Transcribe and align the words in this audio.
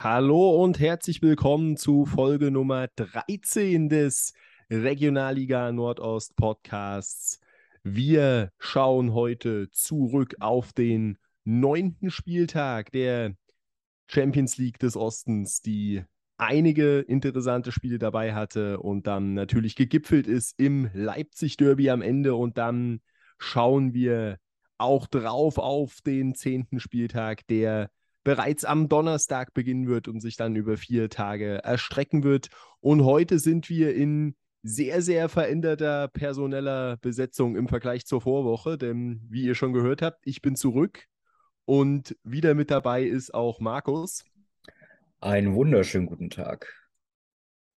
Hallo 0.00 0.62
und 0.62 0.78
herzlich 0.78 1.22
willkommen 1.22 1.76
zu 1.76 2.06
Folge 2.06 2.52
Nummer 2.52 2.86
13 2.94 3.88
des 3.88 4.32
Regionalliga 4.70 5.72
Nordost 5.72 6.36
Podcasts. 6.36 7.40
Wir 7.82 8.52
schauen 8.60 9.12
heute 9.12 9.68
zurück 9.72 10.36
auf 10.38 10.72
den 10.72 11.18
neunten 11.42 12.12
Spieltag 12.12 12.92
der 12.92 13.34
Champions 14.06 14.56
League 14.56 14.78
des 14.78 14.96
Ostens, 14.96 15.62
die 15.62 16.04
einige 16.36 17.00
interessante 17.00 17.72
Spiele 17.72 17.98
dabei 17.98 18.34
hatte 18.34 18.78
und 18.78 19.08
dann 19.08 19.34
natürlich 19.34 19.74
gegipfelt 19.74 20.28
ist 20.28 20.54
im 20.60 20.90
Leipzig-Derby 20.94 21.90
am 21.90 22.02
Ende. 22.02 22.36
Und 22.36 22.56
dann 22.56 23.00
schauen 23.38 23.94
wir 23.94 24.38
auch 24.78 25.08
drauf 25.08 25.58
auf 25.58 26.00
den 26.02 26.36
zehnten 26.36 26.78
Spieltag, 26.78 27.48
der 27.48 27.90
bereits 28.28 28.66
am 28.66 28.90
Donnerstag 28.90 29.54
beginnen 29.54 29.88
wird 29.88 30.06
und 30.06 30.20
sich 30.20 30.36
dann 30.36 30.54
über 30.54 30.76
vier 30.76 31.08
Tage 31.08 31.64
erstrecken 31.64 32.24
wird. 32.24 32.50
Und 32.80 33.02
heute 33.06 33.38
sind 33.38 33.70
wir 33.70 33.94
in 33.94 34.36
sehr, 34.62 35.00
sehr 35.00 35.30
veränderter 35.30 36.08
personeller 36.08 36.98
Besetzung 36.98 37.56
im 37.56 37.68
Vergleich 37.68 38.04
zur 38.04 38.20
Vorwoche, 38.20 38.76
denn 38.76 39.26
wie 39.30 39.44
ihr 39.44 39.54
schon 39.54 39.72
gehört 39.72 40.02
habt, 40.02 40.18
ich 40.26 40.42
bin 40.42 40.56
zurück 40.56 41.06
und 41.64 42.18
wieder 42.22 42.52
mit 42.52 42.70
dabei 42.70 43.04
ist 43.04 43.32
auch 43.32 43.60
Markus. 43.60 44.26
Einen 45.22 45.54
wunderschönen 45.54 46.04
guten 46.04 46.28
Tag. 46.28 46.70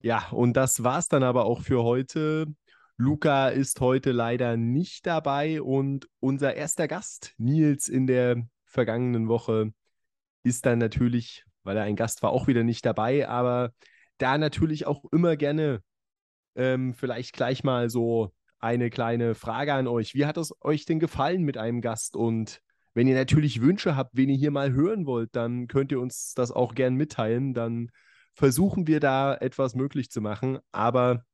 Ja, 0.01 0.31
und 0.31 0.57
das 0.57 0.83
war's 0.83 1.09
dann 1.09 1.25
aber 1.25 1.45
auch 1.45 1.61
für 1.61 1.83
heute. 1.83 2.47
Luca 2.97 3.51
ist 3.51 3.83
heute 3.83 4.13
leider 4.13 4.57
nicht 4.57 5.07
dabei 5.07 5.61
und 5.61 6.09
unser 6.21 6.55
erster 6.55 6.89
Gast, 6.89 7.35
Nils, 7.37 7.87
in 7.87 8.07
der 8.07 8.49
vergangenen 8.65 9.29
Woche 9.29 9.75
ist 10.49 10.67
dann 10.67 10.79
natürlich, 10.79 11.45
weil 11.63 11.77
er 11.77 11.85
ein 11.85 11.97
Gast 11.97 12.23
war, 12.23 12.31
auch 12.31 12.47
wieder 12.47 12.65
nicht 12.65 12.85
dabei, 12.85 13.29
aber 13.29 13.73
da 14.19 14.37
natürlich 14.39 14.87
auch 14.87 15.05
immer 15.13 15.37
gerne 15.37 15.83
ähm, 16.57 16.95
vielleicht 16.95 17.35
gleich 17.35 17.63
mal 17.65 17.89
so 17.89 18.33
eine 18.59 18.91
kleine 18.91 19.35
Frage 19.35 19.73
an 19.75 19.87
euch. 19.87 20.15
Wie 20.15 20.27
hat 20.27 20.37
es 20.37 20.53
euch 20.61 20.85
denn 20.85 20.99
gefallen 20.99 21.43
mit 21.43 21.57
einem 21.57 21.81
Gast? 21.81 22.17
Und 22.17 22.61
wenn 22.95 23.07
ihr 23.07 23.15
natürlich 23.15 23.61
Wünsche 23.61 23.97
habt, 23.97 24.17
wen 24.17 24.29
ihr 24.29 24.37
hier 24.37 24.51
mal 24.51 24.73
hören 24.73 25.07
wollt, 25.07 25.37
dann 25.37 25.69
könnt 25.69 25.93
ihr 25.93 26.01
uns 26.01 26.35
das 26.35 26.51
auch 26.51 26.75
gern 26.75 26.95
mitteilen. 26.95 27.55
Dann 27.55 27.91
versuchen 28.35 28.87
wir 28.87 28.99
da 29.01 29.35
etwas 29.35 29.75
möglich 29.75 30.11
zu 30.11 30.21
machen. 30.21 30.59
Aber 30.73 31.25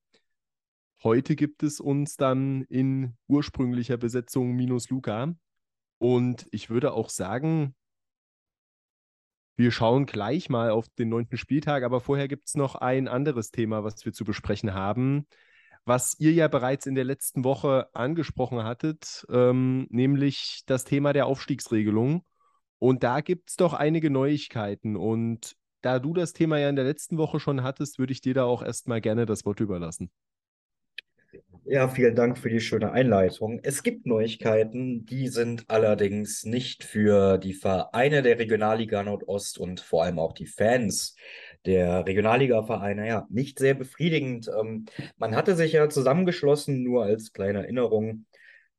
heute 1.03 1.37
gibt 1.37 1.63
es 1.63 1.81
uns 1.81 2.17
dann 2.17 2.63
in 2.63 3.17
ursprünglicher 3.29 3.97
Besetzung 3.97 4.53
minus 4.53 4.91
Luca. 4.91 5.35
Und 5.99 6.47
ich 6.51 6.69
würde 6.69 6.93
auch 6.93 7.09
sagen, 7.09 7.75
wir 9.57 9.71
schauen 9.71 10.07
gleich 10.07 10.49
mal 10.49 10.71
auf 10.71 10.89
den 10.99 11.09
neunten 11.09 11.37
Spieltag, 11.37 11.85
aber 11.85 12.01
vorher 12.01 12.29
gibt 12.29 12.49
es 12.49 12.55
noch 12.55 12.75
ein 12.75 13.09
anderes 13.09 13.51
Thema, 13.51 13.85
was 13.85 14.05
wir 14.05 14.13
zu 14.13 14.25
besprechen 14.25 14.75
haben, 14.75 15.27
was 15.85 16.19
ihr 16.19 16.33
ja 16.33 16.49
bereits 16.49 16.87
in 16.87 16.95
der 16.95 17.05
letzten 17.05 17.45
Woche 17.45 17.89
angesprochen 17.95 18.65
hattet, 18.65 19.27
ähm, 19.31 19.87
nämlich 19.91 20.63
das 20.67 20.85
Thema 20.85 21.13
der 21.13 21.27
Aufstiegsregelung. 21.27 22.25
Und 22.79 23.03
da 23.03 23.21
gibt 23.21 23.51
es 23.51 23.57
doch 23.57 23.75
einige 23.75 24.11
Neuigkeiten. 24.11 24.97
Und 24.97 25.57
da 25.83 25.99
du 25.99 26.15
das 26.15 26.33
Thema 26.33 26.59
ja 26.59 26.69
in 26.69 26.77
der 26.77 26.85
letzten 26.85 27.19
Woche 27.19 27.39
schon 27.39 27.63
hattest, 27.63 27.99
würde 27.99 28.13
ich 28.13 28.21
dir 28.21 28.35
da 28.35 28.45
auch 28.45 28.63
erstmal 28.63 29.01
gerne 29.01 29.27
das 29.27 29.45
Wort 29.45 29.61
überlassen. 29.61 30.11
Ja, 31.67 31.89
vielen 31.89 32.15
Dank 32.15 32.37
für 32.37 32.51
die 32.51 32.61
schöne 32.61 32.93
Einleitung. 32.93 33.59
Es 33.63 33.83
gibt 33.83 34.05
Neuigkeiten, 34.05 35.07
die 35.07 35.29
sind 35.29 35.65
allerdings 35.69 36.45
nicht 36.45 36.85
für 36.85 37.39
die 37.39 37.55
Vereine 37.55 38.21
der 38.21 38.39
Regionalliga 38.39 39.03
Nordost 39.03 39.59
und 39.59 39.81
vor 39.81 40.05
allem 40.05 40.19
auch 40.19 40.35
die 40.35 40.47
Fans 40.47 41.17
der 41.65 42.05
Regionalliga-Vereine 42.07 43.09
ja 43.09 43.27
nicht 43.31 43.59
sehr 43.59 43.73
befriedigend. 43.73 44.51
Ähm, 44.61 44.85
man 45.17 45.35
hatte 45.35 45.57
sich 45.57 45.73
ja 45.73 45.89
zusammengeschlossen, 45.89 46.83
nur 46.83 47.05
als 47.05 47.33
kleine 47.33 47.63
Erinnerung, 47.63 48.27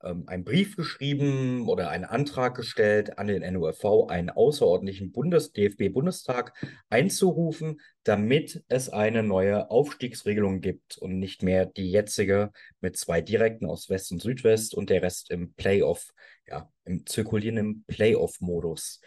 ähm, 0.04 0.24
einen 0.28 0.44
Brief 0.44 0.76
geschrieben 0.76 1.68
oder 1.68 1.90
einen 1.90 2.06
Antrag 2.06 2.56
gestellt 2.56 3.18
an 3.18 3.28
den 3.28 3.42
NUFV, 3.54 4.08
einen 4.08 4.30
außerordentlichen 4.30 5.12
Bundes 5.12 5.52
DFB-Bundestag 5.52 6.54
einzurufen, 6.90 7.82
damit 8.04 8.64
es 8.68 8.90
eine 8.90 9.24
neue 9.24 9.70
Aufstiegsregelung 9.72 10.62
gibt 10.62 10.98
und 10.98 11.20
nicht 11.20 11.44
mehr 11.44 11.66
die 11.66 11.92
jetzige 11.92 12.52
mit 12.82 12.98
zwei 12.98 13.22
Direkten 13.22 13.66
aus 13.66 13.90
West 13.90 14.12
und 14.12 14.22
Südwest 14.22 14.76
und 14.76 14.90
der 14.90 15.02
Rest 15.02 15.32
im 15.32 15.54
Playoff, 15.54 16.12
ja, 16.48 16.70
im 16.86 17.06
zirkulierenden 17.06 17.84
Playoff-Modus. 17.88 19.02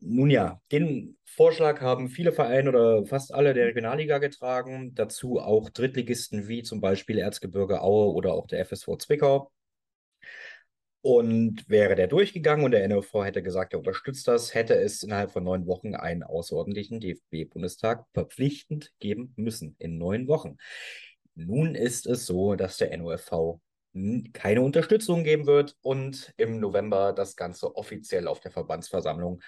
Nun 0.00 0.30
ja, 0.30 0.60
den 0.72 1.16
Vorschlag 1.24 1.80
haben 1.80 2.08
viele 2.08 2.32
Vereine 2.32 2.68
oder 2.68 3.06
fast 3.06 3.34
alle 3.34 3.54
der 3.54 3.66
Regionalliga 3.66 4.18
getragen, 4.18 4.94
dazu 4.94 5.40
auch 5.40 5.70
Drittligisten 5.70 6.48
wie 6.48 6.62
zum 6.62 6.80
Beispiel 6.80 7.18
Erzgebirge 7.18 7.80
Aue 7.80 8.12
oder 8.12 8.34
auch 8.34 8.46
der 8.46 8.64
FSV 8.64 8.98
Zwickau. 8.98 9.50
Und 11.08 11.68
wäre 11.68 11.94
der 11.94 12.08
durchgegangen 12.08 12.64
und 12.64 12.72
der 12.72 12.88
NOV 12.88 13.14
hätte 13.22 13.40
gesagt, 13.40 13.72
er 13.72 13.78
unterstützt 13.78 14.26
das, 14.26 14.54
hätte 14.54 14.74
es 14.74 15.04
innerhalb 15.04 15.30
von 15.30 15.44
neun 15.44 15.68
Wochen 15.68 15.94
einen 15.94 16.24
außerordentlichen 16.24 16.98
DFB-Bundestag 16.98 18.06
verpflichtend 18.12 18.92
geben 18.98 19.32
müssen. 19.36 19.76
In 19.78 19.98
neun 19.98 20.26
Wochen. 20.26 20.56
Nun 21.36 21.76
ist 21.76 22.08
es 22.08 22.26
so, 22.26 22.56
dass 22.56 22.78
der 22.78 22.96
NOFV 22.96 23.60
keine 24.32 24.62
Unterstützung 24.62 25.22
geben 25.22 25.46
wird 25.46 25.76
und 25.80 26.34
im 26.38 26.58
November 26.58 27.12
das 27.12 27.36
Ganze 27.36 27.76
offiziell 27.76 28.26
auf 28.26 28.40
der 28.40 28.50
Verbandsversammlung 28.50 29.40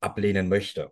ablehnen 0.00 0.48
möchte. 0.48 0.90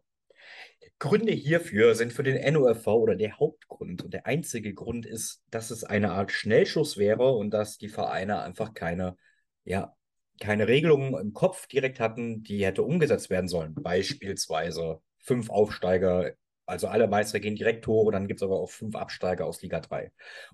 Gründe 1.00 1.32
hierfür 1.32 1.96
sind 1.96 2.12
für 2.12 2.22
den 2.22 2.54
NOFV 2.54 2.86
oder 2.86 3.16
der 3.16 3.41
Hauptgrund 3.41 4.04
und 4.04 4.14
der 4.14 4.26
einzige 4.26 4.75
Grund 4.75 5.06
ist, 5.06 5.42
dass 5.50 5.72
es 5.72 5.82
eine 5.82 6.12
Art 6.12 6.31
Schnellschuss 6.31 6.98
wäre 6.98 7.32
und 7.32 7.50
dass 7.50 7.78
die 7.78 7.88
Vereine 7.88 8.42
einfach 8.42 8.75
keine 8.75 9.16
ja, 9.64 9.96
keine 10.40 10.68
Regelungen 10.68 11.14
im 11.14 11.32
Kopf 11.32 11.66
direkt 11.66 12.00
hatten, 12.00 12.42
die 12.42 12.64
hätte 12.64 12.82
umgesetzt 12.82 13.30
werden 13.30 13.48
sollen. 13.48 13.74
Beispielsweise 13.74 15.00
fünf 15.18 15.50
Aufsteiger, 15.50 16.32
also 16.66 16.88
alle 16.88 17.08
Meister 17.08 17.40
gehen 17.40 17.56
direkt 17.56 17.86
hoch, 17.86 18.10
dann 18.10 18.26
gibt 18.26 18.40
es 18.40 18.44
aber 18.44 18.58
auch 18.58 18.70
fünf 18.70 18.96
Absteiger 18.96 19.46
aus 19.46 19.62
Liga 19.62 19.80
3 19.80 20.12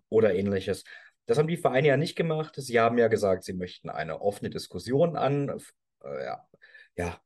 oder 0.08 0.34
ähnliches. 0.34 0.84
Das 1.26 1.38
haben 1.38 1.48
die 1.48 1.56
Vereine 1.56 1.88
ja 1.88 1.96
nicht 1.96 2.16
gemacht. 2.16 2.54
Sie 2.56 2.80
haben 2.80 2.98
ja 2.98 3.08
gesagt, 3.08 3.44
sie 3.44 3.52
möchten 3.52 3.88
eine 3.88 4.20
offene 4.20 4.50
Diskussion 4.50 5.16
an, 5.16 5.48
äh, 6.02 6.24
ja, 6.24 6.48
ja, 6.96 7.20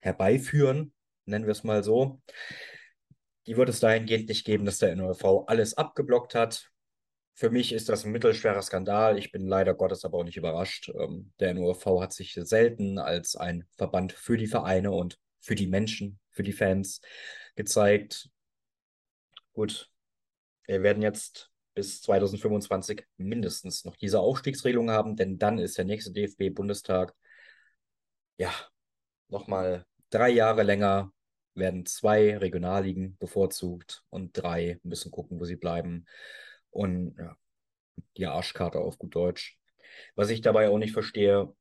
herbeiführen, 0.00 0.92
nennen 1.24 1.46
wir 1.46 1.52
es 1.52 1.64
mal 1.64 1.82
so. 1.84 2.20
Die 3.46 3.56
wird 3.56 3.68
es 3.68 3.80
dahingehend 3.80 4.28
nicht 4.28 4.44
geben, 4.44 4.64
dass 4.64 4.78
der 4.78 4.92
NOV 4.92 5.44
alles 5.46 5.74
abgeblockt 5.74 6.34
hat. 6.34 6.70
Für 7.34 7.50
mich 7.50 7.72
ist 7.72 7.88
das 7.88 8.04
ein 8.04 8.12
mittelschwerer 8.12 8.62
Skandal. 8.62 9.18
Ich 9.18 9.32
bin 9.32 9.46
leider 9.46 9.74
Gottes 9.74 10.04
aber 10.04 10.18
auch 10.18 10.24
nicht 10.24 10.36
überrascht. 10.36 10.90
Ähm, 10.94 11.32
der 11.40 11.54
NURV 11.54 12.00
hat 12.00 12.12
sich 12.12 12.34
selten 12.34 12.98
als 12.98 13.36
ein 13.36 13.64
Verband 13.76 14.12
für 14.12 14.36
die 14.36 14.46
Vereine 14.46 14.92
und 14.92 15.18
für 15.40 15.54
die 15.54 15.66
Menschen, 15.66 16.20
für 16.30 16.42
die 16.42 16.52
Fans 16.52 17.00
gezeigt. 17.56 18.30
Gut, 19.52 19.90
wir 20.66 20.82
werden 20.82 21.02
jetzt 21.02 21.50
bis 21.74 22.02
2025 22.02 23.06
mindestens 23.16 23.84
noch 23.84 23.96
diese 23.96 24.20
Aufstiegsregelung 24.20 24.90
haben, 24.90 25.16
denn 25.16 25.38
dann 25.38 25.58
ist 25.58 25.78
der 25.78 25.84
nächste 25.84 26.12
DFB-Bundestag, 26.12 27.14
ja, 28.36 28.52
nochmal 29.28 29.86
drei 30.10 30.30
Jahre 30.30 30.62
länger, 30.62 31.12
werden 31.54 31.86
zwei 31.86 32.36
Regionalligen 32.36 33.16
bevorzugt 33.18 34.04
und 34.10 34.32
drei 34.32 34.80
müssen 34.82 35.10
gucken, 35.10 35.40
wo 35.40 35.44
sie 35.44 35.56
bleiben 35.56 36.06
und 36.72 37.14
ja, 37.16 37.36
die 38.16 38.26
Arschkarte 38.26 38.80
auf 38.80 38.98
gut 38.98 39.14
Deutsch. 39.14 39.58
Was 40.16 40.30
ich 40.30 40.40
dabei 40.40 40.68
auch 40.68 40.78
nicht 40.78 40.92
verstehe, 40.92 41.54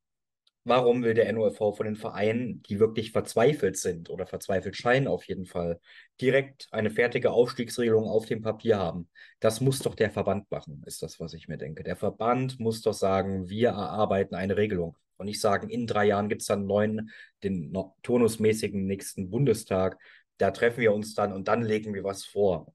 warum 0.63 1.03
will 1.03 1.13
der 1.13 1.31
NOFV 1.33 1.75
von 1.75 1.85
den 1.85 1.95
Vereinen, 1.95 2.61
die 2.63 2.79
wirklich 2.79 3.11
verzweifelt 3.11 3.77
sind 3.77 4.09
oder 4.09 4.25
verzweifelt 4.25 4.75
scheinen 4.75 5.07
auf 5.07 5.25
jeden 5.25 5.45
Fall, 5.45 5.79
direkt 6.19 6.67
eine 6.71 6.91
fertige 6.91 7.31
Aufstiegsregelung 7.31 8.05
auf 8.07 8.25
dem 8.25 8.41
Papier 8.41 8.77
haben? 8.77 9.09
Das 9.39 9.61
muss 9.61 9.79
doch 9.79 9.95
der 9.95 10.11
Verband 10.11 10.49
machen, 10.51 10.83
ist 10.85 11.01
das, 11.01 11.19
was 11.19 11.33
ich 11.33 11.47
mir 11.47 11.57
denke. 11.57 11.83
Der 11.83 11.95
Verband 11.95 12.59
muss 12.59 12.81
doch 12.81 12.93
sagen, 12.93 13.49
wir 13.49 13.69
erarbeiten 13.69 14.35
eine 14.35 14.57
Regelung. 14.57 14.97
Und 15.17 15.27
nicht 15.27 15.41
sagen, 15.41 15.69
in 15.69 15.85
drei 15.85 16.05
Jahren 16.05 16.29
gibt 16.29 16.41
es 16.41 16.47
dann 16.47 16.65
neuen, 16.65 17.11
den 17.43 17.77
turnusmäßigen 18.01 18.85
nächsten 18.87 19.29
Bundestag. 19.29 19.99
Da 20.37 20.49
treffen 20.49 20.81
wir 20.81 20.93
uns 20.93 21.13
dann 21.13 21.31
und 21.31 21.47
dann 21.47 21.61
legen 21.61 21.93
wir 21.93 22.03
was 22.03 22.25
vor. 22.25 22.73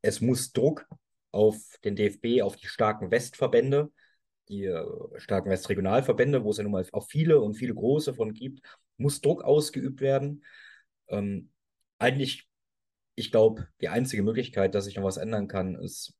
Es 0.00 0.20
muss 0.20 0.52
Druck 0.52 0.86
auf 1.32 1.78
den 1.84 1.96
DFB, 1.96 2.42
auf 2.42 2.56
die 2.56 2.66
starken 2.66 3.10
Westverbände, 3.10 3.90
die 4.48 4.64
äh, 4.64 4.84
starken 5.18 5.50
Westregionalverbände, 5.50 6.44
wo 6.44 6.50
es 6.50 6.56
ja 6.56 6.64
nun 6.64 6.72
mal 6.72 6.86
auch 6.92 7.06
viele 7.08 7.40
und 7.40 7.54
viele 7.54 7.74
große 7.74 8.14
von 8.14 8.34
gibt, 8.34 8.60
muss 8.96 9.20
Druck 9.20 9.42
ausgeübt 9.42 10.00
werden. 10.00 10.44
Ähm, 11.08 11.50
eigentlich, 11.98 12.48
ich 13.14 13.30
glaube, 13.30 13.68
die 13.80 13.88
einzige 13.88 14.22
Möglichkeit, 14.22 14.74
dass 14.74 14.84
sich 14.86 14.96
noch 14.96 15.04
was 15.04 15.16
ändern 15.16 15.48
kann, 15.48 15.76
ist, 15.76 16.14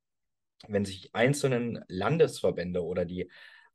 wenn 0.69 0.85
sich 0.85 1.15
einzelnen 1.15 1.85
Landesverbände 1.89 2.85
oder 2.85 3.05
die 3.05 3.31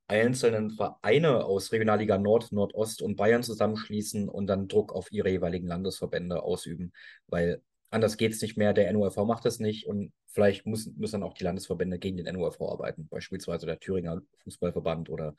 einzelnen 0.08 0.70
Vereine 0.70 1.46
aus 1.46 1.72
Regionalliga 1.72 2.18
Nord, 2.18 2.52
Nordost 2.52 3.02
und 3.02 3.16
Bayern 3.16 3.44
zusammenschließen 3.44 4.30
und 4.30 4.48
dann 4.48 4.68
Druck 4.68 4.94
auf 4.94 5.12
ihre 5.12 5.30
jeweiligen 5.30 5.68
Landesverbände 5.68 6.44
ausüben, 6.44 6.94
weil 7.28 7.62
anders 7.90 8.18
geht 8.18 8.34
es 8.34 8.42
nicht 8.42 8.58
mehr. 8.58 8.74
Der 8.74 8.92
NURV 8.92 9.18
macht 9.26 9.46
das 9.46 9.60
nicht 9.60 9.88
und 9.88 10.12
vielleicht 10.28 10.66
müssen, 10.66 10.98
müssen 10.98 11.22
dann 11.22 11.30
auch 11.30 11.34
die 11.34 11.44
Landesverbände 11.44 12.00
gegen 12.00 12.18
den 12.18 12.34
NURV 12.34 12.62
arbeiten, 12.62 13.08
beispielsweise 13.08 13.66
der 13.66 13.80
Thüringer 13.80 14.22
Fußballverband 14.44 15.10
oder 15.10 15.36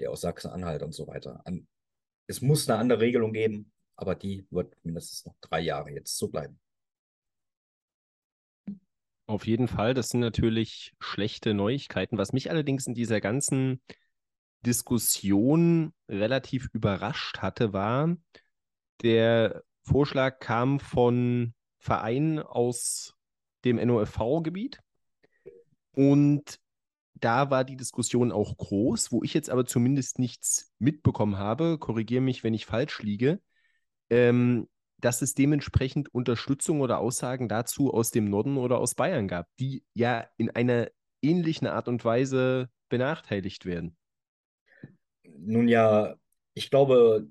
der 0.00 0.10
aus 0.10 0.22
Sachsen-Anhalt 0.22 0.82
und 0.82 0.92
so 0.92 1.06
weiter. 1.06 1.42
Es 2.26 2.40
muss 2.40 2.68
eine 2.68 2.78
andere 2.78 3.00
Regelung 3.00 3.32
geben, 3.32 3.72
aber 3.96 4.14
die 4.14 4.46
wird 4.50 4.74
mindestens 4.84 5.26
noch 5.26 5.34
drei 5.40 5.60
Jahre 5.60 5.90
jetzt 5.90 6.16
so 6.16 6.28
bleiben. 6.28 6.58
Auf 9.26 9.46
jeden 9.46 9.68
Fall, 9.68 9.92
das 9.92 10.08
sind 10.08 10.20
natürlich 10.20 10.94
schlechte 11.00 11.52
Neuigkeiten. 11.52 12.16
Was 12.16 12.32
mich 12.32 12.50
allerdings 12.50 12.86
in 12.86 12.94
dieser 12.94 13.20
ganzen 13.20 13.82
Diskussion 14.64 15.92
relativ 16.08 16.68
überrascht 16.72 17.38
hatte, 17.38 17.74
war, 17.74 18.16
der 19.02 19.62
Vorschlag 19.82 20.38
kam 20.38 20.80
von 20.80 21.54
Vereinen 21.78 22.38
aus 22.40 23.14
dem 23.64 23.76
NOFV-Gebiet 23.76 24.80
und 25.92 26.60
da 27.14 27.50
war 27.50 27.64
die 27.64 27.76
Diskussion 27.76 28.30
auch 28.30 28.56
groß, 28.56 29.10
wo 29.10 29.22
ich 29.24 29.34
jetzt 29.34 29.50
aber 29.50 29.66
zumindest 29.66 30.18
nichts 30.18 30.72
mitbekommen 30.78 31.38
habe, 31.38 31.78
korrigiere 31.78 32.20
mich, 32.20 32.44
wenn 32.44 32.54
ich 32.54 32.66
falsch 32.66 33.02
liege, 33.02 33.40
ähm, 34.10 34.68
dass 34.98 35.22
es 35.22 35.34
dementsprechend 35.34 36.12
Unterstützung 36.12 36.80
oder 36.80 36.98
Aussagen 36.98 37.48
dazu 37.48 37.92
aus 37.92 38.10
dem 38.10 38.30
Norden 38.30 38.56
oder 38.56 38.78
aus 38.78 38.94
Bayern 38.94 39.28
gab, 39.28 39.46
die 39.58 39.84
ja 39.94 40.28
in 40.36 40.50
einer 40.50 40.88
ähnlichen 41.22 41.66
Art 41.66 41.88
und 41.88 42.04
Weise 42.04 42.68
benachteiligt 42.88 43.64
werden. 43.64 43.96
Nun 45.24 45.68
ja, 45.68 46.14
ich 46.54 46.70
glaube, 46.70 47.26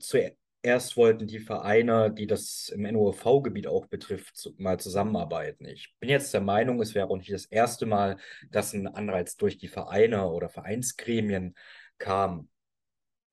zuerst 0.64 0.98
wollten 0.98 1.28
die 1.28 1.40
Vereine, 1.40 2.12
die 2.12 2.28
das 2.28 2.70
im 2.70 2.82
NOV-Gebiet 2.84 3.68
auch 3.68 3.88
betrifft, 3.88 4.52
mal 4.58 4.80
zusammenarbeiten. 4.80 5.66
Ich 5.66 5.94
bin 6.00 6.10
jetzt 6.10 6.34
der 6.34 6.42
Meinung, 6.42 6.82
es 6.82 6.96
wäre 6.96 7.10
auch 7.10 7.18
nicht 7.18 7.32
das 7.32 7.46
erste 7.46 7.86
Mal, 7.86 8.18
dass 8.50 8.74
ein 8.74 8.88
Anreiz 8.88 9.38
durch 9.38 9.58
die 9.58 9.68
Vereine 9.68 10.28
oder 10.30 10.50
Vereinsgremien 10.50 11.56
kam 11.98 12.50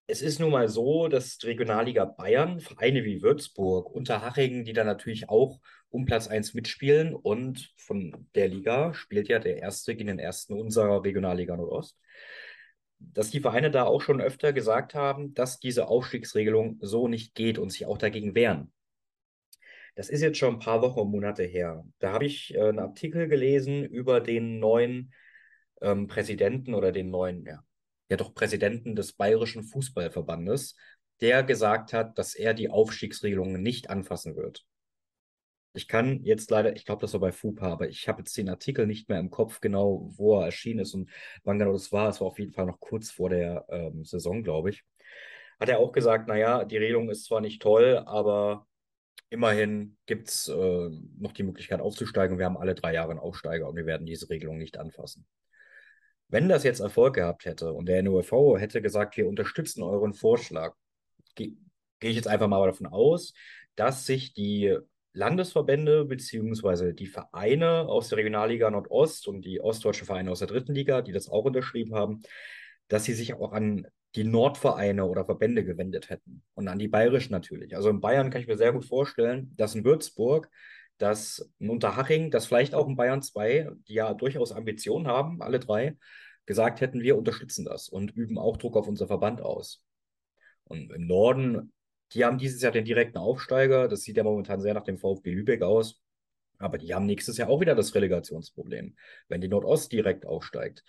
es 0.07 0.21
ist 0.21 0.39
nun 0.39 0.51
mal 0.51 0.69
so, 0.69 1.09
dass 1.09 1.39
Regionalliga 1.45 2.05
Bayern, 2.05 2.61
Vereine 2.61 3.05
wie 3.05 3.23
Würzburg, 3.23 3.91
Unterhaching, 3.91 4.65
die 4.65 4.75
da 4.75 4.85
natürlich 4.85 5.29
auch 5.31 5.61
um 5.89 6.05
Platz 6.05 6.29
1 6.29 6.55
mitspielen 6.55 7.15
und 7.15 7.73
von 7.77 8.27
der 8.35 8.49
Liga 8.49 8.93
spielt 8.93 9.29
ja 9.29 9.39
der 9.39 9.59
Erste 9.59 9.95
gegen 9.95 10.09
den 10.09 10.19
Ersten 10.19 10.55
unserer 10.55 11.03
Regionalliga 11.05 11.57
Nordost, 11.57 11.99
dass 13.13 13.31
die 13.31 13.41
Vereine 13.41 13.71
da 13.71 13.85
auch 13.85 14.01
schon 14.01 14.21
öfter 14.21 14.53
gesagt 14.53 14.95
haben, 14.95 15.35
dass 15.35 15.61
diese 15.61 15.89
Aufstiegsregelung 15.89 16.79
so 16.81 17.09
nicht 17.09 17.35
geht 17.35 17.59
und 17.59 17.71
sich 17.71 17.87
auch 17.87 17.99
dagegen 17.99 18.35
wehren. 18.35 18.73
Das 19.95 20.09
ist 20.09 20.23
jetzt 20.23 20.39
schon 20.39 20.55
ein 20.55 20.61
paar 20.61 20.83
Wochen 20.83 21.01
und 21.01 21.11
Monate 21.11 21.45
her. 21.45 21.85
Da 22.01 22.13
habe 22.13 22.27
ich 22.27 22.55
äh, 22.55 22.61
einen 22.61 22.81
Artikel 22.81 23.29
gelesen 23.29 23.85
über 23.85 24.21
den 24.21 24.59
neuen 24.59 25.13
ähm, 25.81 26.09
Präsidenten 26.09 26.75
oder 26.75 26.91
den 26.91 27.11
neuen 27.11 27.45
ja, 27.47 27.63
ja 28.09 28.17
doch 28.17 28.35
Präsidenten 28.35 28.97
des 28.97 29.13
Bayerischen 29.13 29.63
Fußballverbandes, 29.63 30.77
der 31.21 31.45
gesagt 31.45 31.93
hat, 31.93 32.19
dass 32.19 32.35
er 32.35 32.55
die 32.55 32.71
Aufstiegsregelungen 32.71 33.63
nicht 33.63 33.89
anfassen 33.89 34.37
wird. 34.37 34.65
Ich 35.77 35.89
kann 35.89 36.23
jetzt 36.23 36.51
leider, 36.53 36.77
ich 36.77 36.85
glaube, 36.85 37.01
das 37.01 37.13
war 37.15 37.21
bei 37.21 37.33
FUPA, 37.33 37.73
aber 37.73 37.89
ich 37.89 38.07
habe 38.09 38.21
jetzt 38.21 38.37
den 38.37 38.49
Artikel 38.49 38.87
nicht 38.87 39.09
mehr 39.09 39.19
im 39.19 39.31
Kopf 39.31 39.61
genau, 39.61 40.09
wo 40.17 40.39
er 40.39 40.47
erschienen 40.47 40.81
ist 40.81 40.95
und 40.95 41.11
wann 41.43 41.59
genau 41.59 41.73
das 41.73 41.91
war. 41.91 42.09
Es 42.09 42.21
war 42.21 42.29
auf 42.29 42.39
jeden 42.39 42.53
Fall 42.53 42.67
noch 42.67 42.79
kurz 42.79 43.11
vor 43.11 43.29
der 43.29 43.67
ähm, 43.69 44.05
Saison, 44.05 44.45
glaube 44.45 44.71
ich. 44.71 44.85
Hat 45.59 45.69
er 45.69 45.81
auch 45.81 45.91
gesagt, 45.91 46.29
naja, 46.29 46.65
die 46.65 46.77
Regelung 46.77 47.11
ist 47.11 47.25
zwar 47.25 47.41
nicht 47.41 47.61
toll, 47.61 48.03
aber 48.07 48.69
immerhin 49.31 49.97
gibt 50.07 50.29
es 50.29 50.49
äh, 50.49 50.91
noch 51.19 51.33
die 51.33 51.43
Möglichkeit 51.43 51.81
aufzusteigen. 51.81 52.39
Wir 52.39 52.47
haben 52.47 52.57
alle 52.57 52.77
drei 52.77 52.95
Jahre 52.95 53.11
einen 53.11 53.21
Aufsteiger 53.21 53.69
und 53.69 53.75
wir 53.75 53.87
werden 53.87 54.07
diese 54.07 54.31
Regelung 54.31 54.59
nicht 54.59 54.79
anfassen. 54.79 55.27
Wenn 56.29 56.49
das 56.49 56.63
jetzt 56.63 56.81
Erfolg 56.81 57.15
gehabt 57.17 57.47
hätte 57.47 57.73
und 57.73 57.87
der 57.87 58.03
NUFV 58.03 58.59
hätte 58.59 58.81
gesagt, 58.81 59.17
wir 59.17 59.27
unterstützen 59.27 59.83
euren 59.83 60.15
Vorschlag, 60.15 60.75
gehe 61.35 61.57
geh 61.99 62.11
ich 62.11 62.17
jetzt 62.17 62.29
einfach 62.29 62.49
mal 62.49 62.65
davon 62.67 62.87
aus, 62.87 63.35
dass 63.77 64.07
sich 64.07 64.35
die 64.35 64.77
Landesverbände 65.15 66.05
bzw. 66.05 66.93
die 66.93 67.07
Vereine 67.07 67.89
aus 67.89 68.09
der 68.09 68.19
Regionalliga 68.19 68.71
Nordost 68.71 69.27
und 69.27 69.43
die 69.43 69.61
ostdeutschen 69.61 70.07
Vereine 70.07 70.31
aus 70.31 70.41
der 70.41 70.49
dritten 70.49 70.75
Liga, 70.75 71.01
die 71.03 71.13
das 71.13 71.29
auch 71.29 71.45
unterschrieben 71.45 71.95
haben, 71.95 72.23
dass 72.89 73.05
sie 73.05 73.15
sich 73.15 73.35
auch 73.35 73.53
an 73.53 73.87
die 74.15 74.25
Nordvereine 74.25 75.07
oder 75.07 75.25
Verbände 75.25 75.65
gewendet 75.65 76.11
hätten 76.11 76.43
und 76.55 76.69
an 76.69 76.79
die 76.79 76.89
bayerischen 76.89 77.33
natürlich. 77.33 77.75
Also 77.75 77.89
in 77.89 78.01
Bayern 78.01 78.31
kann 78.31 78.43
ich 78.43 78.47
mir 78.47 78.59
sehr 78.59 78.73
gut 78.73 78.85
vorstellen, 78.85 79.53
dass 79.57 79.75
in 79.75 79.85
Würzburg 79.85 80.51
dass 80.99 81.51
ein 81.61 81.71
Unterhaching, 81.71 82.31
dass 82.31 82.47
vielleicht 82.47 82.75
auch 82.75 82.89
in 82.89 82.97
Bayern 82.97 83.23
2, 83.23 83.71
die 83.89 83.95
ja 83.95 84.15
durchaus 84.15 84.53
Ambitionen 84.53 85.07
haben, 85.07 85.43
alle 85.43 85.59
drei, 85.59 85.97
gesagt 86.47 86.81
hätten, 86.81 87.03
wir 87.03 87.17
unterstützen 87.17 87.65
das 87.65 87.89
und 87.89 88.13
üben 88.13 88.39
auch 88.39 88.57
Druck 88.57 88.77
auf 88.77 88.87
unser 88.87 89.07
Verband 89.07 89.41
aus. 89.41 89.83
Und 90.65 90.93
im 90.93 91.07
Norden, 91.07 91.74
die 92.13 92.25
haben 92.25 92.39
dieses 92.39 92.63
Jahr 92.63 92.73
den 92.73 92.85
direkten 92.85 93.19
Aufsteiger, 93.19 93.89
das 93.89 94.03
sieht 94.03 94.17
ja 94.17 94.25
momentan 94.25 94.61
sehr 94.61 94.75
nach 94.75 94.85
dem 94.85 94.99
VfB 94.99 95.33
Lübeck 95.33 95.63
aus, 95.63 96.01
aber 96.59 96.79
die 96.79 96.95
haben 96.95 97.07
nächstes 97.07 97.37
Jahr 97.37 97.49
auch 97.49 97.61
wieder 97.61 97.75
das 97.75 97.95
Relegationsproblem, 97.95 98.97
wenn 99.29 99.41
die 99.41 99.49
Nordost 99.49 99.93
direkt 99.93 100.27
aufsteigt. 100.27 100.85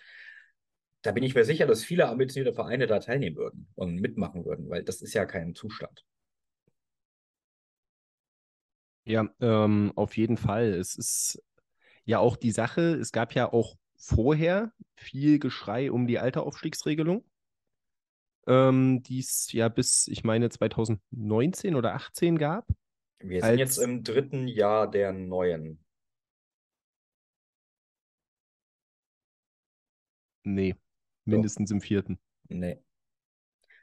Da 1.02 1.12
bin 1.12 1.22
ich 1.22 1.34
mir 1.34 1.44
sicher, 1.44 1.66
dass 1.66 1.84
viele 1.84 2.08
ambitionierte 2.08 2.54
Vereine 2.54 2.86
da 2.86 2.98
teilnehmen 2.98 3.36
würden 3.36 3.68
und 3.74 3.96
mitmachen 3.96 4.44
würden, 4.44 4.68
weil 4.68 4.82
das 4.82 5.02
ist 5.02 5.14
ja 5.14 5.24
kein 5.24 5.54
Zustand. 5.54 6.04
Ja, 9.04 9.28
ähm, 9.40 9.92
auf 9.94 10.16
jeden 10.16 10.36
Fall. 10.36 10.72
Es 10.74 10.96
ist 10.96 11.42
ja 12.04 12.18
auch 12.18 12.36
die 12.36 12.50
Sache, 12.50 12.94
es 12.94 13.12
gab 13.12 13.34
ja 13.34 13.52
auch 13.52 13.76
vorher 13.96 14.72
viel 14.96 15.38
Geschrei 15.38 15.92
um 15.92 16.06
die 16.06 16.18
alte 16.18 16.42
Aufstiegsregelung, 16.42 17.24
ähm, 18.46 19.02
die 19.02 19.18
es 19.18 19.52
ja 19.52 19.68
bis, 19.68 20.08
ich 20.08 20.24
meine, 20.24 20.48
2019 20.48 21.74
oder 21.74 21.94
18 21.94 22.38
gab. 22.38 22.66
Wir 23.18 23.42
sind 23.42 23.58
jetzt 23.58 23.78
im 23.78 24.02
dritten 24.02 24.46
Jahr 24.46 24.90
der 24.90 25.12
neuen. 25.12 25.82
Nee, 30.44 30.76
mindestens 31.24 31.70
im 31.70 31.80
vierten. 31.80 32.18
Nee. 32.48 32.78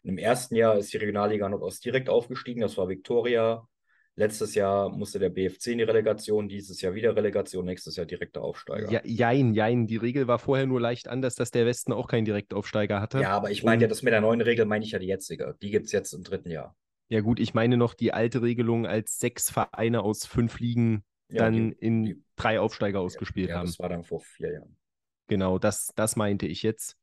Im 0.03 0.17
ersten 0.17 0.55
Jahr 0.55 0.77
ist 0.77 0.93
die 0.93 0.97
Regionalliga 0.97 1.47
Nordost 1.49 1.83
direkt 1.83 2.09
aufgestiegen, 2.09 2.61
das 2.61 2.77
war 2.77 2.87
Viktoria. 2.87 3.67
Letztes 4.15 4.53
Jahr 4.53 4.89
musste 4.89 5.17
der 5.17 5.29
BFC 5.29 5.67
in 5.67 5.79
die 5.79 5.83
Relegation, 5.85 6.47
dieses 6.47 6.81
Jahr 6.81 6.93
wieder 6.93 7.15
Relegation, 7.15 7.65
nächstes 7.65 7.95
Jahr 7.95 8.05
direkter 8.05 8.43
Aufsteiger. 8.43 8.91
Ja, 8.91 9.01
jein, 9.03 9.55
jein. 9.55 9.87
Die 9.87 9.97
Regel 9.97 10.27
war 10.27 10.37
vorher 10.37 10.67
nur 10.67 10.79
leicht 10.79 11.07
anders, 11.07 11.33
dass 11.33 11.49
der 11.49 11.65
Westen 11.65 11.91
auch 11.93 12.07
keinen 12.07 12.25
Direktaufsteiger 12.25 13.01
hatte. 13.01 13.21
Ja, 13.21 13.31
aber 13.31 13.49
ich 13.49 13.63
meine 13.63 13.81
ja, 13.81 13.87
das 13.87 14.03
mit 14.03 14.13
der 14.13 14.21
neuen 14.21 14.41
Regel 14.41 14.65
meine 14.65 14.85
ich 14.85 14.91
ja 14.91 14.99
die 14.99 15.07
jetzige. 15.07 15.57
Die 15.63 15.71
gibt 15.71 15.87
es 15.87 15.91
jetzt 15.91 16.13
im 16.13 16.23
dritten 16.23 16.51
Jahr. 16.51 16.75
Ja, 17.09 17.21
gut, 17.21 17.39
ich 17.39 17.55
meine 17.55 17.75
noch 17.75 17.95
die 17.95 18.13
alte 18.13 18.43
Regelung, 18.43 18.85
als 18.85 19.17
sechs 19.17 19.49
Vereine 19.49 20.03
aus 20.03 20.25
fünf 20.25 20.59
Ligen 20.59 21.03
ja, 21.29 21.43
dann 21.43 21.71
die, 21.71 21.77
in 21.79 22.05
die, 22.05 22.23
drei 22.35 22.59
Aufsteiger 22.59 22.99
ausgespielt 22.99 23.49
ja, 23.49 23.57
haben. 23.57 23.65
Das 23.65 23.79
war 23.79 23.89
dann 23.89 24.03
vor 24.03 24.19
vier 24.19 24.53
Jahren. 24.53 24.77
Genau, 25.27 25.57
das, 25.57 25.91
das 25.95 26.15
meinte 26.15 26.45
ich 26.45 26.61
jetzt. 26.61 26.97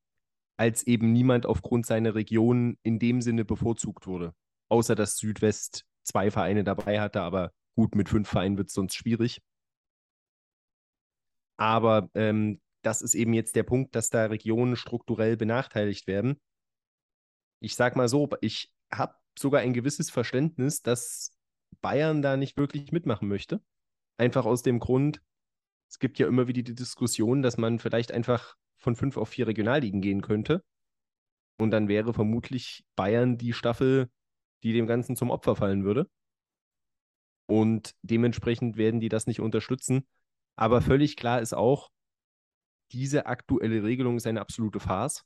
Als 0.56 0.86
eben 0.86 1.12
niemand 1.12 1.46
aufgrund 1.46 1.86
seiner 1.86 2.14
Region 2.14 2.76
in 2.82 2.98
dem 2.98 3.20
Sinne 3.20 3.44
bevorzugt 3.44 4.06
wurde. 4.06 4.34
Außer 4.68 4.94
dass 4.94 5.16
Südwest 5.16 5.86
zwei 6.10 6.30
Vereine 6.30 6.64
dabei 6.64 7.00
hatte, 7.00 7.22
aber 7.22 7.52
gut, 7.74 7.94
mit 7.94 8.08
fünf 8.08 8.28
Vereinen 8.28 8.58
wird 8.58 8.68
es 8.68 8.74
sonst 8.74 8.94
schwierig. 8.94 9.40
Aber 11.56 12.10
ähm, 12.14 12.60
das 12.82 13.02
ist 13.02 13.14
eben 13.14 13.32
jetzt 13.34 13.54
der 13.56 13.62
Punkt, 13.62 13.94
dass 13.94 14.10
da 14.10 14.26
Regionen 14.26 14.76
strukturell 14.76 15.36
benachteiligt 15.36 16.06
werden. 16.06 16.40
Ich 17.60 17.76
sag 17.76 17.96
mal 17.96 18.08
so, 18.08 18.28
ich 18.40 18.72
habe 18.90 19.14
sogar 19.38 19.60
ein 19.60 19.74
gewisses 19.74 20.10
Verständnis, 20.10 20.82
dass 20.82 21.36
Bayern 21.80 22.22
da 22.22 22.36
nicht 22.36 22.56
wirklich 22.56 22.92
mitmachen 22.92 23.28
möchte. 23.28 23.62
Einfach 24.16 24.46
aus 24.46 24.62
dem 24.62 24.80
Grund, 24.80 25.22
es 25.88 25.98
gibt 25.98 26.18
ja 26.18 26.26
immer 26.26 26.48
wieder 26.48 26.62
die 26.62 26.74
Diskussion, 26.74 27.42
dass 27.42 27.58
man 27.58 27.78
vielleicht 27.78 28.12
einfach 28.12 28.56
von 28.78 28.96
fünf 28.96 29.16
auf 29.16 29.28
vier 29.28 29.46
Regionalligen 29.46 30.00
gehen 30.00 30.22
könnte. 30.22 30.64
Und 31.58 31.70
dann 31.70 31.88
wäre 31.88 32.14
vermutlich 32.14 32.84
Bayern 32.96 33.36
die 33.36 33.52
Staffel, 33.52 34.10
die 34.62 34.72
dem 34.72 34.86
Ganzen 34.86 35.16
zum 35.16 35.30
Opfer 35.30 35.56
fallen 35.56 35.84
würde. 35.84 36.08
Und 37.46 37.94
dementsprechend 38.02 38.76
werden 38.76 39.00
die 39.00 39.08
das 39.08 39.26
nicht 39.26 39.40
unterstützen. 39.40 40.06
Aber 40.56 40.82
völlig 40.82 41.16
klar 41.16 41.40
ist 41.40 41.52
auch, 41.52 41.90
diese 42.92 43.26
aktuelle 43.26 43.82
Regelung 43.82 44.16
ist 44.16 44.26
eine 44.26 44.40
absolute 44.40 44.80
Farce. 44.80 45.24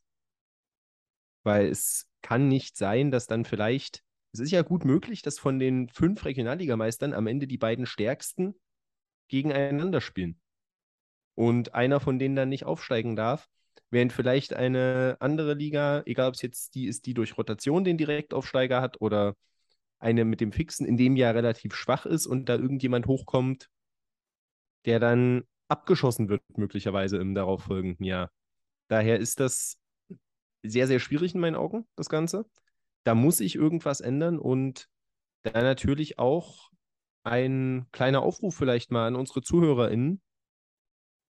Weil 1.42 1.66
es 1.66 2.08
kann 2.22 2.48
nicht 2.48 2.76
sein, 2.76 3.10
dass 3.10 3.26
dann 3.26 3.44
vielleicht, 3.44 4.02
es 4.32 4.40
ist 4.40 4.50
ja 4.50 4.62
gut 4.62 4.84
möglich, 4.84 5.20
dass 5.22 5.38
von 5.38 5.58
den 5.58 5.88
fünf 5.90 6.24
Regionalligameistern 6.24 7.12
am 7.12 7.26
Ende 7.26 7.46
die 7.46 7.58
beiden 7.58 7.84
stärksten 7.84 8.54
gegeneinander 9.28 10.00
spielen. 10.00 10.40
Und 11.34 11.74
einer 11.74 12.00
von 12.00 12.18
denen 12.18 12.36
dann 12.36 12.48
nicht 12.48 12.64
aufsteigen 12.64 13.16
darf, 13.16 13.48
während 13.94 14.12
vielleicht 14.12 14.52
eine 14.52 15.16
andere 15.20 15.54
Liga, 15.54 16.02
egal 16.04 16.28
ob 16.28 16.34
es 16.34 16.42
jetzt 16.42 16.74
die 16.74 16.86
ist, 16.86 17.06
die 17.06 17.14
durch 17.14 17.38
Rotation 17.38 17.84
den 17.84 17.96
Direktaufsteiger 17.96 18.82
hat 18.82 19.00
oder 19.00 19.36
eine 20.00 20.24
mit 20.24 20.40
dem 20.40 20.52
Fixen 20.52 20.84
in 20.84 20.98
dem 20.98 21.16
Jahr 21.16 21.34
relativ 21.34 21.74
schwach 21.74 22.04
ist 22.04 22.26
und 22.26 22.48
da 22.48 22.56
irgendjemand 22.56 23.06
hochkommt, 23.06 23.70
der 24.84 24.98
dann 25.00 25.44
abgeschossen 25.68 26.28
wird, 26.28 26.42
möglicherweise 26.56 27.18
im 27.18 27.34
darauffolgenden 27.34 28.04
Jahr. 28.04 28.30
Daher 28.88 29.18
ist 29.18 29.40
das 29.40 29.78
sehr, 30.62 30.88
sehr 30.88 30.98
schwierig 30.98 31.34
in 31.34 31.40
meinen 31.40 31.56
Augen, 31.56 31.86
das 31.94 32.08
Ganze. 32.08 32.46
Da 33.04 33.14
muss 33.14 33.38
sich 33.38 33.54
irgendwas 33.54 34.00
ändern 34.00 34.38
und 34.38 34.88
da 35.42 35.62
natürlich 35.62 36.18
auch 36.18 36.70
ein 37.22 37.86
kleiner 37.92 38.22
Aufruf 38.22 38.56
vielleicht 38.56 38.90
mal 38.90 39.06
an 39.06 39.14
unsere 39.14 39.40
ZuhörerInnen. 39.40 40.20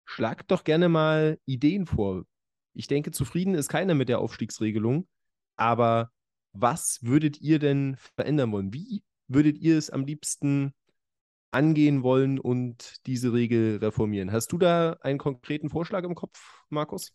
Schlagt 0.07 0.51
doch 0.51 0.65
gerne 0.65 0.89
mal 0.89 1.39
Ideen 1.45 1.87
vor. 1.87 2.25
Ich 2.77 2.89
denke, 2.89 3.11
zufrieden 3.11 3.55
ist 3.55 3.69
keiner 3.69 3.95
mit 3.95 4.09
der 4.09 4.19
Aufstiegsregelung, 4.19 5.09
aber 5.57 6.13
was 6.53 6.99
würdet 7.03 7.41
ihr 7.41 7.59
denn 7.59 7.97
verändern 8.15 8.53
wollen? 8.53 8.73
Wie 8.73 9.03
würdet 9.29 9.59
ihr 9.59 9.79
es 9.79 9.91
am 9.91 10.05
liebsten 10.05 10.75
angehen 11.51 12.03
wollen 12.03 12.39
und 12.39 12.97
diese 13.07 13.33
Regel 13.33 13.79
reformieren? 13.79 14.31
Hast 14.31 14.53
du 14.53 14.59
da 14.59 14.99
einen 15.01 15.19
konkreten 15.19 15.71
Vorschlag 15.71 16.05
im 16.05 16.15
Kopf, 16.15 16.65
Markus? 16.69 17.15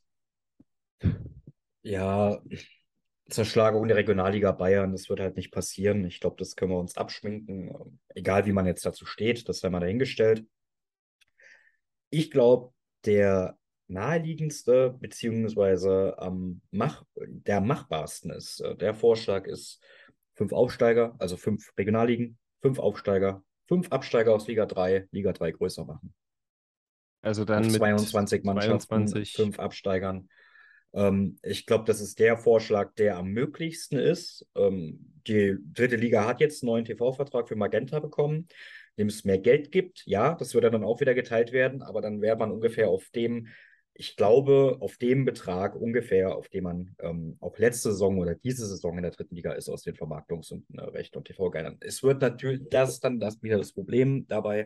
Ja, 1.84 2.41
Zerschlagung 3.30 3.88
der 3.88 3.98
Regionalliga 3.98 4.51
Bayern, 4.51 4.91
das 4.91 5.10
wird 5.10 5.20
halt 5.20 5.36
nicht 5.36 5.51
passieren. 5.51 6.03
Ich 6.06 6.20
glaube, 6.20 6.38
das 6.38 6.56
können 6.56 6.72
wir 6.72 6.80
uns 6.80 6.98
abschminken. 6.98 8.00
Egal, 8.10 8.48
wie 8.48 8.51
man 8.51 8.65
jetzt 8.65 8.86
dazu 8.86 9.06
steht, 9.06 9.48
das 9.48 9.60
sei 9.60 9.70
mal 9.70 9.80
dahingestellt. 9.80 10.46
Ich 12.10 12.32
glaube, 12.32 12.74
der 13.06 13.58
naheliegendste, 13.91 14.95
beziehungsweise 15.00 16.15
am 16.17 16.62
mach, 16.71 17.03
der 17.15 17.62
machbarsten 17.62 18.31
ist, 18.31 18.62
äh, 18.62 18.75
der 18.75 18.93
Vorschlag 18.93 19.45
ist 19.45 19.81
fünf 20.33 20.53
Aufsteiger, 20.53 21.15
also 21.19 21.38
fünf 21.38 21.71
Regionalligen, 21.77 22.38
fünf 22.62 22.79
Aufsteiger, 22.79 23.43
fünf 23.67 23.91
Absteiger 23.91 24.33
aus 24.33 24.48
Liga 24.48 24.65
3, 24.65 25.07
Liga 25.12 25.33
3 25.33 25.51
größer 25.51 25.86
machen. 25.86 26.13
Also 27.21 27.45
dann 27.45 27.65
Auf 27.65 27.71
mit 27.71 27.75
22 27.75 28.43
Mannschaften, 28.43 29.07
22. 29.07 29.33
fünf 29.33 29.60
Absteigern. 29.60 30.27
Ähm, 30.93 31.38
ich 31.43 31.65
glaube, 31.65 31.86
das 31.86 32.01
ist 32.01 32.19
der 32.19 32.38
Vorschlag, 32.38 32.93
der 32.95 33.17
am 33.17 33.27
möglichsten 33.27 33.98
ist. 33.98 34.48
Ähm, 34.55 35.21
die 35.27 35.57
dritte 35.74 35.95
Liga 35.95 36.25
hat 36.25 36.41
jetzt 36.41 36.63
einen 36.63 36.71
neuen 36.71 36.86
TV-Vertrag 36.86 37.48
für 37.48 37.55
Magenta 37.55 38.00
bekommen, 38.00 38.48
dem 38.98 39.07
es 39.07 39.24
mehr 39.24 39.38
Geld 39.38 39.71
gibt. 39.71 40.03
Ja, 40.05 40.33
das 40.33 40.53
wird 40.53 40.63
dann 40.63 40.83
auch 40.83 41.00
wieder 41.00 41.13
geteilt 41.13 41.51
werden, 41.51 41.81
aber 41.83 42.01
dann 42.01 42.21
wäre 42.21 42.38
man 42.38 42.51
ungefähr 42.51 42.89
auf 42.89 43.10
dem, 43.12 43.48
ich 44.01 44.15
glaube, 44.15 44.77
auf 44.79 44.98
dem 44.98 45.25
Betrag 45.25 45.75
ungefähr, 45.75 46.36
auf 46.36 46.50
dem 46.50 46.63
man 46.63 46.96
ähm, 47.01 47.38
auch 47.39 47.60
letzte 47.60 47.91
Saison 47.91 48.17
oder 48.17 48.34
diese 48.34 48.65
Saison 48.65 48.98
in 48.98 49.03
der 49.03 49.12
dritten 49.12 49.36
Liga 49.36 49.51
ist 49.51 49.70
aus 49.70 49.84
den 49.84 49.93
Vermarktungs- 49.93 50.51
und 50.51 50.65
äh, 50.75 50.81
Rechten 50.81 51.20
und 51.20 51.25
TV-Geldern. 51.25 51.77
Es 51.81 52.01
wird 52.01 52.20
natürlich, 52.20 52.67
das 52.72 52.93
ist 52.93 53.03
dann 53.03 53.20
das 53.20 53.43
wieder 53.43 53.60
das 53.60 53.74
Problem 53.74 54.25
dabei, 54.27 54.65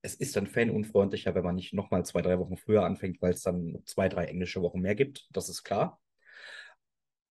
es 0.00 0.14
ist 0.14 0.36
dann 0.36 0.46
fanunfreundlicher, 0.46 1.34
wenn 1.34 1.44
man 1.44 1.56
nicht 1.56 1.74
nochmal 1.74 2.06
zwei, 2.06 2.22
drei 2.22 2.38
Wochen 2.38 2.56
früher 2.56 2.82
anfängt, 2.84 3.20
weil 3.20 3.34
es 3.34 3.42
dann 3.42 3.76
zwei, 3.84 4.08
drei 4.08 4.24
englische 4.24 4.62
Wochen 4.62 4.80
mehr 4.80 4.94
gibt. 4.94 5.28
Das 5.32 5.50
ist 5.50 5.64
klar. 5.64 6.00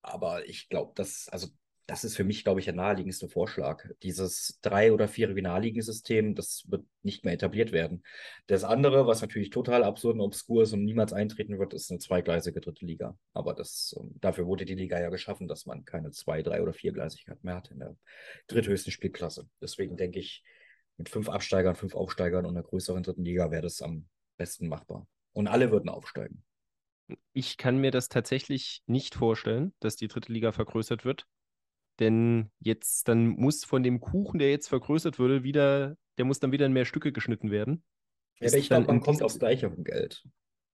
Aber 0.02 0.44
ich 0.50 0.70
glaube, 0.70 0.94
das, 0.96 1.30
also 1.30 1.50
das 1.88 2.04
ist 2.04 2.18
für 2.18 2.26
mich, 2.26 2.44
glaube 2.44 2.60
ich, 2.60 2.66
der 2.66 2.76
naheliegendste 2.76 3.30
Vorschlag. 3.30 3.86
Dieses 4.04 4.60
drei- 4.62 4.92
oder 4.92 5.08
vier 5.08 5.30
Regionalligensystem, 5.30 6.36
das 6.36 6.66
wird 6.68 6.86
nicht 7.02 7.24
mehr 7.24 7.34
etabliert 7.34 7.72
werden. 7.72 8.04
Das 8.46 8.66
andere, 8.66 9.08
was 9.08 9.22
natürlich 9.22 9.52
total 9.52 9.86
absurd 9.86 10.16
und 10.16 10.22
obskur 10.22 10.64
ist 10.64 10.74
und 10.74 10.84
niemals 10.84 11.14
eintreten 11.14 11.58
wird, 11.58 11.74
ist 11.74 11.90
eine 11.90 12.00
zweigleisige 12.00 12.60
dritte 12.60 12.86
Liga. 12.86 13.18
Aber 13.34 13.54
das, 13.54 13.96
ähm, 13.98 14.16
dafür 14.20 14.48
wurde 14.48 14.66
die 14.66 14.76
Liga 14.76 15.00
ja 15.00 15.10
geschaffen, 15.10 15.48
dass 15.48 15.66
man 15.66 15.86
keine 15.86 16.12
zwei-, 16.12 16.44
drei- 16.44 16.62
oder 16.62 16.74
viergleisigkeit 16.74 17.42
mehr 17.46 17.56
hat 17.56 17.72
in 17.72 17.80
der 17.80 17.96
dritthöchsten 18.48 18.92
Spielklasse. 18.92 19.48
Deswegen 19.62 19.96
denke 19.96 20.20
ich, 20.20 20.44
mit 20.98 21.08
fünf 21.08 21.30
Absteigern, 21.30 21.76
fünf 21.76 21.96
Aufsteigern 21.96 22.46
und 22.46 22.58
einer 22.58 22.64
größeren 22.64 23.04
dritten 23.04 23.24
Liga 23.24 23.50
wäre 23.50 23.62
das 23.62 23.82
am 23.82 24.10
besten 24.36 24.68
machbar. 24.68 25.08
Und 25.32 25.48
alle 25.48 25.72
würden 25.72 25.88
aufsteigen. 25.88 26.44
Ich 27.32 27.56
kann 27.56 27.78
mir 27.78 27.92
das 27.92 28.10
tatsächlich 28.10 28.82
nicht 28.88 29.16
vorstellen, 29.16 29.74
dass 29.80 29.96
die 29.96 30.10
dritte 30.10 30.34
Liga 30.34 30.52
vergrößert 30.52 31.06
wird. 31.06 31.26
Denn 32.00 32.52
jetzt, 32.60 33.08
dann 33.08 33.28
muss 33.28 33.66
von 33.66 33.84
dem 33.84 34.00
Kuchen, 34.00 34.40
der 34.40 34.52
jetzt 34.52 34.68
vergrößert 34.68 35.18
würde, 35.20 35.44
wieder, 35.44 35.98
der 36.18 36.26
muss 36.26 36.40
dann 36.40 36.52
wieder 36.52 36.66
in 36.66 36.74
mehr 36.74 36.86
Stücke 36.86 37.12
geschnitten 37.12 37.50
werden. 37.52 37.84
Ja, 38.40 38.50
aber 38.50 38.58
ich 38.58 38.68
glaube, 38.68 38.88
man 38.88 39.02
kommt 39.02 39.24
aufs 39.24 39.40
Gleiche 39.40 39.70
vom 39.72 39.84
Geld. 39.84 40.24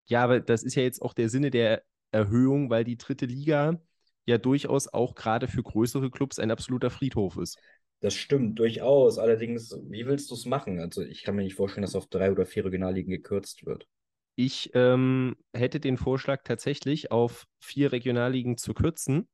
Ja, 0.06 0.24
aber 0.24 0.42
das 0.42 0.63
ist 0.63 0.75
ja 0.75 0.84
jetzt 0.84 1.01
auch 1.01 1.13
der 1.13 1.30
Sinne 1.30 1.50
der 1.50 1.84
Erhöhung, 2.12 2.70
weil 2.70 2.84
die 2.84 2.98
dritte 2.98 3.25
Liga 3.25 3.80
ja 4.25 4.38
durchaus 4.38 4.88
auch 4.88 5.15
gerade 5.15 5.48
für 5.48 5.63
größere 5.63 6.12
Clubs 6.12 6.39
ein 6.39 6.51
absoluter 6.51 6.89
Friedhof 6.89 7.38
ist. 7.38 7.58
Das 8.01 8.13
stimmt 8.13 8.60
durchaus. 8.60 9.18
Allerdings, 9.18 9.77
wie 9.89 10.06
willst 10.06 10.30
du 10.30 10.36
es 10.36 10.46
machen? 10.46 10.80
Also, 10.80 11.01
ich 11.01 11.24
kann 11.24 11.36
mir 11.36 11.44
nicht 11.44 11.56
vorstellen, 11.56 11.84
dass 11.84 11.96
auf 11.96 12.08
drei 12.08 12.32
oder 12.32 12.46
vier 12.46 12.65
Regionalligen 12.65 13.12
gekürzt 13.12 13.65
wird. 13.65 13.88
Ich 14.36 14.72
ähm, 14.74 15.38
hätte 15.53 15.80
den 15.80 15.96
Vorschlag 15.96 16.44
tatsächlich 16.44 17.12
auf 17.12 17.46
vier 17.60 17.94
Regionalligen 17.94 18.58
zu 18.58 18.74
kürzen 18.74 19.30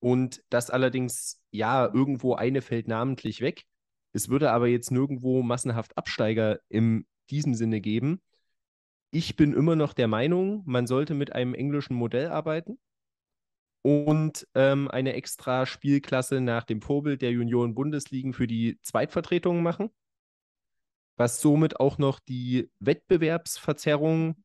und 0.00 0.42
das 0.50 0.70
allerdings, 0.70 1.42
ja, 1.50 1.86
irgendwo 1.86 2.34
eine 2.34 2.62
fällt 2.62 2.88
namentlich 2.88 3.40
weg. 3.40 3.64
Es 4.12 4.28
würde 4.28 4.50
aber 4.50 4.68
jetzt 4.68 4.90
nirgendwo 4.90 5.42
massenhaft 5.42 5.96
Absteiger 5.96 6.60
in 6.68 7.06
diesem 7.30 7.54
Sinne 7.54 7.80
geben. 7.80 8.20
Ich 9.10 9.36
bin 9.36 9.52
immer 9.52 9.76
noch 9.76 9.92
der 9.92 10.08
Meinung, 10.08 10.62
man 10.66 10.86
sollte 10.86 11.14
mit 11.14 11.32
einem 11.32 11.54
englischen 11.54 11.94
Modell 11.94 12.28
arbeiten 12.28 12.78
und 13.82 14.48
ähm, 14.54 14.88
eine 14.88 15.12
extra 15.12 15.64
Spielklasse 15.64 16.40
nach 16.40 16.64
dem 16.64 16.82
Vorbild 16.82 17.22
der 17.22 17.30
Junioren-Bundesligen 17.30 18.32
für 18.32 18.46
die 18.46 18.80
Zweitvertretungen 18.82 19.62
machen, 19.62 19.90
was 21.16 21.40
somit 21.40 21.78
auch 21.78 21.96
noch 21.96 22.18
die 22.18 22.70
Wettbewerbsverzerrung 22.80 24.42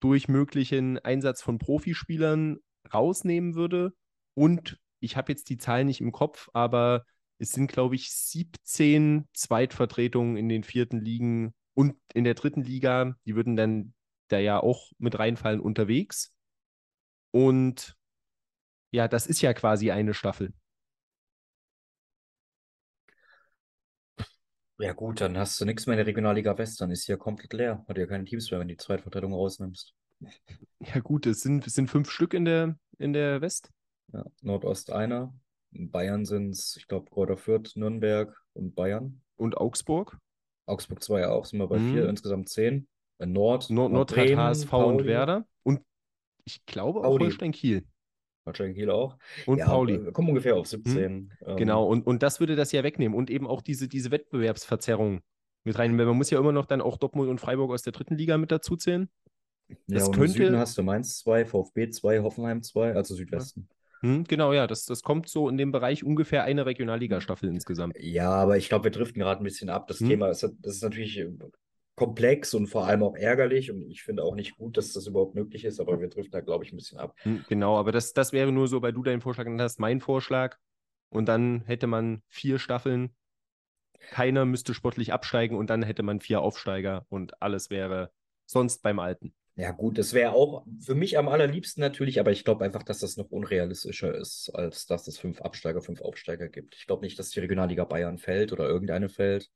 durch 0.00 0.28
möglichen 0.28 0.98
Einsatz 0.98 1.40
von 1.40 1.58
Profispielern 1.58 2.58
rausnehmen 2.92 3.54
würde. 3.54 3.94
Und 4.34 4.78
ich 5.00 5.16
habe 5.16 5.32
jetzt 5.32 5.48
die 5.48 5.58
Zahlen 5.58 5.86
nicht 5.86 6.00
im 6.00 6.12
Kopf, 6.12 6.48
aber 6.52 7.04
es 7.38 7.52
sind, 7.52 7.70
glaube 7.70 7.96
ich, 7.96 8.10
17 8.10 9.28
Zweitvertretungen 9.32 10.36
in 10.36 10.48
den 10.48 10.62
vierten 10.62 11.00
Ligen 11.00 11.54
und 11.74 11.96
in 12.14 12.24
der 12.24 12.34
dritten 12.34 12.62
Liga. 12.62 13.16
Die 13.26 13.34
würden 13.34 13.56
dann 13.56 13.94
da 14.28 14.38
ja 14.38 14.60
auch 14.60 14.92
mit 14.98 15.18
reinfallen 15.18 15.60
unterwegs. 15.60 16.34
Und 17.32 17.96
ja, 18.90 19.08
das 19.08 19.26
ist 19.26 19.42
ja 19.42 19.52
quasi 19.54 19.90
eine 19.90 20.14
Staffel. 20.14 20.52
Ja, 24.78 24.92
gut, 24.92 25.20
dann 25.20 25.38
hast 25.38 25.60
du 25.60 25.64
nichts 25.64 25.86
mehr 25.86 25.94
in 25.94 25.98
der 25.98 26.06
Regionalliga 26.06 26.58
West, 26.58 26.80
dann 26.80 26.90
ist 26.90 27.06
hier 27.06 27.16
komplett 27.16 27.52
leer. 27.52 27.84
Hat 27.88 27.98
ja 27.98 28.06
keine 28.06 28.24
Teams 28.24 28.50
mehr, 28.50 28.60
wenn 28.60 28.68
du 28.68 28.74
die 28.74 28.78
Zweitvertretung 28.78 29.32
rausnimmst. 29.32 29.94
Ja, 30.80 31.00
gut, 31.00 31.26
es 31.26 31.40
sind, 31.40 31.66
es 31.66 31.74
sind 31.74 31.88
fünf 31.88 32.10
Stück 32.10 32.34
in 32.34 32.44
der, 32.44 32.76
in 32.98 33.12
der 33.12 33.40
West. 33.40 33.70
Ja, 34.12 34.24
Nordost 34.42 34.92
einer. 34.92 35.34
In 35.72 35.90
Bayern 35.90 36.24
sind 36.26 36.50
es, 36.50 36.76
ich 36.76 36.86
glaube, 36.86 37.10
Kräuter 37.10 37.36
Fürth, 37.36 37.76
Nürnberg 37.76 38.36
und 38.52 38.74
Bayern. 38.74 39.22
Und 39.36 39.56
Augsburg. 39.56 40.18
Augsburg 40.66 41.02
2 41.02 41.28
auch, 41.28 41.44
sind 41.46 41.58
wir 41.58 41.66
bei 41.66 41.78
vier, 41.78 42.04
Mhm. 42.04 42.10
insgesamt 42.10 42.48
zehn. 42.48 42.86
In 43.18 43.32
Nord, 43.32 43.70
Nord, 43.70 43.92
Nord 43.92 44.10
Bremen, 44.14 44.38
HSV 44.38 44.68
Pauli, 44.70 44.96
und 44.98 45.04
Werder. 45.06 45.46
Und 45.62 45.80
ich 46.44 46.64
glaube 46.66 47.00
auch 47.00 47.04
Pauli. 47.04 47.24
Holstein 47.24 47.52
Kiel. 47.52 47.84
Holstein 48.46 48.74
Kiel 48.74 48.90
auch. 48.90 49.16
Und 49.46 49.58
ja, 49.58 49.66
Pauli. 49.66 50.04
Wir 50.04 50.12
kommen 50.12 50.28
ungefähr 50.28 50.56
auf 50.56 50.66
17. 50.66 51.32
Ähm, 51.46 51.56
Genau, 51.56 51.86
und, 51.86 52.06
und 52.06 52.22
das 52.22 52.38
würde 52.40 52.54
das 52.56 52.72
ja 52.72 52.82
wegnehmen 52.82 53.16
und 53.16 53.30
eben 53.30 53.46
auch 53.46 53.62
diese, 53.62 53.88
diese 53.88 54.10
Wettbewerbsverzerrung 54.10 55.20
mit 55.64 55.78
rein. 55.78 55.94
Man 55.96 56.16
muss 56.16 56.30
ja 56.30 56.38
immer 56.38 56.52
noch 56.52 56.66
dann 56.66 56.80
auch 56.80 56.96
Dortmund 56.98 57.30
und 57.30 57.40
Freiburg 57.40 57.70
aus 57.70 57.82
der 57.82 57.92
dritten 57.92 58.16
Liga 58.16 58.36
mit 58.38 58.50
dazu 58.52 58.76
zählen. 58.76 59.08
Ja, 59.68 59.76
das 59.86 60.08
und 60.08 60.14
könnte- 60.16 60.38
im 60.38 60.44
Süden 60.46 60.56
hast 60.58 60.76
du 60.76 60.82
Mainz 60.82 61.18
2, 61.20 61.44
VfB 61.46 61.88
2, 61.90 62.20
Hoffenheim 62.20 62.62
2, 62.62 62.94
also 62.94 63.14
Südwesten. 63.14 63.68
Hm, 64.02 64.24
genau, 64.24 64.52
ja, 64.52 64.66
das, 64.66 64.84
das 64.84 65.02
kommt 65.02 65.28
so 65.28 65.48
in 65.48 65.56
dem 65.56 65.72
Bereich 65.72 66.04
ungefähr 66.04 66.44
eine 66.44 66.66
Regionalligastaffel 66.66 67.48
insgesamt. 67.48 67.96
Ja, 67.98 68.30
aber 68.30 68.56
ich 68.56 68.68
glaube, 68.68 68.84
wir 68.84 68.90
driften 68.90 69.20
gerade 69.20 69.40
ein 69.40 69.44
bisschen 69.44 69.70
ab. 69.70 69.86
Das 69.86 69.98
Hm. 69.98 70.08
Thema 70.08 70.28
ist, 70.28 70.42
das 70.42 70.74
ist 70.76 70.82
natürlich 70.82 71.18
äh, 71.18 71.30
komplex 71.94 72.54
und 72.54 72.66
vor 72.66 72.86
allem 72.86 73.02
auch 73.02 73.14
ärgerlich 73.14 73.70
und 73.70 73.90
ich 73.90 74.02
finde 74.02 74.24
auch 74.24 74.34
nicht 74.34 74.56
gut, 74.56 74.76
dass 74.76 74.92
das 74.92 75.06
überhaupt 75.06 75.34
möglich 75.34 75.64
ist, 75.64 75.78
aber 75.78 76.00
wir 76.00 76.08
driften 76.08 76.32
da, 76.32 76.40
glaube 76.40 76.64
ich, 76.64 76.72
ein 76.72 76.76
bisschen 76.76 76.98
ab. 76.98 77.14
Hm, 77.24 77.44
genau, 77.48 77.78
aber 77.78 77.92
das, 77.92 78.12
das 78.12 78.32
wäre 78.32 78.50
nur 78.50 78.66
so, 78.66 78.82
weil 78.82 78.92
du 78.92 79.02
deinen 79.02 79.20
Vorschlag 79.20 79.44
genannt 79.44 79.62
hast, 79.62 79.78
mein 79.78 80.00
Vorschlag. 80.00 80.56
Und 81.10 81.26
dann 81.26 81.62
hätte 81.66 81.86
man 81.86 82.22
vier 82.28 82.58
Staffeln. 82.58 83.10
Keiner 84.10 84.44
müsste 84.44 84.74
sportlich 84.74 85.12
absteigen 85.12 85.56
und 85.56 85.70
dann 85.70 85.82
hätte 85.82 86.02
man 86.02 86.20
vier 86.20 86.40
Aufsteiger 86.40 87.06
und 87.08 87.40
alles 87.42 87.70
wäre 87.70 88.10
sonst 88.46 88.82
beim 88.82 88.98
Alten. 88.98 89.34
Ja, 89.54 89.70
gut, 89.70 89.98
das 89.98 90.14
wäre 90.14 90.32
auch 90.32 90.64
für 90.80 90.94
mich 90.94 91.18
am 91.18 91.28
allerliebsten 91.28 91.82
natürlich, 91.82 92.18
aber 92.18 92.30
ich 92.32 92.42
glaube 92.42 92.64
einfach, 92.64 92.82
dass 92.82 93.00
das 93.00 93.18
noch 93.18 93.30
unrealistischer 93.30 94.14
ist, 94.14 94.50
als 94.54 94.86
dass 94.86 95.06
es 95.08 95.18
fünf 95.18 95.42
Absteiger, 95.42 95.82
fünf 95.82 96.00
Aufsteiger 96.00 96.48
gibt. 96.48 96.74
Ich 96.76 96.86
glaube 96.86 97.04
nicht, 97.04 97.18
dass 97.18 97.30
die 97.30 97.40
Regionalliga 97.40 97.84
Bayern 97.84 98.16
fällt 98.16 98.52
oder 98.52 98.66
irgendeine 98.66 99.10
fällt. 99.10 99.50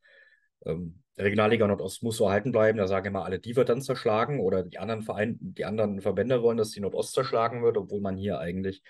Ähm, 0.66 1.02
Regionalliga 1.16 1.66
Nordost 1.66 2.02
muss 2.02 2.18
so 2.18 2.26
erhalten 2.26 2.52
bleiben. 2.52 2.76
Da 2.76 2.86
sagen 2.88 3.06
immer 3.06 3.24
alle, 3.24 3.38
die 3.38 3.56
wird 3.56 3.70
dann 3.70 3.80
zerschlagen 3.80 4.40
oder 4.40 4.62
die 4.64 4.78
anderen 4.78 5.00
Vereine, 5.02 5.36
die 5.40 5.64
anderen 5.64 6.02
Verbände 6.02 6.42
wollen, 6.42 6.58
dass 6.58 6.72
die 6.72 6.80
Nordost 6.80 7.14
zerschlagen 7.14 7.62
wird, 7.62 7.78
obwohl 7.78 8.02
man 8.02 8.18
hier 8.18 8.38
eigentlich 8.38 8.82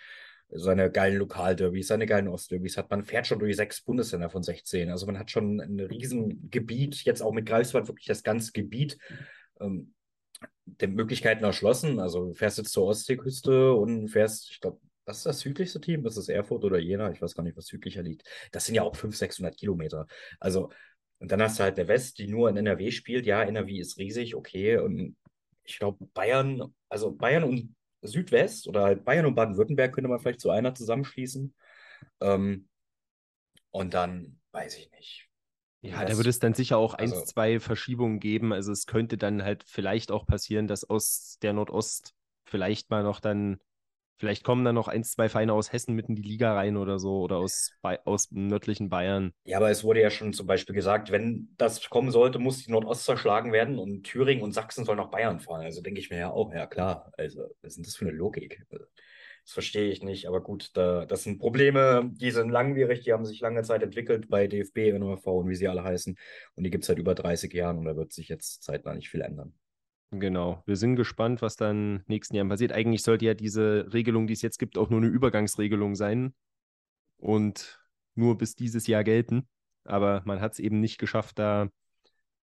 seine 0.48 0.90
geilen 0.90 1.18
Lokalderbys, 1.18 1.86
seine 1.86 2.06
geilen 2.06 2.28
Ostderbys 2.28 2.76
hat. 2.76 2.90
Man 2.90 3.04
fährt 3.04 3.28
schon 3.28 3.38
durch 3.38 3.56
sechs 3.56 3.80
Bundesländer 3.80 4.30
von 4.30 4.42
16. 4.42 4.90
Also 4.90 5.06
man 5.06 5.18
hat 5.18 5.30
schon 5.30 5.60
ein 5.60 5.78
Riesengebiet, 5.78 7.04
jetzt 7.04 7.20
auch 7.20 7.32
mit 7.32 7.46
Greifswald 7.46 7.88
wirklich 7.88 8.06
das 8.06 8.22
ganze 8.22 8.52
Gebiet 8.52 8.98
ähm, 9.60 9.94
der 10.66 10.88
Möglichkeiten 10.88 11.44
erschlossen. 11.44 12.00
Also 12.00 12.34
fährst 12.34 12.58
jetzt 12.58 12.72
zur 12.72 12.86
Ostseeküste 12.86 13.72
und 13.72 14.08
fährst, 14.08 14.50
ich 14.50 14.60
glaube, 14.60 14.80
was 15.04 15.18
ist 15.18 15.26
das 15.26 15.40
südlichste 15.40 15.80
Team? 15.80 16.02
Das 16.02 16.16
ist 16.16 16.28
Erfurt 16.28 16.64
oder 16.64 16.78
Jena? 16.78 17.10
Ich 17.12 17.22
weiß 17.22 17.34
gar 17.34 17.44
nicht, 17.44 17.56
was 17.56 17.66
südlicher 17.66 18.02
liegt. 18.02 18.24
Das 18.50 18.66
sind 18.66 18.74
ja 18.74 18.82
auch 18.82 18.96
500, 18.96 19.18
600 19.18 19.56
Kilometer. 19.56 20.06
Also, 20.40 20.70
und 21.18 21.30
dann 21.30 21.40
hast 21.40 21.58
du 21.58 21.62
halt 21.62 21.78
der 21.78 21.88
West, 21.88 22.18
die 22.18 22.26
nur 22.26 22.50
in 22.50 22.56
NRW 22.56 22.90
spielt. 22.90 23.24
Ja, 23.24 23.42
NRW 23.42 23.78
ist 23.78 23.98
riesig, 23.98 24.34
okay. 24.34 24.78
Und 24.78 25.16
ich 25.64 25.78
glaube, 25.78 26.04
Bayern, 26.12 26.74
also 26.88 27.12
Bayern 27.12 27.44
und 27.44 27.74
Südwest 28.02 28.68
oder 28.68 28.82
halt 28.84 29.04
Bayern 29.04 29.26
und 29.26 29.34
Baden-Württemberg 29.34 29.94
könnte 29.94 30.08
man 30.08 30.18
vielleicht 30.18 30.40
zu 30.40 30.50
einer 30.50 30.74
zusammenschließen. 30.74 31.54
Ähm, 32.20 32.68
und 33.70 33.94
dann 33.94 34.40
weiß 34.52 34.76
ich 34.78 34.90
nicht. 34.90 35.28
Ja, 35.82 36.04
da 36.04 36.16
würde 36.16 36.30
es 36.30 36.38
dann 36.38 36.54
sicher 36.54 36.78
auch 36.78 36.94
also, 36.94 37.16
ein, 37.16 37.26
zwei 37.26 37.60
Verschiebungen 37.60 38.20
geben. 38.20 38.52
Also 38.52 38.72
es 38.72 38.86
könnte 38.86 39.16
dann 39.16 39.42
halt 39.42 39.64
vielleicht 39.66 40.10
auch 40.10 40.26
passieren, 40.26 40.66
dass 40.66 40.84
aus 40.84 41.38
der 41.42 41.52
Nordost 41.52 42.14
vielleicht 42.44 42.90
mal 42.90 43.02
noch 43.02 43.20
dann, 43.20 43.58
vielleicht 44.18 44.44
kommen 44.44 44.64
dann 44.64 44.74
noch 44.74 44.88
ein, 44.88 45.04
zwei 45.04 45.28
Vereine 45.28 45.52
aus 45.52 45.72
Hessen 45.72 45.94
mitten 45.94 46.12
in 46.12 46.22
die 46.22 46.28
Liga 46.28 46.54
rein 46.54 46.76
oder 46.76 46.98
so 46.98 47.20
oder 47.20 47.36
aus, 47.36 47.72
aus 48.04 48.30
nördlichen 48.30 48.88
Bayern. 48.88 49.32
Ja, 49.44 49.58
aber 49.58 49.70
es 49.70 49.84
wurde 49.84 50.00
ja 50.00 50.10
schon 50.10 50.32
zum 50.32 50.46
Beispiel 50.46 50.74
gesagt, 50.74 51.12
wenn 51.12 51.54
das 51.56 51.88
kommen 51.88 52.10
sollte, 52.10 52.38
muss 52.38 52.64
die 52.64 52.70
Nordost 52.70 53.04
zerschlagen 53.04 53.52
werden 53.52 53.78
und 53.78 54.04
Thüringen 54.04 54.42
und 54.42 54.52
Sachsen 54.52 54.84
sollen 54.84 54.98
nach 54.98 55.10
Bayern 55.10 55.40
fahren. 55.40 55.62
Also 55.62 55.82
denke 55.82 56.00
ich 56.00 56.10
mir 56.10 56.18
ja 56.18 56.30
auch, 56.30 56.52
ja 56.52 56.66
klar. 56.66 57.12
Also 57.16 57.42
was 57.62 57.72
ist 57.72 57.76
denn 57.76 57.84
das 57.84 57.96
für 57.96 58.06
eine 58.06 58.16
Logik? 58.16 58.64
Das 59.46 59.52
verstehe 59.52 59.92
ich 59.92 60.02
nicht, 60.02 60.26
aber 60.26 60.42
gut, 60.42 60.70
da, 60.74 61.06
das 61.06 61.22
sind 61.22 61.38
Probleme, 61.38 62.10
die 62.12 62.32
sind 62.32 62.50
langwierig, 62.50 63.02
die 63.04 63.12
haben 63.12 63.24
sich 63.24 63.38
lange 63.38 63.62
Zeit 63.62 63.80
entwickelt 63.80 64.28
bei 64.28 64.48
DFB, 64.48 64.98
NOV 64.98 65.24
und 65.24 65.48
wie 65.48 65.54
sie 65.54 65.68
alle 65.68 65.84
heißen. 65.84 66.16
Und 66.56 66.64
die 66.64 66.70
gibt 66.70 66.82
es 66.82 66.88
seit 66.88 66.98
über 66.98 67.14
30 67.14 67.52
Jahren 67.54 67.78
und 67.78 67.84
da 67.84 67.96
wird 67.96 68.12
sich 68.12 68.28
jetzt 68.28 68.64
zeitnah 68.64 68.94
nicht 68.94 69.08
viel 69.08 69.20
ändern. 69.20 69.54
Genau, 70.10 70.64
wir 70.66 70.74
sind 70.74 70.96
gespannt, 70.96 71.42
was 71.42 71.54
dann 71.54 72.02
nächsten 72.08 72.34
Jahren 72.34 72.48
passiert. 72.48 72.72
Eigentlich 72.72 73.04
sollte 73.04 73.24
ja 73.24 73.34
diese 73.34 73.92
Regelung, 73.92 74.26
die 74.26 74.32
es 74.32 74.42
jetzt 74.42 74.58
gibt, 74.58 74.78
auch 74.78 74.90
nur 74.90 74.98
eine 74.98 75.08
Übergangsregelung 75.08 75.94
sein 75.94 76.34
und 77.16 77.80
nur 78.16 78.38
bis 78.38 78.56
dieses 78.56 78.88
Jahr 78.88 79.04
gelten. 79.04 79.46
Aber 79.84 80.22
man 80.24 80.40
hat 80.40 80.54
es 80.54 80.58
eben 80.58 80.80
nicht 80.80 80.98
geschafft, 80.98 81.38
da 81.38 81.68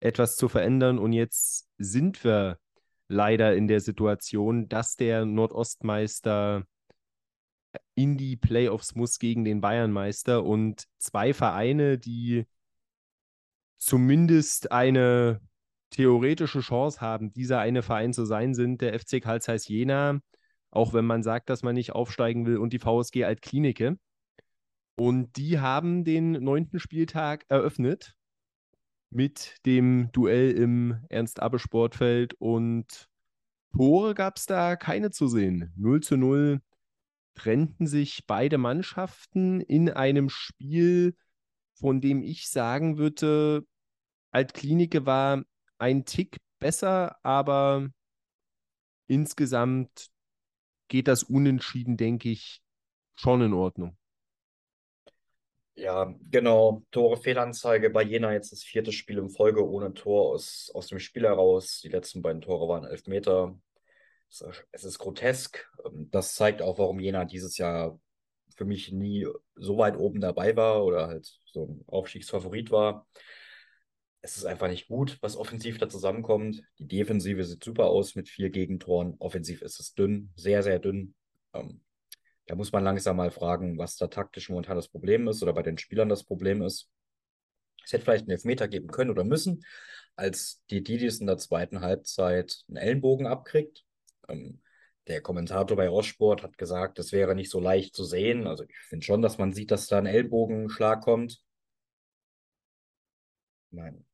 etwas 0.00 0.37
zu 0.37 0.49
verändern. 0.49 0.99
Und 0.99 1.14
jetzt 1.14 1.66
sind 1.78 2.25
wir 2.25 2.59
leider 3.09 3.54
in 3.57 3.69
der 3.69 3.80
Situation, 3.80 4.69
dass 4.69 4.97
der 4.97 5.25
Nordostmeister 5.25 6.66
in 8.02 8.16
die 8.16 8.37
Playoffs 8.37 8.95
muss 8.95 9.19
gegen 9.19 9.45
den 9.45 9.61
Bayernmeister 9.61 10.42
und 10.42 10.85
zwei 10.97 11.35
Vereine, 11.35 11.99
die 11.99 12.47
zumindest 13.76 14.73
eine 14.73 15.40
theoretische 15.90 16.61
Chance 16.61 17.02
haben, 17.02 17.33
dieser 17.33 17.59
eine 17.61 17.83
Verein 17.83 18.14
zu 18.14 18.25
sein, 18.25 18.54
sind 18.54 18.80
der 18.80 18.99
FC 18.99 19.21
Karl 19.21 19.42
Zeiss 19.42 19.69
Jena, 19.69 20.21
auch 20.71 20.95
wenn 20.95 21.04
man 21.04 21.23
sagt, 21.23 21.50
dass 21.50 21.62
man 21.62 21.75
nicht 21.75 21.92
aufsteigen 21.92 22.47
will, 22.47 22.57
und 22.57 22.73
die 22.73 22.78
VSG 22.78 23.25
Altklinike. 23.25 23.99
Und 24.97 25.37
die 25.37 25.59
haben 25.61 26.04
den 26.04 26.33
neunten 26.33 26.78
Spieltag 26.78 27.45
eröffnet 27.49 28.16
mit 29.11 29.57
dem 29.66 30.11
Duell 30.12 30.52
im 30.52 31.04
Ernst-Abbe-Sportfeld 31.11 32.35
und 32.35 33.09
Tore 33.73 34.14
gab 34.14 34.38
es 34.38 34.47
da 34.47 34.76
keine 34.76 35.11
zu 35.11 35.28
sehen. 35.28 35.73
0 35.76 36.00
zu 36.00 36.16
0 36.16 36.61
trennten 37.34 37.87
sich 37.87 38.26
beide 38.26 38.58
Mannschaften 38.58 39.60
in 39.60 39.90
einem 39.90 40.28
Spiel, 40.28 41.16
von 41.75 42.00
dem 42.00 42.22
ich 42.22 42.49
sagen 42.49 42.99
würde, 42.99 43.64
Altklinike 44.30 45.06
war 45.06 45.42
ein 45.78 46.04
Tick 46.04 46.38
besser, 46.58 47.16
aber 47.25 47.88
insgesamt 49.06 50.08
geht 50.88 51.08
das 51.08 51.23
Unentschieden, 51.23 51.97
denke 51.97 52.30
ich, 52.30 52.60
schon 53.14 53.40
in 53.43 53.54
Ordnung. 53.54 53.97
Ja, 55.75 56.14
genau. 56.30 56.84
Tore 56.90 57.16
Fehlanzeige 57.16 57.88
bei 57.88 58.02
Jena 58.02 58.32
jetzt 58.32 58.52
das 58.52 58.62
vierte 58.62 58.93
Spiel 58.93 59.16
in 59.16 59.30
Folge 59.30 59.66
ohne 59.66 59.95
Tor 59.95 60.32
aus, 60.32 60.71
aus 60.75 60.88
dem 60.88 60.99
Spiel 60.99 61.23
heraus. 61.23 61.80
Die 61.80 61.88
letzten 61.88 62.21
beiden 62.21 62.43
Tore 62.43 62.69
waren 62.69 62.84
Elfmeter 62.84 63.58
es 64.30 64.84
ist 64.84 64.99
grotesk. 64.99 65.69
Ähm, 65.84 66.08
das 66.10 66.34
zeigt 66.34 66.62
auch, 66.62 66.78
warum 66.78 67.00
Jena 67.00 67.25
dieses 67.25 67.58
Jahr 67.58 67.99
für 68.56 68.64
mich 68.64 68.93
nie 68.93 69.26
so 69.54 69.78
weit 69.78 69.97
oben 69.97 70.21
dabei 70.21 70.56
war 70.56 70.84
oder 70.84 71.06
halt 71.08 71.30
so 71.47 71.66
ein 71.66 71.84
Aufstiegsfavorit 71.86 72.71
war. 72.71 73.06
Es 74.23 74.36
ist 74.36 74.45
einfach 74.45 74.69
nicht 74.69 74.88
gut, 74.88 75.16
was 75.23 75.36
offensiv 75.36 75.78
da 75.78 75.88
zusammenkommt. 75.88 76.62
Die 76.78 76.86
Defensive 76.86 77.43
sieht 77.45 77.64
super 77.64 77.86
aus 77.86 78.16
mit 78.16 78.28
vier 78.28 78.50
Gegentoren. 78.50 79.16
Offensiv 79.19 79.62
ist 79.62 79.80
es 79.80 79.95
dünn, 79.95 80.30
sehr, 80.36 80.62
sehr 80.62 80.78
dünn. 80.78 81.14
Ähm, 81.54 81.80
da 82.47 82.54
muss 82.54 82.73
man 82.73 82.84
langsam 82.84 83.16
mal 83.16 83.30
fragen, 83.30 83.78
was 83.78 83.97
da 83.97 84.08
taktisch 84.08 84.50
momentan 84.50 84.76
das 84.76 84.88
Problem 84.88 85.26
ist 85.28 85.43
oder 85.43 85.52
bei 85.52 85.62
den 85.62 85.78
Spielern 85.78 86.08
das 86.08 86.25
Problem 86.25 86.62
ist. 86.62 86.90
Es 87.84 87.93
hätte 87.93 88.04
vielleicht 88.04 88.25
einen 88.25 88.32
Elfmeter 88.32 88.69
geben 88.69 88.88
können 88.88 89.10
oder 89.10 89.25
müssen, 89.25 89.64
als 90.16 90.62
die 90.69 90.82
Didis 90.82 91.21
in 91.21 91.26
der 91.26 91.38
zweiten 91.38 91.80
Halbzeit 91.80 92.62
einen 92.69 92.76
Ellenbogen 92.76 93.26
abkriegt. 93.26 93.84
Ähm, 94.30 94.60
der 95.06 95.23
Kommentator 95.23 95.76
bei 95.76 95.90
Ostsport 95.90 96.43
hat 96.43 96.56
gesagt, 96.58 96.99
das 96.99 97.12
wäre 97.12 97.34
nicht 97.34 97.50
so 97.50 97.58
leicht 97.58 97.95
zu 97.95 98.04
sehen. 98.04 98.47
Also 98.47 98.64
ich 98.64 98.76
finde 98.88 99.04
schon, 99.04 99.23
dass 99.23 99.38
man 99.38 99.52
sieht, 99.52 99.71
dass 99.71 99.88
da 99.88 99.99
ein 99.99 100.06
Ellbogenschlag 100.06 101.00
kommt. 101.02 101.43
Nein. 103.71 104.04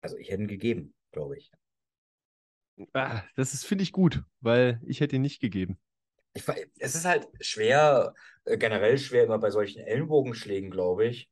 Also 0.00 0.16
ich 0.16 0.30
hätte 0.30 0.42
ihn 0.42 0.48
gegeben, 0.48 0.94
glaube 1.12 1.36
ich. 1.38 1.50
Ah, 2.92 3.22
das 3.34 3.54
ist, 3.54 3.64
finde 3.64 3.82
ich, 3.82 3.92
gut, 3.92 4.22
weil 4.40 4.80
ich 4.86 5.00
hätte 5.00 5.16
ihn 5.16 5.22
nicht 5.22 5.40
gegeben. 5.40 5.78
Ich, 6.34 6.44
es 6.78 6.94
ist 6.94 7.04
halt 7.04 7.26
schwer, 7.40 8.14
äh, 8.44 8.56
generell 8.56 8.98
schwer 8.98 9.24
immer 9.24 9.38
bei 9.38 9.50
solchen 9.50 9.82
Ellenbogenschlägen, 9.82 10.70
glaube 10.70 11.06
ich, 11.06 11.28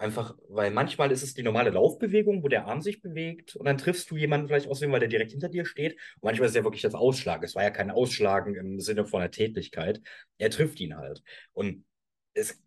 Einfach, 0.00 0.36
weil 0.48 0.70
manchmal 0.70 1.10
ist 1.10 1.24
es 1.24 1.34
die 1.34 1.42
normale 1.42 1.70
Laufbewegung, 1.70 2.44
wo 2.44 2.48
der 2.48 2.66
Arm 2.66 2.80
sich 2.82 3.02
bewegt 3.02 3.56
und 3.56 3.66
dann 3.66 3.78
triffst 3.78 4.08
du 4.10 4.16
jemanden 4.16 4.46
vielleicht 4.46 4.68
aus 4.68 4.78
dem, 4.78 4.92
weil 4.92 5.00
der 5.00 5.08
direkt 5.08 5.32
hinter 5.32 5.48
dir 5.48 5.64
steht. 5.66 5.94
Und 6.20 6.24
manchmal 6.24 6.46
ist 6.46 6.52
es 6.52 6.56
ja 6.56 6.62
wirklich 6.62 6.82
das 6.82 6.94
Ausschlag. 6.94 7.42
Es 7.42 7.56
war 7.56 7.64
ja 7.64 7.70
kein 7.70 7.90
Ausschlagen 7.90 8.54
im 8.54 8.78
Sinne 8.78 9.06
von 9.06 9.20
einer 9.20 9.32
Tätigkeit. 9.32 10.00
Er 10.38 10.50
trifft 10.50 10.78
ihn 10.78 10.96
halt. 10.96 11.24
Und 11.52 11.84
es, 12.32 12.62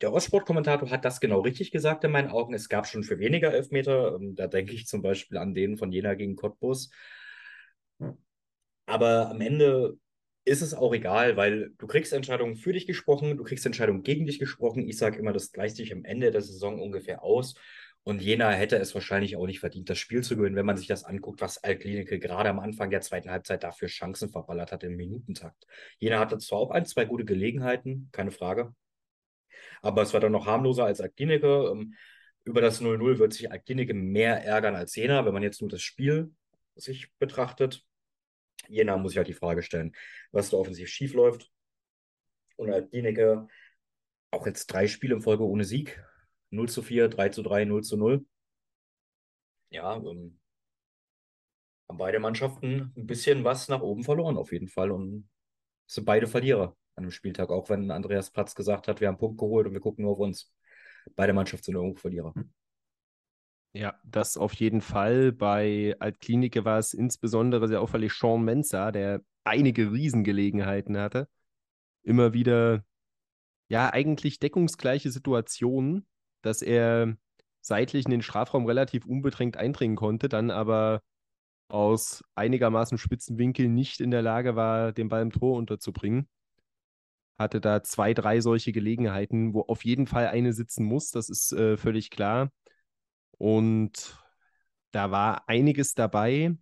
der 0.00 0.12
Ostsport-Kommentator 0.12 0.90
hat 0.90 1.04
das 1.04 1.20
genau 1.20 1.40
richtig 1.40 1.70
gesagt 1.70 2.02
in 2.02 2.10
meinen 2.10 2.30
Augen. 2.30 2.54
Es 2.54 2.68
gab 2.68 2.88
schon 2.88 3.04
für 3.04 3.20
weniger 3.20 3.54
Elfmeter. 3.54 4.16
Ähm, 4.16 4.34
da 4.34 4.48
denke 4.48 4.72
ich 4.72 4.86
zum 4.86 5.00
Beispiel 5.00 5.38
an 5.38 5.54
den 5.54 5.76
von 5.76 5.92
Jena 5.92 6.14
gegen 6.14 6.34
Cottbus. 6.34 6.90
Aber 8.86 9.30
am 9.30 9.40
Ende 9.40 9.96
ist 10.44 10.62
es 10.62 10.74
auch 10.74 10.92
egal, 10.92 11.36
weil 11.36 11.70
du 11.78 11.86
kriegst 11.86 12.12
Entscheidungen 12.12 12.56
für 12.56 12.72
dich 12.72 12.86
gesprochen, 12.86 13.36
du 13.36 13.44
kriegst 13.44 13.64
Entscheidungen 13.64 14.02
gegen 14.02 14.26
dich 14.26 14.38
gesprochen. 14.38 14.86
Ich 14.88 14.98
sage 14.98 15.18
immer, 15.18 15.32
das 15.32 15.52
gleicht 15.52 15.76
sich 15.76 15.92
am 15.92 16.04
Ende 16.04 16.30
der 16.30 16.42
Saison 16.42 16.80
ungefähr 16.80 17.22
aus. 17.22 17.54
Und 18.02 18.20
Jena 18.20 18.50
hätte 18.50 18.76
es 18.76 18.94
wahrscheinlich 18.94 19.36
auch 19.36 19.46
nicht 19.46 19.60
verdient, 19.60 19.88
das 19.88 19.98
Spiel 19.98 20.22
zu 20.22 20.36
gewinnen, 20.36 20.56
wenn 20.56 20.66
man 20.66 20.76
sich 20.76 20.86
das 20.86 21.04
anguckt, 21.04 21.40
was 21.40 21.64
Altklinike 21.64 22.18
gerade 22.18 22.50
am 22.50 22.60
Anfang 22.60 22.90
der 22.90 23.00
zweiten 23.00 23.30
Halbzeit 23.30 23.62
dafür 23.62 23.88
Chancen 23.88 24.28
verballert 24.28 24.72
hat 24.72 24.84
im 24.84 24.96
Minutentakt. 24.96 25.66
Jena 25.98 26.18
hatte 26.18 26.36
zwar 26.36 26.58
auch 26.58 26.70
ein, 26.70 26.84
zwei 26.84 27.06
gute 27.06 27.24
Gelegenheiten, 27.24 28.10
keine 28.12 28.30
Frage. 28.30 28.74
Aber 29.80 30.02
es 30.02 30.12
war 30.12 30.20
dann 30.20 30.32
noch 30.32 30.46
harmloser 30.46 30.84
als 30.84 31.00
Altklinike. 31.00 31.70
Ähm, 31.72 31.94
über 32.44 32.60
das 32.60 32.82
0-0 32.82 33.18
wird 33.18 33.32
sich 33.32 33.50
Altklinike 33.50 33.94
mehr 33.94 34.44
ärgern 34.44 34.76
als 34.76 34.94
Jena, 34.94 35.24
wenn 35.24 35.32
man 35.32 35.42
jetzt 35.42 35.62
nur 35.62 35.70
das 35.70 35.80
Spiel 35.80 36.30
sich 36.76 37.10
betrachtet. 37.18 37.84
Jena 38.68 38.96
muss 38.96 39.12
ich 39.12 39.18
halt 39.18 39.28
die 39.28 39.34
Frage 39.34 39.62
stellen, 39.62 39.94
was 40.32 40.50
da 40.50 40.56
offensiv 40.56 40.88
schief 40.88 41.14
läuft. 41.14 41.50
Und 42.56 42.70
halt 42.70 42.92
Dienecke 42.92 43.48
auch 44.30 44.46
jetzt 44.46 44.66
drei 44.66 44.86
Spiele 44.86 45.14
in 45.14 45.22
Folge 45.22 45.44
ohne 45.44 45.64
Sieg. 45.64 46.02
0 46.50 46.68
zu 46.68 46.82
4, 46.82 47.08
3 47.08 47.28
zu 47.30 47.42
3, 47.42 47.64
0 47.64 47.82
zu 47.82 47.96
0. 47.96 48.24
Ja, 49.70 49.96
ähm, 49.96 50.38
haben 51.88 51.98
beide 51.98 52.18
Mannschaften 52.20 52.92
ein 52.96 53.06
bisschen 53.06 53.44
was 53.44 53.68
nach 53.68 53.80
oben 53.80 54.04
verloren, 54.04 54.36
auf 54.36 54.52
jeden 54.52 54.68
Fall. 54.68 54.90
Und 54.90 55.28
sind 55.86 56.04
beide 56.04 56.26
Verlierer 56.26 56.76
an 56.96 57.04
dem 57.04 57.10
Spieltag, 57.10 57.50
auch 57.50 57.68
wenn 57.68 57.90
Andreas 57.90 58.30
Platz 58.30 58.54
gesagt 58.54 58.88
hat, 58.88 59.00
wir 59.00 59.08
haben 59.08 59.14
einen 59.14 59.20
Punkt 59.20 59.38
geholt 59.38 59.66
und 59.66 59.72
wir 59.72 59.80
gucken 59.80 60.04
nur 60.04 60.12
auf 60.12 60.18
uns. 60.20 60.52
Beide 61.16 61.32
Mannschaften 61.32 61.66
sind 61.66 61.74
irgendwo 61.74 61.96
Verlierer. 61.96 62.32
Ja, 63.76 63.98
das 64.04 64.36
auf 64.36 64.54
jeden 64.54 64.80
Fall. 64.80 65.32
Bei 65.32 65.96
Altklinike 65.98 66.64
war 66.64 66.78
es 66.78 66.94
insbesondere 66.94 67.66
sehr 67.66 67.80
auffällig 67.80 68.12
Sean 68.12 68.44
Mensa, 68.44 68.92
der 68.92 69.20
einige 69.42 69.90
Riesengelegenheiten 69.92 70.96
hatte. 70.96 71.28
Immer 72.04 72.32
wieder, 72.34 72.84
ja, 73.68 73.92
eigentlich 73.92 74.38
deckungsgleiche 74.40 75.10
Situationen, 75.10 76.06
dass 76.42 76.62
er 76.62 77.16
seitlich 77.62 78.06
in 78.06 78.12
den 78.12 78.22
Strafraum 78.22 78.66
relativ 78.66 79.06
unbedrängt 79.06 79.56
eindringen 79.56 79.96
konnte, 79.96 80.28
dann 80.28 80.50
aber 80.50 81.02
aus 81.68 82.24
einigermaßen 82.36 82.98
spitzen 82.98 83.38
Winkeln 83.38 83.74
nicht 83.74 84.00
in 84.00 84.10
der 84.12 84.22
Lage 84.22 84.56
war, 84.56 84.92
den 84.92 85.08
Ball 85.08 85.22
im 85.22 85.32
Tor 85.32 85.56
unterzubringen. 85.58 86.28
Hatte 87.38 87.60
da 87.60 87.82
zwei, 87.82 88.14
drei 88.14 88.40
solche 88.40 88.72
Gelegenheiten, 88.72 89.54
wo 89.54 89.62
auf 89.62 89.84
jeden 89.84 90.06
Fall 90.06 90.28
eine 90.28 90.52
sitzen 90.52 90.84
muss, 90.84 91.10
das 91.10 91.28
ist 91.28 91.52
äh, 91.52 91.76
völlig 91.76 92.10
klar. 92.10 92.50
Und 93.38 94.16
da 94.90 95.10
war 95.10 95.48
einiges 95.48 95.94
dabei, 95.94 96.56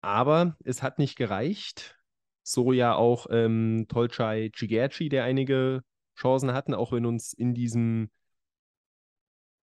aber 0.00 0.56
es 0.64 0.82
hat 0.82 0.98
nicht 0.98 1.16
gereicht. 1.16 1.98
So 2.42 2.72
ja 2.72 2.94
auch 2.94 3.26
ähm, 3.30 3.86
Tolchai 3.88 4.50
Chigerci, 4.52 5.08
der 5.08 5.24
einige 5.24 5.82
Chancen 6.16 6.52
hatten, 6.52 6.74
auch 6.74 6.92
wenn 6.92 7.06
uns 7.06 7.32
in 7.32 7.54
diesem 7.54 8.10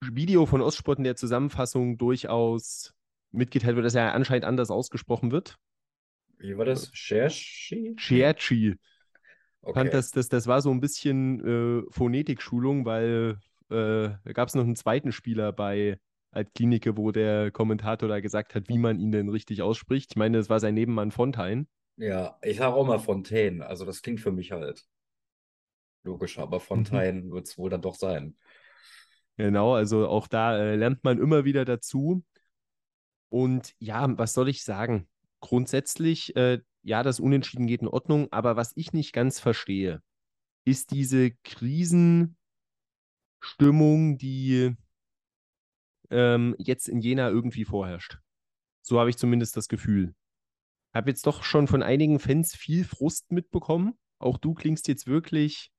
Video 0.02 0.45
von 0.45 0.62
Ostsport 0.62 0.97
in 0.97 1.04
der 1.04 1.15
Zusammenfassung 1.15 1.97
durchaus 1.97 2.93
mitgeteilt 3.32 3.76
wird, 3.76 3.86
dass 3.86 3.95
er 3.95 4.13
anscheinend 4.13 4.45
anders 4.45 4.71
ausgesprochen 4.71 5.32
wird. 5.32 5.58
Wie 6.39 6.58
war 6.58 6.65
das? 6.65 6.89
Scherchi? 6.93 7.93
Scherchi. 7.97 8.76
Okay. 9.62 9.80
Fand 9.80 9.93
das, 9.93 10.12
das, 10.12 10.28
das 10.28 10.47
war 10.47 10.62
so 10.62 10.71
ein 10.71 10.82
bisschen 10.82 11.39
äh, 11.39 11.84
Phonetikschulung, 11.89 12.86
weil 12.86 13.38
äh, 13.69 14.15
da 14.23 14.32
gab 14.34 14.47
es 14.47 14.56
noch 14.56 14.63
einen 14.63 14.76
zweiten 14.76 15.12
Spieler 15.12 15.52
bei 15.52 15.99
Altklinike, 16.32 16.97
wo 16.97 17.12
der 17.12 17.52
Kommentator 17.52 18.10
da 18.10 18.19
gesagt 18.19 18.56
hat, 18.56 18.69
wie 18.69 18.78
man 18.78 18.99
ihn 18.99 19.12
denn 19.12 19.30
richtig 19.30 19.62
ausspricht. 19.62 20.12
Ich 20.12 20.17
meine, 20.17 20.38
das 20.38 20.49
war 20.49 20.60
sein 20.60 20.73
Nebenmann 20.73 21.12
Fontaine. 21.12 21.67
Ja, 21.97 22.38
ich 22.41 22.58
sage 22.58 22.76
auch 22.76 22.88
mal 22.88 22.99
Fontaine. 22.99 23.65
Also 23.65 23.86
das 23.86 24.02
klingt 24.02 24.19
für 24.19 24.32
mich 24.32 24.52
halt 24.52 24.84
logisch, 26.04 26.39
aber 26.39 26.60
Fontaine 26.60 27.21
mhm. 27.21 27.32
wird 27.32 27.47
es 27.47 27.58
wohl 27.58 27.69
dann 27.69 27.82
doch 27.82 27.95
sein. 27.95 28.36
Genau, 29.38 29.73
also 29.73 30.08
auch 30.08 30.28
da 30.28 30.58
äh, 30.58 30.76
lernt 30.76 31.04
man 31.04 31.19
immer 31.19 31.45
wieder 31.45 31.65
dazu. 31.65 32.23
Und 33.30 33.73
ja, 33.80 34.15
was 34.17 34.34
soll 34.34 34.49
ich 34.49 34.63
sagen? 34.63 35.08
Grundsätzlich, 35.39 36.36
äh, 36.36 36.60
ja, 36.84 37.04
das 37.04 37.19
Unentschieden 37.19 37.67
geht 37.67 37.82
in 37.82 37.88
Ordnung, 37.88 38.28
aber 38.32 38.56
was 38.56 38.73
ich 38.76 38.93
nicht 38.93 39.13
ganz 39.13 39.39
verstehe, 39.39 40.02
ist 40.65 40.91
diese 40.91 41.32
Krisenstimmung, 43.43 44.17
die 44.17 44.75
ähm, 46.10 46.56
jetzt 46.58 46.88
in 46.88 47.01
Jena 47.01 47.29
irgendwie 47.29 47.65
vorherrscht. 47.65 48.17
So 48.82 48.99
habe 48.99 49.10
ich 49.10 49.17
zumindest 49.17 49.58
das 49.58 49.67
Gefühl. 49.67 50.15
Habe 50.93 51.10
jetzt 51.10 51.25
doch 51.27 51.43
schon 51.43 51.67
von 51.67 51.84
einigen 51.84 52.19
Fans 52.19 52.56
viel 52.56 52.86
Frust 52.86 53.32
mitbekommen. 53.32 53.97
Auch 54.19 54.38
du 54.38 54.53
klingst 54.53 54.88
jetzt 54.88 55.08
wirklich 55.08 55.71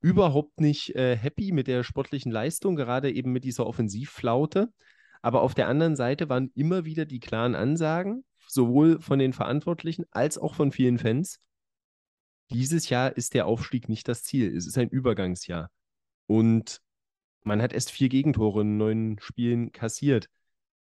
überhaupt 0.00 0.60
nicht 0.60 0.96
äh, 0.96 1.16
happy 1.16 1.52
mit 1.52 1.68
der 1.68 1.84
sportlichen 1.84 2.32
Leistung, 2.32 2.74
gerade 2.74 3.12
eben 3.12 3.30
mit 3.30 3.44
dieser 3.44 3.66
Offensivflaute. 3.66 4.72
Aber 5.20 5.42
auf 5.42 5.54
der 5.54 5.68
anderen 5.68 5.94
Seite 5.94 6.28
waren 6.28 6.50
immer 6.54 6.84
wieder 6.84 7.04
die 7.04 7.20
klaren 7.20 7.54
Ansagen, 7.54 8.24
sowohl 8.48 9.00
von 9.00 9.20
den 9.20 9.32
Verantwortlichen 9.32 10.04
als 10.10 10.38
auch 10.38 10.54
von 10.54 10.72
vielen 10.72 10.98
Fans. 10.98 11.38
Dieses 12.50 12.88
Jahr 12.88 13.16
ist 13.16 13.34
der 13.34 13.46
Aufstieg 13.46 13.88
nicht 13.88 14.08
das 14.08 14.24
Ziel. 14.24 14.56
Es 14.56 14.66
ist 14.66 14.76
ein 14.78 14.88
Übergangsjahr. 14.88 15.70
Und 16.26 16.80
man 17.44 17.60
hat 17.60 17.72
erst 17.72 17.90
vier 17.90 18.08
Gegentore 18.08 18.62
in 18.62 18.76
neun 18.76 19.18
Spielen 19.20 19.72
kassiert. 19.72 20.28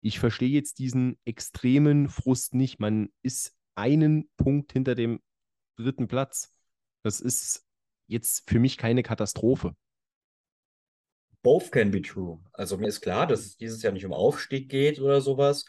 Ich 0.01 0.18
verstehe 0.18 0.49
jetzt 0.49 0.79
diesen 0.79 1.18
extremen 1.25 2.09
Frust 2.09 2.55
nicht. 2.55 2.79
Man 2.81 3.11
ist 3.22 3.55
einen 3.75 4.29
Punkt 4.37 4.72
hinter 4.72 4.94
dem 4.94 5.20
dritten 5.77 6.09
Platz. 6.09 6.53
Das 7.03 7.20
ist 7.20 7.64
jetzt 8.07 8.49
für 8.49 8.59
mich 8.59 8.79
keine 8.79 9.03
Katastrophe. 9.03 9.77
Both 11.42 11.70
can 11.70 11.90
be 11.90 12.03
true. 12.03 12.40
Also 12.53 12.77
mir 12.77 12.88
ist 12.88 13.01
klar, 13.01 13.27
dass 13.27 13.40
es 13.40 13.57
dieses 13.57 13.83
Jahr 13.83 13.92
nicht 13.92 14.07
um 14.07 14.12
Aufstieg 14.12 14.68
geht 14.68 15.01
oder 15.01 15.20
sowas. 15.20 15.64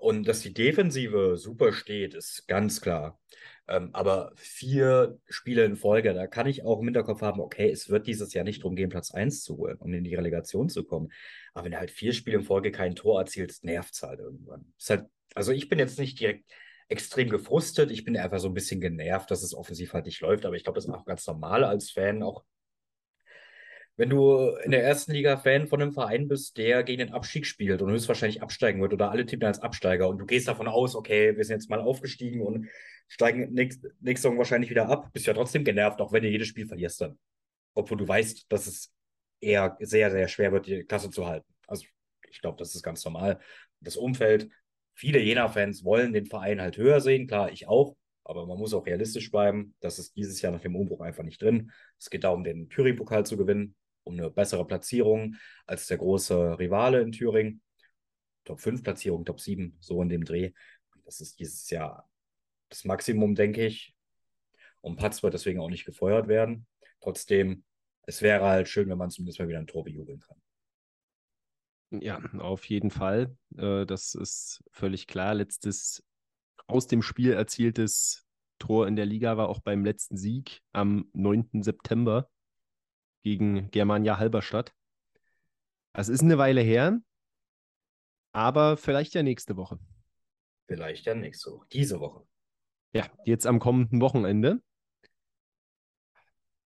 Und 0.00 0.28
dass 0.28 0.40
die 0.40 0.54
Defensive 0.54 1.36
super 1.36 1.72
steht, 1.72 2.14
ist 2.14 2.46
ganz 2.46 2.80
klar. 2.80 3.18
Ähm, 3.66 3.90
aber 3.92 4.32
vier 4.36 5.18
Spiele 5.28 5.64
in 5.64 5.76
Folge, 5.76 6.14
da 6.14 6.26
kann 6.26 6.46
ich 6.46 6.64
auch 6.64 6.78
im 6.78 6.86
Hinterkopf 6.86 7.20
haben, 7.20 7.40
okay, 7.40 7.68
es 7.70 7.90
wird 7.90 8.06
dieses 8.06 8.32
Jahr 8.32 8.44
nicht 8.44 8.62
darum 8.62 8.76
gehen, 8.76 8.90
Platz 8.90 9.10
1 9.10 9.42
zu 9.42 9.56
holen 9.56 9.76
und 9.78 9.92
in 9.92 10.04
die 10.04 10.14
Relegation 10.14 10.68
zu 10.68 10.84
kommen. 10.84 11.10
Aber 11.52 11.64
wenn 11.64 11.72
du 11.72 11.78
halt 11.78 11.90
vier 11.90 12.12
Spiele 12.12 12.38
in 12.38 12.44
Folge 12.44 12.70
kein 12.70 12.94
Tor 12.94 13.20
erzielst, 13.20 13.64
nervt 13.64 13.92
es 13.92 14.02
halt 14.02 14.20
irgendwann. 14.20 14.72
Halt, 14.88 15.06
also 15.34 15.52
ich 15.52 15.68
bin 15.68 15.78
jetzt 15.78 15.98
nicht 15.98 16.18
direkt 16.20 16.48
extrem 16.88 17.28
gefrustet. 17.28 17.90
Ich 17.90 18.04
bin 18.04 18.16
einfach 18.16 18.38
so 18.38 18.48
ein 18.48 18.54
bisschen 18.54 18.80
genervt, 18.80 19.30
dass 19.30 19.42
es 19.42 19.54
offensiv 19.54 19.92
halt 19.92 20.06
nicht 20.06 20.20
läuft. 20.20 20.46
Aber 20.46 20.56
ich 20.56 20.64
glaube, 20.64 20.76
das 20.76 20.86
ist 20.86 20.90
auch 20.90 21.04
ganz 21.04 21.26
normal 21.26 21.64
als 21.64 21.90
Fan. 21.90 22.22
Auch 22.22 22.44
wenn 23.98 24.10
du 24.10 24.50
in 24.62 24.70
der 24.70 24.84
ersten 24.84 25.10
Liga 25.10 25.36
Fan 25.36 25.66
von 25.66 25.82
einem 25.82 25.92
Verein 25.92 26.28
bist, 26.28 26.56
der 26.56 26.84
gegen 26.84 27.00
den 27.00 27.12
Abstieg 27.12 27.44
spielt 27.46 27.82
und 27.82 27.90
höchstwahrscheinlich 27.90 28.42
absteigen 28.42 28.80
wird 28.80 28.92
oder 28.92 29.10
alle 29.10 29.26
Tippen 29.26 29.46
als 29.46 29.58
Absteiger 29.58 30.08
und 30.08 30.18
du 30.18 30.24
gehst 30.24 30.46
davon 30.46 30.68
aus, 30.68 30.94
okay, 30.94 31.36
wir 31.36 31.44
sind 31.44 31.56
jetzt 31.56 31.68
mal 31.68 31.80
aufgestiegen 31.80 32.40
und 32.40 32.68
steigen 33.08 33.52
nächste 33.52 33.90
Saison 34.00 34.38
wahrscheinlich 34.38 34.70
wieder 34.70 34.88
ab, 34.88 35.12
bist 35.12 35.26
ja 35.26 35.34
trotzdem 35.34 35.64
genervt, 35.64 36.00
auch 36.00 36.12
wenn 36.12 36.22
du 36.22 36.28
jedes 36.28 36.46
Spiel 36.46 36.68
verlierst 36.68 37.00
dann. 37.00 37.18
Obwohl 37.74 37.98
du 37.98 38.06
weißt, 38.06 38.46
dass 38.52 38.68
es 38.68 38.92
eher 39.40 39.76
sehr, 39.80 40.12
sehr 40.12 40.28
schwer 40.28 40.52
wird, 40.52 40.66
die 40.66 40.84
Klasse 40.84 41.10
zu 41.10 41.26
halten. 41.26 41.52
Also 41.66 41.84
ich 42.30 42.40
glaube, 42.40 42.56
das 42.56 42.76
ist 42.76 42.84
ganz 42.84 43.04
normal. 43.04 43.40
Das 43.80 43.96
Umfeld 43.96 44.48
viele 44.94 45.18
Jena-Fans 45.18 45.82
wollen 45.82 46.12
den 46.12 46.26
Verein 46.26 46.60
halt 46.60 46.76
höher 46.76 47.00
sehen, 47.00 47.26
klar, 47.26 47.50
ich 47.50 47.66
auch, 47.66 47.96
aber 48.22 48.46
man 48.46 48.58
muss 48.58 48.74
auch 48.74 48.86
realistisch 48.86 49.30
bleiben. 49.32 49.74
Das 49.80 49.98
ist 49.98 50.14
dieses 50.16 50.40
Jahr 50.40 50.52
nach 50.52 50.60
dem 50.60 50.76
Umbruch 50.76 51.00
einfach 51.00 51.24
nicht 51.24 51.42
drin. 51.42 51.72
Es 51.98 52.10
geht 52.10 52.22
darum, 52.22 52.44
den 52.44 52.68
Thüringen-Pokal 52.68 53.26
zu 53.26 53.36
gewinnen, 53.36 53.74
um 54.08 54.18
eine 54.18 54.30
bessere 54.30 54.66
Platzierung 54.66 55.36
als 55.66 55.86
der 55.86 55.98
große 55.98 56.58
Rivale 56.58 57.00
in 57.00 57.12
Thüringen. 57.12 57.62
Top 58.44 58.60
5 58.60 58.82
Platzierung, 58.82 59.24
Top 59.24 59.40
7, 59.40 59.76
so 59.80 60.02
in 60.02 60.08
dem 60.08 60.24
Dreh. 60.24 60.52
Das 61.04 61.20
ist 61.20 61.38
dieses 61.38 61.68
Jahr 61.70 62.08
das 62.70 62.84
Maximum, 62.84 63.34
denke 63.34 63.66
ich. 63.66 63.94
Und 64.80 64.96
Patz 64.96 65.22
wird 65.22 65.34
deswegen 65.34 65.60
auch 65.60 65.70
nicht 65.70 65.84
gefeuert 65.84 66.28
werden. 66.28 66.66
Trotzdem, 67.00 67.64
es 68.02 68.22
wäre 68.22 68.46
halt 68.46 68.68
schön, 68.68 68.88
wenn 68.88 68.98
man 68.98 69.10
zumindest 69.10 69.38
mal 69.38 69.48
wieder 69.48 69.58
ein 69.58 69.66
Tor 69.66 69.84
bejubeln 69.84 70.20
kann. 70.20 70.40
Ja, 71.90 72.20
auf 72.38 72.64
jeden 72.66 72.90
Fall. 72.90 73.36
Äh, 73.56 73.86
das 73.86 74.14
ist 74.14 74.62
völlig 74.72 75.06
klar. 75.06 75.34
Letztes 75.34 76.04
aus 76.66 76.86
dem 76.86 77.02
Spiel 77.02 77.32
erzieltes 77.32 78.26
Tor 78.58 78.86
in 78.86 78.96
der 78.96 79.06
Liga 79.06 79.36
war 79.36 79.48
auch 79.48 79.60
beim 79.60 79.84
letzten 79.84 80.16
Sieg 80.16 80.60
am 80.72 81.08
9. 81.12 81.62
September 81.62 82.28
gegen 83.22 83.70
Germania 83.70 84.18
Halberstadt. 84.18 84.72
Das 85.92 86.08
ist 86.08 86.22
eine 86.22 86.38
Weile 86.38 86.60
her, 86.60 87.00
aber 88.32 88.76
vielleicht 88.76 89.14
ja 89.14 89.22
nächste 89.22 89.56
Woche. 89.56 89.78
Vielleicht 90.66 91.06
ja 91.06 91.14
nächste 91.14 91.50
Woche. 91.50 91.66
Diese 91.72 92.00
Woche. 92.00 92.26
Ja, 92.92 93.06
jetzt 93.24 93.46
am 93.46 93.58
kommenden 93.58 94.00
Wochenende. 94.00 94.62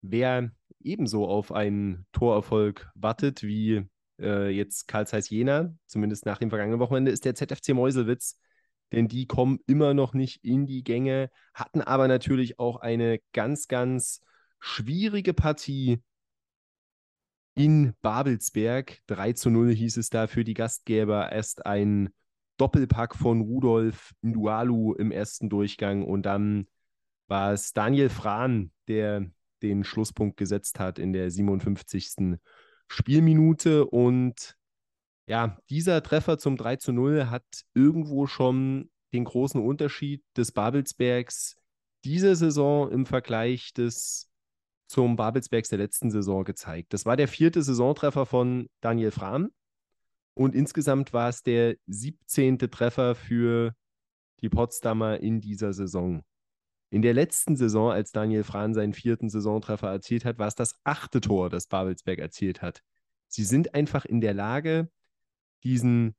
Wer 0.03 0.51
ebenso 0.81 1.27
auf 1.29 1.53
einen 1.53 2.07
Torerfolg 2.13 2.91
wartet 2.95 3.43
wie 3.43 3.87
äh, 4.19 4.49
jetzt 4.49 4.89
Karl 4.89 5.07
Zeiss 5.07 5.31
Jena, 5.31 5.75
zumindest 5.87 6.27
nach 6.27 6.39
dem 6.39 6.51
vergangenen 6.51 6.81
Wochenende, 6.81 7.11
ist 7.11 7.25
der 7.25 7.35
ZFC 7.35 7.71
Meuselwitz. 7.75 8.39
Denn 8.93 9.07
die 9.07 9.27
kommen 9.27 9.61
immer 9.67 9.95
noch 9.95 10.15
nicht 10.15 10.45
in 10.45 10.67
die 10.67 10.83
Gänge, 10.83 11.31
hatten 11.55 11.81
aber 11.81 12.09
natürlich 12.09 12.59
auch 12.59 12.77
eine 12.77 13.21
ganz, 13.33 13.69
ganz 13.69 14.21
schwierige 14.59 15.33
Partie 15.33 16.03
in 17.61 17.93
Babelsberg. 18.01 19.01
3 19.09 19.35
zu 19.35 19.51
0 19.51 19.75
hieß 19.75 19.99
es 19.99 20.09
da 20.09 20.27
für 20.27 20.45
die 20.45 20.55
Gastgeber. 20.55 21.31
Erst 21.31 21.67
ein 21.67 22.09
Doppelpack 22.57 23.15
von 23.15 23.43
Rudolf 23.43 24.15
Ndualu 24.23 24.95
im 24.95 25.11
ersten 25.11 25.51
Durchgang 25.51 26.03
und 26.03 26.25
dann 26.25 26.69
war 27.29 27.53
es 27.53 27.75
Daniel 27.75 28.09
Frahn, 28.09 28.73
der 28.89 29.31
den 29.63 29.85
Schlusspunkt 29.85 30.39
gesetzt 30.39 30.81
hat 30.81 30.99
in 30.99 31.13
der 31.13 31.31
57. 31.31 32.39
Spielminute. 32.89 33.85
Und 33.85 34.57
ja, 35.27 35.59
dieser 35.69 36.03
Treffer 36.03 36.39
zum 36.39 36.57
3 36.57 36.77
zu 36.77 36.93
0 36.93 37.29
hat 37.29 37.45
irgendwo 37.75 38.27
schon 38.27 38.91
den 39.13 39.25
großen 39.25 39.61
Unterschied 39.61 40.25
des 40.35 40.53
Babelsbergs 40.53 41.57
dieser 42.05 42.37
Saison 42.37 42.91
im 42.91 43.05
Vergleich 43.05 43.75
des 43.75 44.30
zum 44.91 45.15
Babelsbergs 45.15 45.69
der 45.69 45.79
letzten 45.79 46.11
Saison 46.11 46.43
gezeigt. 46.43 46.93
Das 46.93 47.07
war 47.07 47.17
der 47.17 47.29
vierte 47.29 47.63
Saisontreffer 47.63 48.27
von 48.27 48.67
Daniel 48.81 49.13
Frahm 49.13 49.53
und 50.35 50.57
insgesamt 50.57 51.13
war 51.13 51.29
es 51.29 51.45
der 51.45 51.77
17. 51.87 52.59
Treffer 52.59 53.15
für 53.15 53.77
die 54.41 54.49
Potsdamer 54.49 55.21
in 55.21 55.41
dieser 55.41 55.73
Saison. 55.73 56.25
In 56.91 57.03
der 57.03 57.15
letzten 57.15 57.55
Saison, 57.55 57.93
als 57.93 58.11
Daniel 58.11 58.43
Frahn 58.43 58.75
seinen 58.75 58.93
vierten 58.93 59.31
Saisontreffer 59.31 59.89
erzielt 59.89 60.25
hat, 60.25 60.41
war 60.41 60.49
es 60.49 60.57
das 60.57 60.75
achte 60.83 61.21
Tor, 61.21 61.51
das 61.51 61.69
Babelsberg 61.69 62.19
erzielt 62.19 62.61
hat. 62.61 62.83
Sie 63.29 63.45
sind 63.45 63.77
einfach 63.77 64.05
in 64.05 64.21
der 64.21 64.35
Lage, 64.35 64.91
diesen 65.63 66.17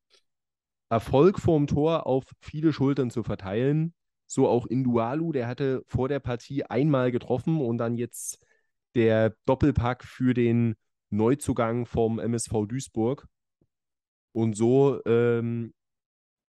Erfolg 0.87 1.39
vorm 1.39 1.67
Tor 1.67 2.05
auf 2.05 2.23
viele 2.39 2.71
Schultern 2.71 3.11
zu 3.11 3.23
verteilen. 3.23 3.93
So 4.27 4.47
auch 4.47 4.65
Indualu, 4.65 5.33
der 5.33 5.47
hatte 5.47 5.83
vor 5.87 6.07
der 6.07 6.21
Partie 6.21 6.63
einmal 6.63 7.11
getroffen 7.11 7.59
und 7.59 7.77
dann 7.77 7.95
jetzt 7.95 8.41
der 8.95 9.35
Doppelpack 9.45 10.03
für 10.03 10.33
den 10.33 10.75
Neuzugang 11.09 11.85
vom 11.85 12.19
MSV 12.19 12.67
Duisburg. 12.67 13.27
Und 14.33 14.55
so 14.55 15.01
ähm, 15.05 15.73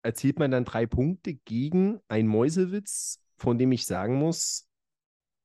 erzielt 0.04 0.40
man 0.40 0.52
dann 0.52 0.66
drei 0.66 0.86
Punkte 0.86 1.36
gegen 1.36 2.00
ein 2.08 2.28
Mäusewitz, 2.28 3.20
von 3.38 3.58
dem 3.58 3.72
ich 3.72 3.86
sagen 3.86 4.16
muss, 4.16 4.68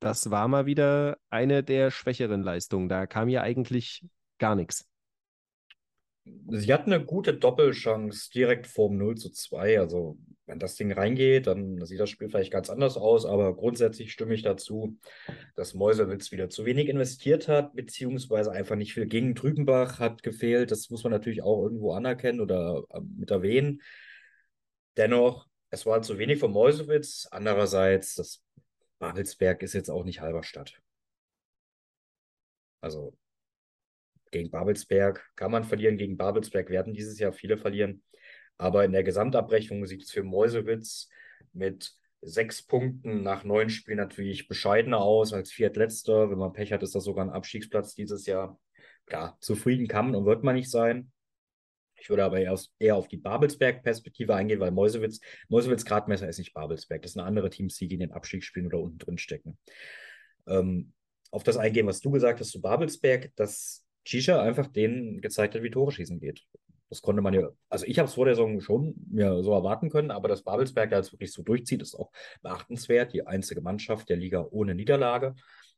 das 0.00 0.30
war 0.30 0.48
mal 0.48 0.66
wieder 0.66 1.18
eine 1.30 1.62
der 1.62 1.90
schwächeren 1.90 2.42
Leistungen. 2.42 2.88
Da 2.88 3.06
kam 3.06 3.28
ja 3.28 3.42
eigentlich 3.42 4.04
gar 4.38 4.56
nichts. 4.56 4.88
Sie 6.24 6.72
hatten 6.72 6.92
eine 6.92 7.04
gute 7.04 7.34
Doppelchance 7.34 8.30
direkt 8.30 8.68
vorm 8.68 8.96
0 8.96 9.16
zu 9.16 9.30
2. 9.30 9.80
Also, 9.80 10.18
wenn 10.46 10.60
das 10.60 10.76
Ding 10.76 10.92
reingeht, 10.92 11.48
dann 11.48 11.84
sieht 11.84 11.98
das 11.98 12.10
Spiel 12.10 12.28
vielleicht 12.28 12.52
ganz 12.52 12.70
anders 12.70 12.96
aus. 12.96 13.26
Aber 13.26 13.56
grundsätzlich 13.56 14.12
stimme 14.12 14.34
ich 14.34 14.42
dazu, 14.42 14.98
dass 15.56 15.74
Mäusewitz 15.74 16.30
wieder 16.30 16.48
zu 16.48 16.64
wenig 16.64 16.88
investiert 16.88 17.48
hat, 17.48 17.74
beziehungsweise 17.74 18.52
einfach 18.52 18.76
nicht 18.76 18.94
viel 18.94 19.06
gegen 19.06 19.34
Trübenbach 19.34 19.98
hat 19.98 20.22
gefehlt. 20.22 20.70
Das 20.70 20.90
muss 20.90 21.02
man 21.02 21.10
natürlich 21.10 21.42
auch 21.42 21.62
irgendwo 21.62 21.92
anerkennen 21.92 22.40
oder 22.40 22.84
äh, 22.90 23.00
mit 23.00 23.30
erwähnen. 23.32 23.82
Dennoch, 24.96 25.48
es 25.70 25.86
war 25.86 26.02
zu 26.02 26.18
wenig 26.18 26.38
von 26.38 26.52
Mäusewitz. 26.52 27.26
Andererseits, 27.32 28.14
das 28.14 28.44
Babelsberg 29.00 29.62
ist 29.62 29.72
jetzt 29.72 29.90
auch 29.90 30.04
nicht 30.04 30.20
halber 30.20 30.44
Stadt. 30.44 30.80
Also, 32.80 33.16
gegen 34.32 34.50
Babelsberg 34.50 35.24
kann 35.36 35.52
man 35.52 35.64
verlieren, 35.64 35.96
gegen 35.96 36.16
Babelsberg 36.16 36.70
werden 36.70 36.94
dieses 36.94 37.18
Jahr 37.18 37.32
viele 37.32 37.56
verlieren. 37.56 38.02
Aber 38.58 38.84
in 38.84 38.92
der 38.92 39.04
Gesamtabrechnung 39.04 39.86
sieht 39.86 40.02
es 40.02 40.10
für 40.10 40.22
Mäusewitz 40.22 41.08
mit 41.52 41.92
sechs 42.20 42.62
Punkten 42.62 43.22
nach 43.22 43.44
neun 43.44 43.68
Spielen 43.68 43.98
natürlich 43.98 44.48
bescheidener 44.48 44.98
aus 44.98 45.32
als 45.32 45.52
Viertletzter. 45.52 46.30
Wenn 46.30 46.38
man 46.38 46.52
Pech 46.52 46.72
hat, 46.72 46.82
ist 46.82 46.94
das 46.94 47.04
sogar 47.04 47.24
ein 47.24 47.30
Abstiegsplatz 47.30 47.94
dieses 47.94 48.26
Jahr. 48.26 48.58
Ja, 49.10 49.36
zufrieden 49.40 49.88
kann 49.88 50.06
man 50.06 50.14
und 50.14 50.26
wird 50.26 50.44
man 50.44 50.54
nicht 50.54 50.70
sein. 50.70 51.12
Ich 51.96 52.08
würde 52.08 52.24
aber 52.24 52.40
eher 52.40 52.96
auf 52.96 53.08
die 53.08 53.16
Babelsberg-Perspektive 53.16 54.34
eingehen, 54.34 54.60
weil 54.60 54.70
Mäusewitz, 54.70 55.20
Mäusewitz 55.48 55.84
Gradmesser 55.84 56.28
ist 56.28 56.38
nicht 56.38 56.54
Babelsberg. 56.54 57.02
Das 57.02 57.12
sind 57.12 57.22
andere 57.22 57.50
Teams, 57.50 57.76
die 57.76 57.92
in 57.92 58.00
den 58.00 58.12
Abstieg 58.12 58.42
spielen 58.44 58.66
oder 58.66 58.80
unten 58.80 58.98
drin 58.98 59.18
stecken. 59.18 59.58
Ähm, 60.46 60.92
auf 61.30 61.44
das 61.44 61.56
eingehen, 61.56 61.86
was 61.86 62.00
du 62.00 62.10
gesagt 62.10 62.40
hast 62.40 62.50
zu 62.50 62.60
Babelsberg, 62.60 63.30
das 63.36 63.81
Shisha 64.04 64.42
einfach 64.42 64.66
denen 64.66 65.20
gezeigt 65.20 65.54
hat, 65.54 65.62
wie 65.62 65.70
Tore 65.70 65.92
schießen 65.92 66.20
geht. 66.20 66.44
Das 66.92 67.00
konnte 67.00 67.22
man 67.22 67.32
ja, 67.32 67.48
also 67.70 67.86
ich 67.86 67.98
habe 67.98 68.06
es 68.06 68.14
vor 68.14 68.26
der 68.26 68.34
Saison 68.34 68.60
schon 68.60 68.94
mir 69.10 69.42
so 69.42 69.52
erwarten 69.52 69.88
können, 69.88 70.10
aber 70.10 70.28
dass 70.28 70.42
Babelsberg 70.42 70.90
da 70.90 70.98
jetzt 70.98 71.12
wirklich 71.12 71.32
so 71.32 71.42
durchzieht, 71.42 71.80
ist 71.80 71.94
auch 71.94 72.12
beachtenswert. 72.42 73.14
Die 73.14 73.26
einzige 73.26 73.62
Mannschaft 73.62 74.10
der 74.10 74.18
Liga 74.18 74.46
ohne 74.50 74.74
Niederlage. 74.74 75.34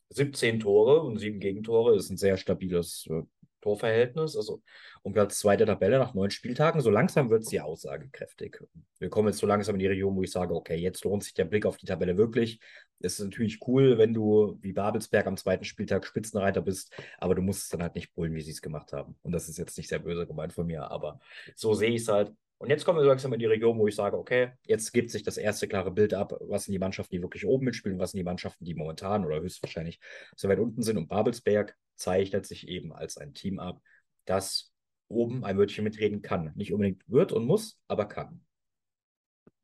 17 0.08 0.58
Tore 0.58 1.02
und 1.02 1.18
7 1.18 1.38
Gegentore 1.38 1.94
ist 1.94 2.10
ein 2.10 2.16
sehr 2.16 2.36
stabiles 2.36 3.06
äh, 3.10 3.22
Torverhältnis. 3.60 4.36
Also 4.36 4.62
um 5.02 5.12
Platz 5.12 5.38
2 5.38 5.56
der 5.56 5.68
Tabelle 5.68 5.98
nach 5.98 6.14
neun 6.14 6.30
Spieltagen. 6.30 6.80
So 6.80 6.90
langsam 6.90 7.30
wird 7.30 7.44
sie 7.44 7.60
aussagekräftig. 7.60 8.58
Wir 8.98 9.08
kommen 9.08 9.28
jetzt 9.28 9.38
so 9.38 9.46
langsam 9.46 9.76
in 9.76 9.80
die 9.80 9.86
Region, 9.86 10.16
wo 10.16 10.22
ich 10.22 10.32
sage, 10.32 10.52
okay, 10.52 10.76
jetzt 10.76 11.04
lohnt 11.04 11.22
sich 11.22 11.34
der 11.34 11.44
Blick 11.44 11.64
auf 11.64 11.76
die 11.76 11.86
Tabelle 11.86 12.16
wirklich. 12.16 12.58
Es 13.00 13.18
ist 13.18 13.24
natürlich 13.24 13.60
cool, 13.66 13.98
wenn 13.98 14.14
du 14.14 14.58
wie 14.62 14.72
Babelsberg 14.72 15.26
am 15.26 15.36
zweiten 15.36 15.64
Spieltag 15.64 16.06
Spitzenreiter 16.06 16.62
bist, 16.62 16.94
aber 17.18 17.34
du 17.34 17.42
musst 17.42 17.64
es 17.64 17.68
dann 17.68 17.82
halt 17.82 17.94
nicht 17.94 18.14
bullen, 18.14 18.34
wie 18.34 18.40
sie 18.40 18.52
es 18.52 18.62
gemacht 18.62 18.92
haben. 18.92 19.16
Und 19.22 19.32
das 19.32 19.48
ist 19.48 19.58
jetzt 19.58 19.76
nicht 19.76 19.88
sehr 19.88 19.98
böse 19.98 20.26
gemeint 20.26 20.52
von 20.52 20.66
mir, 20.66 20.90
aber 20.90 21.20
so 21.54 21.74
sehe 21.74 21.90
ich 21.90 22.02
es 22.02 22.08
halt. 22.08 22.32
Und 22.58 22.70
jetzt 22.70 22.84
kommen 22.84 22.98
wir 22.98 23.04
langsam 23.04 23.32
in 23.32 23.40
die 23.40 23.46
Region, 23.46 23.78
wo 23.78 23.86
ich 23.88 23.94
sage, 23.94 24.16
okay, 24.16 24.52
jetzt 24.64 24.92
gibt 24.92 25.10
sich 25.10 25.22
das 25.22 25.36
erste 25.36 25.68
klare 25.68 25.90
Bild 25.90 26.14
ab, 26.14 26.34
was 26.40 26.64
sind 26.64 26.72
die 26.72 26.78
Mannschaften, 26.78 27.14
die 27.14 27.22
wirklich 27.22 27.44
oben 27.44 27.64
mitspielen, 27.64 27.98
was 27.98 28.12
sind 28.12 28.18
die 28.18 28.24
Mannschaften, 28.24 28.64
die 28.64 28.74
momentan 28.74 29.24
oder 29.26 29.40
höchstwahrscheinlich 29.40 30.00
so 30.36 30.48
weit 30.48 30.60
unten 30.60 30.82
sind. 30.82 30.96
Und 30.96 31.08
Babelsberg 31.08 31.76
zeichnet 31.96 32.46
sich 32.46 32.68
eben 32.68 32.92
als 32.92 33.18
ein 33.18 33.34
Team 33.34 33.58
ab, 33.58 33.82
das 34.24 34.72
oben 35.08 35.44
ein 35.44 35.58
Wörtchen 35.58 35.84
mitreden 35.84 36.22
kann. 36.22 36.52
Nicht 36.54 36.72
unbedingt 36.72 37.02
wird 37.06 37.32
und 37.32 37.44
muss, 37.44 37.78
aber 37.88 38.06
kann. 38.06 38.40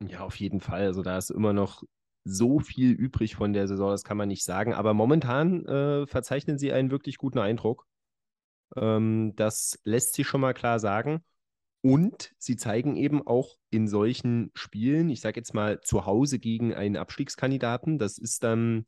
Ja, 0.06 0.20
auf 0.20 0.36
jeden 0.36 0.60
Fall. 0.60 0.82
Also 0.82 1.02
da 1.02 1.16
ist 1.16 1.30
immer 1.30 1.52
noch 1.52 1.82
so 2.24 2.58
viel 2.60 2.92
übrig 2.92 3.34
von 3.34 3.52
der 3.52 3.66
Saison, 3.66 3.90
das 3.90 4.04
kann 4.04 4.16
man 4.16 4.28
nicht 4.28 4.44
sagen. 4.44 4.74
Aber 4.74 4.94
momentan 4.94 5.64
äh, 5.66 6.06
verzeichnen 6.06 6.58
sie 6.58 6.72
einen 6.72 6.90
wirklich 6.90 7.16
guten 7.16 7.38
Eindruck. 7.38 7.86
Ähm, 8.76 9.34
das 9.36 9.80
lässt 9.84 10.14
sich 10.14 10.26
schon 10.26 10.40
mal 10.40 10.54
klar 10.54 10.78
sagen. 10.78 11.24
Und 11.82 12.34
sie 12.36 12.56
zeigen 12.56 12.96
eben 12.96 13.26
auch 13.26 13.56
in 13.70 13.88
solchen 13.88 14.50
Spielen, 14.54 15.08
ich 15.08 15.22
sage 15.22 15.40
jetzt 15.40 15.54
mal 15.54 15.80
zu 15.80 16.04
Hause 16.04 16.38
gegen 16.38 16.74
einen 16.74 16.96
Abstiegskandidaten, 16.96 17.98
das 17.98 18.18
ist 18.18 18.44
dann 18.44 18.84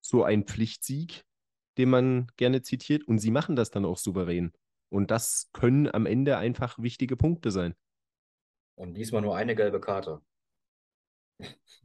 so 0.00 0.24
ein 0.24 0.44
Pflichtsieg, 0.44 1.24
den 1.78 1.90
man 1.90 2.26
gerne 2.36 2.62
zitiert. 2.62 3.06
Und 3.06 3.18
sie 3.18 3.30
machen 3.30 3.54
das 3.54 3.70
dann 3.70 3.84
auch 3.84 3.98
souverän. 3.98 4.52
Und 4.88 5.10
das 5.10 5.50
können 5.52 5.92
am 5.92 6.06
Ende 6.06 6.36
einfach 6.36 6.78
wichtige 6.78 7.16
Punkte 7.16 7.50
sein. 7.50 7.74
Und 8.74 8.94
diesmal 8.94 9.22
nur 9.22 9.36
eine 9.36 9.54
gelbe 9.54 9.80
Karte. 9.80 10.20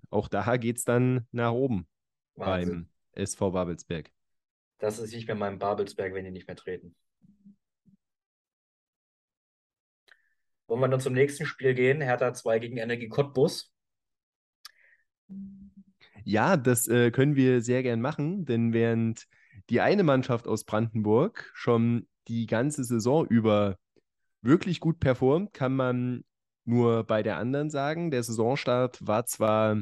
Auch 0.09 0.27
da 0.27 0.57
geht 0.57 0.77
es 0.77 0.83
dann 0.83 1.27
nach 1.31 1.51
oben 1.51 1.87
Wahnsinn. 2.35 2.89
beim 3.13 3.23
SV 3.23 3.51
Babelsberg. 3.51 4.11
Das 4.79 4.99
ist 4.99 5.13
nicht 5.13 5.27
mehr 5.27 5.35
mein 5.35 5.59
Babelsberg, 5.59 6.13
wenn 6.13 6.25
die 6.25 6.31
nicht 6.31 6.47
mehr 6.47 6.55
treten. 6.55 6.95
Wollen 10.67 10.81
wir 10.81 10.87
dann 10.87 11.01
zum 11.01 11.13
nächsten 11.13 11.45
Spiel 11.45 11.73
gehen? 11.73 11.99
Hertha 11.99 12.33
2 12.33 12.59
gegen 12.59 12.77
Energie 12.77 13.09
Cottbus. 13.09 13.73
Ja, 16.23 16.57
das 16.57 16.87
äh, 16.87 17.11
können 17.11 17.35
wir 17.35 17.61
sehr 17.61 17.81
gern 17.81 18.01
machen, 18.01 18.45
denn 18.45 18.71
während 18.71 19.27
die 19.69 19.81
eine 19.81 20.03
Mannschaft 20.03 20.47
aus 20.47 20.63
Brandenburg 20.63 21.51
schon 21.53 22.07
die 22.27 22.45
ganze 22.45 22.83
Saison 22.83 23.25
über 23.27 23.77
wirklich 24.41 24.79
gut 24.79 24.99
performt, 24.99 25.53
kann 25.53 25.75
man 25.75 26.23
nur 26.69 27.03
bei 27.03 27.23
der 27.23 27.37
anderen 27.37 27.69
sagen. 27.69 28.11
Der 28.11 28.23
Saisonstart 28.23 29.05
war 29.05 29.25
zwar 29.25 29.81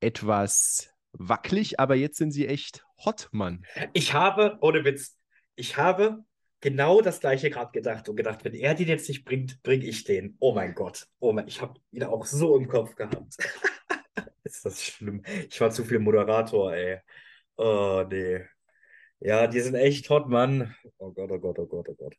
etwas 0.00 0.90
wackelig, 1.12 1.80
aber 1.80 1.94
jetzt 1.94 2.16
sind 2.16 2.32
sie 2.32 2.46
echt 2.46 2.84
hot, 3.04 3.28
Mann. 3.32 3.64
Ich 3.92 4.14
habe, 4.14 4.58
ohne 4.60 4.84
Witz, 4.84 5.16
ich 5.56 5.76
habe 5.76 6.24
genau 6.60 7.00
das 7.00 7.20
gleiche 7.20 7.50
gerade 7.50 7.72
gedacht 7.72 8.08
und 8.08 8.16
gedacht, 8.16 8.44
wenn 8.44 8.54
er 8.54 8.74
den 8.74 8.88
jetzt 8.88 9.08
nicht 9.08 9.24
bringt, 9.24 9.62
bringe 9.62 9.84
ich 9.84 10.04
den. 10.04 10.36
Oh 10.40 10.54
mein 10.54 10.74
Gott. 10.74 11.06
Oh 11.18 11.32
mein, 11.32 11.46
ich 11.46 11.60
habe 11.60 11.78
ihn 11.92 12.04
auch 12.04 12.24
so 12.24 12.56
im 12.56 12.68
Kopf 12.68 12.94
gehabt. 12.96 13.36
Ist 14.44 14.64
das 14.64 14.82
schlimm? 14.82 15.22
Ich 15.48 15.60
war 15.60 15.70
zu 15.70 15.84
viel 15.84 15.98
Moderator, 15.98 16.74
ey. 16.74 17.00
Oh, 17.56 18.04
nee. 18.08 18.40
Ja, 19.20 19.46
die 19.46 19.60
sind 19.60 19.74
echt 19.74 20.08
hot, 20.10 20.28
Mann. 20.28 20.74
Oh 20.98 21.12
Gott, 21.12 21.30
oh 21.30 21.38
Gott, 21.38 21.58
oh 21.58 21.66
Gott, 21.66 21.88
oh 21.88 21.94
Gott. 21.94 22.14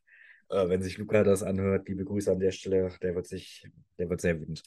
Äh, 0.48 0.68
wenn 0.68 0.82
sich 0.82 0.98
Luca 0.98 1.22
das 1.24 1.42
anhört, 1.42 1.88
liebe 1.88 2.04
Grüße 2.04 2.30
an 2.30 2.40
der 2.40 2.52
Stelle, 2.52 2.90
der 3.02 3.14
wird 3.14 3.26
sich, 3.26 3.68
der 3.98 4.08
wird 4.08 4.20
sehr 4.20 4.40
wütend. 4.40 4.62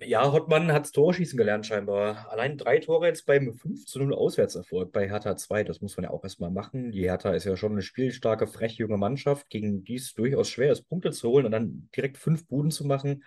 Ja, 0.00 0.30
Hottmann 0.30 0.70
hat 0.70 0.92
Torschießen 0.92 1.36
gelernt 1.36 1.66
scheinbar. 1.66 2.30
Allein 2.30 2.56
drei 2.56 2.78
Tore 2.78 3.08
jetzt 3.08 3.26
beim 3.26 3.52
5 3.52 3.84
zu 3.84 3.98
0 3.98 4.14
Auswärtserfolg 4.14 4.92
bei 4.92 5.08
Hertha 5.08 5.36
2. 5.36 5.64
Das 5.64 5.80
muss 5.80 5.96
man 5.96 6.04
ja 6.04 6.10
auch 6.10 6.22
erstmal 6.22 6.52
machen. 6.52 6.92
Die 6.92 7.02
Hertha 7.02 7.32
ist 7.32 7.44
ja 7.44 7.56
schon 7.56 7.72
eine 7.72 7.82
spielstarke, 7.82 8.46
freche 8.46 8.84
junge 8.84 8.96
Mannschaft, 8.96 9.50
gegen 9.50 9.82
die 9.82 9.96
es 9.96 10.14
durchaus 10.14 10.48
schwer 10.48 10.70
ist, 10.70 10.88
Punkte 10.88 11.10
zu 11.10 11.28
holen 11.28 11.46
und 11.46 11.50
dann 11.52 11.88
direkt 11.96 12.16
fünf 12.16 12.46
Buden 12.46 12.70
zu 12.70 12.86
machen. 12.86 13.24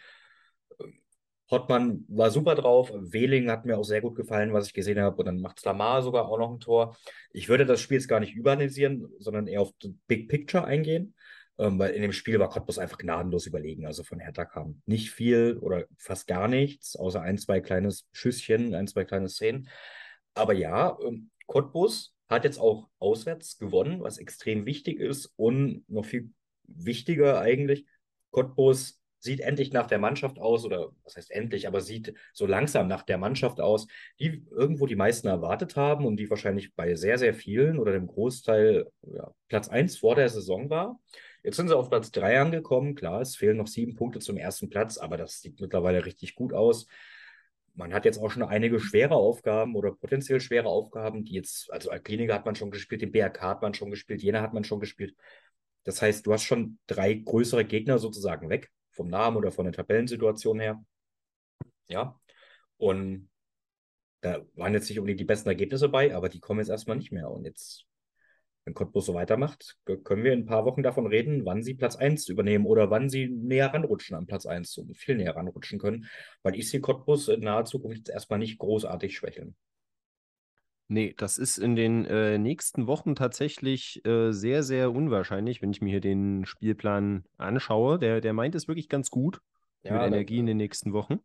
Hottmann 1.51 2.05
war 2.07 2.31
super 2.31 2.55
drauf. 2.55 2.91
Wehling 2.95 3.51
hat 3.51 3.65
mir 3.65 3.77
auch 3.77 3.83
sehr 3.83 4.01
gut 4.01 4.15
gefallen, 4.15 4.53
was 4.53 4.67
ich 4.67 4.73
gesehen 4.73 4.99
habe. 4.99 5.17
Und 5.17 5.25
dann 5.25 5.41
macht 5.41 5.59
Slamar 5.59 6.01
sogar 6.01 6.27
auch 6.29 6.37
noch 6.39 6.51
ein 6.51 6.59
Tor. 6.59 6.95
Ich 7.33 7.49
würde 7.49 7.65
das 7.65 7.81
Spiel 7.81 7.97
jetzt 7.97 8.07
gar 8.07 8.21
nicht 8.21 8.33
überanalysieren, 8.33 9.09
sondern 9.19 9.47
eher 9.47 9.61
auf 9.61 9.73
das 9.79 9.91
Big 10.07 10.29
Picture 10.29 10.63
eingehen 10.63 11.13
ähm, 11.61 11.77
weil 11.77 11.93
in 11.93 12.01
dem 12.01 12.11
Spiel 12.11 12.39
war 12.39 12.49
Cottbus 12.49 12.79
einfach 12.79 12.97
gnadenlos 12.97 13.45
überlegen. 13.45 13.85
Also 13.85 14.03
von 14.03 14.19
Hertha 14.19 14.45
kam 14.45 14.81
nicht 14.85 15.11
viel 15.11 15.57
oder 15.61 15.85
fast 15.97 16.27
gar 16.27 16.47
nichts, 16.47 16.95
außer 16.95 17.21
ein, 17.21 17.37
zwei 17.37 17.61
kleines 17.61 18.07
Schüsschen, 18.11 18.73
ein, 18.73 18.87
zwei 18.87 19.05
kleine 19.05 19.29
Szenen. 19.29 19.69
Aber 20.33 20.53
ja, 20.53 20.97
ähm, 21.05 21.29
Cottbus 21.45 22.15
hat 22.29 22.45
jetzt 22.45 22.59
auch 22.59 22.89
auswärts 22.97 23.57
gewonnen, 23.57 24.01
was 24.01 24.17
extrem 24.17 24.65
wichtig 24.65 24.99
ist 24.99 25.33
und 25.35 25.83
noch 25.87 26.05
viel 26.05 26.31
wichtiger 26.63 27.39
eigentlich, 27.41 27.85
Cottbus 28.31 29.00
sieht 29.21 29.39
endlich 29.39 29.71
nach 29.71 29.85
der 29.85 29.99
Mannschaft 29.99 30.39
aus, 30.39 30.65
oder 30.65 30.91
was 31.03 31.15
heißt 31.15 31.31
endlich, 31.31 31.67
aber 31.67 31.79
sieht 31.79 32.13
so 32.33 32.45
langsam 32.47 32.87
nach 32.87 33.03
der 33.03 33.17
Mannschaft 33.17 33.61
aus, 33.61 33.87
die 34.19 34.43
irgendwo 34.49 34.87
die 34.87 34.95
meisten 34.95 35.27
erwartet 35.27 35.75
haben 35.75 36.05
und 36.05 36.17
die 36.17 36.29
wahrscheinlich 36.29 36.73
bei 36.75 36.95
sehr, 36.95 37.17
sehr 37.17 37.33
vielen 37.33 37.77
oder 37.77 37.91
dem 37.91 38.07
Großteil 38.07 38.87
ja, 39.03 39.31
Platz 39.47 39.69
1 39.69 39.97
vor 39.97 40.15
der 40.15 40.27
Saison 40.27 40.69
war. 40.69 40.99
Jetzt 41.43 41.57
sind 41.57 41.67
sie 41.67 41.77
auf 41.77 41.89
Platz 41.89 42.11
3 42.11 42.41
angekommen. 42.41 42.95
Klar, 42.95 43.21
es 43.21 43.35
fehlen 43.35 43.57
noch 43.57 43.67
sieben 43.67 43.95
Punkte 43.95 44.19
zum 44.19 44.37
ersten 44.37 44.69
Platz, 44.69 44.97
aber 44.97 45.17
das 45.17 45.39
sieht 45.39 45.61
mittlerweile 45.61 46.05
richtig 46.05 46.35
gut 46.35 46.53
aus. 46.53 46.87
Man 47.75 47.93
hat 47.93 48.05
jetzt 48.05 48.17
auch 48.17 48.31
schon 48.31 48.43
einige 48.43 48.79
schwere 48.79 49.15
Aufgaben 49.15 49.75
oder 49.75 49.91
potenziell 49.91 50.39
schwere 50.39 50.67
Aufgaben, 50.67 51.23
die 51.23 51.33
jetzt, 51.33 51.71
also 51.71 51.91
Kliniker 52.03 52.33
hat 52.33 52.45
man 52.45 52.55
schon 52.55 52.71
gespielt, 52.71 53.01
den 53.01 53.11
BRK 53.11 53.41
hat 53.41 53.61
man 53.61 53.73
schon 53.73 53.91
gespielt, 53.91 54.21
Jena 54.21 54.41
hat 54.41 54.53
man 54.53 54.63
schon 54.63 54.79
gespielt. 54.79 55.15
Das 55.83 56.01
heißt, 56.01 56.25
du 56.25 56.33
hast 56.33 56.43
schon 56.43 56.79
drei 56.87 57.13
größere 57.13 57.65
Gegner 57.65 57.97
sozusagen 57.97 58.49
weg, 58.49 58.69
vom 58.91 59.07
Namen 59.07 59.37
oder 59.37 59.51
von 59.51 59.65
der 59.65 59.73
Tabellensituation 59.73 60.59
her. 60.59 60.83
Ja. 61.87 62.19
Und 62.77 63.29
da 64.21 64.45
waren 64.53 64.73
jetzt 64.73 64.89
nicht 64.89 64.99
unbedingt 64.99 65.19
die 65.19 65.25
besten 65.25 65.49
Ergebnisse 65.49 65.89
bei, 65.89 66.15
aber 66.15 66.29
die 66.29 66.39
kommen 66.39 66.59
jetzt 66.59 66.69
erstmal 66.69 66.97
nicht 66.97 67.11
mehr. 67.11 67.29
Und 67.31 67.45
jetzt 67.45 67.87
Wenn 68.63 68.75
Cottbus 68.75 69.07
so 69.07 69.15
weitermacht, 69.15 69.77
können 70.03 70.23
wir 70.23 70.33
in 70.33 70.41
ein 70.41 70.45
paar 70.45 70.65
Wochen 70.65 70.83
davon 70.83 71.07
reden, 71.07 71.45
wann 71.45 71.63
sie 71.63 71.73
Platz 71.73 71.95
1 71.95 72.29
übernehmen 72.29 72.67
oder 72.67 72.91
wann 72.91 73.09
sie 73.09 73.27
näher 73.27 73.73
ranrutschen 73.73 74.15
an 74.15 74.27
Platz 74.27 74.45
1, 74.45 74.71
so 74.71 74.85
viel 74.93 75.15
näher 75.15 75.35
ranrutschen 75.35 75.79
können, 75.79 76.05
weil 76.43 76.55
ich 76.55 76.69
sehe 76.69 76.79
Cottbus 76.79 77.27
in 77.27 77.39
naher 77.39 77.65
Zukunft 77.65 77.97
jetzt 77.97 78.09
erstmal 78.09 78.37
nicht 78.37 78.59
großartig 78.59 79.15
schwächeln. 79.15 79.55
Nee, 80.91 81.13
das 81.15 81.37
ist 81.37 81.57
in 81.57 81.77
den 81.77 82.03
äh, 82.03 82.37
nächsten 82.37 82.85
Wochen 82.85 83.15
tatsächlich 83.15 84.05
äh, 84.05 84.33
sehr, 84.33 84.61
sehr 84.61 84.91
unwahrscheinlich, 84.91 85.61
wenn 85.61 85.71
ich 85.71 85.79
mir 85.79 85.89
hier 85.89 86.01
den 86.01 86.45
Spielplan 86.45 87.23
anschaue. 87.37 87.97
Der, 87.97 88.19
der 88.19 88.33
meint 88.33 88.55
es 88.55 88.67
wirklich 88.67 88.89
ganz 88.89 89.09
gut 89.09 89.39
ja, 89.83 89.93
mit 89.93 90.01
Energie 90.01 90.39
in 90.39 90.47
den 90.47 90.57
nächsten 90.57 90.91
Wochen. 90.91 91.21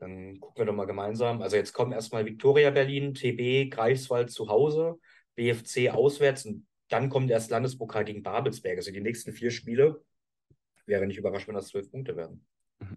Dann 0.00 0.40
gucken 0.40 0.62
wir 0.62 0.66
doch 0.66 0.74
mal 0.74 0.86
gemeinsam. 0.86 1.42
Also 1.42 1.54
jetzt 1.54 1.72
kommen 1.72 1.92
erstmal 1.92 2.26
Viktoria 2.26 2.72
Berlin, 2.72 3.14
TB, 3.14 3.70
Greifswald 3.70 4.32
zu 4.32 4.48
Hause, 4.48 4.98
BFC 5.36 5.90
auswärts 5.90 6.44
und 6.46 6.66
dann 6.88 7.08
kommt 7.08 7.30
erst 7.30 7.52
Landespokal 7.52 8.04
gegen 8.04 8.24
Babelsberg. 8.24 8.78
Also 8.78 8.90
die 8.90 9.00
nächsten 9.00 9.32
vier 9.32 9.52
Spiele 9.52 10.02
wäre 10.86 11.06
nicht 11.06 11.18
überrascht, 11.18 11.46
wenn 11.46 11.54
das 11.54 11.68
zwölf 11.68 11.88
Punkte 11.88 12.16
werden. 12.16 12.44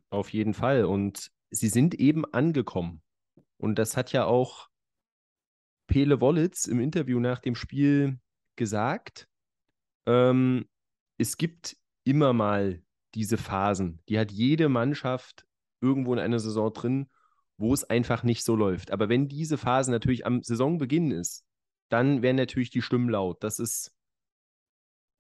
Auf 0.10 0.34
jeden 0.34 0.56
Fall. 0.56 0.86
Und 0.86 1.30
sie 1.52 1.70
sind 1.70 1.94
eben 1.94 2.26
angekommen. 2.26 3.04
Und 3.58 3.78
das 3.78 3.96
hat 3.96 4.14
ja 4.14 4.26
auch 4.26 4.70
Pele 5.88 6.22
Wollitz 6.22 6.66
im 6.66 6.80
Interview 6.80 7.20
nach 7.20 7.40
dem 7.40 7.56
Spiel 7.56 8.20
gesagt. 8.56 9.28
Ähm, 10.06 10.68
es 11.18 11.38
gibt 11.38 11.78
immer 12.04 12.34
mal 12.34 12.82
diese 13.16 13.38
Phasen. 13.38 14.02
Die 14.10 14.20
hat 14.20 14.32
jede 14.32 14.70
Mannschaft 14.70 15.46
irgendwo 15.82 16.14
in 16.14 16.20
einer 16.20 16.40
Saison 16.40 16.72
drin, 16.74 17.10
wo 17.58 17.74
es 17.74 17.84
einfach 17.84 18.24
nicht 18.24 18.44
so 18.44 18.56
läuft. 18.56 18.92
Aber 18.92 19.10
wenn 19.10 19.28
diese 19.28 19.58
Phase 19.58 19.92
natürlich 19.92 20.26
am 20.26 20.44
Saisonbeginn 20.44 21.12
ist, 21.12 21.46
dann 21.90 22.22
werden 22.22 22.38
natürlich 22.38 22.70
die 22.70 22.82
Stimmen 22.82 23.10
laut. 23.10 23.44
Das 23.44 23.60
ist 23.60 23.94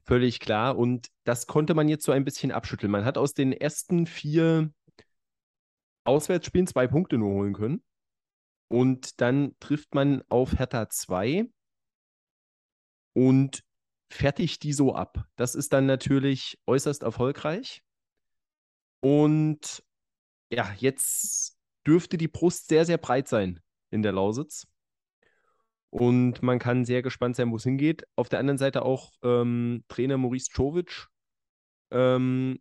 völlig 0.03 0.39
klar. 0.39 0.77
Und 0.77 1.07
das 1.23 1.47
konnte 1.47 1.73
man 1.73 1.89
jetzt 1.89 2.05
so 2.05 2.11
ein 2.11 2.25
bisschen 2.25 2.51
abschütteln. 2.51 2.91
Man 2.91 3.05
hat 3.05 3.17
aus 3.17 3.33
den 3.33 3.51
ersten 3.51 4.05
vier 4.05 4.71
Auswärtsspielen 6.03 6.67
zwei 6.67 6.87
Punkte 6.87 7.17
nur 7.17 7.31
holen 7.31 7.53
können. 7.53 7.83
Und 8.69 9.21
dann 9.21 9.55
trifft 9.59 9.95
man 9.95 10.23
auf 10.29 10.57
Hertha 10.59 10.89
2 10.89 11.49
und 13.13 13.63
fertigt 14.09 14.63
die 14.63 14.73
so 14.73 14.93
ab. 14.93 15.25
Das 15.35 15.55
ist 15.55 15.73
dann 15.73 15.85
natürlich 15.85 16.59
äußerst 16.65 17.03
erfolgreich. 17.03 17.83
Und 18.99 19.83
ja, 20.51 20.73
jetzt 20.77 21.57
dürfte 21.85 22.17
die 22.17 22.27
Brust 22.27 22.67
sehr, 22.67 22.85
sehr 22.85 22.97
breit 22.97 23.27
sein 23.27 23.61
in 23.89 24.01
der 24.01 24.11
Lausitz. 24.11 24.67
Und 25.89 26.43
man 26.43 26.59
kann 26.59 26.85
sehr 26.85 27.01
gespannt 27.01 27.35
sein, 27.35 27.51
wo 27.51 27.55
es 27.55 27.63
hingeht. 27.63 28.03
Auf 28.15 28.29
der 28.29 28.39
anderen 28.39 28.57
Seite 28.57 28.83
auch 28.83 29.13
ähm, 29.23 29.83
Trainer 29.87 30.17
Maurice 30.17 30.49
Czovic. 30.51 31.07
Ähm, 31.91 32.59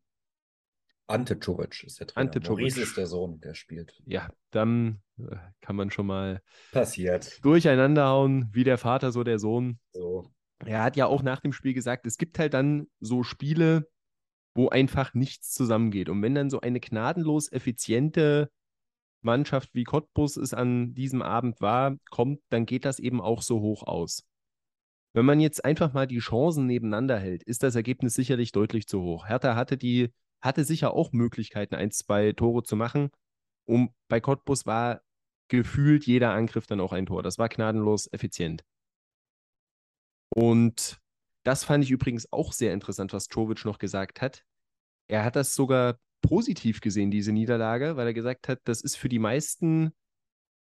Ante 1.08 1.38
Czovic 1.38 1.84
ist 1.84 2.00
der 2.00 2.08
Trainer. 2.08 2.26
Ante 2.26 2.40
Maurice 2.40 2.80
ist 2.80 2.96
der 2.96 3.06
Sohn, 3.06 3.40
der 3.40 3.54
spielt. 3.54 3.94
Ja, 4.06 4.30
dann 4.50 5.02
äh, 5.18 5.36
kann 5.60 5.76
man 5.76 5.90
schon 5.90 6.06
mal 6.06 6.42
passiert 6.72 7.44
durcheinander 7.44 8.08
hauen, 8.08 8.48
wie 8.52 8.64
der 8.64 8.78
Vater, 8.78 9.12
so 9.12 9.22
der 9.22 9.38
Sohn. 9.38 9.78
So. 9.92 10.32
Er 10.64 10.82
hat 10.82 10.96
ja 10.96 11.06
auch 11.06 11.22
nach 11.22 11.40
dem 11.40 11.52
Spiel 11.52 11.74
gesagt, 11.74 12.06
es 12.06 12.18
gibt 12.18 12.38
halt 12.38 12.54
dann 12.54 12.88
so 12.98 13.22
Spiele, 13.22 13.88
wo 14.54 14.68
einfach 14.68 15.14
nichts 15.14 15.52
zusammengeht. 15.52 16.08
Und 16.08 16.22
wenn 16.22 16.34
dann 16.34 16.50
so 16.50 16.60
eine 16.60 16.80
gnadenlos 16.80 17.52
effiziente 17.52 18.50
Mannschaft 19.22 19.74
wie 19.74 19.84
Cottbus 19.84 20.36
es 20.36 20.54
an 20.54 20.94
diesem 20.94 21.20
Abend 21.22 21.60
war, 21.60 21.96
kommt, 22.10 22.40
dann 22.48 22.64
geht 22.64 22.84
das 22.84 22.98
eben 22.98 23.20
auch 23.20 23.42
so 23.42 23.60
hoch 23.60 23.82
aus. 23.82 24.24
Wenn 25.12 25.24
man 25.24 25.40
jetzt 25.40 25.64
einfach 25.64 25.92
mal 25.92 26.06
die 26.06 26.18
Chancen 26.18 26.66
nebeneinander 26.66 27.18
hält, 27.18 27.42
ist 27.42 27.62
das 27.62 27.74
Ergebnis 27.74 28.14
sicherlich 28.14 28.52
deutlich 28.52 28.86
zu 28.86 29.00
hoch. 29.02 29.26
Hertha 29.26 29.56
hatte 29.56 29.76
die, 29.76 30.12
hatte 30.46 30.64
sicher 30.64 30.94
auch 30.94 31.12
Möglichkeiten, 31.12 31.74
ein, 31.74 31.90
zwei 31.90 32.32
Tore 32.32 32.62
zu 32.62 32.76
machen. 32.76 33.10
Und 33.66 33.92
bei 34.08 34.20
Cottbus 34.20 34.66
war 34.66 35.02
gefühlt 35.48 36.06
jeder 36.06 36.32
Angriff 36.32 36.66
dann 36.66 36.80
auch 36.80 36.92
ein 36.92 37.06
Tor. 37.06 37.22
Das 37.22 37.38
war 37.38 37.48
gnadenlos 37.48 38.12
effizient. 38.12 38.64
Und 40.30 41.00
das 41.44 41.64
fand 41.64 41.84
ich 41.84 41.90
übrigens 41.90 42.32
auch 42.32 42.52
sehr 42.52 42.72
interessant, 42.72 43.12
was 43.12 43.28
Czovic 43.28 43.64
noch 43.64 43.78
gesagt 43.78 44.20
hat. 44.20 44.44
Er 45.08 45.24
hat 45.24 45.36
das 45.36 45.54
sogar 45.54 45.98
positiv 46.20 46.80
gesehen, 46.80 47.10
diese 47.10 47.32
Niederlage, 47.32 47.96
weil 47.96 48.08
er 48.08 48.14
gesagt 48.14 48.48
hat, 48.48 48.60
das 48.64 48.80
ist 48.80 48.96
für 48.96 49.08
die 49.08 49.20
meisten 49.20 49.92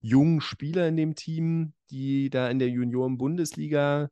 jungen 0.01 0.41
Spieler 0.41 0.89
in 0.89 0.97
dem 0.97 1.15
Team, 1.15 1.75
die 1.91 2.31
da 2.31 2.51
in 2.51 2.59
der 2.59 2.69
Junioren-Bundesliga 2.69 4.11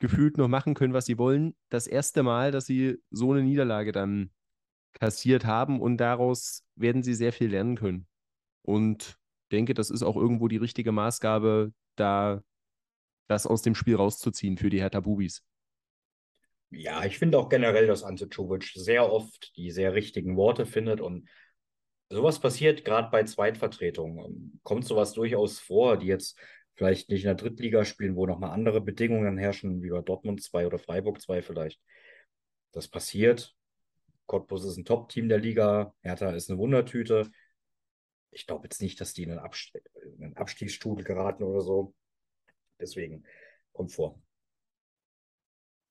gefühlt 0.00 0.36
noch 0.36 0.48
machen 0.48 0.74
können, 0.74 0.94
was 0.94 1.06
sie 1.06 1.18
wollen, 1.18 1.54
das 1.68 1.86
erste 1.86 2.24
Mal, 2.24 2.50
dass 2.50 2.66
sie 2.66 2.98
so 3.10 3.32
eine 3.32 3.44
Niederlage 3.44 3.92
dann 3.92 4.30
kassiert 4.92 5.44
haben 5.44 5.80
und 5.80 5.96
daraus 5.98 6.64
werden 6.76 7.02
sie 7.02 7.14
sehr 7.14 7.32
viel 7.32 7.50
lernen 7.50 7.76
können. 7.76 8.06
Und 8.62 9.18
denke, 9.50 9.74
das 9.74 9.90
ist 9.90 10.02
auch 10.02 10.16
irgendwo 10.16 10.48
die 10.48 10.56
richtige 10.56 10.92
Maßgabe, 10.92 11.72
da 11.96 12.42
das 13.28 13.46
aus 13.46 13.62
dem 13.62 13.74
Spiel 13.74 13.96
rauszuziehen 13.96 14.56
für 14.56 14.70
die 14.70 14.80
Hertha 14.80 15.00
Bubis. 15.00 15.42
Ja, 16.70 17.04
ich 17.04 17.18
finde 17.18 17.38
auch 17.38 17.48
generell, 17.48 17.86
dass 17.86 18.02
Ante 18.02 18.28
Czovic 18.28 18.64
sehr 18.74 19.10
oft 19.10 19.56
die 19.56 19.70
sehr 19.70 19.94
richtigen 19.94 20.36
Worte 20.36 20.64
findet 20.64 21.00
und 21.00 21.28
sowas 22.08 22.40
passiert 22.40 22.84
gerade 22.84 23.10
bei 23.10 23.24
Zweitvertretungen. 23.24 24.60
Kommt 24.62 24.86
sowas 24.86 25.12
durchaus 25.12 25.58
vor, 25.58 25.98
die 25.98 26.06
jetzt 26.06 26.38
vielleicht 26.74 27.10
nicht 27.10 27.22
in 27.22 27.28
der 27.28 27.34
Drittliga 27.34 27.84
spielen, 27.84 28.16
wo 28.16 28.26
nochmal 28.26 28.50
andere 28.50 28.80
Bedingungen 28.80 29.36
herrschen, 29.36 29.82
wie 29.82 29.90
bei 29.90 30.00
Dortmund 30.00 30.42
2 30.42 30.66
oder 30.66 30.78
Freiburg 30.78 31.20
2 31.20 31.42
vielleicht. 31.42 31.80
Das 32.72 32.88
passiert. 32.88 33.54
Cottbus 34.32 34.64
ist 34.64 34.78
ein 34.78 34.86
Top-Team 34.86 35.28
der 35.28 35.38
Liga, 35.38 35.92
Hertha 36.00 36.30
ist 36.30 36.48
eine 36.48 36.58
Wundertüte. 36.58 37.30
Ich 38.30 38.46
glaube 38.46 38.64
jetzt 38.64 38.80
nicht, 38.80 38.98
dass 38.98 39.12
die 39.12 39.24
in 39.24 39.30
einen, 39.30 39.40
Abst 39.40 39.74
in 40.16 40.24
einen 40.24 40.36
Abstiegsstuhl 40.38 41.04
geraten 41.04 41.42
oder 41.42 41.60
so. 41.60 41.92
Deswegen 42.80 43.24
kommt 43.74 43.92
vor. 43.92 44.18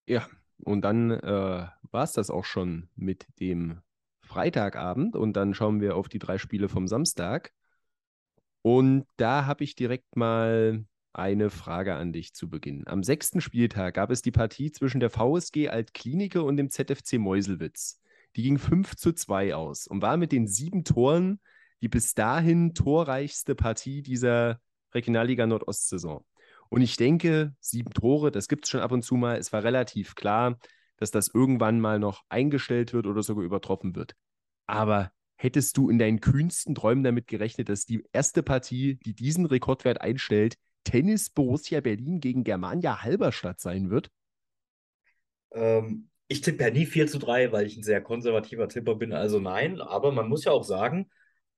Ja, 0.07 0.27
und 0.63 0.81
dann 0.81 1.11
äh, 1.11 1.67
war 1.91 2.03
es 2.03 2.13
das 2.13 2.31
auch 2.31 2.43
schon 2.43 2.89
mit 2.95 3.27
dem 3.39 3.79
Freitagabend. 4.21 5.15
Und 5.15 5.33
dann 5.33 5.53
schauen 5.53 5.79
wir 5.79 5.95
auf 5.95 6.09
die 6.09 6.17
drei 6.17 6.39
Spiele 6.39 6.67
vom 6.67 6.87
Samstag. 6.87 7.53
Und 8.63 9.05
da 9.17 9.45
habe 9.45 9.63
ich 9.63 9.75
direkt 9.75 10.15
mal 10.15 10.83
eine 11.13 11.51
Frage 11.51 11.93
an 11.93 12.11
dich 12.11 12.33
zu 12.33 12.49
Beginn. 12.49 12.87
Am 12.87 13.03
sechsten 13.03 13.39
Spieltag 13.39 13.93
gab 13.93 14.09
es 14.09 14.23
die 14.23 14.31
Partie 14.31 14.71
zwischen 14.71 14.99
der 14.99 15.11
VSG 15.11 15.69
Altklinike 15.69 16.41
und 16.41 16.57
dem 16.57 16.71
ZFC 16.71 17.19
Meuselwitz. 17.19 18.01
Die 18.35 18.43
ging 18.43 18.57
5 18.57 18.95
zu 18.95 19.13
2 19.13 19.55
aus 19.55 19.87
und 19.87 20.01
war 20.01 20.17
mit 20.17 20.31
den 20.31 20.47
sieben 20.47 20.83
Toren 20.83 21.39
die 21.81 21.89
bis 21.89 22.13
dahin 22.13 22.73
torreichste 22.73 23.55
Partie 23.55 24.01
dieser 24.01 24.59
Regionalliga 24.93 25.47
Nordost-Saison. 25.47 26.23
Und 26.69 26.81
ich 26.81 26.95
denke, 26.95 27.55
sieben 27.59 27.91
Tore, 27.91 28.31
das 28.31 28.47
gibt 28.47 28.65
es 28.65 28.69
schon 28.69 28.81
ab 28.81 28.91
und 28.91 29.03
zu 29.03 29.15
mal. 29.15 29.37
Es 29.37 29.51
war 29.51 29.63
relativ 29.63 30.15
klar, 30.15 30.57
dass 30.97 31.11
das 31.11 31.27
irgendwann 31.33 31.81
mal 31.81 31.99
noch 31.99 32.23
eingestellt 32.29 32.93
wird 32.93 33.07
oder 33.07 33.23
sogar 33.23 33.43
übertroffen 33.43 33.95
wird. 33.95 34.15
Aber 34.67 35.11
hättest 35.35 35.75
du 35.75 35.89
in 35.89 35.97
deinen 35.97 36.21
kühnsten 36.21 36.75
Träumen 36.75 37.03
damit 37.03 37.27
gerechnet, 37.27 37.67
dass 37.67 37.85
die 37.85 38.03
erste 38.13 38.43
Partie, 38.43 38.99
die 39.05 39.15
diesen 39.15 39.47
Rekordwert 39.47 39.99
einstellt, 39.99 40.55
Tennis 40.83 41.29
Borussia 41.29 41.81
Berlin 41.81 42.19
gegen 42.19 42.43
Germania 42.43 43.01
Halberstadt 43.01 43.59
sein 43.59 43.89
wird? 43.89 44.09
Ähm, 45.51 46.10
ich 46.31 46.41
tippe 46.41 46.63
ja 46.63 46.69
nie 46.71 46.85
4 46.85 47.07
zu 47.07 47.19
3, 47.19 47.51
weil 47.51 47.65
ich 47.65 47.77
ein 47.77 47.83
sehr 47.83 48.01
konservativer 48.01 48.69
Tipper 48.69 48.95
bin, 48.95 49.11
also 49.11 49.39
nein. 49.39 49.81
Aber 49.81 50.11
man 50.13 50.29
muss 50.29 50.45
ja 50.45 50.53
auch 50.53 50.63
sagen, 50.63 51.09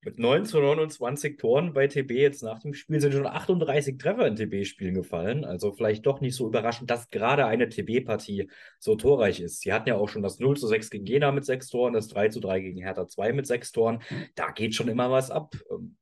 mit 0.01 0.17
9 0.19 0.45
zu 0.45 0.59
29 0.59 1.37
Toren 1.37 1.73
bei 1.73 1.87
TB 1.87 2.11
jetzt 2.11 2.41
nach 2.43 2.59
dem 2.59 2.73
Spiel 2.73 2.99
sind 2.99 3.13
schon 3.13 3.27
38 3.27 3.97
Treffer 3.97 4.27
in 4.27 4.35
TB-Spielen 4.35 4.95
gefallen. 4.95 5.45
Also 5.45 5.71
vielleicht 5.71 6.05
doch 6.07 6.21
nicht 6.21 6.35
so 6.35 6.47
überraschend, 6.47 6.89
dass 6.89 7.09
gerade 7.09 7.45
eine 7.45 7.69
TB-Partie 7.69 8.49
so 8.79 8.95
torreich 8.95 9.39
ist. 9.39 9.61
Sie 9.61 9.71
hatten 9.71 9.87
ja 9.87 9.95
auch 9.95 10.09
schon 10.09 10.23
das 10.23 10.39
0 10.39 10.57
zu 10.57 10.67
6 10.67 10.89
gegen 10.89 11.05
Jena 11.05 11.31
mit 11.31 11.45
6 11.45 11.69
Toren, 11.69 11.93
das 11.93 12.07
3 12.07 12.29
zu 12.29 12.39
3 12.39 12.59
gegen 12.59 12.81
Hertha 12.81 13.07
2 13.07 13.31
mit 13.31 13.45
6 13.47 13.71
Toren. 13.71 14.01
Da 14.35 14.51
geht 14.51 14.75
schon 14.75 14.89
immer 14.89 15.11
was 15.11 15.31
ab. 15.31 15.55
Ähm, 15.71 15.97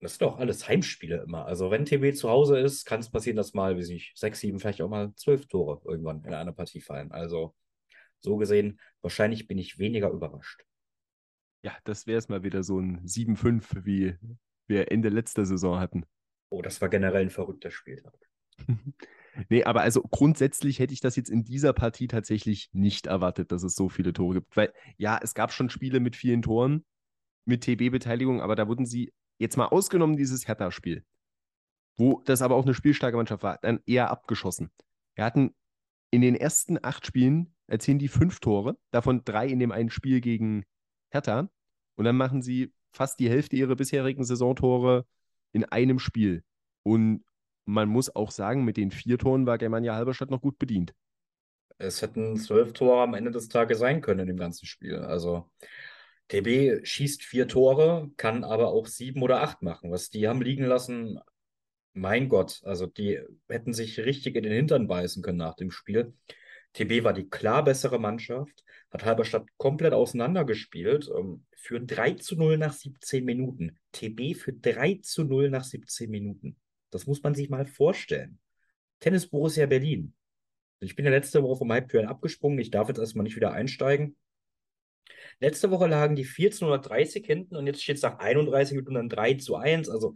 das 0.00 0.18
sind 0.18 0.22
doch 0.22 0.38
alles 0.38 0.68
Heimspiele 0.68 1.22
immer. 1.26 1.46
Also 1.46 1.70
wenn 1.70 1.86
TB 1.86 2.14
zu 2.14 2.28
Hause 2.28 2.58
ist, 2.58 2.84
kann 2.84 3.00
es 3.00 3.10
passieren, 3.10 3.36
dass 3.36 3.54
mal, 3.54 3.78
wie 3.78 3.94
ich, 3.94 4.12
6, 4.14 4.38
7, 4.40 4.58
vielleicht 4.60 4.82
auch 4.82 4.90
mal 4.90 5.12
12 5.16 5.46
Tore 5.48 5.80
irgendwann 5.84 6.22
in 6.24 6.34
einer 6.34 6.52
Partie 6.52 6.82
fallen. 6.82 7.10
Also 7.10 7.54
so 8.26 8.36
gesehen, 8.36 8.80
wahrscheinlich 9.00 9.48
bin 9.48 9.56
ich 9.56 9.78
weniger 9.78 10.10
überrascht 10.10 10.66
ja, 11.66 11.76
das 11.82 12.06
wäre 12.06 12.18
es 12.18 12.28
mal 12.28 12.44
wieder 12.44 12.62
so 12.62 12.78
ein 12.78 13.04
7-5, 13.04 13.84
wie 13.84 14.16
wir 14.68 14.92
Ende 14.92 15.08
letzter 15.08 15.44
Saison 15.44 15.80
hatten. 15.80 16.04
Oh, 16.48 16.62
das 16.62 16.80
war 16.80 16.88
generell 16.88 17.22
ein 17.22 17.30
verrückter 17.30 17.72
Spieltag. 17.72 18.14
nee, 19.48 19.64
aber 19.64 19.80
also 19.80 20.02
grundsätzlich 20.02 20.78
hätte 20.78 20.94
ich 20.94 21.00
das 21.00 21.16
jetzt 21.16 21.28
in 21.28 21.42
dieser 21.42 21.72
Partie 21.72 22.06
tatsächlich 22.06 22.70
nicht 22.72 23.08
erwartet, 23.08 23.50
dass 23.50 23.64
es 23.64 23.74
so 23.74 23.88
viele 23.88 24.12
Tore 24.12 24.34
gibt. 24.34 24.56
Weil 24.56 24.72
ja, 24.96 25.18
es 25.20 25.34
gab 25.34 25.52
schon 25.52 25.68
Spiele 25.68 25.98
mit 25.98 26.14
vielen 26.14 26.40
Toren, 26.40 26.84
mit 27.46 27.64
TB-Beteiligung, 27.64 28.40
aber 28.40 28.54
da 28.54 28.68
wurden 28.68 28.86
sie 28.86 29.12
jetzt 29.38 29.56
mal 29.56 29.66
ausgenommen, 29.66 30.16
dieses 30.16 30.46
Hertha-Spiel, 30.46 31.04
wo 31.96 32.22
das 32.24 32.42
aber 32.42 32.54
auch 32.54 32.64
eine 32.64 32.74
spielstarke 32.74 33.16
Mannschaft 33.16 33.42
war, 33.42 33.58
dann 33.60 33.80
eher 33.86 34.10
abgeschossen. 34.10 34.70
Wir 35.16 35.24
hatten 35.24 35.52
in 36.12 36.20
den 36.20 36.36
ersten 36.36 36.78
acht 36.80 37.04
Spielen 37.06 37.55
erzielen 37.66 37.98
die 37.98 38.08
fünf 38.08 38.40
Tore, 38.40 38.76
davon 38.90 39.22
drei 39.24 39.46
in 39.48 39.58
dem 39.58 39.72
einen 39.72 39.90
Spiel 39.90 40.20
gegen 40.20 40.64
Hertha. 41.10 41.48
Und 41.96 42.04
dann 42.04 42.16
machen 42.16 42.42
sie 42.42 42.72
fast 42.92 43.18
die 43.20 43.30
Hälfte 43.30 43.56
ihrer 43.56 43.76
bisherigen 43.76 44.24
Saisontore 44.24 45.06
in 45.52 45.64
einem 45.64 45.98
Spiel. 45.98 46.42
Und 46.82 47.24
man 47.64 47.88
muss 47.88 48.14
auch 48.14 48.30
sagen, 48.30 48.64
mit 48.64 48.76
den 48.76 48.90
vier 48.90 49.18
Toren 49.18 49.46
war 49.46 49.58
Germania 49.58 49.94
Halberstadt 49.94 50.30
noch 50.30 50.40
gut 50.40 50.58
bedient. 50.58 50.94
Es 51.78 52.00
hätten 52.00 52.36
zwölf 52.36 52.72
Tore 52.72 53.02
am 53.02 53.14
Ende 53.14 53.30
des 53.30 53.48
Tages 53.48 53.78
sein 53.78 54.00
können 54.00 54.20
in 54.20 54.26
dem 54.28 54.36
ganzen 54.36 54.66
Spiel. 54.66 54.96
Also 54.96 55.50
TB 56.28 56.84
schießt 56.86 57.22
vier 57.22 57.48
Tore, 57.48 58.10
kann 58.16 58.44
aber 58.44 58.68
auch 58.68 58.86
sieben 58.86 59.22
oder 59.22 59.42
acht 59.42 59.62
machen. 59.62 59.90
Was 59.90 60.10
die 60.10 60.26
haben 60.26 60.42
liegen 60.42 60.64
lassen, 60.64 61.20
mein 61.92 62.28
Gott, 62.28 62.60
also 62.64 62.86
die 62.86 63.20
hätten 63.48 63.72
sich 63.72 63.98
richtig 64.00 64.36
in 64.36 64.42
den 64.42 64.52
Hintern 64.52 64.86
beißen 64.86 65.22
können 65.22 65.38
nach 65.38 65.54
dem 65.54 65.70
Spiel. 65.70 66.14
TB 66.76 67.04
war 67.04 67.14
die 67.14 67.28
klar 67.28 67.64
bessere 67.64 67.98
Mannschaft, 67.98 68.62
hat 68.90 69.04
Halberstadt 69.04 69.46
komplett 69.56 69.94
auseinandergespielt, 69.94 71.10
ähm, 71.16 71.46
für 71.56 71.80
3 71.80 72.12
zu 72.14 72.36
0 72.36 72.58
nach 72.58 72.74
17 72.74 73.24
Minuten. 73.24 73.78
TB 73.92 74.34
für 74.34 74.52
3 74.52 75.00
zu 75.02 75.24
0 75.24 75.48
nach 75.48 75.64
17 75.64 76.10
Minuten. 76.10 76.56
Das 76.90 77.06
muss 77.06 77.22
man 77.22 77.34
sich 77.34 77.48
mal 77.48 77.64
vorstellen. 77.64 78.38
Tennis 79.00 79.26
Borussia 79.26 79.64
Berlin. 79.64 80.14
Ich 80.80 80.94
bin 80.94 81.06
ja 81.06 81.10
letzte 81.10 81.42
Woche 81.42 81.56
vom 81.56 81.72
Halbtüren 81.72 82.06
abgesprungen. 82.06 82.58
Ich 82.58 82.70
darf 82.70 82.88
jetzt 82.88 82.98
erstmal 82.98 83.24
nicht 83.24 83.36
wieder 83.36 83.52
einsteigen. 83.52 84.14
Letzte 85.40 85.70
Woche 85.70 85.86
lagen 85.86 86.14
die 86.14 86.24
1430 86.24 87.24
hinten 87.24 87.56
und 87.56 87.66
jetzt 87.66 87.82
steht 87.82 87.96
es 87.96 88.02
nach 88.02 88.18
31 88.18 88.76
Minuten 88.76 88.94
dann 88.94 89.08
3 89.08 89.34
zu 89.34 89.56
1. 89.56 89.88
Also 89.88 90.12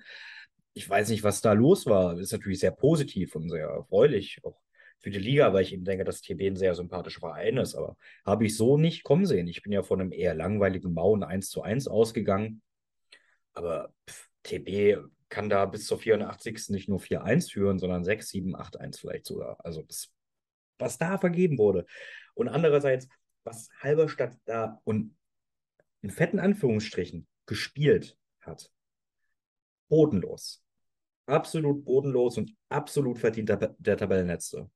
ich 0.74 0.88
weiß 0.88 1.08
nicht, 1.08 1.24
was 1.24 1.40
da 1.40 1.54
los 1.54 1.86
war. 1.86 2.12
Das 2.12 2.24
ist 2.24 2.32
natürlich 2.32 2.61
sehr 2.61 2.70
positiv 2.70 3.34
und 3.34 3.48
sehr 3.48 3.66
erfreulich, 3.66 4.40
auch 4.42 4.61
für 5.01 5.11
die 5.11 5.18
Liga, 5.18 5.53
weil 5.53 5.62
ich 5.62 5.72
eben 5.72 5.84
denke, 5.84 6.05
dass 6.05 6.20
TB 6.20 6.42
ein 6.42 6.57
sehr 6.57 6.74
sympathischer 6.74 7.20
Verein 7.20 7.57
ist. 7.57 7.74
Aber 7.74 7.96
habe 8.24 8.46
ich 8.46 8.57
so 8.57 8.76
nicht 8.76 9.03
kommen 9.03 9.26
sehen. 9.26 9.48
Ich 9.48 9.62
bin 9.62 9.72
ja 9.72 9.82
von 9.82 10.01
einem 10.01 10.12
eher 10.12 10.34
langweiligen 10.34 10.92
Mauen 10.92 11.22
1 11.22 11.48
zu 11.48 11.62
1 11.62 11.88
ausgegangen. 11.88 12.62
Aber 13.55 13.92
pff, 14.09 14.28
TB 14.42 14.98
kann 15.28 15.48
da 15.48 15.64
bis 15.64 15.86
zur 15.86 15.98
84. 15.98 16.68
nicht 16.70 16.88
nur 16.88 16.98
4-1 16.98 17.51
führen, 17.51 17.78
sondern 17.78 18.05
6, 18.05 18.28
7, 18.28 18.57
8, 18.57 18.78
1 18.78 18.98
vielleicht 18.98 19.26
sogar. 19.26 19.57
Also 19.64 19.82
das, 19.82 20.12
was 20.78 20.98
da 20.98 21.18
vergeben 21.18 21.57
wurde. 21.59 21.86
Und 22.34 22.48
andererseits, 22.48 23.09
was 23.44 23.70
Halberstadt 23.80 24.36
da 24.44 24.80
und 24.84 25.16
in 26.03 26.11
fetten 26.11 26.38
Anführungsstrichen 26.38 27.26
gespielt 27.46 28.16
hat. 28.40 28.70
Bodenlos. 29.88 30.62
Absolut 31.26 31.84
bodenlos 31.84 32.38
und 32.38 32.55
absolut 32.68 33.18
verdient 33.18 33.48
der, 33.48 33.74
der 33.78 33.96
Tabellenletzte. 33.96 34.70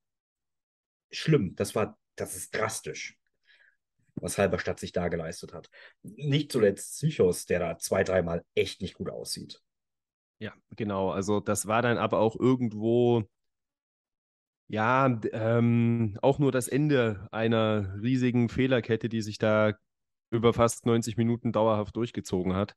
Schlimm, 1.11 1.55
das 1.57 1.75
war, 1.75 1.99
das 2.17 2.37
ist 2.37 2.55
drastisch, 2.55 3.19
was 4.17 4.39
Halberstadt 4.39 4.81
sich 4.81 4.93
da 4.93 5.09
geleistet 5.09 5.53
hat. 5.53 5.71
Nicht 6.03 6.53
zuletzt 6.53 6.95
Psychos, 6.95 7.47
der 7.47 7.59
da 7.59 7.79
zwei, 7.79 8.05
dreimal 8.05 8.45
echt 8.55 8.81
nicht 8.81 8.95
gut 8.95 9.11
aussieht. 9.11 9.61
Ja, 10.39 10.53
genau. 10.77 11.11
Also 11.11 11.41
das 11.41 11.67
war 11.67 11.83
dann 11.83 11.99
aber 11.99 12.19
auch 12.19 12.39
irgendwo, 12.39 13.25
ja, 14.69 15.21
ähm, 15.33 16.19
auch 16.23 16.39
nur 16.39 16.53
das 16.53 16.69
Ende 16.69 17.29
einer 17.31 17.99
riesigen 18.03 18.49
Fehlerkette, 18.49 19.09
die 19.09 19.23
sich 19.23 19.39
da 19.39 19.75
über 20.31 20.53
fast 20.53 20.87
90 20.87 21.17
Minuten 21.17 21.53
dauerhaft 21.53 21.97
durchgezogen 21.97 22.55
hat. 22.55 22.75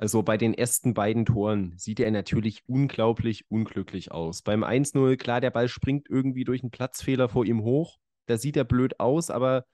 Also 0.00 0.22
bei 0.22 0.38
den 0.38 0.54
ersten 0.54 0.94
beiden 0.94 1.26
Toren 1.26 1.74
sieht 1.76 2.00
er 2.00 2.10
natürlich 2.10 2.62
unglaublich 2.66 3.50
unglücklich 3.50 4.10
aus. 4.10 4.40
Beim 4.40 4.64
1-0, 4.64 5.18
klar, 5.18 5.42
der 5.42 5.50
Ball 5.50 5.68
springt 5.68 6.08
irgendwie 6.08 6.44
durch 6.44 6.62
einen 6.62 6.70
Platzfehler 6.70 7.28
vor 7.28 7.44
ihm 7.44 7.62
hoch. 7.64 7.98
Da 8.24 8.38
sieht 8.38 8.56
er 8.56 8.64
blöd 8.64 8.98
aus, 8.98 9.28
aber 9.28 9.66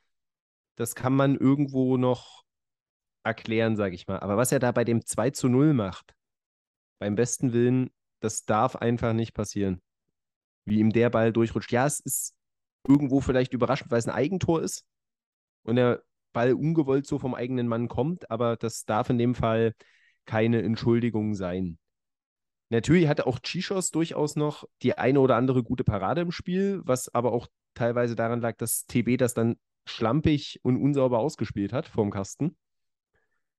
das 0.75 0.97
kann 0.97 1.15
man 1.15 1.37
irgendwo 1.37 1.97
noch 1.97 2.43
erklären, 3.23 3.77
sage 3.77 3.95
ich 3.95 4.09
mal. 4.09 4.19
Aber 4.19 4.37
was 4.37 4.51
er 4.51 4.59
da 4.59 4.73
bei 4.73 4.83
dem 4.83 5.07
2 5.07 5.31
0 5.45 5.75
macht, 5.75 6.17
beim 6.99 7.15
besten 7.15 7.53
Willen, 7.53 7.91
das 8.19 8.45
darf 8.45 8.75
einfach 8.75 9.13
nicht 9.13 9.33
passieren. 9.33 9.81
Wie 10.65 10.81
ihm 10.81 10.91
der 10.91 11.09
Ball 11.09 11.33
durchrutscht. 11.33 11.71
Ja, 11.71 11.87
es 11.87 12.01
ist 12.01 12.35
irgendwo 12.89 13.21
vielleicht 13.21 13.53
überraschend, 13.53 13.93
weil 13.93 14.01
es 14.01 14.09
ein 14.09 14.15
Eigentor 14.15 14.61
ist 14.61 14.85
und 15.63 15.77
der 15.77 16.03
Ball 16.33 16.53
ungewollt 16.53 17.07
so 17.07 17.21
vom 17.21 17.37
eigenen 17.37 17.69
Mann 17.69 17.87
kommt, 17.87 18.29
aber 18.29 18.57
das 18.57 18.85
darf 18.87 19.09
in 19.09 19.19
dem 19.19 19.37
Fall 19.37 19.73
keine 20.27 20.63
Entschuldigung 20.63 21.35
sein. 21.35 21.79
Natürlich 22.69 23.07
hatte 23.07 23.27
auch 23.27 23.39
Chichos 23.39 23.91
durchaus 23.91 24.37
noch 24.37 24.65
die 24.83 24.99
eine 24.99 25.21
oder 25.21 25.37
andere 25.37 25.63
gute 25.63 25.85
Parade 25.85 26.21
im 26.21 26.33
Spiel, 26.33 26.81
was 26.85 27.15
aber 27.15 27.33
auch 27.33 27.47
teilweise 27.75 28.17
daran 28.17 28.41
lag, 28.41 28.57
dass 28.57 28.87
TB 28.87 29.19
das 29.19 29.35
dann 29.35 29.57
schlampig 29.87 30.61
und 30.63 30.77
unsauber 30.77 31.21
ausgespielt 31.21 31.73
hat 31.73 31.87
vorm 31.87 32.11
Kasten. 32.11 32.57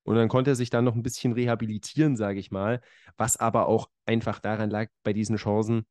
Und 0.03 0.15
dann 0.15 0.29
konnte 0.29 0.51
er 0.51 0.55
sich 0.55 0.69
dann 0.69 0.85
noch 0.85 0.95
ein 0.95 1.03
bisschen 1.03 1.33
rehabilitieren, 1.33 2.15
sage 2.15 2.39
ich 2.39 2.51
mal, 2.51 2.81
was 3.17 3.37
aber 3.37 3.67
auch 3.67 3.89
einfach 4.05 4.39
daran 4.39 4.69
lag 4.69 4.89
bei 5.03 5.13
diesen 5.13 5.37
Chancen. 5.37 5.85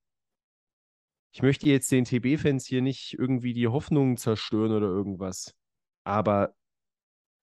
Ich 1.33 1.43
möchte 1.43 1.69
jetzt 1.69 1.93
den 1.93 2.05
TB-Fans 2.05 2.67
hier 2.67 2.81
nicht 2.81 3.15
irgendwie 3.19 3.53
die 3.53 3.69
Hoffnung 3.69 4.17
zerstören 4.17 4.73
oder 4.73 4.87
irgendwas, 4.87 5.55
aber 6.05 6.55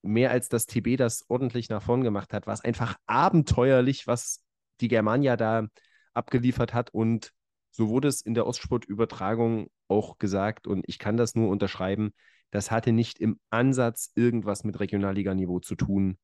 mehr 0.03 0.31
als 0.31 0.49
das 0.49 0.65
TB 0.67 0.97
das 0.97 1.25
ordentlich 1.29 1.69
nach 1.69 1.81
vorn 1.81 2.03
gemacht 2.03 2.33
hat, 2.33 2.45
war 2.45 2.53
es 2.53 2.61
einfach 2.61 2.95
abenteuerlich, 3.07 4.05
was 4.05 4.43
die 4.81 4.87
Germania 4.87 5.37
da 5.37 5.67
abgeliefert 6.13 6.73
hat 6.73 6.93
und 6.93 7.31
so 7.71 7.89
wurde 7.89 8.07
es 8.07 8.21
in 8.21 8.35
der 8.35 8.45
Ostsport-Übertragung 8.45 9.69
auch 9.87 10.19
gesagt 10.19 10.67
und 10.67 10.83
ich 10.87 10.99
kann 10.99 11.17
das 11.17 11.33
nur 11.33 11.49
unterschreiben. 11.49 12.13
Das 12.51 12.69
hatte 12.69 12.91
nicht 12.91 13.19
im 13.19 13.39
Ansatz 13.49 14.11
irgendwas 14.13 14.63
mit 14.63 14.79
Regionalliganiveau 14.79 15.59
zu 15.59 15.75
tun 15.75 16.19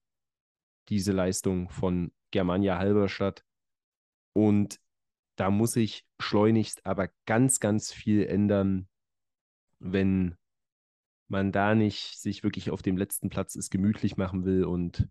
diese 0.90 1.12
Leistung 1.12 1.70
von 1.70 2.12
Germania 2.32 2.78
Halberstadt. 2.78 3.44
Und 4.34 4.80
da 5.36 5.50
muss 5.50 5.74
sich 5.74 6.06
schleunigst 6.20 6.86
aber 6.86 7.10
ganz, 7.26 7.60
ganz 7.60 7.94
viel 7.94 8.26
ändern, 8.26 8.88
wenn 9.80 10.36
man 11.30 11.52
da 11.52 11.76
nicht 11.76 12.20
sich 12.20 12.44
wirklich 12.44 12.72
auf 12.72 12.82
dem 12.82 12.98
letzten 12.98 13.30
Platz 13.30 13.56
es 13.56 13.70
gemütlich 13.70 14.18
machen 14.18 14.46
will 14.46 14.66
und 14.66 15.08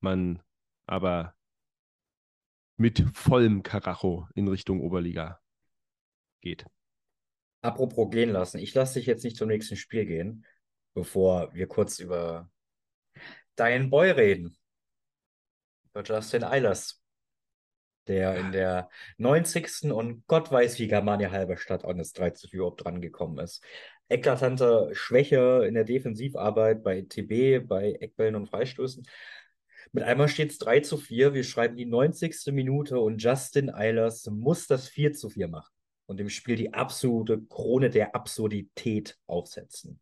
man 0.00 0.42
aber 0.86 1.34
mit 2.76 3.04
vollem 3.12 3.62
Karacho 3.62 4.26
in 4.34 4.48
Richtung 4.48 4.80
Oberliga 4.80 5.40
geht. 6.40 6.66
Apropos 7.62 8.10
gehen 8.10 8.30
lassen. 8.30 8.58
Ich 8.58 8.72
lasse 8.74 8.98
dich 8.98 9.06
jetzt 9.06 9.22
nicht 9.24 9.36
zum 9.36 9.48
nächsten 9.48 9.76
Spiel 9.76 10.06
gehen, 10.06 10.46
bevor 10.94 11.52
wir 11.52 11.66
kurz 11.66 11.98
über 11.98 12.50
deinen 13.56 13.90
Boy 13.90 14.10
reden 14.10 14.56
über 15.90 16.02
Justin 16.02 16.44
Eilers, 16.44 17.02
der 18.06 18.36
in 18.36 18.52
der 18.52 18.88
90. 19.18 19.92
und 19.92 20.26
Gott 20.26 20.50
weiß, 20.50 20.78
wie 20.78 20.88
Germania 20.88 21.30
Halberstadt 21.30 21.84
an 21.84 21.98
das 21.98 22.12
3 22.12 22.30
zu 22.30 22.48
4 22.48 22.58
überhaupt 22.58 22.84
drangekommen 22.84 23.38
ist. 23.38 23.62
Eklatante 24.10 24.90
Schwäche 24.92 25.64
in 25.66 25.74
der 25.74 25.84
Defensivarbeit 25.84 26.82
bei 26.82 27.02
TB, 27.02 27.66
bei 27.66 27.92
Eckbällen 27.92 28.34
und 28.34 28.48
Freistößen. 28.48 29.06
Mit 29.92 30.04
einmal 30.04 30.28
steht 30.28 30.50
es 30.50 30.58
3 30.58 30.80
zu 30.80 30.98
4. 30.98 31.34
Wir 31.34 31.44
schreiben 31.44 31.76
die 31.76 31.86
90. 31.86 32.52
Minute 32.52 32.98
und 33.00 33.22
Justin 33.22 33.70
Eilers 33.70 34.26
muss 34.26 34.66
das 34.66 34.88
4 34.88 35.12
zu 35.12 35.30
4 35.30 35.48
machen 35.48 35.72
und 36.06 36.18
dem 36.18 36.28
Spiel 36.28 36.56
die 36.56 36.74
absolute 36.74 37.40
Krone 37.42 37.88
der 37.88 38.14
Absurdität 38.14 39.18
aufsetzen. 39.26 40.00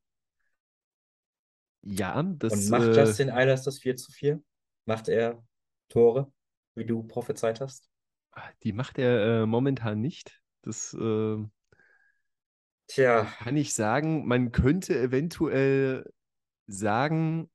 Ja, 1.82 2.22
das. 2.22 2.52
Und 2.52 2.70
macht 2.70 2.88
äh... 2.88 2.92
Justin 2.92 3.30
Eilers 3.30 3.62
das 3.62 3.78
4 3.78 3.96
zu 3.96 4.10
4? 4.12 4.42
Macht 4.84 5.08
er 5.08 5.42
Tore, 5.88 6.32
wie 6.74 6.84
du 6.84 7.02
prophezeit 7.02 7.60
hast? 7.60 7.90
Die 8.62 8.72
macht 8.72 8.98
er 8.98 9.42
äh, 9.42 9.46
momentan 9.46 10.00
nicht. 10.00 10.40
Das 10.62 10.94
äh, 10.94 11.36
Tja. 12.88 13.24
kann 13.38 13.56
ich 13.56 13.74
sagen. 13.74 14.26
Man 14.26 14.50
könnte 14.52 14.98
eventuell 14.98 16.10
sagen, 16.66 17.50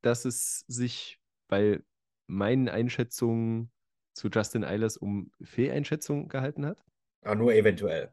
dass 0.00 0.24
es 0.24 0.64
sich 0.68 1.20
bei 1.48 1.80
meinen 2.26 2.68
Einschätzungen 2.68 3.70
zu 4.14 4.28
Justin 4.28 4.64
Eilers 4.64 4.96
um 4.96 5.30
Fehleinschätzung 5.42 6.28
gehalten 6.28 6.66
hat. 6.66 6.82
Aber 7.22 7.34
nur 7.34 7.54
eventuell. 7.54 8.12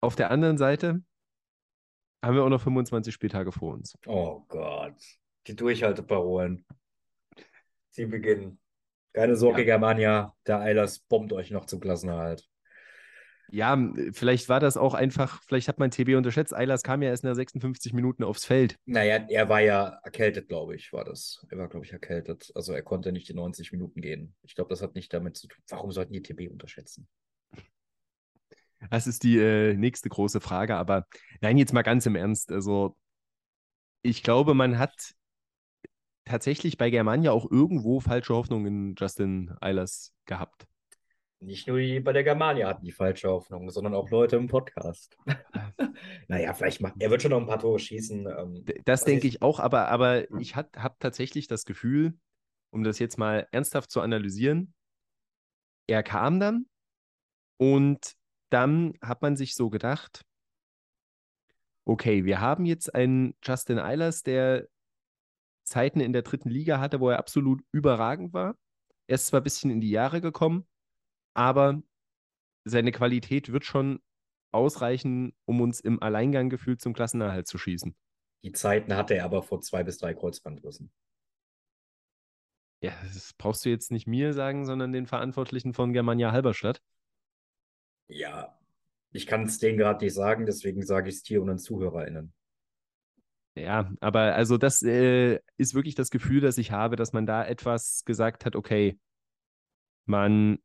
Auf 0.00 0.16
der 0.16 0.30
anderen 0.30 0.58
Seite 0.58 1.02
haben 2.22 2.36
wir 2.36 2.44
auch 2.44 2.48
noch 2.48 2.60
25 2.60 3.12
Spieltage 3.12 3.52
vor 3.52 3.74
uns. 3.74 3.96
Oh 4.06 4.40
Gott. 4.48 4.94
Die 5.46 5.56
Durchhalteparolen. 5.56 6.64
Sie 7.90 8.06
beginnen. 8.06 8.58
Keine 9.12 9.36
Sorge, 9.36 9.60
ja. 9.60 9.66
Germania, 9.66 10.34
der 10.46 10.60
Eilers 10.60 10.98
bombt 10.98 11.32
euch 11.32 11.50
noch 11.50 11.66
zum 11.66 11.80
Klassenerhalt. 11.80 12.48
Ja, 13.50 13.78
vielleicht 14.12 14.48
war 14.48 14.60
das 14.60 14.76
auch 14.76 14.94
einfach, 14.94 15.42
vielleicht 15.42 15.68
hat 15.68 15.78
man 15.78 15.90
TB 15.90 16.16
unterschätzt. 16.16 16.54
Eilers 16.54 16.82
kam 16.82 17.02
ja 17.02 17.10
erst 17.10 17.24
nach 17.24 17.34
56 17.34 17.92
Minuten 17.92 18.24
aufs 18.24 18.44
Feld. 18.44 18.76
Naja, 18.86 19.24
er 19.28 19.48
war 19.48 19.60
ja 19.60 19.98
erkältet, 20.02 20.48
glaube 20.48 20.74
ich, 20.74 20.92
war 20.92 21.04
das. 21.04 21.44
Er 21.50 21.58
war, 21.58 21.68
glaube 21.68 21.84
ich, 21.84 21.92
erkältet. 21.92 22.50
Also 22.54 22.72
er 22.72 22.82
konnte 22.82 23.12
nicht 23.12 23.28
die 23.28 23.34
90 23.34 23.72
Minuten 23.72 24.00
gehen. 24.00 24.34
Ich 24.42 24.54
glaube, 24.54 24.70
das 24.70 24.82
hat 24.82 24.94
nicht 24.94 25.12
damit 25.12 25.36
zu 25.36 25.48
tun. 25.48 25.62
Warum 25.68 25.92
sollten 25.92 26.12
die 26.12 26.22
TB 26.22 26.50
unterschätzen? 26.50 27.06
Das 28.90 29.06
ist 29.06 29.22
die 29.22 29.38
äh, 29.38 29.74
nächste 29.74 30.08
große 30.08 30.40
Frage. 30.40 30.76
Aber 30.76 31.06
nein, 31.40 31.58
jetzt 31.58 31.72
mal 31.72 31.82
ganz 31.82 32.06
im 32.06 32.16
Ernst. 32.16 32.52
Also, 32.52 32.96
ich 34.02 34.22
glaube, 34.22 34.54
man 34.54 34.78
hat 34.78 35.14
tatsächlich 36.24 36.76
bei 36.76 36.90
Germania 36.90 37.32
auch 37.32 37.50
irgendwo 37.50 38.00
falsche 38.00 38.34
Hoffnungen 38.34 38.66
in 38.66 38.94
Justin 38.98 39.54
Eilers 39.60 40.12
gehabt. 40.26 40.66
Nicht 41.44 41.68
nur 41.68 41.78
die 41.78 42.00
bei 42.00 42.12
der 42.12 42.24
Germania 42.24 42.68
hatten 42.68 42.84
die 42.84 42.92
falsche 42.92 43.28
Hoffnung, 43.28 43.70
sondern 43.70 43.94
auch 43.94 44.10
Leute 44.10 44.36
im 44.36 44.46
Podcast. 44.46 45.16
naja, 46.28 46.54
vielleicht 46.54 46.80
macht 46.80 46.94
er 46.98 47.10
wird 47.10 47.22
schon 47.22 47.30
noch 47.30 47.40
ein 47.40 47.46
paar 47.46 47.58
Tore 47.58 47.78
schießen. 47.78 48.26
Ähm, 48.26 48.64
das 48.84 49.04
denke 49.04 49.26
ich 49.26 49.42
auch, 49.42 49.60
aber, 49.60 49.88
aber 49.88 50.30
ich 50.40 50.56
habe 50.56 50.96
tatsächlich 50.98 51.46
das 51.46 51.64
Gefühl, 51.64 52.18
um 52.70 52.82
das 52.82 52.98
jetzt 52.98 53.18
mal 53.18 53.46
ernsthaft 53.52 53.90
zu 53.90 54.00
analysieren, 54.00 54.74
er 55.86 56.02
kam 56.02 56.40
dann 56.40 56.66
und 57.58 58.14
dann 58.50 58.94
hat 59.02 59.20
man 59.20 59.36
sich 59.36 59.54
so 59.54 59.68
gedacht, 59.68 60.24
okay, 61.84 62.24
wir 62.24 62.40
haben 62.40 62.64
jetzt 62.64 62.94
einen 62.94 63.34
Justin 63.42 63.78
Eilers, 63.78 64.22
der 64.22 64.66
Zeiten 65.64 66.00
in 66.00 66.12
der 66.12 66.22
dritten 66.22 66.50
Liga 66.50 66.78
hatte, 66.78 67.00
wo 67.00 67.10
er 67.10 67.18
absolut 67.18 67.62
überragend 67.72 68.32
war. 68.32 68.56
Er 69.06 69.16
ist 69.16 69.26
zwar 69.26 69.40
ein 69.40 69.44
bisschen 69.44 69.70
in 69.70 69.80
die 69.80 69.90
Jahre 69.90 70.20
gekommen, 70.20 70.66
aber 71.34 71.82
seine 72.64 72.92
Qualität 72.92 73.52
wird 73.52 73.64
schon 73.64 74.00
ausreichen, 74.52 75.34
um 75.44 75.60
uns 75.60 75.80
im 75.80 76.02
Alleingang 76.02 76.48
gefühlt 76.48 76.80
zum 76.80 76.94
Klassenerhalt 76.94 77.46
zu 77.46 77.58
schießen. 77.58 77.94
Die 78.44 78.52
Zeiten 78.52 78.94
hatte 78.94 79.14
er 79.14 79.24
aber 79.24 79.42
vor 79.42 79.60
zwei 79.60 79.82
bis 79.82 79.98
drei 79.98 80.14
Kreuzbandrissen. 80.14 80.92
Ja, 82.82 82.92
das 83.02 83.32
brauchst 83.34 83.64
du 83.64 83.70
jetzt 83.70 83.90
nicht 83.90 84.06
mir 84.06 84.34
sagen, 84.34 84.66
sondern 84.66 84.92
den 84.92 85.06
Verantwortlichen 85.06 85.72
von 85.72 85.92
Germania 85.92 86.32
Halberstadt. 86.32 86.82
Ja, 88.08 88.58
ich 89.12 89.26
kann 89.26 89.44
es 89.44 89.58
denen 89.58 89.78
gerade 89.78 90.04
nicht 90.04 90.14
sagen, 90.14 90.44
deswegen 90.44 90.84
sage 90.84 91.08
ich 91.08 91.16
es 91.16 91.22
dir 91.22 91.40
und 91.40 91.48
den 91.48 91.58
ZuhörerInnen. 91.58 92.34
Ja, 93.56 93.90
aber 94.00 94.34
also 94.34 94.58
das 94.58 94.82
äh, 94.82 95.38
ist 95.56 95.74
wirklich 95.74 95.94
das 95.94 96.10
Gefühl, 96.10 96.40
das 96.40 96.58
ich 96.58 96.72
habe, 96.72 96.96
dass 96.96 97.12
man 97.12 97.24
da 97.24 97.46
etwas 97.46 98.04
gesagt 98.04 98.44
hat, 98.44 98.56
okay, 98.56 98.98
man 100.06 100.58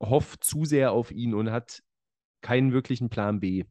hofft 0.00 0.44
zu 0.44 0.64
sehr 0.64 0.92
auf 0.92 1.10
ihn 1.10 1.34
und 1.34 1.50
hat 1.50 1.82
keinen 2.40 2.72
wirklichen 2.72 3.10
Plan 3.10 3.40
B. 3.40 3.64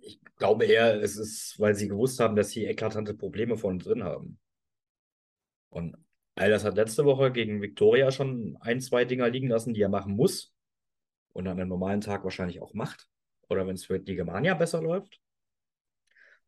Ich 0.00 0.20
glaube 0.36 0.66
eher, 0.66 1.00
es 1.02 1.16
ist, 1.16 1.58
weil 1.58 1.74
sie 1.74 1.88
gewusst 1.88 2.20
haben, 2.20 2.36
dass 2.36 2.50
sie 2.50 2.64
eklatante 2.64 3.14
Probleme 3.14 3.56
von 3.56 3.78
drin 3.78 4.04
haben. 4.04 4.38
Und 5.70 5.96
all 6.34 6.50
das 6.50 6.64
hat 6.64 6.76
letzte 6.76 7.04
Woche 7.04 7.32
gegen 7.32 7.62
Viktoria 7.62 8.10
schon 8.10 8.56
ein, 8.60 8.80
zwei 8.80 9.04
Dinger 9.04 9.28
liegen 9.28 9.48
lassen, 9.48 9.74
die 9.74 9.82
er 9.82 9.88
machen 9.88 10.14
muss. 10.14 10.54
Und 11.32 11.46
an 11.46 11.60
einem 11.60 11.68
normalen 11.68 12.00
Tag 12.00 12.24
wahrscheinlich 12.24 12.60
auch 12.60 12.74
macht. 12.74 13.08
Oder 13.48 13.66
wenn 13.66 13.74
es 13.74 13.86
für 13.86 13.98
die 13.98 14.14
Germania 14.14 14.54
besser 14.54 14.82
läuft. 14.82 15.20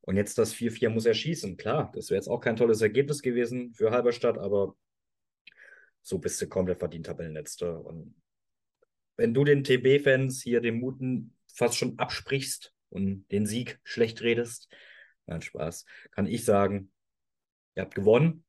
Und 0.02 0.16
jetzt 0.16 0.38
das 0.38 0.54
4-4 0.54 0.88
muss 0.88 1.06
er 1.06 1.14
schießen. 1.14 1.56
Klar, 1.56 1.90
das 1.94 2.10
wäre 2.10 2.18
jetzt 2.18 2.28
auch 2.28 2.40
kein 2.40 2.56
tolles 2.56 2.80
Ergebnis 2.80 3.22
gewesen 3.22 3.72
für 3.74 3.90
Halberstadt, 3.90 4.38
aber 4.38 4.74
so 6.02 6.18
bist 6.18 6.40
du 6.40 6.48
komplett 6.48 6.78
verdient 6.78 7.06
Tabellenletzter. 7.06 7.84
Und 7.84 8.14
wenn 9.16 9.34
du 9.34 9.44
den 9.44 9.64
TB-Fans 9.64 10.42
hier 10.42 10.60
den 10.60 10.80
Muten 10.80 11.36
fast 11.46 11.76
schon 11.76 11.98
absprichst 11.98 12.74
und 12.88 13.26
den 13.30 13.46
Sieg 13.46 13.80
schlecht 13.84 14.22
redest, 14.22 14.68
nein, 15.26 15.42
Spaß, 15.42 15.84
kann 16.10 16.26
ich 16.26 16.44
sagen, 16.44 16.90
ihr 17.76 17.82
habt 17.82 17.94
gewonnen. 17.94 18.44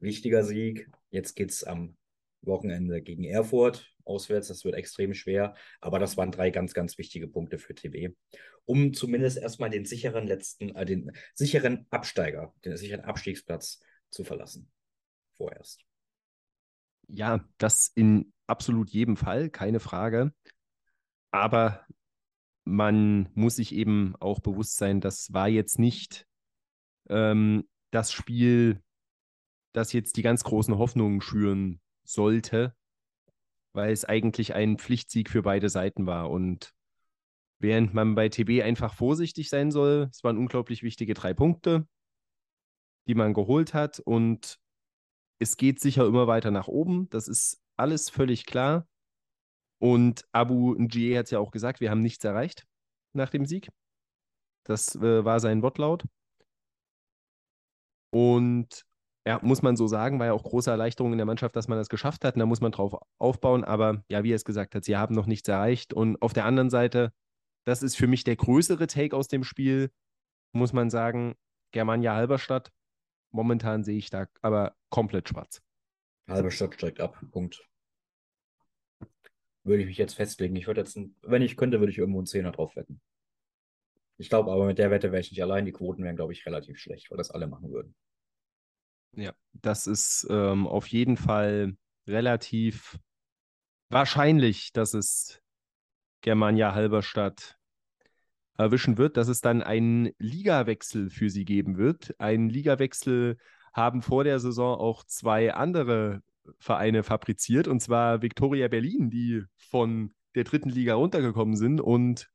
Wichtiger 0.00 0.44
Sieg. 0.44 0.90
Jetzt 1.10 1.34
geht 1.34 1.50
es 1.50 1.64
am 1.64 1.96
Wochenende 2.42 3.02
gegen 3.02 3.24
Erfurt 3.24 3.88
auswärts. 4.04 4.48
Das 4.48 4.64
wird 4.64 4.74
extrem 4.74 5.14
schwer. 5.14 5.54
Aber 5.80 5.98
das 5.98 6.16
waren 6.16 6.32
drei 6.32 6.50
ganz, 6.50 6.74
ganz 6.74 6.98
wichtige 6.98 7.28
Punkte 7.28 7.58
für 7.58 7.74
TB, 7.74 8.14
um 8.64 8.92
zumindest 8.92 9.38
erstmal 9.38 9.70
den 9.70 9.84
sicheren 9.84 10.26
letzten, 10.26 10.74
äh, 10.74 10.84
den 10.84 11.12
sicheren 11.34 11.86
Absteiger, 11.90 12.54
den 12.64 12.76
sicheren 12.76 13.04
Abstiegsplatz 13.04 13.80
zu 14.10 14.24
verlassen. 14.24 14.70
Vorerst. 15.36 15.84
Ja, 17.14 17.44
das 17.58 17.92
in 17.94 18.32
absolut 18.46 18.90
jedem 18.90 19.16
Fall, 19.16 19.50
keine 19.50 19.80
Frage. 19.80 20.32
Aber 21.30 21.86
man 22.64 23.28
muss 23.34 23.56
sich 23.56 23.74
eben 23.74 24.14
auch 24.16 24.40
bewusst 24.40 24.76
sein, 24.76 25.00
das 25.00 25.32
war 25.32 25.48
jetzt 25.48 25.78
nicht 25.78 26.26
ähm, 27.10 27.68
das 27.90 28.12
Spiel, 28.12 28.82
das 29.74 29.92
jetzt 29.92 30.16
die 30.16 30.22
ganz 30.22 30.42
großen 30.42 30.78
Hoffnungen 30.78 31.20
schüren 31.20 31.80
sollte, 32.04 32.74
weil 33.74 33.92
es 33.92 34.06
eigentlich 34.06 34.54
ein 34.54 34.78
Pflichtsieg 34.78 35.28
für 35.28 35.42
beide 35.42 35.68
Seiten 35.68 36.06
war. 36.06 36.30
Und 36.30 36.72
während 37.58 37.92
man 37.92 38.14
bei 38.14 38.30
TB 38.30 38.62
einfach 38.62 38.94
vorsichtig 38.94 39.50
sein 39.50 39.70
soll, 39.70 40.08
es 40.10 40.24
waren 40.24 40.38
unglaublich 40.38 40.82
wichtige 40.82 41.12
drei 41.12 41.34
Punkte, 41.34 41.86
die 43.06 43.14
man 43.14 43.34
geholt 43.34 43.74
hat. 43.74 44.00
Und 44.00 44.61
es 45.42 45.56
geht 45.56 45.80
sicher 45.80 46.06
immer 46.06 46.26
weiter 46.26 46.50
nach 46.50 46.68
oben. 46.68 47.10
Das 47.10 47.28
ist 47.28 47.60
alles 47.76 48.08
völlig 48.08 48.46
klar. 48.46 48.86
Und 49.78 50.24
Abu 50.32 50.74
Njie 50.74 51.18
hat 51.18 51.24
es 51.26 51.32
ja 51.32 51.40
auch 51.40 51.50
gesagt, 51.50 51.80
wir 51.80 51.90
haben 51.90 52.00
nichts 52.00 52.24
erreicht 52.24 52.64
nach 53.14 53.30
dem 53.30 53.46
Sieg. 53.46 53.68
Das 54.64 54.94
äh, 54.94 55.24
war 55.24 55.40
sein 55.40 55.62
Wortlaut. 55.62 56.04
Und 58.10 58.84
ja, 59.26 59.40
muss 59.42 59.62
man 59.62 59.76
so 59.76 59.86
sagen, 59.86 60.18
war 60.18 60.26
ja 60.26 60.32
auch 60.32 60.44
große 60.44 60.70
Erleichterung 60.70 61.12
in 61.12 61.18
der 61.18 61.26
Mannschaft, 61.26 61.56
dass 61.56 61.68
man 61.68 61.78
das 61.78 61.88
geschafft 61.88 62.24
hat. 62.24 62.34
Und 62.34 62.40
da 62.40 62.46
muss 62.46 62.60
man 62.60 62.72
drauf 62.72 62.94
aufbauen. 63.18 63.64
Aber 63.64 64.04
ja, 64.08 64.22
wie 64.22 64.32
er 64.32 64.36
es 64.36 64.44
gesagt 64.44 64.74
hat, 64.74 64.84
sie 64.84 64.96
haben 64.96 65.14
noch 65.14 65.26
nichts 65.26 65.48
erreicht. 65.48 65.92
Und 65.92 66.20
auf 66.22 66.32
der 66.32 66.44
anderen 66.44 66.70
Seite, 66.70 67.12
das 67.66 67.82
ist 67.82 67.96
für 67.96 68.06
mich 68.06 68.24
der 68.24 68.36
größere 68.36 68.86
Take 68.86 69.16
aus 69.16 69.28
dem 69.28 69.42
Spiel, 69.42 69.90
muss 70.52 70.72
man 70.72 70.90
sagen, 70.90 71.34
Germania 71.72 72.14
Halberstadt. 72.14 72.72
Momentan 73.32 73.82
sehe 73.82 73.98
ich 73.98 74.10
da 74.10 74.26
aber 74.42 74.76
komplett 74.92 75.30
schwarz. 75.30 75.62
Halberstadt 76.28 76.74
steigt 76.74 77.00
ab. 77.00 77.18
Punkt. 77.32 77.66
Würde 79.64 79.82
ich 79.82 79.88
mich 79.88 79.98
jetzt 79.98 80.14
festlegen. 80.14 80.54
Ich 80.54 80.66
würde 80.66 80.82
jetzt, 80.82 80.98
wenn 81.22 81.42
ich 81.42 81.56
könnte, 81.56 81.80
würde 81.80 81.90
ich 81.90 81.98
irgendwo 81.98 82.18
einen 82.18 82.26
Zehner 82.26 82.52
drauf 82.52 82.76
wetten. 82.76 83.00
Ich 84.18 84.28
glaube 84.28 84.52
aber, 84.52 84.66
mit 84.66 84.78
der 84.78 84.90
Wette 84.90 85.10
wäre 85.10 85.20
ich 85.20 85.30
nicht 85.30 85.42
allein. 85.42 85.64
Die 85.64 85.72
Quoten 85.72 86.04
wären, 86.04 86.16
glaube 86.16 86.32
ich, 86.32 86.46
relativ 86.46 86.78
schlecht, 86.78 87.10
weil 87.10 87.18
das 87.18 87.30
alle 87.30 87.46
machen 87.46 87.72
würden. 87.72 87.94
Ja, 89.16 89.32
das 89.52 89.86
ist 89.86 90.26
ähm, 90.30 90.66
auf 90.66 90.86
jeden 90.86 91.16
Fall 91.16 91.76
relativ 92.06 92.98
wahrscheinlich, 93.88 94.72
dass 94.72 94.94
es 94.94 95.40
Germania 96.20 96.74
Halberstadt 96.74 97.56
erwischen 98.58 98.98
wird, 98.98 99.16
dass 99.16 99.28
es 99.28 99.40
dann 99.40 99.62
einen 99.62 100.12
Ligawechsel 100.18 101.08
für 101.08 101.30
sie 101.30 101.44
geben 101.44 101.78
wird. 101.78 102.14
Einen 102.20 102.50
Ligawechsel 102.50 103.38
haben 103.72 104.02
vor 104.02 104.24
der 104.24 104.38
Saison 104.38 104.78
auch 104.78 105.04
zwei 105.04 105.54
andere 105.54 106.22
Vereine 106.58 107.02
fabriziert, 107.02 107.68
und 107.68 107.80
zwar 107.80 108.22
Viktoria 108.22 108.68
Berlin, 108.68 109.10
die 109.10 109.42
von 109.56 110.12
der 110.34 110.44
dritten 110.44 110.70
Liga 110.70 110.94
runtergekommen 110.94 111.56
sind, 111.56 111.80
und 111.80 112.28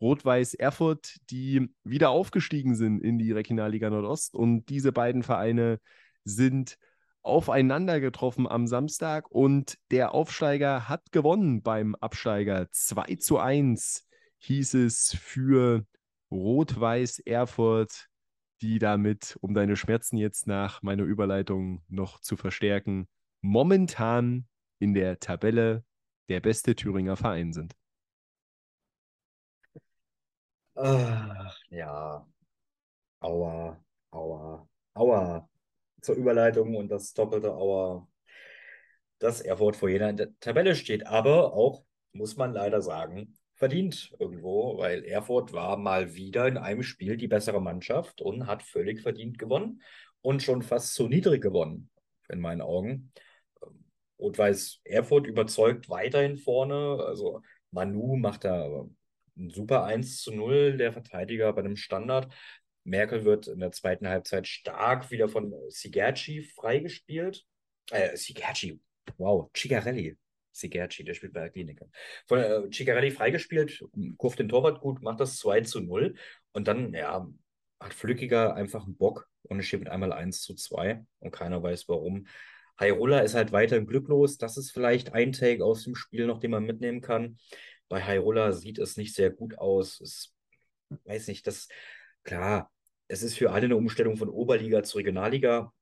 Rot-Weiß 0.00 0.54
Erfurt, 0.54 1.16
die 1.30 1.70
wieder 1.82 2.10
aufgestiegen 2.10 2.74
sind 2.74 3.00
in 3.00 3.18
die 3.18 3.32
Regionalliga 3.32 3.88
Nordost. 3.88 4.34
Und 4.34 4.68
diese 4.68 4.92
beiden 4.92 5.22
Vereine 5.22 5.80
sind 6.24 6.76
aufeinander 7.22 7.98
getroffen 8.00 8.46
am 8.46 8.66
Samstag 8.66 9.30
und 9.30 9.78
der 9.90 10.14
Aufsteiger 10.14 10.88
hat 10.88 11.10
gewonnen 11.12 11.62
beim 11.62 11.94
Absteiger. 11.96 12.68
2 12.70 13.16
zu 13.16 13.38
1 13.38 14.06
hieß 14.38 14.74
es 14.74 15.16
für 15.18 15.84
Rot-Weiß 16.30 17.20
Erfurt, 17.20 18.08
die 18.62 18.78
damit, 18.78 19.36
um 19.40 19.54
deine 19.54 19.76
Schmerzen 19.76 20.16
jetzt 20.16 20.46
nach 20.46 20.82
meiner 20.82 21.04
Überleitung 21.04 21.82
noch 21.88 22.20
zu 22.20 22.36
verstärken, 22.36 23.08
momentan 23.40 24.46
in 24.78 24.94
der 24.94 25.18
Tabelle 25.20 25.84
der 26.28 26.40
beste 26.40 26.74
Thüringer 26.74 27.16
Verein 27.16 27.52
sind. 27.52 27.74
Ach, 30.74 31.56
ja. 31.70 32.26
Aua, 33.20 33.80
aua, 34.10 34.68
aua 34.94 35.48
zur 36.02 36.14
Überleitung 36.16 36.76
und 36.76 36.88
das 36.88 37.12
doppelte 37.14 37.52
Auer, 37.54 38.08
dass 39.18 39.40
Erfurt 39.40 39.76
vor 39.76 39.88
jeder 39.88 40.08
in 40.10 40.16
der 40.16 40.38
Tabelle 40.40 40.74
steht. 40.74 41.06
Aber 41.06 41.52
auch, 41.54 41.84
muss 42.12 42.36
man 42.36 42.52
leider 42.52 42.82
sagen, 42.82 43.36
verdient 43.56 44.14
irgendwo, 44.18 44.78
weil 44.78 45.04
Erfurt 45.04 45.52
war 45.52 45.76
mal 45.76 46.14
wieder 46.14 46.46
in 46.46 46.58
einem 46.58 46.82
Spiel 46.82 47.16
die 47.16 47.28
bessere 47.28 47.60
Mannschaft 47.60 48.20
und 48.20 48.46
hat 48.46 48.62
völlig 48.62 49.00
verdient 49.00 49.38
gewonnen 49.38 49.82
und 50.20 50.42
schon 50.42 50.62
fast 50.62 50.94
zu 50.94 51.08
niedrig 51.08 51.42
gewonnen, 51.42 51.90
in 52.28 52.40
meinen 52.40 52.60
Augen. 52.60 53.12
Rot-Weiß 54.18 54.80
Erfurt 54.84 55.26
überzeugt 55.26 55.88
weiterhin 55.88 56.36
vorne. 56.36 57.04
Also 57.06 57.42
Manu 57.70 58.16
macht 58.16 58.44
da 58.44 58.86
ein 59.36 59.50
super 59.50 59.84
1 59.84 60.22
zu 60.22 60.32
0, 60.32 60.76
der 60.76 60.92
Verteidiger 60.92 61.52
bei 61.52 61.60
einem 61.60 61.76
Standard. 61.76 62.32
Merkel 62.84 63.24
wird 63.24 63.48
in 63.48 63.60
der 63.60 63.72
zweiten 63.72 64.08
Halbzeit 64.08 64.46
stark 64.46 65.10
wieder 65.10 65.28
von 65.28 65.52
Sigerci 65.68 66.42
freigespielt. 66.42 67.44
Äh, 67.90 68.16
Sigerci, 68.16 68.80
wow, 69.18 69.50
Cigarelli. 69.54 70.16
Sigerci, 70.58 71.04
der 71.04 71.14
spielt 71.14 71.32
bei 71.32 71.40
der 71.40 71.50
Klinik. 71.50 71.80
Von 72.26 72.38
äh, 72.38 72.70
Ciccarelli 72.70 73.10
freigespielt, 73.10 73.84
kurft 74.16 74.38
den 74.38 74.48
Torwart 74.48 74.80
gut, 74.80 75.02
macht 75.02 75.20
das 75.20 75.36
2 75.38 75.62
zu 75.62 75.80
0 75.80 76.14
und 76.52 76.68
dann, 76.68 76.92
ja, 76.94 77.28
hat 77.80 77.94
Flückiger 77.94 78.54
einfach 78.54 78.84
einen 78.84 78.96
Bock 78.96 79.28
und 79.42 79.60
es 79.60 79.66
steht 79.66 79.80
mit 79.80 79.88
einmal 79.88 80.12
1 80.12 80.40
zu 80.42 80.54
2 80.54 81.04
und 81.20 81.30
keiner 81.30 81.62
weiß 81.62 81.88
warum. 81.88 82.26
Hairola 82.78 83.20
ist 83.20 83.34
halt 83.34 83.52
weiterhin 83.52 83.86
glücklos. 83.86 84.38
Das 84.38 84.56
ist 84.56 84.70
vielleicht 84.70 85.14
ein 85.14 85.32
Take 85.32 85.64
aus 85.64 85.84
dem 85.84 85.94
Spiel 85.94 86.26
noch, 86.26 86.40
den 86.40 86.50
man 86.50 86.64
mitnehmen 86.64 87.00
kann. 87.00 87.38
Bei 87.88 88.02
Hairola 88.02 88.52
sieht 88.52 88.78
es 88.78 88.96
nicht 88.96 89.14
sehr 89.14 89.30
gut 89.30 89.58
aus. 89.58 90.00
Es 90.00 90.34
weiß 91.04 91.28
nicht, 91.28 91.46
das 91.46 91.68
klar, 92.24 92.70
es 93.08 93.22
ist 93.22 93.38
für 93.38 93.52
alle 93.52 93.66
eine 93.66 93.76
Umstellung 93.76 94.16
von 94.16 94.28
Oberliga 94.28 94.82
zu 94.82 94.98
Regionalliga. 94.98 95.72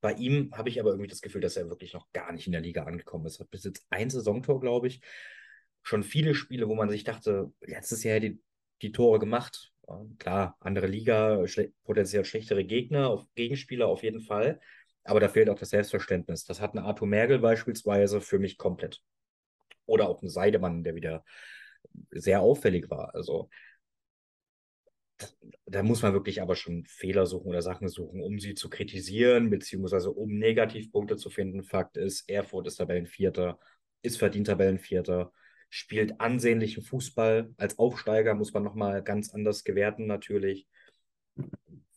Bei 0.00 0.12
ihm 0.14 0.50
habe 0.52 0.68
ich 0.68 0.80
aber 0.80 0.90
irgendwie 0.90 1.08
das 1.08 1.20
Gefühl, 1.20 1.40
dass 1.40 1.56
er 1.56 1.68
wirklich 1.68 1.92
noch 1.92 2.12
gar 2.12 2.32
nicht 2.32 2.46
in 2.46 2.52
der 2.52 2.60
Liga 2.60 2.84
angekommen 2.84 3.26
ist. 3.26 3.40
Hat 3.40 3.50
bis 3.50 3.64
jetzt 3.64 3.86
ein 3.90 4.10
Saisontor, 4.10 4.60
glaube 4.60 4.88
ich. 4.88 5.00
Schon 5.82 6.02
viele 6.02 6.34
Spiele, 6.34 6.68
wo 6.68 6.74
man 6.74 6.90
sich 6.90 7.04
dachte, 7.04 7.52
letztes 7.60 8.02
Jahr 8.02 8.20
die, 8.20 8.40
die 8.82 8.92
Tore 8.92 9.18
gemacht. 9.18 9.72
Klar, 10.18 10.56
andere 10.60 10.88
Liga, 10.88 11.46
schle 11.46 11.72
potenziell 11.84 12.24
schlechtere 12.24 12.64
Gegner, 12.64 13.08
auf 13.08 13.26
Gegenspieler 13.36 13.86
auf 13.86 14.02
jeden 14.02 14.20
Fall. 14.20 14.60
Aber 15.04 15.20
da 15.20 15.28
fehlt 15.28 15.48
auch 15.48 15.58
das 15.58 15.70
Selbstverständnis. 15.70 16.44
Das 16.44 16.60
hat 16.60 16.74
ein 16.74 16.80
Arthur 16.80 17.06
Mergel 17.06 17.38
beispielsweise 17.38 18.20
für 18.20 18.40
mich 18.40 18.58
komplett. 18.58 19.02
Oder 19.86 20.08
auch 20.08 20.20
ein 20.22 20.28
Seidemann, 20.28 20.82
der 20.82 20.96
wieder 20.96 21.24
sehr 22.10 22.40
auffällig 22.40 22.90
war. 22.90 23.14
Also 23.14 23.48
da 25.66 25.82
muss 25.82 26.02
man 26.02 26.12
wirklich 26.12 26.42
aber 26.42 26.56
schon 26.56 26.84
Fehler 26.86 27.26
suchen 27.26 27.48
oder 27.48 27.62
Sachen 27.62 27.88
suchen, 27.88 28.20
um 28.20 28.38
sie 28.38 28.54
zu 28.54 28.68
kritisieren, 28.68 29.50
beziehungsweise 29.50 30.10
um 30.10 30.38
Negativpunkte 30.38 31.16
zu 31.16 31.30
finden. 31.30 31.64
Fakt 31.64 31.96
ist, 31.96 32.28
Erfurt 32.28 32.66
ist 32.66 32.76
Tabellenvierter, 32.76 33.58
ist 34.02 34.18
verdient 34.18 34.46
Tabellenvierter, 34.46 35.32
spielt 35.70 36.20
ansehnlichen 36.20 36.82
Fußball. 36.82 37.52
Als 37.56 37.78
Aufsteiger 37.78 38.34
muss 38.34 38.52
man 38.52 38.62
nochmal 38.62 39.02
ganz 39.02 39.32
anders 39.32 39.64
gewerten, 39.64 40.06
natürlich. 40.06 40.66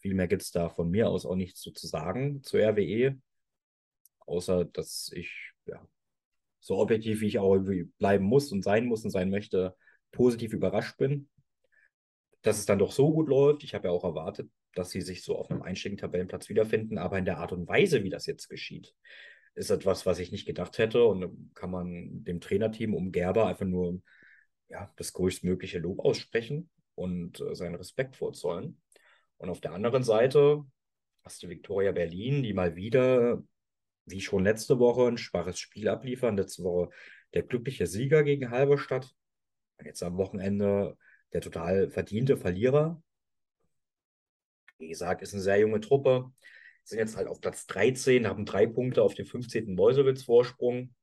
Viel 0.01 0.13
mehr 0.13 0.27
gibt 0.27 0.41
es 0.41 0.51
da 0.51 0.69
von 0.69 0.89
mir 0.89 1.09
aus 1.09 1.25
auch 1.25 1.35
nichts 1.35 1.61
zu 1.61 1.71
sagen 1.75 2.41
zur 2.43 2.61
RWE, 2.61 3.19
außer 4.19 4.65
dass 4.65 5.11
ich, 5.13 5.51
ja, 5.65 5.85
so 6.61 6.77
objektiv 6.77 7.21
wie 7.21 7.27
ich 7.27 7.39
auch 7.39 7.53
irgendwie 7.53 7.83
bleiben 7.99 8.25
muss 8.25 8.51
und 8.51 8.63
sein 8.63 8.85
muss 8.85 9.03
und 9.03 9.11
sein 9.11 9.29
möchte, 9.29 9.75
positiv 10.11 10.53
überrascht 10.53 10.97
bin 10.97 11.29
dass 12.41 12.57
es 12.59 12.65
dann 12.65 12.79
doch 12.79 12.91
so 12.91 13.11
gut 13.11 13.27
läuft. 13.27 13.63
Ich 13.63 13.75
habe 13.75 13.87
ja 13.87 13.93
auch 13.93 14.03
erwartet, 14.03 14.49
dass 14.73 14.91
sie 14.91 15.01
sich 15.01 15.23
so 15.23 15.37
auf 15.37 15.49
einem 15.51 15.61
einstelligen 15.61 15.99
Tabellenplatz 15.99 16.49
wiederfinden, 16.49 16.97
aber 16.97 17.17
in 17.17 17.25
der 17.25 17.37
Art 17.39 17.51
und 17.51 17.67
Weise, 17.67 18.03
wie 18.03 18.09
das 18.09 18.25
jetzt 18.25 18.47
geschieht, 18.47 18.93
ist 19.55 19.71
etwas, 19.71 20.05
was 20.05 20.19
ich 20.19 20.31
nicht 20.31 20.45
gedacht 20.45 20.77
hätte. 20.77 21.03
Und 21.03 21.53
kann 21.53 21.71
man 21.71 22.23
dem 22.23 22.39
Trainerteam 22.39 22.93
um 22.93 23.11
Gerber 23.11 23.47
einfach 23.47 23.65
nur 23.65 24.01
ja, 24.69 24.91
das 24.95 25.13
größtmögliche 25.13 25.79
Lob 25.79 25.99
aussprechen 25.99 26.69
und 26.95 27.41
äh, 27.41 27.55
seinen 27.55 27.75
Respekt 27.75 28.15
vorzollen. 28.15 28.79
Und 29.37 29.49
auf 29.49 29.61
der 29.61 29.73
anderen 29.73 30.03
Seite 30.03 30.63
hast 31.23 31.43
du 31.43 31.49
Viktoria 31.49 31.91
Berlin, 31.91 32.43
die 32.43 32.53
mal 32.53 32.75
wieder, 32.75 33.43
wie 34.05 34.21
schon 34.21 34.43
letzte 34.43 34.79
Woche, 34.79 35.07
ein 35.07 35.17
schwaches 35.17 35.59
Spiel 35.59 35.87
abliefern. 35.87 36.37
Letzte 36.37 36.63
Woche 36.63 36.89
der 37.33 37.43
glückliche 37.43 37.87
Sieger 37.87 38.23
gegen 38.23 38.49
Halberstadt. 38.49 39.13
Jetzt 39.83 40.03
am 40.03 40.17
Wochenende 40.17 40.97
der 41.33 41.41
total 41.41 41.89
verdiente 41.89 42.37
Verlierer. 42.37 43.01
Wie 44.77 44.89
gesagt, 44.89 45.21
ist 45.21 45.33
eine 45.33 45.43
sehr 45.43 45.59
junge 45.59 45.81
Truppe. 45.81 46.31
Sind 46.83 46.99
jetzt 46.99 47.17
halt 47.17 47.27
auf 47.27 47.41
Platz 47.41 47.67
13, 47.67 48.27
haben 48.27 48.45
drei 48.45 48.65
Punkte 48.65 49.03
auf 49.03 49.13
dem 49.13 49.25
15. 49.25 49.75
Meuselwitz-Vorsprung. 49.75 50.95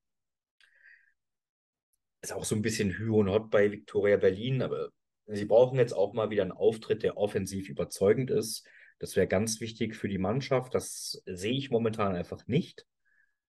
Ist 2.23 2.33
auch 2.33 2.45
so 2.45 2.57
ein 2.57 2.63
bisschen 2.63 2.91
Hü 2.91 3.11
und 3.11 3.31
Hot 3.31 3.51
bei 3.51 3.71
Viktoria 3.71 4.17
Berlin, 4.17 4.63
aber 4.63 4.89
sie 5.27 5.45
brauchen 5.45 5.79
jetzt 5.79 5.93
auch 5.93 6.13
mal 6.13 6.31
wieder 6.31 6.43
einen 6.43 6.53
Auftritt, 6.53 7.03
der 7.03 7.17
offensiv 7.17 7.69
überzeugend 7.69 8.31
ist. 8.31 8.67
Das 8.99 9.15
wäre 9.15 9.29
ganz 9.29 9.61
wichtig 9.61 9.95
für 9.95 10.09
die 10.09 10.19
Mannschaft. 10.19 10.75
Das 10.75 11.23
sehe 11.27 11.53
ich 11.53 11.71
momentan 11.71 12.17
einfach 12.17 12.47
nicht. 12.47 12.87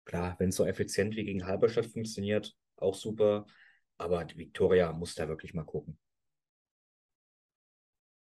Klar, 0.03 0.35
wenn 0.39 0.49
es 0.49 0.55
so 0.55 0.65
effizient 0.65 1.15
wie 1.15 1.23
gegen 1.23 1.45
Halberstadt 1.47 1.87
funktioniert, 1.87 2.55
auch 2.75 2.95
super. 2.95 3.45
Aber 3.97 4.27
Viktoria 4.35 4.93
muss 4.93 5.15
da 5.15 5.27
wirklich 5.27 5.53
mal 5.53 5.63
gucken. 5.63 5.97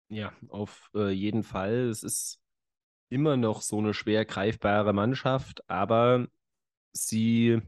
Ja, 0.09 0.32
auf 0.48 0.90
äh, 0.94 1.11
jeden 1.11 1.42
Fall. 1.42 1.88
Es 1.88 2.02
ist 2.02 2.40
immer 3.09 3.36
noch 3.36 3.62
so 3.62 3.78
eine 3.78 3.94
schwer 3.94 4.24
greifbare 4.24 4.92
Mannschaft, 4.92 5.68
aber 5.68 6.28
sie 6.92 7.61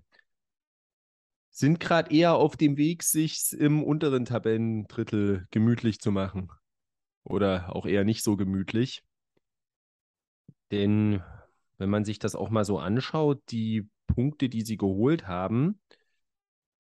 sind 1.51 1.81
gerade 1.81 2.15
eher 2.15 2.35
auf 2.35 2.57
dem 2.57 2.77
Weg, 2.77 3.03
sich 3.03 3.53
im 3.53 3.83
unteren 3.83 4.25
Tabellendrittel 4.25 5.47
gemütlich 5.51 6.01
zu 6.01 6.13
machen. 6.13 6.51
Oder 7.25 7.75
auch 7.75 7.85
eher 7.85 8.05
nicht 8.05 8.23
so 8.23 8.37
gemütlich. 8.37 9.03
Denn 10.71 11.23
wenn 11.79 11.91
man 11.91 12.05
sich 12.05 12.19
das 12.19 12.35
auch 12.35 12.51
mal 12.51 12.65
so 12.65 12.79
anschaut, 12.79 13.43
die 13.51 13.89
Punkte, 14.07 14.49
die 14.49 14.63
sie 14.63 14.77
geholt 14.77 15.27
haben, 15.27 15.81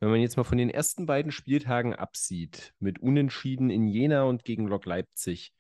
wenn 0.01 0.11
man 0.11 0.21
jetzt 0.21 0.37
mal 0.37 0.45
von 0.45 0.59
den 0.59 0.71
ersten 0.71 1.07
beiden 1.07 1.33
Spieltagen 1.33 1.95
absieht, 1.95 2.75
mit 2.79 3.01
Unentschieden 3.01 3.71
in 3.71 3.89
Jena 3.89 4.23
und 4.23 4.45
gegen 4.45 4.67
Lok 4.67 4.87
Leipzig, 4.87 5.53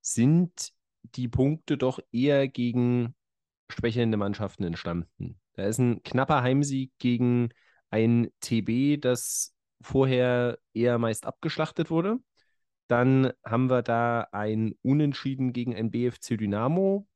sind 0.00 0.72
die 1.02 1.28
Punkte 1.28 1.78
doch 1.78 2.00
eher 2.12 2.48
gegen 2.48 3.14
schwächelnde 3.70 4.16
Mannschaften 4.16 4.64
entstanden. 4.64 5.40
Da 5.54 5.64
ist 5.64 5.78
ein 5.78 6.02
knapper 6.02 6.42
Heimsieg 6.42 6.92
gegen 6.98 7.50
ein 7.90 8.28
TB, 8.40 9.00
das 9.00 9.54
vorher 9.80 10.58
eher 10.74 10.98
meist 10.98 11.26
abgeschlachtet 11.26 11.90
wurde. 11.90 12.18
Dann 12.88 13.32
haben 13.44 13.68
wir 13.68 13.82
da 13.82 14.28
ein 14.32 14.74
Unentschieden 14.82 15.52
gegen 15.52 15.74
ein 15.74 15.90
BFC 15.90 16.36
Dynamo 16.36 17.08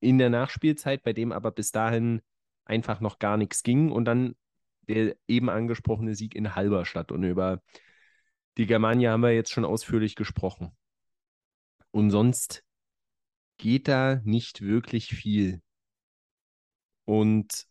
in 0.00 0.18
der 0.18 0.30
Nachspielzeit, 0.30 1.02
bei 1.02 1.12
dem 1.12 1.32
aber 1.32 1.50
bis 1.50 1.72
dahin 1.72 2.22
einfach 2.64 3.00
noch 3.00 3.18
gar 3.18 3.36
nichts 3.36 3.62
ging. 3.62 3.90
Und 3.90 4.06
dann 4.06 4.34
der 4.88 5.16
eben 5.28 5.50
angesprochene 5.50 6.14
Sieg 6.14 6.34
in 6.34 6.54
Halberstadt. 6.54 7.12
Und 7.12 7.24
über 7.24 7.62
die 8.56 8.66
Germania 8.66 9.12
haben 9.12 9.22
wir 9.22 9.32
jetzt 9.32 9.52
schon 9.52 9.64
ausführlich 9.64 10.14
gesprochen. 10.14 10.70
Und 11.90 12.10
sonst 12.10 12.64
geht 13.56 13.88
da 13.88 14.20
nicht 14.24 14.62
wirklich 14.62 15.08
viel. 15.08 15.60
Und 17.04 17.66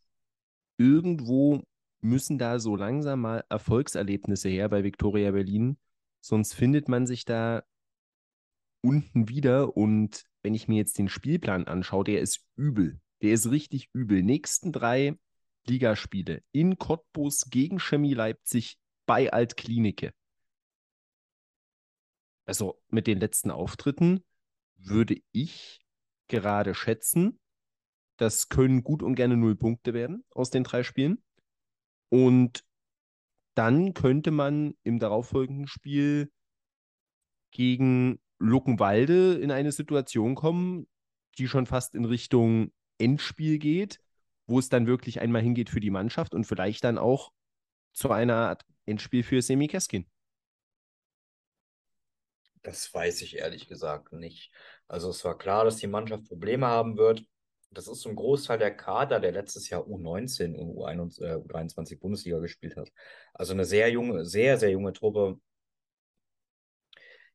irgendwo 0.77 1.63
müssen 2.01 2.37
da 2.37 2.59
so 2.59 2.75
langsam 2.75 3.21
mal 3.21 3.43
Erfolgserlebnisse 3.49 4.49
her 4.49 4.69
bei 4.69 4.83
Victoria 4.83 5.31
Berlin, 5.31 5.77
sonst 6.21 6.53
findet 6.53 6.89
man 6.89 7.07
sich 7.07 7.25
da 7.25 7.63
unten 8.81 9.29
wieder. 9.29 9.75
Und 9.75 10.25
wenn 10.41 10.53
ich 10.53 10.67
mir 10.67 10.75
jetzt 10.75 10.97
den 10.97 11.09
Spielplan 11.09 11.67
anschaue, 11.67 12.03
der 12.03 12.21
ist 12.21 12.45
übel. 12.55 12.99
Der 13.21 13.31
ist 13.31 13.49
richtig 13.49 13.89
übel. 13.93 14.21
Nächsten 14.21 14.71
drei 14.71 15.17
Ligaspiele 15.65 16.43
in 16.51 16.77
Cottbus 16.77 17.49
gegen 17.49 17.79
Chemie 17.79 18.13
Leipzig 18.13 18.77
bei 19.05 19.31
Altklinike. 19.31 20.13
Also 22.45 22.81
mit 22.89 23.07
den 23.07 23.19
letzten 23.19 23.51
Auftritten 23.51 24.23
würde 24.75 25.21
ich 25.31 25.79
gerade 26.27 26.75
schätzen, 26.75 27.39
das 28.17 28.49
können 28.49 28.83
gut 28.83 29.01
und 29.01 29.15
gerne 29.15 29.37
null 29.37 29.55
Punkte 29.55 29.93
werden 29.93 30.23
aus 30.31 30.49
den 30.49 30.63
drei 30.63 30.83
Spielen. 30.83 31.23
Und 32.09 32.63
dann 33.55 33.93
könnte 33.93 34.31
man 34.31 34.75
im 34.83 34.99
darauffolgenden 34.99 35.67
Spiel 35.67 36.31
gegen 37.51 38.19
Luckenwalde 38.39 39.35
in 39.35 39.51
eine 39.51 39.71
Situation 39.71 40.35
kommen, 40.35 40.87
die 41.37 41.47
schon 41.47 41.65
fast 41.65 41.95
in 41.95 42.05
Richtung 42.05 42.71
Endspiel 42.97 43.57
geht, 43.57 43.99
wo 44.45 44.59
es 44.59 44.69
dann 44.69 44.87
wirklich 44.87 45.21
einmal 45.21 45.41
hingeht 45.41 45.69
für 45.69 45.79
die 45.79 45.91
Mannschaft 45.91 46.33
und 46.33 46.45
vielleicht 46.45 46.83
dann 46.83 46.97
auch 46.97 47.31
zu 47.93 48.11
einer 48.11 48.35
Art 48.35 48.65
Endspiel 48.85 49.23
für 49.23 49.41
Semi 49.41 49.67
Keskin. 49.67 50.05
Das 52.63 52.93
weiß 52.93 53.21
ich 53.21 53.37
ehrlich 53.37 53.67
gesagt 53.67 54.13
nicht. 54.13 54.51
Also 54.87 55.09
es 55.09 55.23
war 55.25 55.37
klar, 55.37 55.65
dass 55.65 55.77
die 55.77 55.87
Mannschaft 55.87 56.25
Probleme 56.25 56.65
haben 56.65 56.97
wird. 56.97 57.25
Das 57.71 57.87
ist 57.87 58.01
zum 58.01 58.15
Großteil 58.15 58.59
der 58.59 58.75
Kader, 58.75 59.19
der 59.19 59.31
letztes 59.31 59.69
Jahr 59.69 59.81
U19 59.81 60.55
und 60.55 60.77
U21, 60.77 61.99
Bundesliga 61.99 62.39
gespielt 62.39 62.77
hat. 62.77 62.89
Also 63.33 63.53
eine 63.53 63.65
sehr 63.65 63.89
junge, 63.89 64.25
sehr, 64.25 64.57
sehr 64.57 64.69
junge 64.69 64.93
Truppe. 64.93 65.39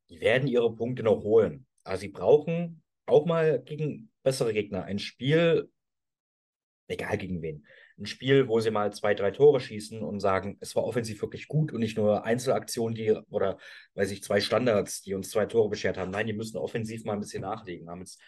Die 0.08 0.20
werden 0.20 0.48
ihre 0.48 0.74
Punkte 0.74 1.02
noch 1.02 1.22
holen. 1.22 1.66
Aber 1.84 1.98
sie 1.98 2.08
brauchen 2.08 2.82
auch 3.06 3.26
mal 3.26 3.60
gegen 3.60 4.10
bessere 4.22 4.52
Gegner 4.52 4.84
ein 4.84 4.98
Spiel, 4.98 5.70
egal 6.88 7.16
gegen 7.18 7.42
wen. 7.42 7.66
Ein 7.98 8.06
Spiel, 8.06 8.48
wo 8.48 8.60
sie 8.60 8.70
mal 8.70 8.92
zwei, 8.92 9.14
drei 9.14 9.30
Tore 9.30 9.60
schießen 9.60 10.02
und 10.02 10.20
sagen, 10.20 10.56
es 10.60 10.74
war 10.74 10.84
offensiv 10.84 11.20
wirklich 11.22 11.48
gut 11.48 11.72
und 11.72 11.80
nicht 11.80 11.96
nur 11.96 12.24
Einzelaktionen, 12.24 12.94
die 12.94 13.12
oder 13.30 13.58
weiß 13.94 14.10
ich, 14.10 14.22
zwei 14.22 14.40
Standards, 14.40 15.02
die 15.02 15.14
uns 15.14 15.30
zwei 15.30 15.46
Tore 15.46 15.68
beschert 15.68 15.98
haben. 15.98 16.10
Nein, 16.10 16.26
die 16.26 16.32
müssen 16.32 16.56
offensiv 16.56 17.04
mal 17.04 17.14
ein 17.14 17.20
bisschen 17.20 17.42
nachlegen. 17.42 17.88
Haben 17.88 18.00
jetzt 18.00 18.20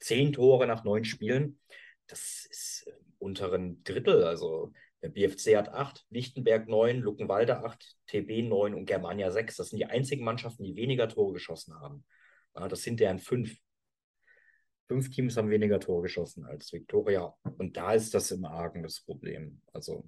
zehn 0.00 0.32
Tore 0.32 0.66
nach 0.66 0.84
neun 0.84 1.04
Spielen. 1.04 1.58
Das 2.06 2.46
ist 2.50 2.86
im 2.86 3.14
unteren 3.18 3.82
Drittel. 3.84 4.24
Also 4.24 4.72
Der 5.02 5.08
BFC 5.08 5.56
hat 5.56 5.68
8, 5.68 6.06
Lichtenberg 6.10 6.68
9, 6.68 7.00
Luckenwalde 7.00 7.64
8, 7.64 7.96
TB 8.06 8.48
9 8.48 8.74
und 8.74 8.86
Germania 8.86 9.30
6. 9.30 9.56
Das 9.56 9.68
sind 9.68 9.78
die 9.78 9.86
einzigen 9.86 10.24
Mannschaften, 10.24 10.64
die 10.64 10.76
weniger 10.76 11.08
Tore 11.08 11.32
geschossen 11.34 11.74
haben. 11.80 12.04
Das 12.54 12.82
sind 12.82 13.00
deren 13.00 13.18
fünf. 13.18 13.56
Fünf 14.86 15.10
Teams 15.10 15.36
haben 15.36 15.50
weniger 15.50 15.80
Tore 15.80 16.02
geschossen 16.02 16.44
als 16.44 16.72
Viktoria. 16.72 17.34
Und 17.58 17.76
da 17.76 17.94
ist 17.94 18.12
das 18.14 18.30
im 18.30 18.44
Argen 18.44 18.82
das 18.82 19.00
Problem. 19.00 19.62
Also 19.72 20.04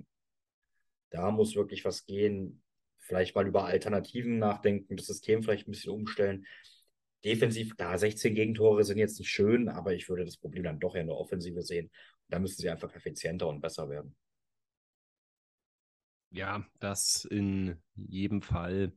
da 1.11 1.31
muss 1.31 1.57
wirklich 1.57 1.85
was 1.85 2.05
gehen. 2.05 2.63
Vielleicht 2.99 3.35
mal 3.35 3.47
über 3.47 3.65
Alternativen 3.65 4.39
nachdenken, 4.39 4.97
das 4.97 5.07
System 5.07 5.43
vielleicht 5.43 5.69
ein 5.69 5.71
bisschen 5.71 5.93
umstellen. 5.93 6.47
Defensiv, 7.25 7.77
klar, 7.77 7.97
16 7.99 8.35
Gegentore 8.35 8.85
sind 8.85 8.99
jetzt 8.99 9.19
nicht 9.19 9.31
schön, 9.31 9.69
aber 9.69 9.95
ich 9.95 10.09
würde 10.09 10.25
das 10.25 10.37
Problem 10.37 10.65
dann 10.65 10.81
doch 10.81 10.95
in 10.95 11.07
der 11.07 11.17
Offensive 11.17 11.63
sehen. 11.63 11.91
Da 12.29 12.39
müssen 12.39 12.61
sie 12.61 12.69
einfach 12.69 12.95
effizienter 12.95 13.49
und 13.49 13.61
besser 13.61 13.89
werden. 13.89 14.17
Ja, 16.31 16.67
das 16.81 17.25
in 17.25 17.81
jedem 17.95 18.43
Fall. 18.43 18.93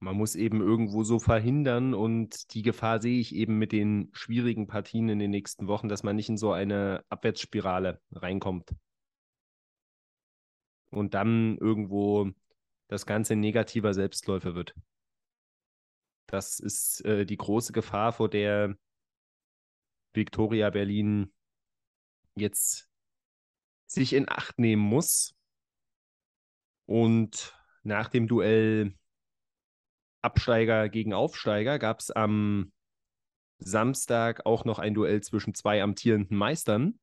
Man 0.00 0.16
muss 0.16 0.36
eben 0.36 0.60
irgendwo 0.60 1.02
so 1.02 1.18
verhindern 1.18 1.92
und 1.92 2.54
die 2.54 2.62
Gefahr 2.62 3.00
sehe 3.02 3.18
ich 3.18 3.34
eben 3.34 3.58
mit 3.58 3.72
den 3.72 4.10
schwierigen 4.12 4.68
Partien 4.68 5.08
in 5.08 5.18
den 5.18 5.30
nächsten 5.30 5.66
Wochen, 5.66 5.88
dass 5.88 6.04
man 6.04 6.14
nicht 6.14 6.28
in 6.28 6.36
so 6.36 6.52
eine 6.52 7.04
Abwärtsspirale 7.08 8.00
reinkommt. 8.12 8.74
Und 10.90 11.14
dann 11.14 11.58
irgendwo 11.58 12.30
das 12.86 13.06
Ganze 13.06 13.34
negativer 13.34 13.92
Selbstläufer 13.92 14.54
wird. 14.54 14.74
Das 16.26 16.60
ist 16.60 17.04
äh, 17.04 17.26
die 17.26 17.36
große 17.36 17.72
Gefahr, 17.72 18.12
vor 18.12 18.28
der 18.28 18.76
Victoria 20.14 20.70
Berlin 20.70 21.32
jetzt 22.36 22.88
sich 23.86 24.12
in 24.12 24.28
Acht 24.28 24.58
nehmen 24.58 24.82
muss. 24.82 25.34
Und 26.86 27.58
nach 27.82 28.08
dem 28.08 28.28
Duell 28.28 28.94
Absteiger 30.28 30.90
gegen 30.90 31.14
Aufsteiger 31.14 31.78
gab 31.78 32.00
es 32.00 32.10
am 32.10 32.70
Samstag 33.58 34.44
auch 34.44 34.66
noch 34.66 34.78
ein 34.78 34.92
Duell 34.92 35.22
zwischen 35.22 35.54
zwei 35.54 35.82
amtierenden 35.82 36.36
Meistern. 36.36 36.98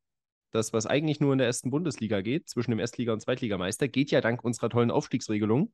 Das, 0.52 0.74
was 0.74 0.86
eigentlich 0.86 1.20
nur 1.20 1.34
in 1.34 1.40
der 1.40 1.48
ersten 1.48 1.72
Bundesliga 1.72 2.22
geht, 2.22 2.48
zwischen 2.48 2.70
dem 2.70 2.80
Erstliga- 2.80 3.14
und 3.14 3.22
Zweitligameister, 3.22 3.88
geht 3.88 4.12
ja 4.12 4.22
dank 4.22 4.44
unserer 4.44 4.70
tollen 4.70 4.92
Aufstiegsregelung 4.92 5.74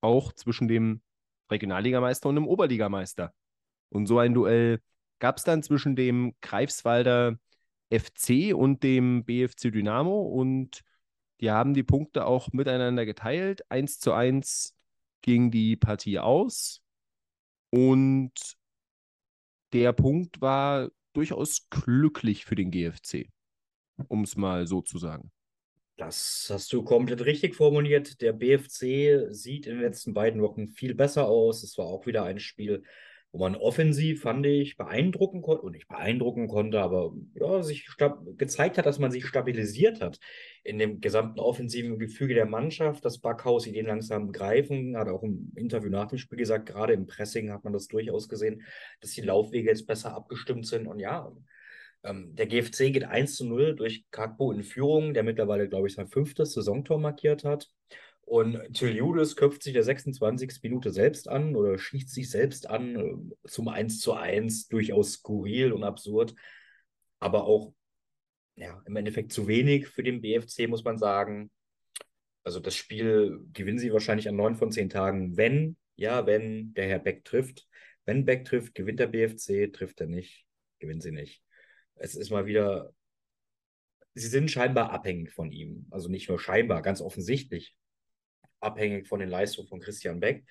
auch 0.00 0.32
zwischen 0.32 0.66
dem 0.66 1.02
Regionalligameister 1.52 2.28
und 2.28 2.34
dem 2.34 2.48
Oberligameister. 2.48 3.32
Und 3.88 4.06
so 4.06 4.18
ein 4.18 4.34
Duell 4.34 4.80
gab 5.20 5.36
es 5.36 5.44
dann 5.44 5.62
zwischen 5.62 5.94
dem 5.94 6.34
Greifswalder 6.40 7.38
FC 7.90 8.52
und 8.52 8.82
dem 8.82 9.24
BFC 9.24 9.70
Dynamo 9.70 10.22
und 10.22 10.82
die 11.40 11.50
haben 11.52 11.74
die 11.74 11.84
Punkte 11.84 12.26
auch 12.26 12.52
miteinander 12.52 13.06
geteilt. 13.06 13.70
1 13.70 14.00
zu 14.00 14.12
1 14.12 14.74
ging 15.22 15.50
die 15.50 15.76
Partie 15.76 16.18
aus 16.18 16.82
und 17.70 18.32
der 19.72 19.92
Punkt 19.92 20.40
war 20.40 20.90
durchaus 21.14 21.68
glücklich 21.70 22.44
für 22.44 22.54
den 22.54 22.70
GFC, 22.70 23.28
um 24.08 24.24
es 24.24 24.36
mal 24.36 24.66
so 24.66 24.82
zu 24.82 24.98
sagen. 24.98 25.30
Das 25.96 26.48
hast 26.50 26.72
du 26.72 26.82
komplett 26.82 27.24
richtig 27.24 27.54
formuliert. 27.54 28.20
Der 28.20 28.32
BFC 28.32 29.32
sieht 29.32 29.66
in 29.66 29.74
den 29.74 29.82
letzten 29.82 30.14
beiden 30.14 30.42
Wochen 30.42 30.68
viel 30.68 30.94
besser 30.94 31.26
aus. 31.26 31.62
Es 31.62 31.78
war 31.78 31.86
auch 31.86 32.06
wieder 32.06 32.24
ein 32.24 32.38
Spiel, 32.38 32.82
wo 33.32 33.38
man 33.38 33.56
offensiv, 33.56 34.22
fand 34.22 34.44
ich, 34.44 34.76
beeindrucken 34.76 35.40
konnte, 35.40 35.62
und 35.62 35.72
nicht 35.72 35.88
beeindrucken 35.88 36.48
konnte, 36.48 36.80
aber 36.80 37.14
ja, 37.34 37.62
sich 37.62 37.88
gezeigt 38.36 38.76
hat, 38.76 38.84
dass 38.84 38.98
man 38.98 39.10
sich 39.10 39.26
stabilisiert 39.26 40.02
hat 40.02 40.20
in 40.62 40.78
dem 40.78 41.00
gesamten 41.00 41.40
offensiven 41.40 41.98
Gefüge 41.98 42.34
der 42.34 42.46
Mannschaft, 42.46 43.04
dass 43.04 43.18
Backhaus 43.18 43.66
Ideen 43.66 43.86
langsam 43.86 44.32
greifen, 44.32 44.96
hat 44.96 45.08
auch 45.08 45.22
im 45.22 45.50
Interview 45.56 45.90
nach 45.90 46.08
dem 46.08 46.18
Spiel 46.18 46.38
gesagt, 46.38 46.66
gerade 46.66 46.92
im 46.92 47.06
Pressing 47.06 47.50
hat 47.50 47.64
man 47.64 47.72
das 47.72 47.88
durchaus 47.88 48.28
gesehen, 48.28 48.62
dass 49.00 49.12
die 49.12 49.22
Laufwege 49.22 49.70
jetzt 49.70 49.86
besser 49.86 50.14
abgestimmt 50.14 50.66
sind 50.66 50.86
und 50.86 51.00
ja, 51.00 51.32
ähm, 52.04 52.34
der 52.34 52.46
GFC 52.46 52.92
geht 52.92 53.04
1 53.04 53.36
zu 53.36 53.46
0 53.46 53.76
durch 53.76 54.04
Kakbo 54.10 54.52
in 54.52 54.62
Führung, 54.62 55.14
der 55.14 55.22
mittlerweile, 55.22 55.68
glaube 55.68 55.86
ich, 55.86 55.94
sein 55.94 56.08
fünftes 56.08 56.52
Saisontor 56.52 56.98
markiert 56.98 57.44
hat. 57.44 57.70
Und 58.24 58.80
Judas 58.80 59.36
köpft 59.36 59.62
sich 59.62 59.72
der 59.72 59.82
26. 59.82 60.62
Minute 60.62 60.90
selbst 60.90 61.28
an 61.28 61.54
oder 61.54 61.76
schießt 61.78 62.08
sich 62.08 62.30
selbst 62.30 62.68
an 62.68 62.96
äh, 62.96 63.48
zum 63.48 63.68
1 63.68 64.00
zu 64.00 64.14
1, 64.14 64.68
durchaus 64.68 65.14
skurril 65.14 65.72
und 65.72 65.84
absurd, 65.84 66.34
aber 67.18 67.44
auch 67.44 67.74
ja, 68.56 68.82
im 68.86 68.96
Endeffekt 68.96 69.32
zu 69.32 69.48
wenig 69.48 69.88
für 69.88 70.02
den 70.02 70.20
BFC, 70.20 70.68
muss 70.68 70.84
man 70.84 70.98
sagen. 70.98 71.50
Also 72.44 72.60
das 72.60 72.76
Spiel 72.76 73.40
gewinnen 73.52 73.78
sie 73.78 73.92
wahrscheinlich 73.92 74.28
an 74.28 74.36
neun 74.36 74.56
von 74.56 74.72
zehn 74.72 74.88
Tagen, 74.88 75.36
wenn, 75.36 75.76
ja, 75.96 76.26
wenn 76.26 76.74
der 76.74 76.88
Herr 76.88 76.98
Beck 76.98 77.24
trifft. 77.24 77.68
Wenn 78.04 78.24
Beck 78.24 78.44
trifft, 78.44 78.74
gewinnt 78.74 78.98
der 79.00 79.06
BFC, 79.06 79.72
trifft 79.72 80.00
er 80.00 80.06
nicht, 80.06 80.44
gewinnen 80.80 81.00
sie 81.00 81.12
nicht. 81.12 81.42
Es 81.94 82.14
ist 82.14 82.30
mal 82.30 82.46
wieder, 82.46 82.92
sie 84.14 84.26
sind 84.26 84.50
scheinbar 84.50 84.90
abhängig 84.90 85.32
von 85.32 85.52
ihm. 85.52 85.86
Also 85.90 86.08
nicht 86.08 86.28
nur 86.28 86.38
scheinbar, 86.38 86.82
ganz 86.82 87.00
offensichtlich 87.00 87.76
abhängig 88.62 89.08
von 89.08 89.20
den 89.20 89.28
Leistungen 89.28 89.68
von 89.68 89.80
Christian 89.80 90.20
Beck. 90.20 90.44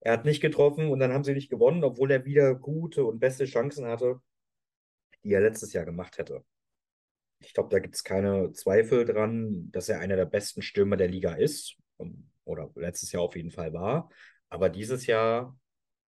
Er 0.00 0.14
hat 0.14 0.24
nicht 0.24 0.40
getroffen 0.40 0.88
und 0.88 0.98
dann 0.98 1.12
haben 1.12 1.24
sie 1.24 1.34
nicht 1.34 1.50
gewonnen, 1.50 1.84
obwohl 1.84 2.10
er 2.10 2.24
wieder 2.24 2.54
gute 2.54 3.04
und 3.04 3.20
beste 3.20 3.44
Chancen 3.44 3.86
hatte, 3.86 4.20
die 5.22 5.32
er 5.32 5.40
letztes 5.40 5.72
Jahr 5.72 5.84
gemacht 5.84 6.18
hätte. 6.18 6.44
Ich 7.38 7.54
glaube, 7.54 7.70
da 7.70 7.78
gibt 7.78 7.94
es 7.94 8.04
keine 8.04 8.52
Zweifel 8.52 9.04
dran, 9.04 9.70
dass 9.70 9.88
er 9.88 10.00
einer 10.00 10.16
der 10.16 10.26
besten 10.26 10.62
Stürmer 10.62 10.96
der 10.96 11.08
Liga 11.08 11.34
ist 11.34 11.76
oder 12.44 12.70
letztes 12.74 13.12
Jahr 13.12 13.22
auf 13.22 13.36
jeden 13.36 13.50
Fall 13.50 13.72
war. 13.72 14.10
Aber 14.48 14.68
dieses 14.68 15.06
Jahr 15.06 15.56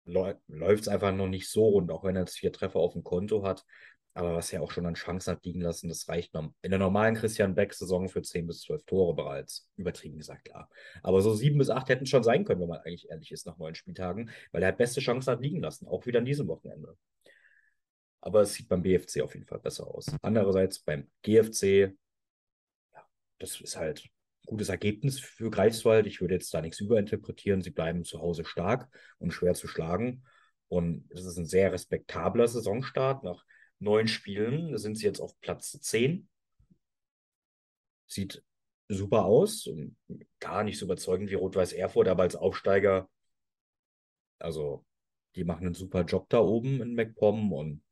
läuft 0.06 0.82
es 0.82 0.88
einfach 0.88 1.14
noch 1.14 1.28
nicht 1.28 1.50
so 1.50 1.66
rund, 1.68 1.92
auch 1.92 2.04
wenn 2.04 2.16
er 2.16 2.24
jetzt 2.24 2.38
vier 2.38 2.52
Treffer 2.52 2.80
auf 2.80 2.94
dem 2.94 3.04
Konto 3.04 3.44
hat. 3.44 3.66
Aber 4.16 4.36
was 4.36 4.54
er 4.54 4.62
auch 4.62 4.72
schon 4.72 4.86
an 4.86 4.94
Chancen 4.94 5.32
hat 5.32 5.44
liegen 5.44 5.62
lassen, 5.62 5.90
das 5.90 6.08
reicht 6.08 6.36
in 6.36 6.70
der 6.70 6.78
normalen 6.78 7.16
Christian 7.16 7.56
Beck-Saison 7.56 8.10
für 8.10 8.22
10 8.22 8.46
bis 8.46 8.62
12 8.62 8.84
Tore 8.84 9.16
bereits. 9.16 9.70
Übertrieben 9.76 10.20
gesagt, 10.20 10.46
klar. 10.46 10.70
Aber 11.02 11.22
so 11.22 11.34
7 11.34 11.58
bis 11.58 11.70
8 11.72 11.90
hätten 11.90 12.06
schon 12.06 12.24
sein 12.24 12.46
können, 12.46 12.62
wenn 12.62 12.70
man 12.70 12.82
eigentlich 12.82 13.10
ehrlich 13.10 13.32
ist, 13.32 13.48
nach 13.48 13.58
neun 13.58 13.74
Spieltagen, 13.74 14.30
weil 14.52 14.62
er 14.62 14.72
beste 14.72 15.02
Chancen 15.02 15.32
hat 15.32 15.42
liegen 15.42 15.62
lassen, 15.62 15.88
auch 15.88 16.06
wieder 16.06 16.20
an 16.20 16.26
diesem 16.26 16.48
Wochenende. 16.48 16.96
Aber 18.22 18.42
es 18.42 18.54
sieht 18.54 18.70
beim 18.70 18.84
BFC 18.84 19.22
auf 19.22 19.34
jeden 19.34 19.48
Fall 19.48 19.60
besser 19.60 19.88
aus. 19.88 20.06
Andererseits 20.22 20.80
beim 20.80 21.10
GFC, 21.24 21.94
ja, 22.94 23.04
das 23.40 23.60
ist 23.60 23.78
halt 23.78 24.06
ein 24.06 24.46
gutes 24.46 24.70
Ergebnis 24.70 25.20
für 25.20 25.50
Greifswald. 25.50 26.06
Ich 26.06 26.22
würde 26.22 26.36
jetzt 26.36 26.54
da 26.54 26.62
nichts 26.62 26.80
überinterpretieren. 26.80 27.62
Sie 27.62 27.72
bleiben 27.72 28.04
zu 28.04 28.22
Hause 28.22 28.46
stark 28.46 28.88
und 29.18 29.32
schwer 29.32 29.56
zu 29.56 29.68
schlagen. 29.68 30.24
Und 30.68 31.10
es 31.12 31.26
ist 31.26 31.38
ein 31.38 31.46
sehr 31.46 31.72
respektabler 31.72 32.48
Saisonstart 32.48 33.24
nach 33.24 33.44
neun 33.84 34.08
Spielen. 34.08 34.78
Sind 34.78 34.98
sie 34.98 35.06
jetzt 35.06 35.20
auf 35.20 35.40
Platz 35.42 35.72
10. 35.72 36.28
Sieht 38.08 38.44
super 38.90 39.26
aus. 39.26 39.68
Und 39.68 39.96
gar 40.40 40.64
nicht 40.64 40.78
so 40.78 40.86
überzeugend 40.86 41.30
wie 41.30 41.36
Rot-Weiß 41.36 41.74
Erfurt, 41.74 42.08
aber 42.08 42.24
als 42.24 42.36
Aufsteiger, 42.36 43.10
also 44.40 44.86
die 45.36 45.44
machen 45.44 45.66
einen 45.66 45.76
super 45.76 46.04
Job 46.04 46.30
da 46.30 46.40
oben 46.40 46.82
in 46.82 46.96
MacPom 46.96 47.52
und 47.54 47.84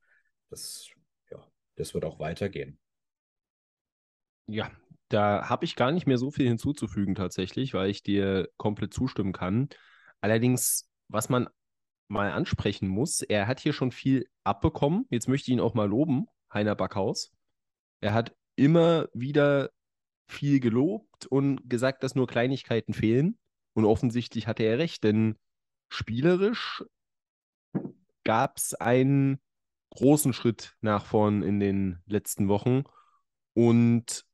das, 0.49 0.89
ja, 1.29 1.43
das 1.75 1.93
wird 1.93 2.05
auch 2.05 2.19
weitergehen. 2.19 2.77
Ja, 4.47 4.71
da 5.09 5.49
habe 5.49 5.65
ich 5.65 5.75
gar 5.75 5.91
nicht 5.91 6.07
mehr 6.07 6.17
so 6.17 6.31
viel 6.31 6.47
hinzuzufügen 6.47 7.15
tatsächlich, 7.15 7.73
weil 7.73 7.89
ich 7.89 8.03
dir 8.03 8.49
komplett 8.57 8.93
zustimmen 8.93 9.33
kann. 9.33 9.69
Allerdings, 10.19 10.89
was 11.07 11.29
man 11.29 11.47
mal 12.12 12.32
ansprechen 12.32 12.88
muss. 12.88 13.22
Er 13.22 13.47
hat 13.47 13.59
hier 13.59 13.74
schon 13.74 13.91
viel 13.91 14.28
abbekommen. 14.43 15.05
Jetzt 15.09 15.28
möchte 15.28 15.49
ich 15.49 15.53
ihn 15.53 15.62
auch 15.62 15.74
mal 15.74 15.88
loben, 15.88 16.28
Heiner 16.53 16.76
Backhaus. 16.76 17.32
Er 18.01 18.14
hat 18.14 18.36
immer 18.55 19.07
wieder 19.14 19.72
viel 20.28 20.59
gelobt 20.59 21.26
und 21.26 21.70
gesagt, 21.70 22.03
dass 22.03 22.14
nur 22.14 22.28
Kleinigkeiten 22.28 22.93
fehlen. 22.93 23.38
Und 23.74 23.86
offensichtlich 23.86 24.47
hatte 24.47 24.64
er 24.64 24.78
recht, 24.78 25.03
denn 25.03 25.38
spielerisch 25.89 26.84
gab 28.26 28.57
es 28.57 28.74
einen 28.74 29.39
großen 29.91 30.34
Schritt 30.34 30.76
nach 30.82 31.05
vorn 31.05 31.41
in 31.41 31.59
den 31.59 32.01
letzten 32.05 32.49
Wochen. 32.49 32.84
Und 33.53 34.26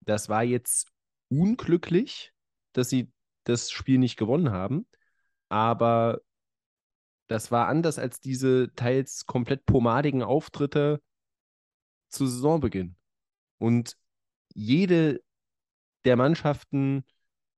das 0.00 0.30
war 0.30 0.42
jetzt 0.42 0.90
unglücklich, 1.28 2.32
dass 2.72 2.88
sie 2.88 3.12
das 3.44 3.70
Spiel 3.70 3.98
nicht 3.98 4.16
gewonnen 4.16 4.50
haben. 4.50 4.86
Aber 5.50 6.20
das 7.28 7.50
war 7.50 7.68
anders 7.68 7.98
als 7.98 8.20
diese 8.20 8.72
teils 8.74 9.26
komplett 9.26 9.66
pomadigen 9.66 10.22
Auftritte 10.22 11.00
zu 12.08 12.26
Saisonbeginn. 12.26 12.96
Und 13.58 13.96
jede 14.54 15.22
der 16.04 16.16
Mannschaften 16.16 17.04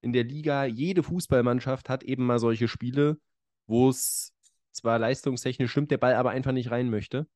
in 0.03 0.13
der 0.13 0.25
Liga, 0.25 0.65
jede 0.67 1.03
Fußballmannschaft 1.03 1.89
hat 1.89 2.05
eben 2.05 2.27
mal 2.27 2.39
solche 2.39 2.69
Spiele, 2.69 3.19
wo 3.67 3.89
es 3.91 4.35
zwar 4.73 4.99
leistungstechnisch 4.99 5.71
stimmt, 5.73 5.91
der 5.91 5.99
Ball 5.99 6.15
aber 6.15 6.31
einfach 6.31 6.53
nicht 6.53 6.71
rein 6.71 6.91
möchte. 6.91 7.29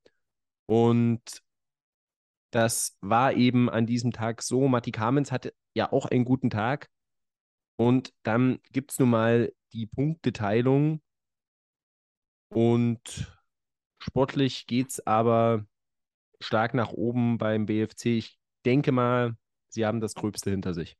Und 0.66 1.42
Das 2.50 2.96
war 3.00 3.34
eben 3.34 3.68
an 3.70 3.86
diesem 3.86 4.12
Tag 4.12 4.42
so. 4.42 4.68
Matti 4.68 4.90
Kamens 4.90 5.32
hatte 5.32 5.54
ja 5.74 5.92
auch 5.92 6.06
einen 6.06 6.24
guten 6.24 6.50
Tag. 6.50 6.88
Und 7.76 8.12
dann 8.22 8.60
gibt 8.72 8.92
es 8.92 8.98
nun 8.98 9.10
mal 9.10 9.52
die 9.72 9.86
Punkteteilung. 9.86 11.02
Und 12.48 13.32
sportlich 13.98 14.66
geht 14.66 14.90
es 14.90 15.06
aber 15.06 15.66
stark 16.40 16.74
nach 16.74 16.92
oben 16.92 17.38
beim 17.38 17.66
BFC. 17.66 18.06
Ich 18.06 18.38
denke 18.64 18.92
mal, 18.92 19.36
sie 19.68 19.86
haben 19.86 20.00
das 20.00 20.14
Gröbste 20.14 20.50
hinter 20.50 20.74
sich. 20.74 20.96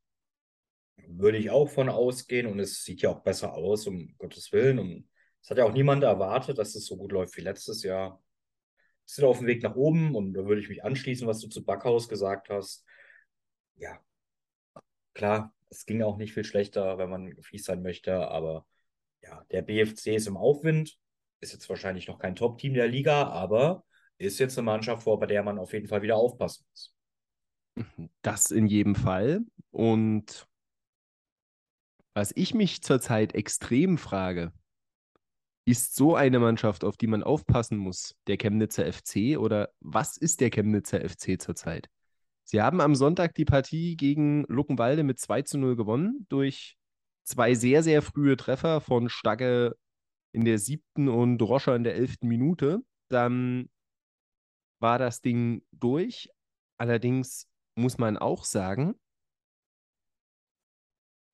Würde 1.07 1.37
ich 1.37 1.49
auch 1.49 1.69
von 1.69 1.89
ausgehen. 1.89 2.47
Und 2.47 2.59
es 2.59 2.83
sieht 2.83 3.01
ja 3.01 3.09
auch 3.09 3.21
besser 3.21 3.53
aus, 3.53 3.87
um 3.87 4.15
Gottes 4.17 4.51
Willen. 4.51 4.79
Und 4.79 5.09
es 5.41 5.49
hat 5.49 5.57
ja 5.57 5.65
auch 5.65 5.73
niemand 5.73 6.03
erwartet, 6.03 6.57
dass 6.57 6.75
es 6.75 6.85
so 6.85 6.97
gut 6.97 7.11
läuft 7.11 7.35
wie 7.37 7.41
letztes 7.41 7.83
Jahr 7.83 8.21
sind 9.09 9.25
auf 9.25 9.39
dem 9.39 9.47
Weg 9.47 9.63
nach 9.63 9.75
oben 9.75 10.13
und 10.15 10.33
da 10.33 10.45
würde 10.45 10.61
ich 10.61 10.69
mich 10.69 10.83
anschließen, 10.83 11.27
was 11.27 11.39
du 11.39 11.47
zu 11.47 11.65
Backhaus 11.65 12.07
gesagt 12.07 12.49
hast. 12.49 12.85
Ja, 13.75 13.99
klar, 15.13 15.51
es 15.69 15.87
ging 15.87 16.03
auch 16.03 16.17
nicht 16.17 16.33
viel 16.33 16.43
schlechter, 16.43 16.99
wenn 16.99 17.09
man 17.09 17.41
fies 17.41 17.63
sein 17.65 17.81
möchte, 17.81 18.27
aber 18.27 18.67
ja, 19.23 19.43
der 19.49 19.63
BFC 19.63 20.15
ist 20.15 20.27
im 20.27 20.37
Aufwind, 20.37 20.99
ist 21.39 21.53
jetzt 21.53 21.69
wahrscheinlich 21.69 22.07
noch 22.07 22.19
kein 22.19 22.35
Top-Team 22.35 22.73
der 22.73 22.87
Liga, 22.87 23.27
aber 23.27 23.83
ist 24.17 24.39
jetzt 24.39 24.57
eine 24.57 24.65
Mannschaft 24.65 25.03
vor, 25.03 25.19
bei 25.19 25.25
der 25.25 25.43
man 25.43 25.57
auf 25.57 25.73
jeden 25.73 25.87
Fall 25.87 26.01
wieder 26.01 26.17
aufpassen 26.17 26.65
muss. 26.71 26.95
Das 28.21 28.51
in 28.51 28.67
jedem 28.67 28.95
Fall. 28.95 29.41
Und 29.71 30.47
was 32.13 32.33
ich 32.35 32.53
mich 32.53 32.81
zurzeit 32.81 33.33
extrem 33.33 33.97
frage, 33.97 34.51
ist 35.65 35.95
so 35.95 36.15
eine 36.15 36.39
Mannschaft, 36.39 36.83
auf 36.83 36.97
die 36.97 37.07
man 37.07 37.23
aufpassen 37.23 37.77
muss, 37.77 38.15
der 38.27 38.37
Chemnitzer 38.37 38.91
FC 38.91 39.37
oder 39.37 39.69
was 39.79 40.17
ist 40.17 40.41
der 40.41 40.49
Chemnitzer 40.49 41.07
FC 41.07 41.39
zurzeit? 41.39 41.87
Sie 42.43 42.61
haben 42.61 42.81
am 42.81 42.95
Sonntag 42.95 43.35
die 43.35 43.45
Partie 43.45 43.95
gegen 43.95 44.43
Luckenwalde 44.47 45.03
mit 45.03 45.19
2 45.19 45.43
zu 45.43 45.59
0 45.59 45.75
gewonnen 45.75 46.25
durch 46.29 46.75
zwei 47.23 47.53
sehr, 47.53 47.83
sehr 47.83 48.01
frühe 48.01 48.35
Treffer 48.35 48.81
von 48.81 49.07
Stagge 49.07 49.75
in 50.31 50.45
der 50.45 50.59
siebten 50.59 51.07
und 51.07 51.41
Roscher 51.41 51.75
in 51.75 51.83
der 51.83 51.95
elften 51.95 52.27
Minute. 52.27 52.83
Dann 53.09 53.69
war 54.79 54.97
das 54.97 55.21
Ding 55.21 55.63
durch. 55.71 56.29
Allerdings 56.77 57.47
muss 57.75 57.97
man 57.97 58.17
auch 58.17 58.43
sagen, 58.43 58.95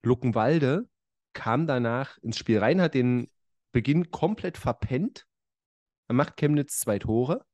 Luckenwalde 0.03 0.87
kam 1.33 1.67
danach 1.67 2.17
ins 2.19 2.37
Spiel 2.37 2.59
rein, 2.59 2.81
hat 2.81 2.93
den 2.93 3.29
Beginn 3.71 4.11
komplett 4.11 4.57
verpennt. 4.57 5.27
Er 6.07 6.15
macht 6.15 6.37
Chemnitz 6.37 6.79
zwei 6.79 6.99
Tore. 6.99 7.45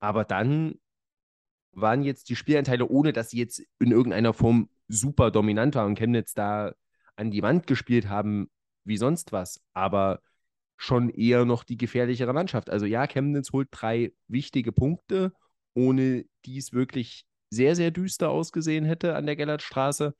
Aber 0.00 0.24
dann 0.24 0.80
waren 1.72 2.02
jetzt 2.02 2.28
die 2.28 2.36
Spielanteile, 2.36 2.88
ohne 2.88 3.12
dass 3.12 3.30
sie 3.30 3.38
jetzt 3.38 3.62
in 3.78 3.92
irgendeiner 3.92 4.32
Form 4.32 4.68
super 4.88 5.30
dominant 5.30 5.74
waren 5.74 5.86
und 5.88 5.98
Chemnitz 5.98 6.34
da 6.34 6.74
an 7.16 7.30
die 7.30 7.42
Wand 7.42 7.66
gespielt 7.66 8.08
haben, 8.08 8.50
wie 8.84 8.96
sonst 8.96 9.32
was. 9.32 9.62
Aber 9.72 10.20
schon 10.76 11.10
eher 11.10 11.44
noch 11.44 11.64
die 11.64 11.76
gefährlichere 11.76 12.32
Mannschaft. 12.32 12.70
Also 12.70 12.86
ja, 12.86 13.06
Chemnitz 13.06 13.52
holt 13.52 13.68
drei 13.70 14.12
wichtige 14.28 14.72
Punkte, 14.72 15.32
ohne 15.74 16.24
die 16.44 16.58
es 16.58 16.72
wirklich 16.72 17.24
sehr, 17.50 17.76
sehr 17.76 17.90
düster 17.90 18.30
ausgesehen 18.30 18.84
hätte 18.84 19.14
an 19.14 19.26
der 19.26 19.36
Gellertstraße. 19.36 20.14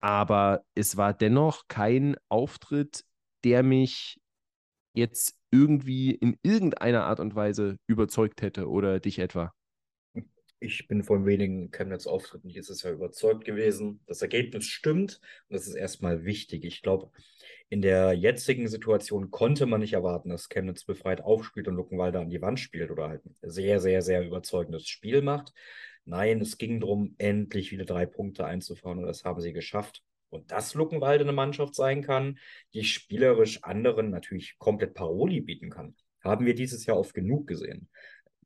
Aber 0.00 0.64
es 0.74 0.96
war 0.96 1.14
dennoch 1.14 1.64
kein 1.68 2.16
Auftritt, 2.28 3.04
der 3.42 3.62
mich 3.62 4.20
jetzt 4.94 5.36
irgendwie 5.50 6.12
in 6.12 6.36
irgendeiner 6.42 7.04
Art 7.04 7.20
und 7.20 7.34
Weise 7.34 7.76
überzeugt 7.86 8.42
hätte 8.42 8.68
oder 8.68 9.00
dich 9.00 9.18
etwa? 9.18 9.52
Ich 10.60 10.88
bin 10.88 11.02
von 11.02 11.26
wenigen 11.26 11.70
Chemnitz-Auftritten 11.70 12.48
dieses 12.48 12.82
Jahr 12.82 12.94
überzeugt 12.94 13.44
gewesen. 13.44 14.00
Das 14.06 14.22
Ergebnis 14.22 14.66
stimmt 14.66 15.20
und 15.48 15.54
das 15.54 15.66
ist 15.66 15.74
erstmal 15.74 16.24
wichtig. 16.24 16.64
Ich 16.64 16.80
glaube, 16.80 17.10
in 17.68 17.82
der 17.82 18.12
jetzigen 18.12 18.68
Situation 18.68 19.30
konnte 19.30 19.66
man 19.66 19.80
nicht 19.80 19.92
erwarten, 19.92 20.30
dass 20.30 20.48
Chemnitz 20.48 20.84
befreit 20.84 21.20
aufspielt 21.20 21.68
und 21.68 21.74
Luckenwalder 21.74 22.20
an 22.20 22.30
die 22.30 22.40
Wand 22.40 22.60
spielt 22.60 22.90
oder 22.90 23.08
halt 23.08 23.24
ein 23.26 23.36
sehr, 23.42 23.80
sehr, 23.80 24.00
sehr 24.00 24.24
überzeugendes 24.24 24.86
Spiel 24.86 25.22
macht. 25.22 25.52
Nein, 26.04 26.40
es 26.40 26.58
ging 26.58 26.80
darum, 26.80 27.14
endlich 27.18 27.72
wieder 27.72 27.84
drei 27.84 28.06
Punkte 28.06 28.44
einzufahren 28.44 28.98
und 28.98 29.06
das 29.06 29.24
haben 29.24 29.40
sie 29.40 29.52
geschafft. 29.52 30.02
Und 30.28 30.50
dass 30.50 30.74
Luckenwalde 30.74 31.24
eine 31.24 31.32
Mannschaft 31.32 31.74
sein 31.74 32.02
kann, 32.02 32.38
die 32.74 32.84
spielerisch 32.84 33.62
anderen 33.62 34.10
natürlich 34.10 34.58
komplett 34.58 34.94
Paroli 34.94 35.40
bieten 35.40 35.70
kann, 35.70 35.94
haben 36.22 36.44
wir 36.44 36.54
dieses 36.54 36.86
Jahr 36.86 36.98
oft 36.98 37.14
genug 37.14 37.46
gesehen. 37.46 37.88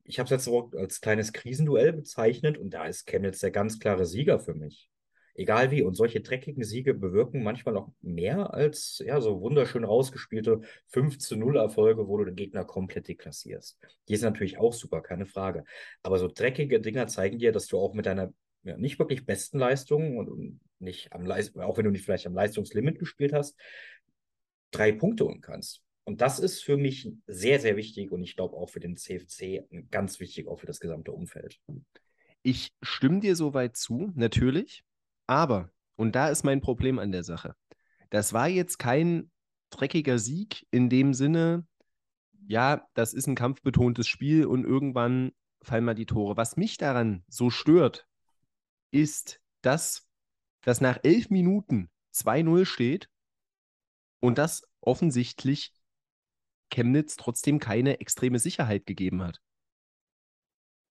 Ich 0.08 0.18
habe 0.18 0.24
es 0.24 0.30
jetzt 0.30 0.48
auch 0.48 0.72
als 0.72 1.02
kleines 1.02 1.34
Krisenduell 1.34 1.92
bezeichnet 1.92 2.56
und 2.56 2.70
da 2.70 2.86
ist 2.86 3.06
Chemnitz 3.06 3.40
der 3.40 3.50
ganz 3.50 3.78
klare 3.78 4.06
Sieger 4.06 4.40
für 4.40 4.54
mich. 4.54 4.88
Egal 5.34 5.70
wie. 5.70 5.82
Und 5.82 5.96
solche 5.96 6.22
dreckigen 6.22 6.64
Siege 6.64 6.94
bewirken 6.94 7.42
manchmal 7.42 7.74
noch 7.74 7.92
mehr 8.00 8.54
als 8.54 9.02
ja, 9.04 9.20
so 9.20 9.42
wunderschön 9.42 9.84
rausgespielte 9.84 10.62
5 10.86 11.18
zu 11.18 11.36
0 11.36 11.58
Erfolge, 11.58 12.08
wo 12.08 12.16
du 12.16 12.24
den 12.24 12.36
Gegner 12.36 12.64
komplett 12.64 13.06
deklassierst. 13.06 13.78
Die 14.08 14.16
sind 14.16 14.30
natürlich 14.30 14.58
auch 14.58 14.72
super, 14.72 15.02
keine 15.02 15.26
Frage. 15.26 15.64
Aber 16.02 16.18
so 16.18 16.26
dreckige 16.26 16.80
Dinger 16.80 17.06
zeigen 17.06 17.38
dir, 17.38 17.52
dass 17.52 17.66
du 17.66 17.78
auch 17.78 17.92
mit 17.92 18.06
deiner 18.06 18.32
ja, 18.62 18.78
nicht 18.78 18.98
wirklich 18.98 19.26
besten 19.26 19.58
Leistungen 19.58 20.16
und 20.16 20.58
nicht 20.78 21.12
am 21.12 21.26
Leist 21.26 21.54
auch 21.58 21.76
wenn 21.76 21.84
du 21.84 21.90
nicht 21.90 22.06
vielleicht 22.06 22.26
am 22.26 22.34
Leistungslimit 22.34 22.98
gespielt 22.98 23.34
hast, 23.34 23.58
drei 24.70 24.90
Punkte 24.90 25.26
holen 25.26 25.42
kannst. 25.42 25.82
Und 26.08 26.22
das 26.22 26.38
ist 26.38 26.64
für 26.64 26.78
mich 26.78 27.12
sehr, 27.26 27.60
sehr 27.60 27.76
wichtig 27.76 28.12
und 28.12 28.22
ich 28.22 28.34
glaube 28.34 28.56
auch 28.56 28.70
für 28.70 28.80
den 28.80 28.96
CFC 28.96 29.68
ganz 29.90 30.20
wichtig, 30.20 30.48
auch 30.48 30.58
für 30.58 30.64
das 30.64 30.80
gesamte 30.80 31.12
Umfeld. 31.12 31.60
Ich 32.40 32.72
stimme 32.80 33.20
dir 33.20 33.36
soweit 33.36 33.76
zu, 33.76 34.10
natürlich. 34.14 34.84
Aber, 35.26 35.70
und 35.96 36.14
da 36.14 36.30
ist 36.30 36.44
mein 36.44 36.62
Problem 36.62 36.98
an 36.98 37.12
der 37.12 37.24
Sache, 37.24 37.54
das 38.08 38.32
war 38.32 38.48
jetzt 38.48 38.78
kein 38.78 39.30
dreckiger 39.68 40.18
Sieg 40.18 40.66
in 40.70 40.88
dem 40.88 41.12
Sinne, 41.12 41.66
ja, 42.46 42.88
das 42.94 43.12
ist 43.12 43.26
ein 43.26 43.34
kampfbetontes 43.34 44.08
Spiel 44.08 44.46
und 44.46 44.64
irgendwann 44.64 45.32
fallen 45.60 45.84
mal 45.84 45.94
die 45.94 46.06
Tore. 46.06 46.38
Was 46.38 46.56
mich 46.56 46.78
daran 46.78 47.22
so 47.28 47.50
stört, 47.50 48.08
ist, 48.92 49.42
dass 49.60 50.08
das 50.62 50.80
nach 50.80 51.00
elf 51.02 51.28
Minuten 51.28 51.90
2-0 52.14 52.64
steht 52.64 53.10
und 54.20 54.38
das 54.38 54.62
offensichtlich 54.80 55.74
Chemnitz 56.70 57.16
trotzdem 57.16 57.58
keine 57.58 58.00
extreme 58.00 58.38
Sicherheit 58.38 58.86
gegeben 58.86 59.22
hat. 59.22 59.40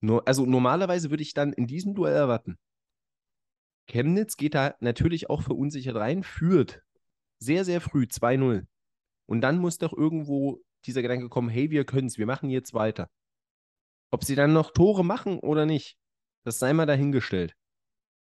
Nur, 0.02 0.28
also 0.28 0.46
normalerweise 0.46 1.10
würde 1.10 1.24
ich 1.24 1.34
dann 1.34 1.54
in 1.54 1.68
diesem 1.68 1.96
Duell 1.96 2.16
erwarten. 2.16 2.58
Chemnitz 3.88 4.38
geht 4.38 4.54
da 4.54 4.76
natürlich 4.80 5.30
auch 5.30 5.42
verunsichert 5.42 5.96
rein, 5.96 6.24
führt 6.24 6.84
sehr, 7.40 7.66
sehr 7.66 7.82
früh 7.82 8.04
2-0. 8.04 8.66
Und 9.26 9.42
dann 9.42 9.60
muss 9.60 9.78
doch 9.78 9.94
irgendwo 9.94 10.62
dieser 10.86 11.02
Gedanke 11.02 11.30
kommen, 11.30 11.50
hey, 11.50 11.72
wir 11.72 11.86
können 11.86 12.08
es, 12.08 12.18
wir 12.18 12.26
machen 12.26 12.50
jetzt 12.50 12.74
weiter. 12.74 13.10
Ob 14.12 14.24
sie 14.24 14.36
dann 14.36 14.54
noch 14.54 14.72
Tore 14.72 15.04
machen 15.04 15.40
oder 15.40 15.66
nicht, 15.66 15.98
das 16.44 16.60
sei 16.60 16.74
mal 16.74 16.86
dahingestellt 16.86 17.56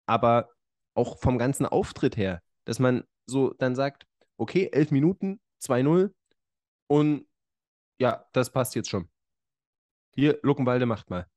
aber 0.07 0.49
auch 0.95 1.19
vom 1.19 1.37
ganzen 1.37 1.67
Auftritt 1.67 2.17
her, 2.17 2.41
dass 2.65 2.79
man 2.79 3.03
so 3.27 3.53
dann 3.53 3.75
sagt, 3.75 4.07
okay, 4.37 4.69
elf 4.71 4.89
Minuten, 4.89 5.39
2-0 5.61 6.11
und 6.87 7.26
ja, 7.99 8.25
das 8.33 8.51
passt 8.51 8.75
jetzt 8.75 8.89
schon. 8.89 9.09
Hier, 10.13 10.39
Luckenwalde 10.41 10.85
macht 10.85 11.09
mal. 11.09 11.27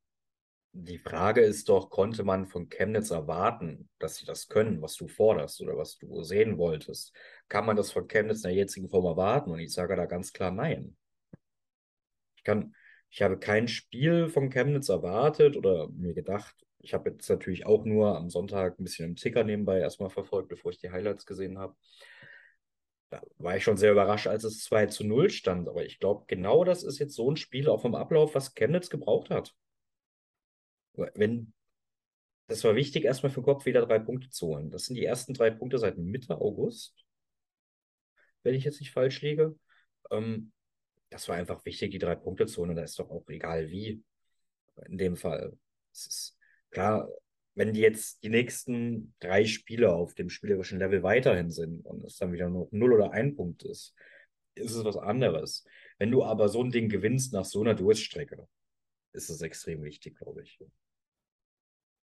Die 0.72 0.98
Frage 0.98 1.40
ist 1.40 1.68
doch, 1.68 1.90
konnte 1.90 2.22
man 2.22 2.46
von 2.46 2.68
Chemnitz 2.68 3.10
erwarten, 3.10 3.88
dass 3.98 4.16
sie 4.16 4.24
das 4.24 4.48
können, 4.48 4.80
was 4.80 4.94
du 4.94 5.08
forderst 5.08 5.60
oder 5.60 5.76
was 5.76 5.98
du 5.98 6.22
sehen 6.22 6.58
wolltest? 6.58 7.12
Kann 7.48 7.66
man 7.66 7.76
das 7.76 7.90
von 7.90 8.06
Chemnitz 8.06 8.44
in 8.44 8.50
der 8.50 8.54
jetzigen 8.54 8.88
Form 8.88 9.04
erwarten? 9.04 9.50
Und 9.50 9.58
ich 9.58 9.72
sage 9.72 9.96
da 9.96 10.06
ganz 10.06 10.32
klar 10.32 10.52
nein. 10.52 10.96
Ich 12.36 12.44
kann, 12.44 12.74
ich 13.10 13.20
habe 13.20 13.38
kein 13.38 13.66
Spiel 13.66 14.28
von 14.28 14.48
Chemnitz 14.48 14.88
erwartet 14.88 15.56
oder 15.56 15.88
mir 15.88 16.14
gedacht, 16.14 16.54
ich 16.78 16.94
habe 16.94 17.10
jetzt 17.10 17.28
natürlich 17.28 17.66
auch 17.66 17.84
nur 17.84 18.16
am 18.16 18.30
Sonntag 18.30 18.78
ein 18.78 18.84
bisschen 18.84 19.10
im 19.10 19.16
Ticker 19.16 19.44
nebenbei 19.44 19.80
erstmal 19.80 20.08
verfolgt, 20.08 20.48
bevor 20.48 20.70
ich 20.70 20.78
die 20.78 20.90
Highlights 20.90 21.26
gesehen 21.26 21.58
habe. 21.58 21.74
Da 23.10 23.20
war 23.38 23.56
ich 23.56 23.64
schon 23.64 23.76
sehr 23.76 23.92
überrascht, 23.92 24.28
als 24.28 24.44
es 24.44 24.62
2 24.64 24.86
zu 24.86 25.04
0 25.04 25.30
stand. 25.30 25.68
Aber 25.68 25.84
ich 25.84 25.98
glaube, 25.98 26.24
genau 26.28 26.64
das 26.64 26.84
ist 26.84 26.98
jetzt 26.98 27.14
so 27.14 27.30
ein 27.30 27.36
Spiel 27.36 27.68
auch 27.68 27.82
vom 27.82 27.94
Ablauf, 27.96 28.34
was 28.34 28.54
Chemnitz 28.54 28.88
gebraucht 28.88 29.30
hat. 29.30 29.54
Wenn, 30.94 31.52
das 32.46 32.62
war 32.62 32.76
wichtig, 32.76 33.04
erstmal 33.04 33.32
für 33.32 33.42
Kopf 33.42 33.66
wieder 33.66 33.84
drei 33.84 33.98
Punkte 33.98 34.30
zu 34.30 34.48
holen. 34.48 34.70
Das 34.70 34.84
sind 34.84 34.94
die 34.96 35.04
ersten 35.04 35.34
drei 35.34 35.50
Punkte 35.50 35.78
seit 35.78 35.98
Mitte 35.98 36.40
August, 36.40 37.04
wenn 38.42 38.54
ich 38.54 38.64
jetzt 38.64 38.80
nicht 38.80 38.92
falsch 38.92 39.20
liege. 39.22 39.58
Ähm, 40.10 40.52
das 41.10 41.28
war 41.28 41.36
einfach 41.36 41.64
wichtig, 41.64 41.90
die 41.90 41.98
drei 41.98 42.14
Punkte 42.14 42.46
zu 42.46 42.60
holen. 42.60 42.70
Und 42.70 42.76
da 42.76 42.82
ist 42.82 42.98
doch 42.98 43.10
auch 43.10 43.28
egal 43.28 43.68
wie. 43.70 44.02
In 44.86 44.98
dem 44.98 45.16
Fall. 45.16 45.58
Es 45.92 46.06
ist 46.06 46.38
klar, 46.70 47.08
wenn 47.60 47.74
die 47.74 47.80
jetzt 47.80 48.22
die 48.22 48.30
nächsten 48.30 49.12
drei 49.20 49.44
Spiele 49.44 49.92
auf 49.92 50.14
dem 50.14 50.30
spielerischen 50.30 50.78
Level 50.78 51.02
weiterhin 51.02 51.50
sind 51.50 51.84
und 51.84 52.02
es 52.04 52.16
dann 52.16 52.32
wieder 52.32 52.48
nur 52.48 52.68
0 52.70 52.94
oder 52.94 53.12
1 53.12 53.36
Punkt 53.36 53.64
ist, 53.64 53.94
ist 54.54 54.74
es 54.74 54.82
was 54.82 54.96
anderes. 54.96 55.66
Wenn 55.98 56.10
du 56.10 56.24
aber 56.24 56.48
so 56.48 56.64
ein 56.64 56.70
Ding 56.70 56.88
gewinnst 56.88 57.34
nach 57.34 57.44
so 57.44 57.60
einer 57.60 57.74
Durststrecke, 57.74 58.48
ist 59.12 59.28
es 59.28 59.42
extrem 59.42 59.82
wichtig, 59.82 60.16
glaube 60.16 60.42
ich. 60.42 60.58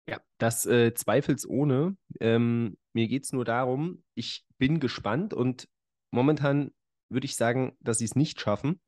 Ja, 0.09 0.19
das 0.37 0.65
äh, 0.65 0.93
zweifelsohne. 0.93 1.95
Ähm, 2.19 2.77
mir 2.91 3.07
geht 3.07 3.23
es 3.23 3.31
nur 3.31 3.45
darum, 3.45 4.03
ich 4.15 4.45
bin 4.57 4.81
gespannt 4.81 5.33
und 5.33 5.69
momentan 6.11 6.73
würde 7.07 7.23
ich 7.23 7.37
sagen, 7.37 7.77
dass 7.79 7.99
sie 7.99 8.05
es 8.05 8.17
nicht 8.17 8.41
schaffen, 8.41 8.81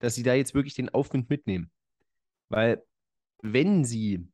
dass 0.00 0.16
sie 0.16 0.24
da 0.24 0.34
jetzt 0.34 0.52
wirklich 0.52 0.74
den 0.74 0.88
Aufwind 0.88 1.30
mitnehmen. 1.30 1.70
Weil 2.48 2.84
wenn 3.40 3.84
sie 3.84 4.31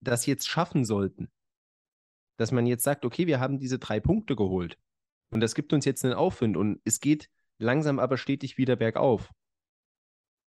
das 0.00 0.26
jetzt 0.26 0.48
schaffen 0.48 0.84
sollten, 0.84 1.30
dass 2.36 2.52
man 2.52 2.66
jetzt 2.66 2.84
sagt, 2.84 3.04
okay, 3.04 3.26
wir 3.26 3.40
haben 3.40 3.58
diese 3.58 3.78
drei 3.78 4.00
Punkte 4.00 4.36
geholt 4.36 4.78
und 5.30 5.40
das 5.40 5.54
gibt 5.54 5.72
uns 5.72 5.84
jetzt 5.84 6.04
einen 6.04 6.14
Aufwind 6.14 6.56
und 6.56 6.80
es 6.84 7.00
geht 7.00 7.28
langsam 7.58 7.98
aber 7.98 8.16
stetig 8.16 8.58
wieder 8.58 8.76
bergauf. 8.76 9.30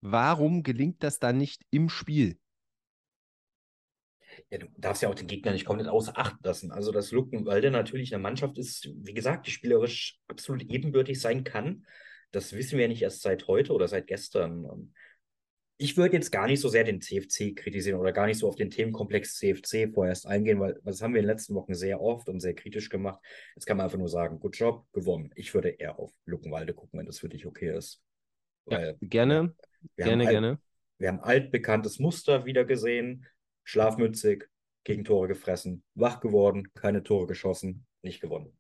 Warum 0.00 0.62
gelingt 0.62 1.02
das 1.02 1.18
dann 1.18 1.38
nicht 1.38 1.62
im 1.70 1.88
Spiel? 1.88 2.38
Ja, 4.50 4.58
du 4.58 4.66
darfst 4.76 5.02
ja 5.02 5.08
auch 5.08 5.14
den 5.14 5.28
Gegner 5.28 5.52
nicht 5.52 5.64
komplett 5.64 5.88
außer 5.88 6.18
Acht 6.18 6.44
lassen. 6.44 6.72
Also, 6.72 6.92
dass 6.92 7.12
Luckenwalde 7.12 7.70
natürlich 7.70 8.12
eine 8.12 8.22
Mannschaft 8.22 8.58
ist, 8.58 8.88
wie 8.96 9.14
gesagt, 9.14 9.46
die 9.46 9.50
spielerisch 9.50 10.18
absolut 10.28 10.62
ebenbürtig 10.62 11.20
sein 11.20 11.44
kann. 11.44 11.86
Das 12.32 12.52
wissen 12.52 12.76
wir 12.76 12.82
ja 12.82 12.88
nicht 12.88 13.02
erst 13.02 13.22
seit 13.22 13.46
heute 13.46 13.72
oder 13.72 13.86
seit 13.86 14.06
gestern. 14.06 14.92
Ich 15.76 15.96
würde 15.96 16.14
jetzt 16.14 16.30
gar 16.30 16.46
nicht 16.46 16.60
so 16.60 16.68
sehr 16.68 16.84
den 16.84 17.00
CFC 17.00 17.54
kritisieren 17.56 17.98
oder 17.98 18.12
gar 18.12 18.26
nicht 18.26 18.38
so 18.38 18.48
auf 18.48 18.54
den 18.54 18.70
Themenkomplex 18.70 19.36
CFC 19.38 19.92
vorerst 19.92 20.26
eingehen, 20.26 20.60
weil 20.60 20.80
das 20.84 21.02
haben 21.02 21.14
wir 21.14 21.20
in 21.20 21.26
den 21.26 21.32
letzten 21.32 21.54
Wochen 21.54 21.74
sehr 21.74 22.00
oft 22.00 22.28
und 22.28 22.40
sehr 22.40 22.54
kritisch 22.54 22.88
gemacht. 22.88 23.20
Jetzt 23.56 23.66
kann 23.66 23.76
man 23.76 23.84
einfach 23.84 23.98
nur 23.98 24.08
sagen, 24.08 24.38
good 24.38 24.56
job, 24.56 24.86
gewonnen. 24.92 25.30
Ich 25.34 25.52
würde 25.52 25.70
eher 25.70 25.98
auf 25.98 26.12
Luckenwalde 26.26 26.74
gucken, 26.74 27.00
wenn 27.00 27.06
das 27.06 27.18
für 27.18 27.28
dich 27.28 27.44
okay 27.44 27.76
ist. 27.76 28.00
Ja, 28.66 28.92
gerne, 29.00 29.54
gerne, 29.96 30.26
gerne. 30.26 30.60
Wir 30.98 31.08
haben 31.08 31.20
altbekanntes 31.20 31.98
Muster 31.98 32.44
wieder 32.44 32.64
gesehen 32.64 33.26
schlafmützig, 33.64 34.48
Gegentore 34.84 35.28
gefressen, 35.28 35.82
wach 35.94 36.20
geworden, 36.20 36.68
keine 36.74 37.02
Tore 37.02 37.26
geschossen, 37.26 37.86
nicht 38.02 38.20
gewonnen. 38.20 38.56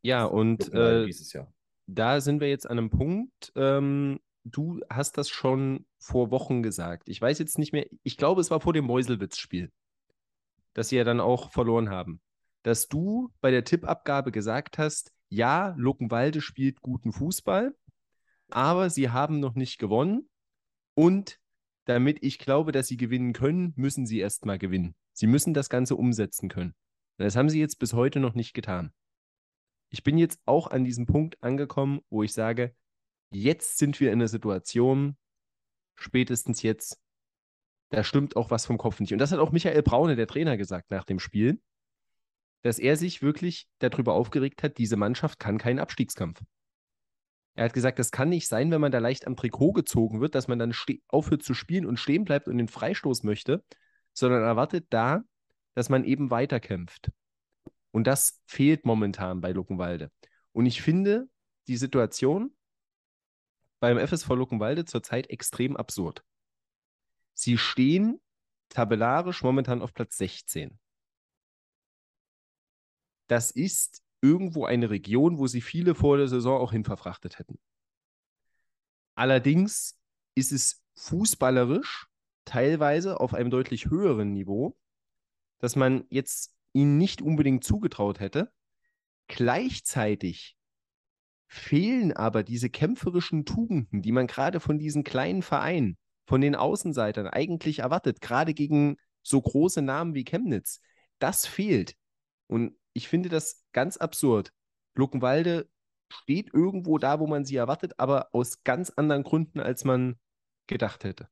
Ja, 0.00 0.24
und 0.24 0.72
äh, 0.72 1.04
dieses 1.04 1.32
Jahr. 1.32 1.52
da 1.86 2.20
sind 2.20 2.40
wir 2.40 2.48
jetzt 2.48 2.68
an 2.68 2.78
einem 2.78 2.90
Punkt. 2.90 3.52
Ähm, 3.54 4.18
du 4.44 4.80
hast 4.88 5.18
das 5.18 5.28
schon 5.28 5.86
vor 5.98 6.30
Wochen 6.30 6.62
gesagt. 6.62 7.08
Ich 7.08 7.20
weiß 7.20 7.38
jetzt 7.38 7.58
nicht 7.58 7.72
mehr, 7.72 7.86
ich 8.02 8.16
glaube, 8.16 8.40
es 8.40 8.50
war 8.50 8.60
vor 8.60 8.72
dem 8.72 8.84
Meuselwitz-Spiel, 8.84 9.70
dass 10.74 10.88
sie 10.88 10.96
ja 10.96 11.04
dann 11.04 11.20
auch 11.20 11.52
verloren 11.52 11.90
haben. 11.90 12.20
Dass 12.62 12.88
du 12.88 13.30
bei 13.40 13.50
der 13.50 13.64
Tippabgabe 13.64 14.32
gesagt 14.32 14.78
hast, 14.78 15.12
ja, 15.28 15.74
Luckenwalde 15.76 16.40
spielt 16.40 16.80
guten 16.80 17.12
Fußball, 17.12 17.74
aber 18.50 18.90
sie 18.90 19.10
haben 19.10 19.40
noch 19.40 19.54
nicht 19.54 19.78
gewonnen 19.78 20.28
und 20.94 21.40
damit 21.84 22.18
ich 22.22 22.38
glaube, 22.38 22.70
dass 22.70 22.86
sie 22.86 22.96
gewinnen 22.96 23.32
können, 23.32 23.72
müssen 23.76 24.06
sie 24.06 24.20
erstmal 24.20 24.58
gewinnen. 24.58 24.94
Sie 25.12 25.26
müssen 25.26 25.54
das 25.54 25.68
Ganze 25.68 25.96
umsetzen 25.96 26.48
können. 26.48 26.74
Das 27.16 27.36
haben 27.36 27.50
sie 27.50 27.60
jetzt 27.60 27.78
bis 27.78 27.92
heute 27.92 28.20
noch 28.20 28.34
nicht 28.34 28.54
getan. 28.54 28.92
Ich 29.90 30.02
bin 30.02 30.16
jetzt 30.16 30.40
auch 30.46 30.68
an 30.68 30.84
diesem 30.84 31.06
Punkt 31.06 31.42
angekommen, 31.42 32.00
wo 32.08 32.22
ich 32.22 32.32
sage, 32.32 32.74
jetzt 33.34 33.78
sind 33.78 34.00
wir 34.00 34.12
in 34.12 34.20
einer 34.20 34.28
Situation, 34.28 35.16
spätestens 35.94 36.62
jetzt, 36.62 37.00
da 37.90 38.04
stimmt 38.04 38.36
auch 38.36 38.50
was 38.50 38.66
vom 38.66 38.78
Kopf 38.78 39.00
nicht. 39.00 39.12
Und 39.12 39.18
das 39.18 39.32
hat 39.32 39.38
auch 39.38 39.52
Michael 39.52 39.82
Braune, 39.82 40.16
der 40.16 40.26
Trainer, 40.26 40.56
gesagt 40.56 40.90
nach 40.90 41.04
dem 41.04 41.18
Spiel, 41.18 41.60
dass 42.62 42.78
er 42.78 42.96
sich 42.96 43.22
wirklich 43.22 43.68
darüber 43.78 44.14
aufgeregt 44.14 44.62
hat, 44.62 44.78
diese 44.78 44.96
Mannschaft 44.96 45.38
kann 45.38 45.58
keinen 45.58 45.78
Abstiegskampf. 45.78 46.40
Er 47.54 47.66
hat 47.66 47.74
gesagt, 47.74 47.98
das 47.98 48.10
kann 48.10 48.30
nicht 48.30 48.48
sein, 48.48 48.70
wenn 48.70 48.80
man 48.80 48.92
da 48.92 48.98
leicht 48.98 49.26
am 49.26 49.36
Trikot 49.36 49.72
gezogen 49.72 50.20
wird, 50.20 50.34
dass 50.34 50.48
man 50.48 50.58
dann 50.58 50.74
aufhört 51.08 51.42
zu 51.42 51.52
spielen 51.54 51.84
und 51.84 51.98
stehen 51.98 52.24
bleibt 52.24 52.48
und 52.48 52.56
den 52.56 52.68
Freistoß 52.68 53.24
möchte, 53.24 53.62
sondern 54.14 54.42
erwartet 54.42 54.86
da, 54.90 55.22
dass 55.74 55.90
man 55.90 56.04
eben 56.04 56.30
weiterkämpft. 56.30 57.10
Und 57.90 58.06
das 58.06 58.40
fehlt 58.46 58.86
momentan 58.86 59.40
bei 59.42 59.52
Luckenwalde. 59.52 60.10
Und 60.52 60.64
ich 60.64 60.80
finde 60.80 61.28
die 61.66 61.76
Situation 61.76 62.54
beim 63.82 63.98
FSV 63.98 64.28
Luckenwalde 64.28 64.84
zurzeit 64.84 65.28
extrem 65.28 65.76
absurd. 65.76 66.24
Sie 67.34 67.58
stehen 67.58 68.20
tabellarisch 68.68 69.42
momentan 69.42 69.82
auf 69.82 69.92
Platz 69.92 70.16
16. 70.18 70.78
Das 73.26 73.50
ist 73.50 74.04
irgendwo 74.20 74.66
eine 74.66 74.88
Region, 74.88 75.36
wo 75.38 75.48
sie 75.48 75.60
viele 75.60 75.96
vor 75.96 76.16
der 76.16 76.28
Saison 76.28 76.60
auch 76.60 76.70
hin 76.70 76.84
verfrachtet 76.84 77.40
hätten. 77.40 77.58
Allerdings 79.16 79.98
ist 80.36 80.52
es 80.52 80.84
fußballerisch 80.94 82.06
teilweise 82.44 83.18
auf 83.18 83.34
einem 83.34 83.50
deutlich 83.50 83.86
höheren 83.86 84.32
Niveau, 84.32 84.78
dass 85.58 85.74
man 85.74 86.04
jetzt 86.08 86.54
ihnen 86.72 86.98
nicht 86.98 87.20
unbedingt 87.20 87.64
zugetraut 87.64 88.20
hätte. 88.20 88.52
Gleichzeitig 89.26 90.56
fehlen 91.52 92.14
aber 92.14 92.44
diese 92.44 92.70
kämpferischen 92.70 93.44
Tugenden, 93.44 94.00
die 94.00 94.12
man 94.12 94.26
gerade 94.26 94.58
von 94.58 94.78
diesen 94.78 95.04
kleinen 95.04 95.42
Vereinen, 95.42 95.98
von 96.26 96.40
den 96.40 96.54
Außenseitern 96.54 97.26
eigentlich 97.26 97.80
erwartet, 97.80 98.22
gerade 98.22 98.54
gegen 98.54 98.96
so 99.22 99.38
große 99.38 99.82
Namen 99.82 100.14
wie 100.14 100.24
Chemnitz. 100.24 100.80
Das 101.18 101.46
fehlt. 101.46 101.94
Und 102.46 102.74
ich 102.94 103.06
finde 103.06 103.28
das 103.28 103.66
ganz 103.72 103.98
absurd. 103.98 104.50
Luckenwalde 104.94 105.68
steht 106.08 106.54
irgendwo 106.54 106.96
da, 106.96 107.20
wo 107.20 107.26
man 107.26 107.44
sie 107.44 107.56
erwartet, 107.56 107.92
aber 107.98 108.28
aus 108.32 108.64
ganz 108.64 108.88
anderen 108.88 109.22
Gründen, 109.22 109.60
als 109.60 109.84
man 109.84 110.16
gedacht 110.66 111.04
hätte. 111.04 111.28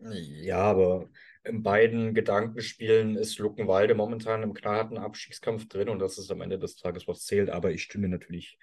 Ja, 0.00 0.58
aber 0.58 1.08
in 1.44 1.62
beiden 1.62 2.12
Gedankenspielen 2.12 3.16
ist 3.16 3.38
Luckenwalde 3.38 3.94
momentan 3.94 4.42
im 4.42 4.52
knallharten 4.52 4.98
Abstiegskampf 4.98 5.66
drin 5.66 5.88
und 5.88 5.98
das 5.98 6.18
ist 6.18 6.30
am 6.30 6.42
Ende 6.42 6.58
des 6.58 6.76
Tages, 6.76 7.08
was 7.08 7.24
zählt. 7.24 7.48
Aber 7.48 7.70
ich 7.70 7.82
stimme 7.82 8.10
natürlich 8.10 8.58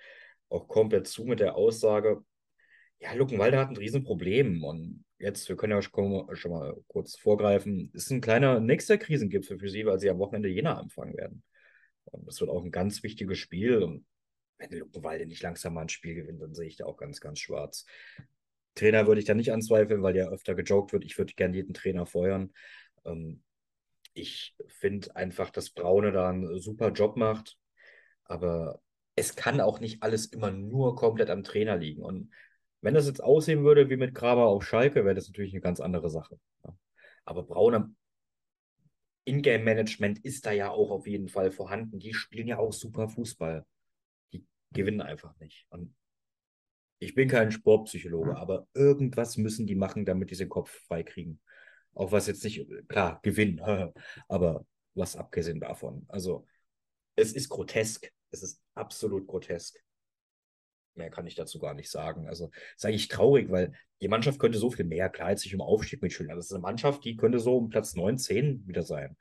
auch 0.56 0.68
komplett 0.68 1.08
zu 1.08 1.26
mit 1.26 1.40
der 1.40 1.56
Aussage, 1.56 2.24
ja, 3.00 3.14
Luckenwalde 3.14 3.60
hat 3.60 3.70
ein 3.70 3.78
Riesenproblem 3.78 4.64
und 4.64 5.06
jetzt, 5.20 5.48
wir 5.50 5.56
können 5.56 5.74
ja 5.74 5.82
schon, 5.82 6.26
mal 6.50 6.76
kurz 6.88 7.18
vorgreifen, 7.18 7.92
ist 7.94 8.12
ein 8.12 8.22
kleiner 8.22 8.60
nächster 8.60 8.98
Krisengipfel 8.98 9.60
für 9.60 9.70
sie, 9.70 9.86
weil 9.86 10.00
sie 10.00 10.10
am 10.10 10.20
Wochenende 10.20 10.50
Jena 10.50 10.80
empfangen 10.80 11.16
werden. 11.18 11.44
Das 12.26 12.40
wird 12.40 12.50
auch 12.50 12.64
ein 12.64 12.72
ganz 12.72 13.04
wichtiges 13.04 13.38
Spiel. 13.38 13.82
Und 13.84 14.06
wenn 14.58 14.72
Luckenwalde 14.72 15.26
nicht 15.26 15.44
langsam 15.44 15.74
mal 15.74 15.82
ein 15.82 15.90
Spiel 15.90 16.16
gewinnt, 16.16 16.42
dann 16.42 16.54
sehe 16.54 16.68
ich 16.68 16.78
da 16.78 16.86
auch 16.86 16.98
ganz, 16.98 17.20
ganz 17.20 17.40
schwarz. 17.40 17.86
Trainer 18.76 19.08
würde 19.08 19.20
ich 19.20 19.26
da 19.26 19.34
nicht 19.34 19.52
anzweifeln, 19.52 20.04
weil 20.04 20.16
ja 20.16 20.30
öfter 20.30 20.56
gejoked 20.56 20.94
wird. 20.94 21.06
Ich 21.06 21.18
würde 21.18 21.34
gerne 21.34 21.56
jeden 21.56 21.74
Trainer 21.74 22.06
feuern. 22.06 22.54
Ähm, 23.06 23.44
ich 24.14 24.56
finde 24.68 25.16
einfach, 25.16 25.50
dass 25.50 25.72
Braune 25.72 26.12
da 26.12 26.30
einen 26.30 26.60
super 26.60 26.92
Job 26.92 27.18
macht. 27.18 27.58
Aber 28.24 28.82
es 29.16 29.36
kann 29.36 29.62
auch 29.62 29.80
nicht 29.80 30.04
alles 30.04 30.26
immer 30.28 30.52
nur 30.52 30.96
komplett 30.96 31.30
am 31.30 31.44
Trainer 31.44 31.78
liegen. 31.78 32.04
Und 32.04 32.32
wenn 32.82 32.94
das 32.94 33.08
jetzt 33.08 33.24
aussehen 33.24 33.64
würde 33.64 33.90
wie 33.90 33.98
mit 33.98 34.14
Graber 34.14 34.48
auf 34.48 34.64
Schalke, 34.64 35.06
wäre 35.06 35.16
das 35.16 35.28
natürlich 35.28 35.54
eine 35.54 35.62
ganz 35.62 35.80
andere 35.80 36.10
Sache. 36.10 36.40
Aber 37.24 37.44
Braune 37.44 37.96
Ingame-Management 39.26 40.20
ist 40.20 40.46
da 40.46 40.52
ja 40.52 40.70
auch 40.70 40.92
auf 40.92 41.08
jeden 41.08 41.28
Fall 41.28 41.52
vorhanden. 41.52 42.00
Die 42.00 42.14
spielen 42.14 42.48
ja 42.48 42.60
auch 42.60 42.74
super 42.74 43.10
Fußball. 43.10 43.66
Die 44.34 44.46
gewinnen 44.72 45.02
einfach 45.02 45.36
nicht. 45.40 45.66
Und 45.70 45.96
ich 47.00 47.16
bin 47.16 47.28
kein 47.28 47.52
Sportpsychologe, 47.52 48.38
aber 48.38 48.68
irgendwas 48.74 49.38
müssen 49.38 49.66
die 49.66 49.76
machen, 49.76 50.06
damit 50.06 50.32
die 50.32 50.36
den 50.36 50.50
Kopf 50.50 50.70
freikriegen. 50.88 51.42
Auch 51.94 52.12
was 52.12 52.28
jetzt 52.28 52.44
nicht, 52.44 52.68
klar, 52.88 53.20
gewinnen, 53.24 53.60
aber 54.28 54.66
was 54.94 55.16
abgesehen 55.16 55.60
davon. 55.60 56.06
Also, 56.08 56.46
es 57.16 57.34
ist 57.34 57.50
grotesk. 57.50 58.12
Es 58.32 58.44
ist 58.44 58.62
absolut 58.74 59.28
grotesk. 59.28 59.80
Mehr 60.96 61.10
kann 61.10 61.28
ich 61.28 61.36
dazu 61.36 61.60
gar 61.60 61.74
nicht 61.74 61.90
sagen. 61.90 62.28
Also, 62.28 62.52
sage 62.78 62.96
ich 62.96 63.08
traurig, 63.08 63.50
weil 63.52 63.74
die 64.02 64.08
Mannschaft 64.08 64.40
könnte 64.40 64.58
so 64.58 64.72
viel 64.72 64.86
mehr, 64.86 65.10
klar, 65.10 65.32
jetzt 65.32 65.42
sich 65.42 65.54
um 65.54 65.62
Aufstieg 65.62 66.02
mitschulden. 66.02 66.32
Also, 66.32 66.40
das 66.40 66.46
ist 66.48 66.54
eine 66.54 66.62
Mannschaft, 66.62 67.04
die 67.04 67.18
könnte 67.18 67.40
so 67.40 67.58
um 67.58 67.70
Platz 67.70 67.96
9, 67.96 68.18
10 68.18 68.68
wieder 68.68 68.84
sein. 68.84 69.18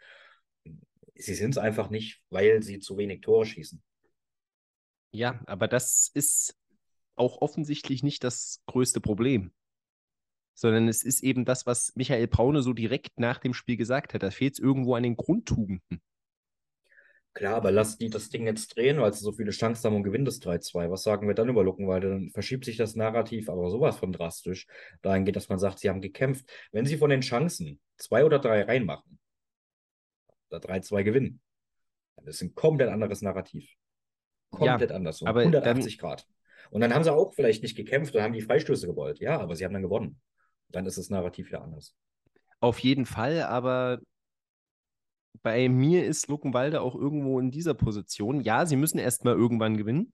Sie 1.17 1.35
sind 1.35 1.51
es 1.51 1.59
einfach 1.59 1.91
nicht, 1.91 2.23
weil 2.31 2.63
sie 2.63 2.81
zu 2.81 2.97
wenig 2.97 3.21
Tore 3.21 3.47
schießen. 3.47 3.83
Ja, 5.13 5.41
aber 5.47 5.69
das 5.69 6.11
ist 6.13 6.57
auch 7.17 7.41
offensichtlich 7.41 8.03
nicht 8.03 8.25
das 8.25 8.63
größte 8.67 9.01
Problem. 9.01 9.53
Sondern 10.55 10.89
es 10.89 11.03
ist 11.03 11.23
eben 11.23 11.45
das, 11.45 11.67
was 11.67 11.95
Michael 11.95 12.29
Braune 12.29 12.63
so 12.63 12.73
direkt 12.73 13.19
nach 13.19 13.39
dem 13.39 13.55
Spiel 13.55 13.77
gesagt 13.77 14.15
hat. 14.15 14.23
Da 14.23 14.31
fehlt 14.31 14.55
es 14.55 14.59
irgendwo 14.59 14.95
an 14.95 15.03
den 15.03 15.17
Grundtugenden. 15.17 16.01
Klar, 17.35 17.57
aber 17.57 17.73
lass 17.73 17.99
die 17.99 18.11
das 18.11 18.31
Ding 18.31 18.47
jetzt 18.47 18.77
drehen, 18.77 19.01
weil 19.01 19.13
sie 19.13 19.25
so 19.25 19.33
viele 19.33 19.51
Chancen 19.51 19.85
haben 19.85 19.97
und 19.97 20.05
gewinnen 20.05 20.25
das 20.25 20.41
3-2. 20.41 20.89
Was 20.91 21.03
sagen 21.03 21.27
wir 21.27 21.35
dann 21.35 21.49
über 21.49 21.65
Luckenwalde? 21.65 22.09
Dann 22.09 22.31
verschiebt 22.31 22.65
sich 22.65 22.77
das 22.77 22.95
Narrativ 22.95 23.49
aber 23.49 23.71
sowas 23.71 23.97
von 23.97 24.13
drastisch. 24.13 24.69
Dahin 25.03 25.25
geht, 25.25 25.35
dass 25.35 25.49
man 25.49 25.59
sagt, 25.59 25.81
sie 25.81 25.89
haben 25.89 26.01
gekämpft. 26.01 26.49
Wenn 26.71 26.87
sie 26.87 26.97
von 26.97 27.11
den 27.11 27.23
Chancen 27.23 27.81
zwei 27.97 28.25
oder 28.25 28.39
drei 28.39 28.63
reinmachen, 28.63 29.19
oder 30.51 30.61
3-2 30.61 31.03
gewinnen, 31.03 31.41
dann 32.17 32.27
ist 32.27 32.41
ein 32.43 32.55
komplett 32.55 32.89
anderes 32.89 33.23
Narrativ. 33.23 33.69
Komplett 34.51 34.91
ja, 34.91 34.97
anders. 34.97 35.19
So 35.19 35.27
aber 35.27 35.41
180 35.41 35.97
dann, 35.97 36.09
Grad. 36.09 36.27
Und 36.71 36.81
dann 36.81 36.95
haben 36.95 37.05
sie 37.05 37.13
auch 37.13 37.35
vielleicht 37.35 37.63
nicht 37.63 37.77
gekämpft 37.77 38.15
und 38.15 38.23
haben 38.23 38.33
die 38.33 38.43
Freistöße 38.43 38.87
gewollt. 38.87 39.19
Ja, 39.19 39.41
aber 39.41 39.57
sie 39.57 39.65
haben 39.65 39.73
dann 39.73 39.83
gewonnen. 39.83 40.21
Dann 40.69 40.87
ist 40.87 40.99
das 40.99 41.11
Narrativ 41.11 41.51
ja 41.51 41.61
anders. 41.61 41.97
auf 42.61 42.79
jeden 42.79 43.07
Fall, 43.07 43.43
aber 43.43 43.99
bei 45.45 45.69
mir 45.69 46.07
ist 46.07 46.29
Luckenwalde 46.29 46.81
auch 46.81 46.95
irgendwo 46.95 47.39
in 47.39 47.51
dieser 47.51 47.75
Position. 47.75 48.41
Ja, 48.41 48.65
sie 48.65 48.77
müssen 48.77 48.99
erstmal 48.99 49.35
irgendwann 49.35 49.77
gewinnen. 49.77 50.11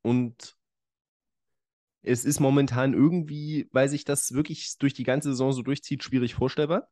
Und 0.00 0.56
es 2.02 2.24
ist 2.24 2.38
momentan 2.38 2.94
irgendwie, 2.94 3.68
weil 3.72 3.88
sich 3.88 4.04
das 4.04 4.32
wirklich 4.32 4.78
durch 4.78 4.94
die 4.94 5.02
ganze 5.02 5.30
Saison 5.30 5.52
so 5.52 5.62
durchzieht, 5.62 6.04
schwierig 6.04 6.34
vorstellbar. 6.34 6.88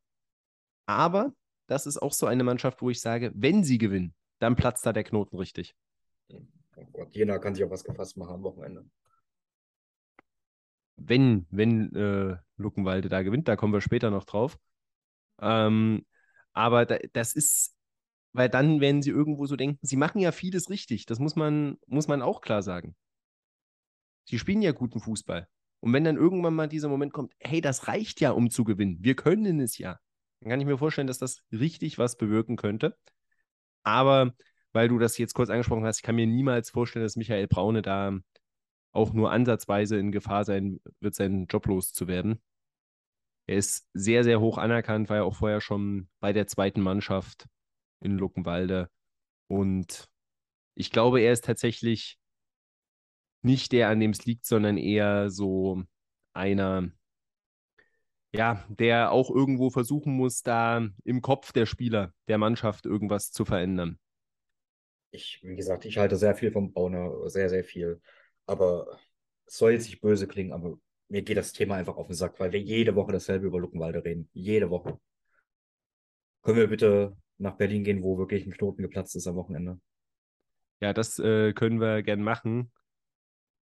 Aber 0.87 1.33
das 1.68 1.87
ist 1.87 1.99
auch 1.99 2.12
so 2.12 2.26
eine 2.26 2.43
Mannschaft, 2.43 2.83
wo 2.83 2.91
ich 2.91 3.01
sage, 3.01 3.31
wenn 3.37 3.62
sie 3.62 3.79
gewinnen, 3.79 4.12
dann 4.41 4.57
platzt 4.57 4.85
da 4.85 4.93
der 4.93 5.05
Knoten 5.05 5.37
richtig. 5.37 5.76
Oh 6.93 7.07
Jena 7.12 7.39
kann 7.39 7.55
sich 7.55 7.62
auf 7.62 7.70
was 7.70 7.85
gefasst 7.85 8.16
machen 8.16 8.35
am 8.35 8.43
Wochenende. 8.43 8.85
Wenn, 10.97 11.47
wenn 11.51 11.95
äh, 11.95 12.39
Luckenwalde 12.57 13.09
da 13.09 13.22
gewinnt, 13.22 13.47
da 13.47 13.55
kommen 13.55 13.72
wir 13.72 13.81
später 13.81 14.11
noch 14.11 14.24
drauf. 14.24 14.59
Ähm, 15.41 16.05
aber 16.59 16.86
da, 16.86 16.98
das 17.12 17.34
ist, 17.34 17.76
weil 18.32 18.48
dann 18.48 18.80
werden 18.80 19.00
sie 19.00 19.11
irgendwo 19.11 19.46
so 19.46 19.54
denken, 19.54 19.78
sie 19.80 19.96
machen 19.96 20.18
ja 20.18 20.32
vieles 20.32 20.70
richtig. 20.70 21.06
Das 21.06 21.20
muss 21.20 21.36
man, 21.36 21.78
muss 21.86 22.09
man 22.09 22.20
auch 22.20 22.40
klar 22.40 22.62
sagen. 22.62 22.96
Sie 24.24 24.40
spielen 24.40 24.61
ja 24.61 24.72
guten 24.72 24.98
Fußball. 24.98 25.46
Und 25.78 25.92
wenn 25.92 26.02
dann 26.02 26.16
irgendwann 26.16 26.54
mal 26.54 26.68
dieser 26.68 26.88
Moment 26.88 27.12
kommt, 27.12 27.32
hey, 27.38 27.61
das 27.61 27.86
reicht 27.86 28.20
ja, 28.20 28.32
um 28.32 28.50
zu 28.50 28.64
gewinnen. 28.64 28.98
Wir 29.00 29.14
können 29.14 29.61
es 29.61 29.78
ja. 29.78 30.00
Dann 30.40 30.50
kann 30.50 30.61
ich 30.61 30.66
mir 30.66 30.78
vorstellen, 30.78 31.06
dass 31.06 31.18
das 31.18 31.44
richtig 31.52 31.96
was 31.96 32.16
bewirken 32.16 32.56
könnte. 32.56 32.96
Aber 33.84 34.34
weil 34.72 34.88
du 34.88 34.98
das 34.98 35.16
jetzt 35.16 35.34
kurz 35.34 35.50
angesprochen 35.50 35.84
hast, 35.84 35.98
ich 35.98 36.02
kann 36.02 36.16
mir 36.16 36.26
niemals 36.26 36.70
vorstellen, 36.70 37.04
dass 37.04 37.14
Michael 37.14 37.46
Braune 37.46 37.82
da 37.82 38.18
auch 38.90 39.12
nur 39.12 39.30
ansatzweise 39.30 39.96
in 39.96 40.11
Gefahr 40.11 40.44
sein 40.44 40.80
wird, 40.98 41.14
seinen 41.14 41.46
Job 41.46 41.66
loszuwerden. 41.66 42.42
Er 43.49 43.57
ist 43.57 43.88
sehr, 43.94 44.24
sehr 44.24 44.40
hoch 44.40 44.59
anerkannt, 44.59 45.09
war 45.09 45.16
ja 45.16 45.22
auch 45.22 45.36
vorher 45.36 45.62
schon 45.62 46.11
bei 46.20 46.34
der 46.34 46.46
zweiten 46.46 46.82
Mannschaft 46.82 47.46
in 48.01 48.18
Luckenwalde. 48.18 48.90
Und 49.46 50.07
ich 50.74 50.90
glaube, 50.90 51.22
er 51.22 51.32
ist 51.32 51.46
tatsächlich 51.46 52.18
nicht 53.40 53.72
der, 53.72 53.88
an 53.88 54.01
dem 54.01 54.11
es 54.11 54.26
liegt, 54.26 54.44
sondern 54.44 54.76
eher 54.76 55.30
so 55.30 55.82
einer, 56.34 56.90
ja, 58.32 58.66
der 58.68 59.12
auch 59.12 59.30
irgendwo 59.30 59.70
versuchen 59.70 60.14
muss, 60.14 60.42
da 60.42 60.86
im 61.05 61.22
Kopf 61.22 61.53
der 61.53 61.64
Spieler, 61.64 62.12
der 62.28 62.36
Mannschaft 62.36 62.84
irgendwas 62.84 63.30
zu 63.30 63.46
verändern. 63.46 63.99
Ich, 65.11 65.40
wie 65.42 65.57
gesagt, 65.57 65.86
ich 65.86 65.96
halte 65.96 66.16
sehr 66.16 66.34
viel 66.34 66.53
vom 66.53 66.74
Brauner, 66.74 67.30
sehr, 67.30 67.49
sehr 67.49 67.64
viel. 67.64 68.03
Aber 68.44 68.99
es 69.46 69.57
soll 69.57 69.72
jetzt 69.72 69.86
nicht 69.86 70.03
böse 70.03 70.28
klingen, 70.28 70.53
aber 70.53 70.78
mir 71.09 71.22
geht 71.22 71.36
das 71.36 71.52
Thema 71.52 71.76
einfach 71.76 71.96
auf 71.96 72.06
den 72.06 72.16
Sack, 72.16 72.38
weil 72.38 72.52
wir 72.52 72.61
jede 72.61 72.94
Woche 72.94 73.12
dasselbe 73.12 73.46
über 73.46 73.59
Luckenwalde 73.59 74.04
reden. 74.04 74.28
Jede 74.32 74.70
Woche. 74.70 74.98
Können 76.42 76.59
wir 76.59 76.68
bitte 76.68 77.16
nach 77.38 77.56
Berlin 77.56 77.84
gehen, 77.84 78.02
wo 78.02 78.18
wirklich 78.18 78.46
ein 78.46 78.52
Knoten 78.52 78.82
geplatzt 78.82 79.16
ist 79.16 79.26
am 79.26 79.36
Wochenende? 79.36 79.80
Ja, 80.80 80.92
das 80.92 81.18
äh, 81.18 81.52
können 81.52 81.80
wir 81.80 82.02
gern 82.02 82.22
machen. 82.22 82.70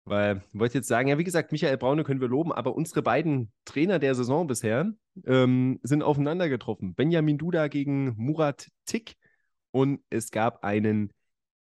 Weil 0.05 0.43
ich 0.53 0.61
wollte 0.61 0.79
jetzt 0.79 0.89
sagen, 0.89 1.09
ja, 1.09 1.19
wie 1.19 1.25
gesagt, 1.25 1.51
Michael 1.51 1.79
Braune 1.79 2.05
können 2.05 2.21
wir 2.21 2.29
loben, 2.29 2.53
aber 2.53 2.77
unsere 2.77 3.03
beiden 3.03 3.53
Trainer 3.65 3.99
der 3.99 4.15
Saison 4.15 4.47
bisher 4.47 4.93
ähm, 5.25 5.81
sind 5.83 6.03
aufeinander 6.03 6.49
getroffen. 6.49 6.95
Benjamin 6.95 7.39
Duda 7.39 7.67
gegen 7.67 8.15
Murat 8.17 8.69
Tick 8.85 9.17
und 9.73 10.01
es 10.09 10.31
gab 10.31 10.63
einen 10.63 11.13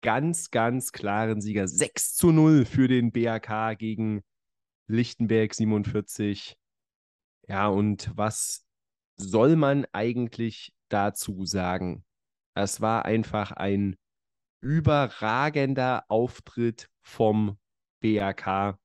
ganz, 0.02 0.52
ganz 0.52 0.92
klaren 0.92 1.40
Sieger. 1.40 1.70
6 1.70 2.16
zu 2.16 2.32
0 2.32 2.66
für 2.66 2.90
den 2.90 3.14
BAK 3.14 3.78
gegen 3.80 4.24
Lichtenberg 4.88 5.54
47. 5.54 6.58
Ja, 7.48 7.68
und 7.68 8.12
was 8.16 8.66
soll 9.18 9.56
man 9.56 9.86
eigentlich 9.92 10.74
dazu 10.90 11.46
sagen? 11.46 12.06
Es 12.56 12.82
war 12.82 13.06
einfach 13.06 13.52
ein 13.52 13.96
überragender 14.62 16.06
Auftritt 16.08 16.90
vom 17.02 17.58
BRK. 18.00 18.80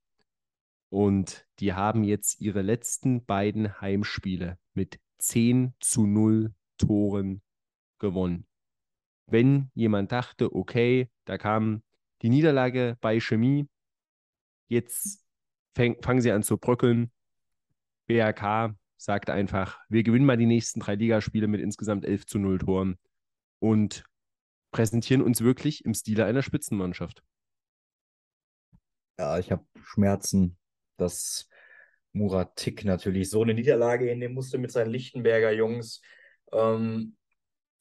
Und 0.90 1.46
die 1.60 1.74
haben 1.74 2.02
jetzt 2.02 2.40
ihre 2.40 2.62
letzten 2.62 3.24
beiden 3.24 3.80
Heimspiele 3.80 4.58
mit 4.74 4.98
10 5.18 5.74
zu 5.80 6.06
0 6.06 6.54
Toren 6.78 7.42
gewonnen. 7.98 8.46
Wenn 9.26 9.70
jemand 9.74 10.12
dachte, 10.12 10.54
okay, 10.54 11.10
da 11.26 11.36
kam 11.36 11.82
die 12.22 12.30
Niederlage 12.30 12.96
bei 13.00 13.20
Chemie, 13.20 13.68
jetzt 14.68 15.27
fangen 15.74 16.20
sie 16.20 16.32
an 16.32 16.42
zu 16.42 16.58
bröckeln. 16.58 17.10
BRK 18.06 18.74
sagt 18.96 19.30
einfach, 19.30 19.78
wir 19.88 20.02
gewinnen 20.02 20.26
mal 20.26 20.36
die 20.36 20.46
nächsten 20.46 20.80
drei 20.80 20.96
Ligaspiele 20.96 21.46
mit 21.46 21.60
insgesamt 21.60 22.04
11 22.04 22.26
zu 22.26 22.38
0 22.38 22.58
Toren 22.58 22.98
und 23.60 24.04
präsentieren 24.72 25.22
uns 25.22 25.40
wirklich 25.40 25.84
im 25.84 25.94
Stile 25.94 26.24
einer 26.24 26.42
Spitzenmannschaft. 26.42 27.22
Ja, 29.18 29.38
ich 29.38 29.50
habe 29.50 29.64
Schmerzen, 29.82 30.58
dass 30.96 31.48
Murat 32.12 32.56
Tick 32.56 32.84
natürlich 32.84 33.30
so 33.30 33.42
eine 33.42 33.54
Niederlage 33.54 34.06
hinnehmen 34.06 34.34
musste 34.34 34.58
mit 34.58 34.70
seinen 34.70 34.90
Lichtenberger 34.90 35.52
Jungs. 35.52 36.00
Ähm, 36.52 37.16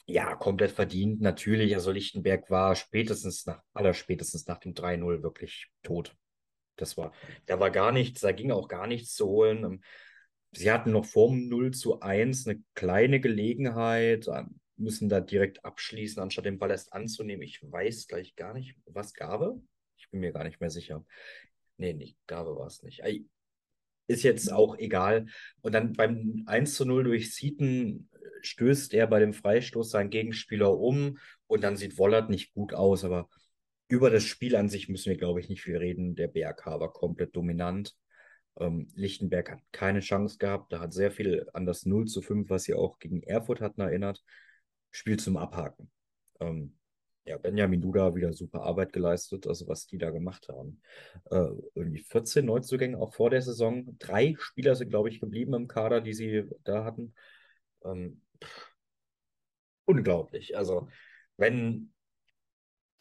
ja, 0.05 0.35
komplett 0.35 0.71
verdient, 0.71 1.21
natürlich. 1.21 1.75
Also 1.75 1.91
Lichtenberg 1.91 2.49
war 2.49 2.75
spätestens 2.75 3.45
nach, 3.45 3.61
aller 3.73 3.93
spätestens 3.93 4.47
nach 4.47 4.59
dem 4.59 4.73
3-0 4.73 5.21
wirklich 5.21 5.69
tot. 5.83 6.15
Das 6.77 6.95
war, 6.95 7.11
da 7.45 7.59
war 7.59 7.71
gar 7.71 7.91
nichts, 7.91 8.21
da 8.21 8.31
ging 8.31 8.51
auch 8.51 8.67
gar 8.67 8.87
nichts 8.87 9.13
zu 9.15 9.27
holen. 9.27 9.63
Ähm, 9.63 9.81
sie 10.51 10.71
hatten 10.71 10.91
noch 10.91 11.05
vorm 11.05 11.47
0 11.47 11.71
zu 11.73 11.99
1 11.99 12.47
eine 12.47 12.63
kleine 12.75 13.19
Gelegenheit, 13.19 14.27
ähm, 14.27 14.59
müssen 14.77 15.09
da 15.09 15.19
direkt 15.19 15.65
abschließen, 15.65 16.21
anstatt 16.21 16.45
den 16.45 16.59
Ball 16.59 16.71
erst 16.71 16.93
anzunehmen. 16.93 17.41
Ich 17.41 17.59
weiß 17.61 18.07
gleich 18.07 18.35
gar 18.35 18.53
nicht, 18.53 18.75
was 18.85 19.13
Gabe? 19.13 19.59
Ich 19.97 20.09
bin 20.11 20.19
mir 20.19 20.31
gar 20.31 20.43
nicht 20.43 20.61
mehr 20.61 20.69
sicher. 20.69 21.03
Nee, 21.77 21.93
nicht 21.93 22.17
Gabe 22.27 22.55
war 22.55 22.67
es 22.67 22.83
nicht. 22.83 23.01
Ist 24.07 24.23
jetzt 24.23 24.51
auch 24.53 24.77
egal. 24.77 25.25
Und 25.61 25.73
dann 25.73 25.93
beim 25.93 26.43
1 26.45 26.75
zu 26.75 26.85
0 26.85 27.03
durch 27.03 27.33
Seaton 27.35 28.09
äh, 28.13 28.17
stößt 28.41 28.93
er 28.93 29.07
bei 29.07 29.19
dem 29.19 29.33
Freistoß 29.33 29.89
seinen 29.89 30.09
Gegenspieler 30.09 30.77
um 30.77 31.17
und 31.47 31.63
dann 31.63 31.75
sieht 31.75 31.97
Wollert 31.97 32.29
nicht 32.29 32.53
gut 32.53 32.73
aus. 32.73 33.03
Aber 33.03 33.29
über 33.87 34.09
das 34.09 34.23
Spiel 34.23 34.55
an 34.55 34.69
sich 34.69 34.89
müssen 34.89 35.09
wir, 35.09 35.17
glaube 35.17 35.39
ich, 35.39 35.49
nicht 35.49 35.61
viel 35.61 35.77
reden. 35.77 36.15
Der 36.15 36.27
BRK 36.27 36.79
war 36.79 36.91
komplett 36.91 37.35
dominant. 37.35 37.95
Ähm, 38.59 38.89
Lichtenberg 38.95 39.51
hat 39.51 39.61
keine 39.71 40.01
Chance 40.01 40.37
gehabt. 40.37 40.73
Da 40.73 40.79
hat 40.79 40.93
sehr 40.93 41.11
viel 41.11 41.47
an 41.53 41.65
das 41.65 41.85
0 41.85 42.05
zu 42.05 42.21
5, 42.21 42.49
was 42.49 42.63
sie 42.63 42.73
auch 42.73 42.99
gegen 42.99 43.23
Erfurt 43.23 43.61
hatten, 43.61 43.81
erinnert. 43.81 44.23
Spiel 44.91 45.17
zum 45.17 45.37
Abhaken. 45.37 45.89
Ähm, 46.39 46.77
ja, 47.25 47.37
Benjamin 47.37 47.81
Duda 47.81 48.15
wieder 48.15 48.31
super 48.33 48.61
Arbeit 48.63 48.93
geleistet, 48.93 49.47
also 49.47 49.67
was 49.67 49.85
die 49.85 49.97
da 49.97 50.11
gemacht 50.11 50.47
haben. 50.47 50.81
Äh, 51.29 51.49
irgendwie 51.75 51.99
14 51.99 52.45
Neuzugänge 52.45 52.97
auch 52.97 53.13
vor 53.13 53.29
der 53.29 53.41
Saison. 53.41 53.97
Drei 53.99 54.35
Spieler 54.39 54.75
sind, 54.75 54.89
glaube 54.89 55.09
ich, 55.09 55.19
geblieben 55.19 55.53
im 55.53 55.67
Kader, 55.67 56.01
die 56.01 56.13
sie 56.13 56.45
da 56.63 56.85
hatten. 56.85 57.13
Ähm, 57.83 58.21
unglaublich. 59.85 60.57
Also, 60.57 60.87
wenn 61.35 61.93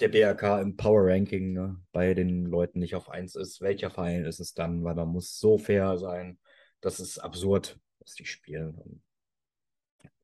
der 0.00 0.08
BRK 0.08 0.60
im 0.60 0.76
Power 0.76 1.06
Ranking 1.06 1.52
ne, 1.52 1.80
bei 1.92 2.14
den 2.14 2.44
Leuten 2.44 2.80
nicht 2.80 2.94
auf 2.94 3.08
1 3.08 3.34
ist, 3.36 3.60
welcher 3.60 3.90
Verein 3.90 4.24
ist 4.24 4.40
es 4.40 4.52
dann? 4.52 4.84
Weil 4.84 4.94
man 4.94 5.08
muss 5.08 5.38
so 5.38 5.58
fair 5.58 5.96
sein. 5.98 6.38
Das 6.80 7.00
ist 7.00 7.18
absurd, 7.18 7.78
was 8.00 8.14
die 8.14 8.26
spielen. 8.26 9.02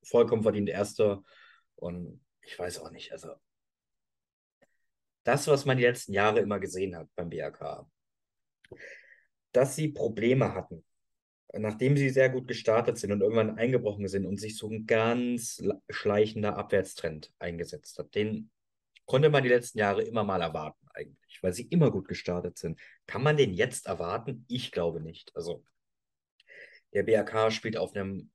vollkommen 0.04 0.42
verdient 0.42 0.68
Erster. 0.68 1.22
Und 1.76 2.20
ich 2.42 2.58
weiß 2.58 2.80
auch 2.80 2.90
nicht, 2.90 3.12
also 3.12 3.34
das, 5.24 5.46
was 5.46 5.64
man 5.64 5.76
die 5.76 5.84
letzten 5.84 6.12
Jahre 6.12 6.40
immer 6.40 6.58
gesehen 6.58 6.96
hat 6.96 7.08
beim 7.14 7.30
BRK, 7.30 7.88
dass 9.52 9.76
sie 9.76 9.88
Probleme 9.88 10.54
hatten, 10.54 10.84
nachdem 11.52 11.96
sie 11.96 12.10
sehr 12.10 12.28
gut 12.28 12.48
gestartet 12.48 12.98
sind 12.98 13.12
und 13.12 13.20
irgendwann 13.20 13.58
eingebrochen 13.58 14.08
sind 14.08 14.26
und 14.26 14.38
sich 14.38 14.56
so 14.56 14.68
ein 14.68 14.86
ganz 14.86 15.62
schleichender 15.88 16.56
Abwärtstrend 16.56 17.32
eingesetzt 17.38 17.98
hat. 17.98 18.14
Den 18.14 18.50
konnte 19.06 19.30
man 19.30 19.42
die 19.42 19.48
letzten 19.48 19.78
Jahre 19.78 20.02
immer 20.02 20.24
mal 20.24 20.40
erwarten, 20.40 20.86
eigentlich, 20.94 21.42
weil 21.42 21.52
sie 21.52 21.64
immer 21.64 21.90
gut 21.90 22.08
gestartet 22.08 22.58
sind. 22.58 22.80
Kann 23.06 23.22
man 23.22 23.36
den 23.36 23.54
jetzt 23.54 23.86
erwarten? 23.86 24.44
Ich 24.48 24.72
glaube 24.72 25.00
nicht. 25.00 25.34
Also, 25.34 25.64
der 26.92 27.02
BRK 27.02 27.50
spielt 27.50 27.76
auf 27.76 27.94
einem 27.94 28.30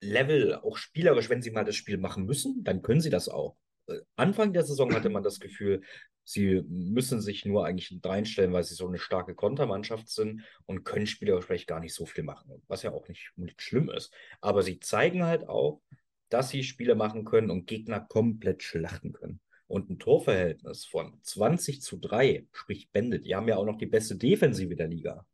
Level, 0.00 0.54
auch 0.54 0.76
spielerisch, 0.76 1.28
wenn 1.28 1.42
sie 1.42 1.50
mal 1.50 1.64
das 1.64 1.76
Spiel 1.76 1.98
machen 1.98 2.24
müssen, 2.24 2.62
dann 2.64 2.82
können 2.82 3.00
sie 3.00 3.10
das 3.10 3.28
auch. 3.28 3.56
Äh, 3.86 4.00
Anfang 4.16 4.52
der 4.52 4.64
Saison 4.64 4.94
hatte 4.94 5.10
man 5.10 5.22
das 5.22 5.40
Gefühl, 5.40 5.82
sie 6.24 6.62
müssen 6.68 7.20
sich 7.20 7.44
nur 7.46 7.64
eigentlich 7.64 7.98
reinstellen, 8.04 8.52
weil 8.52 8.64
sie 8.64 8.74
so 8.74 8.86
eine 8.86 8.98
starke 8.98 9.34
Kontermannschaft 9.34 10.08
sind 10.08 10.42
und 10.66 10.84
können 10.84 11.06
spielerisch 11.06 11.46
vielleicht 11.46 11.66
gar 11.66 11.80
nicht 11.80 11.94
so 11.94 12.06
viel 12.06 12.22
machen, 12.22 12.62
was 12.68 12.82
ja 12.82 12.92
auch 12.92 13.08
nicht, 13.08 13.32
nicht 13.36 13.62
schlimm 13.62 13.88
ist. 13.88 14.12
Aber 14.40 14.62
sie 14.62 14.78
zeigen 14.78 15.24
halt 15.24 15.48
auch, 15.48 15.80
dass 16.28 16.50
sie 16.50 16.62
Spiele 16.62 16.94
machen 16.94 17.24
können 17.24 17.50
und 17.50 17.66
Gegner 17.66 18.00
komplett 18.00 18.62
schlachten 18.62 19.12
können. 19.12 19.40
Und 19.68 19.90
ein 19.90 19.98
Torverhältnis 19.98 20.86
von 20.86 21.18
20 21.22 21.82
zu 21.82 21.98
3, 21.98 22.46
sprich 22.52 22.90
Bände, 22.90 23.20
die 23.20 23.36
haben 23.36 23.48
ja 23.48 23.56
auch 23.56 23.66
noch 23.66 23.78
die 23.78 23.86
beste 23.86 24.16
Defensive 24.16 24.74
der 24.74 24.88
Liga. 24.88 25.26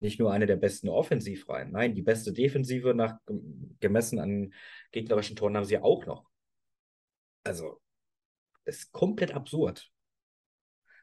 nicht 0.00 0.18
nur 0.18 0.32
eine 0.32 0.46
der 0.46 0.56
besten 0.56 0.88
Offensivreihen, 0.88 1.72
nein, 1.72 1.94
die 1.94 2.02
beste 2.02 2.32
Defensive 2.32 2.94
nach 2.94 3.18
gemessen 3.80 4.18
an 4.18 4.54
gegnerischen 4.92 5.36
Toren 5.36 5.56
haben 5.56 5.64
sie 5.64 5.78
auch 5.78 6.06
noch. 6.06 6.26
Also, 7.44 7.80
ist 8.64 8.92
komplett 8.92 9.34
absurd, 9.34 9.90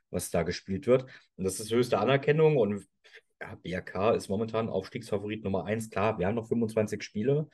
was 0.09 0.29
da 0.31 0.43
gespielt 0.43 0.87
wird. 0.87 1.05
Und 1.35 1.43
das 1.45 1.59
ist 1.59 1.71
höchste 1.71 1.99
Anerkennung 1.99 2.57
und 2.57 2.87
ja, 3.41 3.55
BRK 3.55 4.15
ist 4.15 4.29
momentan 4.29 4.69
Aufstiegsfavorit 4.69 5.43
Nummer 5.43 5.65
eins. 5.65 5.89
Klar, 5.89 6.17
wir 6.17 6.27
haben 6.27 6.35
noch 6.35 6.47
25 6.47 7.03
Spiele. 7.03 7.49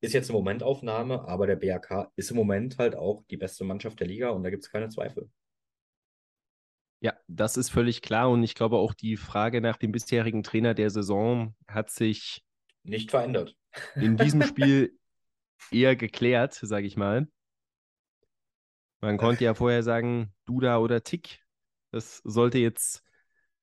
Ist 0.00 0.14
jetzt 0.14 0.30
eine 0.30 0.38
Momentaufnahme, 0.38 1.26
aber 1.26 1.46
der 1.46 1.56
BRK 1.56 2.12
ist 2.14 2.30
im 2.30 2.36
Moment 2.36 2.78
halt 2.78 2.94
auch 2.94 3.24
die 3.30 3.36
beste 3.36 3.64
Mannschaft 3.64 3.98
der 4.00 4.06
Liga 4.06 4.30
und 4.30 4.44
da 4.44 4.50
gibt 4.50 4.62
es 4.62 4.70
keine 4.70 4.88
Zweifel. 4.88 5.28
Ja, 7.00 7.14
das 7.28 7.56
ist 7.56 7.70
völlig 7.70 8.02
klar. 8.02 8.30
Und 8.30 8.42
ich 8.42 8.54
glaube 8.54 8.76
auch 8.76 8.94
die 8.94 9.16
Frage 9.16 9.60
nach 9.60 9.76
dem 9.76 9.92
bisherigen 9.92 10.42
Trainer 10.42 10.74
der 10.74 10.90
Saison 10.90 11.54
hat 11.66 11.90
sich 11.90 12.44
nicht 12.82 13.10
verändert. 13.10 13.56
In 13.94 14.16
diesem 14.16 14.42
Spiel 14.42 14.98
eher 15.70 15.96
geklärt, 15.96 16.54
sage 16.54 16.86
ich 16.86 16.96
mal. 16.96 17.28
Man 19.00 19.16
konnte 19.16 19.44
ja 19.44 19.54
vorher 19.54 19.82
sagen, 19.82 20.32
Duda 20.44 20.78
oder 20.78 21.04
Tick. 21.04 21.44
Das 21.92 22.18
sollte 22.24 22.58
jetzt 22.58 23.04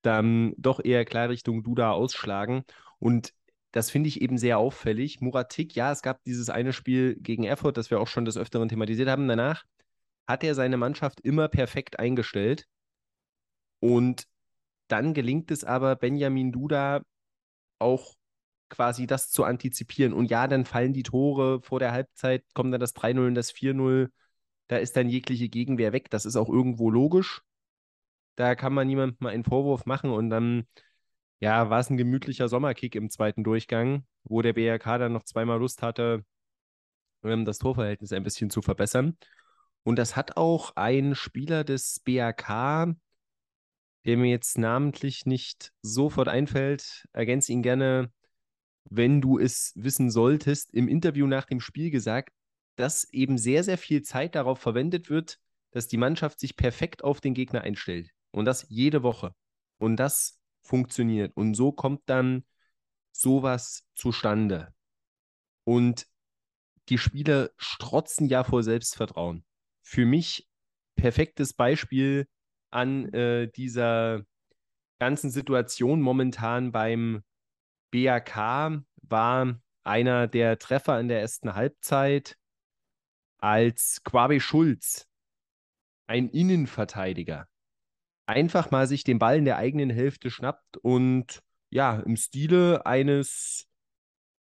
dann 0.01 0.53
doch 0.57 0.83
eher 0.83 1.03
klar 1.03 1.29
Richtung 1.29 1.63
Duda 1.63 1.91
ausschlagen. 1.91 2.63
Und 2.99 3.33
das 3.75 3.89
finde 3.91 4.07
ich 4.07 4.21
eben 4.21 4.37
sehr 4.37 4.57
auffällig. 4.57 5.19
Murat 5.19 5.51
Tick, 5.51 5.75
ja, 5.75 5.91
es 5.91 6.01
gab 6.01 6.23
dieses 6.23 6.49
eine 6.49 6.71
Spiel 6.71 7.17
gegen 7.17 7.43
Erfurt, 7.43 7.75
das 7.75 7.91
wir 7.91 7.99
auch 7.99 8.07
schon 8.07 8.23
des 8.23 8.37
Öfteren 8.37 8.69
thematisiert 8.69 9.09
haben. 9.09 9.27
Danach 9.27 9.65
hat 10.27 10.45
er 10.45 10.55
seine 10.55 10.77
Mannschaft 10.77 11.19
immer 11.19 11.49
perfekt 11.49 11.99
eingestellt. 11.99 12.67
Und 13.81 14.27
dann 14.87 15.13
gelingt 15.13 15.51
es 15.51 15.65
aber 15.65 15.97
Benjamin 15.97 16.53
Duda 16.53 17.01
auch 17.77 18.15
quasi 18.69 19.07
das 19.07 19.29
zu 19.29 19.43
antizipieren. 19.43 20.13
Und 20.13 20.29
ja, 20.29 20.47
dann 20.47 20.63
fallen 20.63 20.93
die 20.93 21.03
Tore 21.03 21.61
vor 21.61 21.79
der 21.79 21.91
Halbzeit, 21.91 22.45
kommt 22.53 22.73
dann 22.73 22.79
das 22.79 22.95
3-0 22.95 23.27
und 23.27 23.35
das 23.35 23.51
4-0. 23.51 24.09
Da 24.67 24.77
ist 24.77 24.95
dann 24.95 25.09
jegliche 25.09 25.49
Gegenwehr 25.49 25.91
weg. 25.91 26.09
Das 26.09 26.25
ist 26.25 26.37
auch 26.37 26.47
irgendwo 26.47 26.89
logisch. 26.89 27.41
Da 28.37 28.55
kann 28.55 28.73
man 28.73 28.87
niemandem 28.87 29.17
mal 29.19 29.33
einen 29.33 29.43
Vorwurf 29.43 29.85
machen. 29.85 30.11
Und 30.11 30.29
dann, 30.29 30.65
ja, 31.39 31.69
war 31.69 31.79
es 31.79 31.89
ein 31.89 31.97
gemütlicher 31.97 32.47
Sommerkick 32.47 32.95
im 32.95 33.09
zweiten 33.09 33.43
Durchgang, 33.43 34.05
wo 34.23 34.41
der 34.41 34.53
BRK 34.53 34.97
dann 34.97 35.13
noch 35.13 35.23
zweimal 35.23 35.59
Lust 35.59 35.81
hatte, 35.81 36.23
ähm, 37.23 37.45
das 37.45 37.57
Torverhältnis 37.57 38.13
ein 38.13 38.23
bisschen 38.23 38.49
zu 38.49 38.61
verbessern. 38.61 39.17
Und 39.83 39.97
das 39.97 40.15
hat 40.15 40.37
auch 40.37 40.75
ein 40.75 41.15
Spieler 41.15 41.63
des 41.63 41.99
BRK, 41.99 42.95
der 44.05 44.17
mir 44.17 44.29
jetzt 44.29 44.57
namentlich 44.57 45.25
nicht 45.25 45.73
sofort 45.81 46.27
einfällt, 46.27 47.05
ergänze 47.11 47.51
ihn 47.51 47.61
gerne, 47.61 48.11
wenn 48.85 49.19
du 49.19 49.39
es 49.39 49.73
wissen 49.75 50.11
solltest, 50.11 50.73
im 50.73 50.87
Interview 50.87 51.27
nach 51.27 51.45
dem 51.45 51.59
Spiel 51.59 51.89
gesagt, 51.89 52.33
dass 52.75 53.11
eben 53.11 53.37
sehr, 53.37 53.63
sehr 53.63 53.77
viel 53.77 54.03
Zeit 54.03 54.35
darauf 54.35 54.59
verwendet 54.59 55.09
wird, 55.09 55.39
dass 55.71 55.87
die 55.87 55.97
Mannschaft 55.97 56.39
sich 56.39 56.55
perfekt 56.55 57.03
auf 57.03 57.19
den 57.19 57.33
Gegner 57.33 57.61
einstellt. 57.61 58.11
Und 58.31 58.45
das 58.45 58.65
jede 58.69 59.01
Woche. 59.01 59.33
Und 59.77 59.97
das 59.97 60.39
funktioniert. 60.65 61.35
Und 61.35 61.53
so 61.53 61.71
kommt 61.71 62.01
dann 62.07 62.43
sowas 63.11 63.87
zustande. 63.95 64.73
Und 65.63 66.07
die 66.89 66.97
Spieler 66.97 67.49
strotzen 67.57 68.27
ja 68.27 68.43
vor 68.43 68.63
Selbstvertrauen. 68.63 69.45
Für 69.81 70.05
mich 70.05 70.47
perfektes 70.95 71.53
Beispiel 71.53 72.27
an 72.71 73.11
äh, 73.13 73.47
dieser 73.51 74.23
ganzen 74.99 75.29
Situation 75.29 76.01
momentan 76.01 76.71
beim 76.71 77.23
BAK 77.91 78.83
war 79.01 79.61
einer 79.83 80.27
der 80.27 80.57
Treffer 80.57 80.99
in 80.99 81.07
der 81.07 81.21
ersten 81.21 81.55
Halbzeit, 81.55 82.37
als 83.37 84.01
Quabe 84.03 84.39
Schulz, 84.39 85.07
ein 86.07 86.29
Innenverteidiger, 86.29 87.47
einfach 88.25 88.71
mal 88.71 88.87
sich 88.87 89.03
den 89.03 89.19
Ball 89.19 89.37
in 89.37 89.45
der 89.45 89.57
eigenen 89.57 89.89
Hälfte 89.89 90.29
schnappt 90.29 90.77
und 90.77 91.41
ja, 91.69 91.99
im 91.99 92.15
Stile 92.15 92.85
eines 92.85 93.67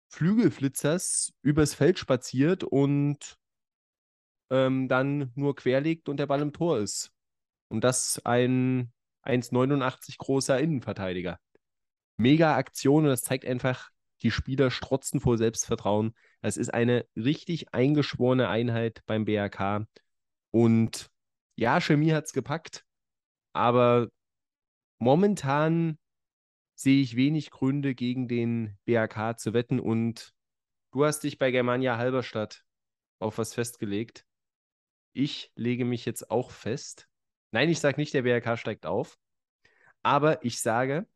Flügelflitzers 0.09 1.33
übers 1.43 1.75
Feld 1.75 1.99
spaziert 1.99 2.65
und 2.65 3.37
ähm, 4.51 4.89
dann 4.89 5.33
nur 5.35 5.57
querlegt 5.57 6.09
und 6.09 6.19
der 6.19 6.27
Ball 6.27 6.41
im 6.41 6.53
Tor 6.53 6.79
ist. 6.79 7.11
Und 7.69 7.83
das 7.83 8.21
ein 8.25 8.93
1,89 9.25 10.19
großer 10.19 10.59
Innenverteidiger. 10.61 11.41
Mega 12.17 12.57
Aktion 12.57 13.05
und 13.05 13.11
das 13.11 13.23
zeigt 13.23 13.45
einfach, 13.45 13.91
die 14.23 14.31
Spieler 14.31 14.71
strotzen 14.71 15.21
vor 15.21 15.37
Selbstvertrauen. 15.37 16.15
Es 16.41 16.57
ist 16.57 16.73
eine 16.73 17.07
richtig 17.17 17.75
eingeschworene 17.75 18.49
Einheit 18.49 19.03
beim 19.07 19.25
BRK. 19.25 19.87
Und 20.51 21.11
ja, 21.57 21.81
Chemie 21.81 22.13
hat 22.13 22.27
es 22.27 22.33
gepackt, 22.33 22.84
aber 23.55 24.09
momentan 24.99 25.99
sehe 26.75 27.01
ich 27.01 27.17
wenig 27.17 27.51
Gründe, 27.51 27.95
gegen 27.95 28.29
den 28.29 28.77
BRK 28.85 29.39
zu 29.39 29.55
wetten. 29.55 29.81
Und 29.81 30.35
du 30.93 31.05
hast 31.05 31.21
dich 31.21 31.39
bei 31.39 31.51
Germania 31.51 31.97
Halberstadt 31.97 32.65
auf 33.21 33.39
was 33.39 33.55
festgelegt. 33.55 34.27
Ich 35.13 35.53
lege 35.55 35.85
mich 35.85 36.05
jetzt 36.05 36.31
auch 36.31 36.51
fest. 36.51 37.09
Nein, 37.53 37.71
ich 37.71 37.79
sage 37.79 38.01
nicht, 38.01 38.13
der 38.13 38.23
BRK 38.23 38.57
steigt 38.57 38.87
auf. 38.87 39.17
Aber 40.03 40.45
ich 40.45 40.61
sage, 40.61 41.07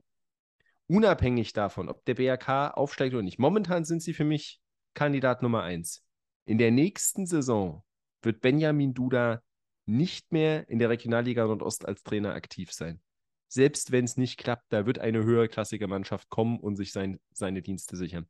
unabhängig 0.87 1.53
davon, 1.53 1.89
ob 1.89 2.05
der 2.05 2.15
BRK 2.15 2.71
aufsteigt 2.71 3.15
oder 3.15 3.25
nicht, 3.25 3.41
momentan 3.41 3.85
sind 3.85 4.01
sie 4.01 4.15
für 4.15 4.25
mich 4.25 4.61
Kandidat 4.95 5.43
Nummer 5.43 5.65
eins. 5.65 6.05
In 6.45 6.59
der 6.59 6.71
nächsten 6.71 7.27
Saison 7.27 7.83
wird 8.23 8.41
Benjamin 8.41 8.95
Duda 8.95 9.43
nicht 9.89 10.33
mehr 10.33 10.69
in 10.69 10.79
der 10.79 10.91
Regionalliga 10.91 11.47
Nordost 11.47 11.87
als 11.87 12.03
Trainer 12.03 12.35
aktiv 12.35 12.73
sein. 12.73 13.01
Selbst 13.49 13.91
wenn 13.91 14.05
es 14.05 14.17
nicht 14.17 14.39
klappt, 14.39 14.73
da 14.73 14.85
wird 14.85 14.99
eine 14.99 15.25
höherklassige 15.25 15.89
Mannschaft 15.89 16.29
kommen 16.29 16.61
und 16.61 16.77
sich 16.77 16.93
sein, 16.93 17.19
seine 17.33 17.63
Dienste 17.63 17.97
sichern. 17.97 18.29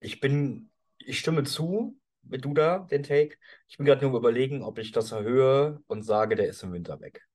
Ich 0.00 0.20
bin, 0.20 0.70
ich 0.98 1.18
stimme 1.18 1.44
zu 1.44 1.98
mit 2.22 2.44
Duda, 2.44 2.80
den 2.90 3.02
Take. 3.02 3.36
Ich 3.68 3.76
bin 3.76 3.86
gerade 3.86 4.06
nur 4.06 4.18
überlegen, 4.18 4.62
ob 4.62 4.78
ich 4.78 4.92
das 4.92 5.12
erhöhe 5.12 5.82
und 5.86 6.02
sage, 6.02 6.36
der 6.36 6.48
ist 6.48 6.62
im 6.62 6.72
Winter 6.72 7.00
weg. 7.00 7.26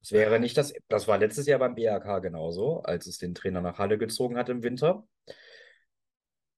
Das 0.00 0.12
wäre 0.12 0.40
nicht 0.40 0.56
das, 0.56 0.72
das 0.88 1.06
war 1.06 1.18
letztes 1.18 1.46
Jahr 1.46 1.58
beim 1.58 1.74
BAK 1.74 2.22
genauso, 2.22 2.80
als 2.82 3.06
es 3.06 3.18
den 3.18 3.34
Trainer 3.34 3.60
nach 3.60 3.78
Halle 3.78 3.98
gezogen 3.98 4.36
hat 4.36 4.48
im 4.48 4.62
Winter. 4.62 5.06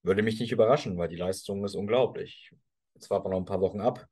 Würde 0.03 0.23
mich 0.23 0.39
nicht 0.39 0.51
überraschen, 0.51 0.97
weil 0.97 1.09
die 1.09 1.15
Leistung 1.15 1.63
ist 1.63 1.75
unglaublich. 1.75 2.51
Jetzt 2.95 3.09
warten 3.09 3.25
wir 3.25 3.31
noch 3.31 3.37
ein 3.37 3.45
paar 3.45 3.61
Wochen 3.61 3.81
ab. 3.81 4.07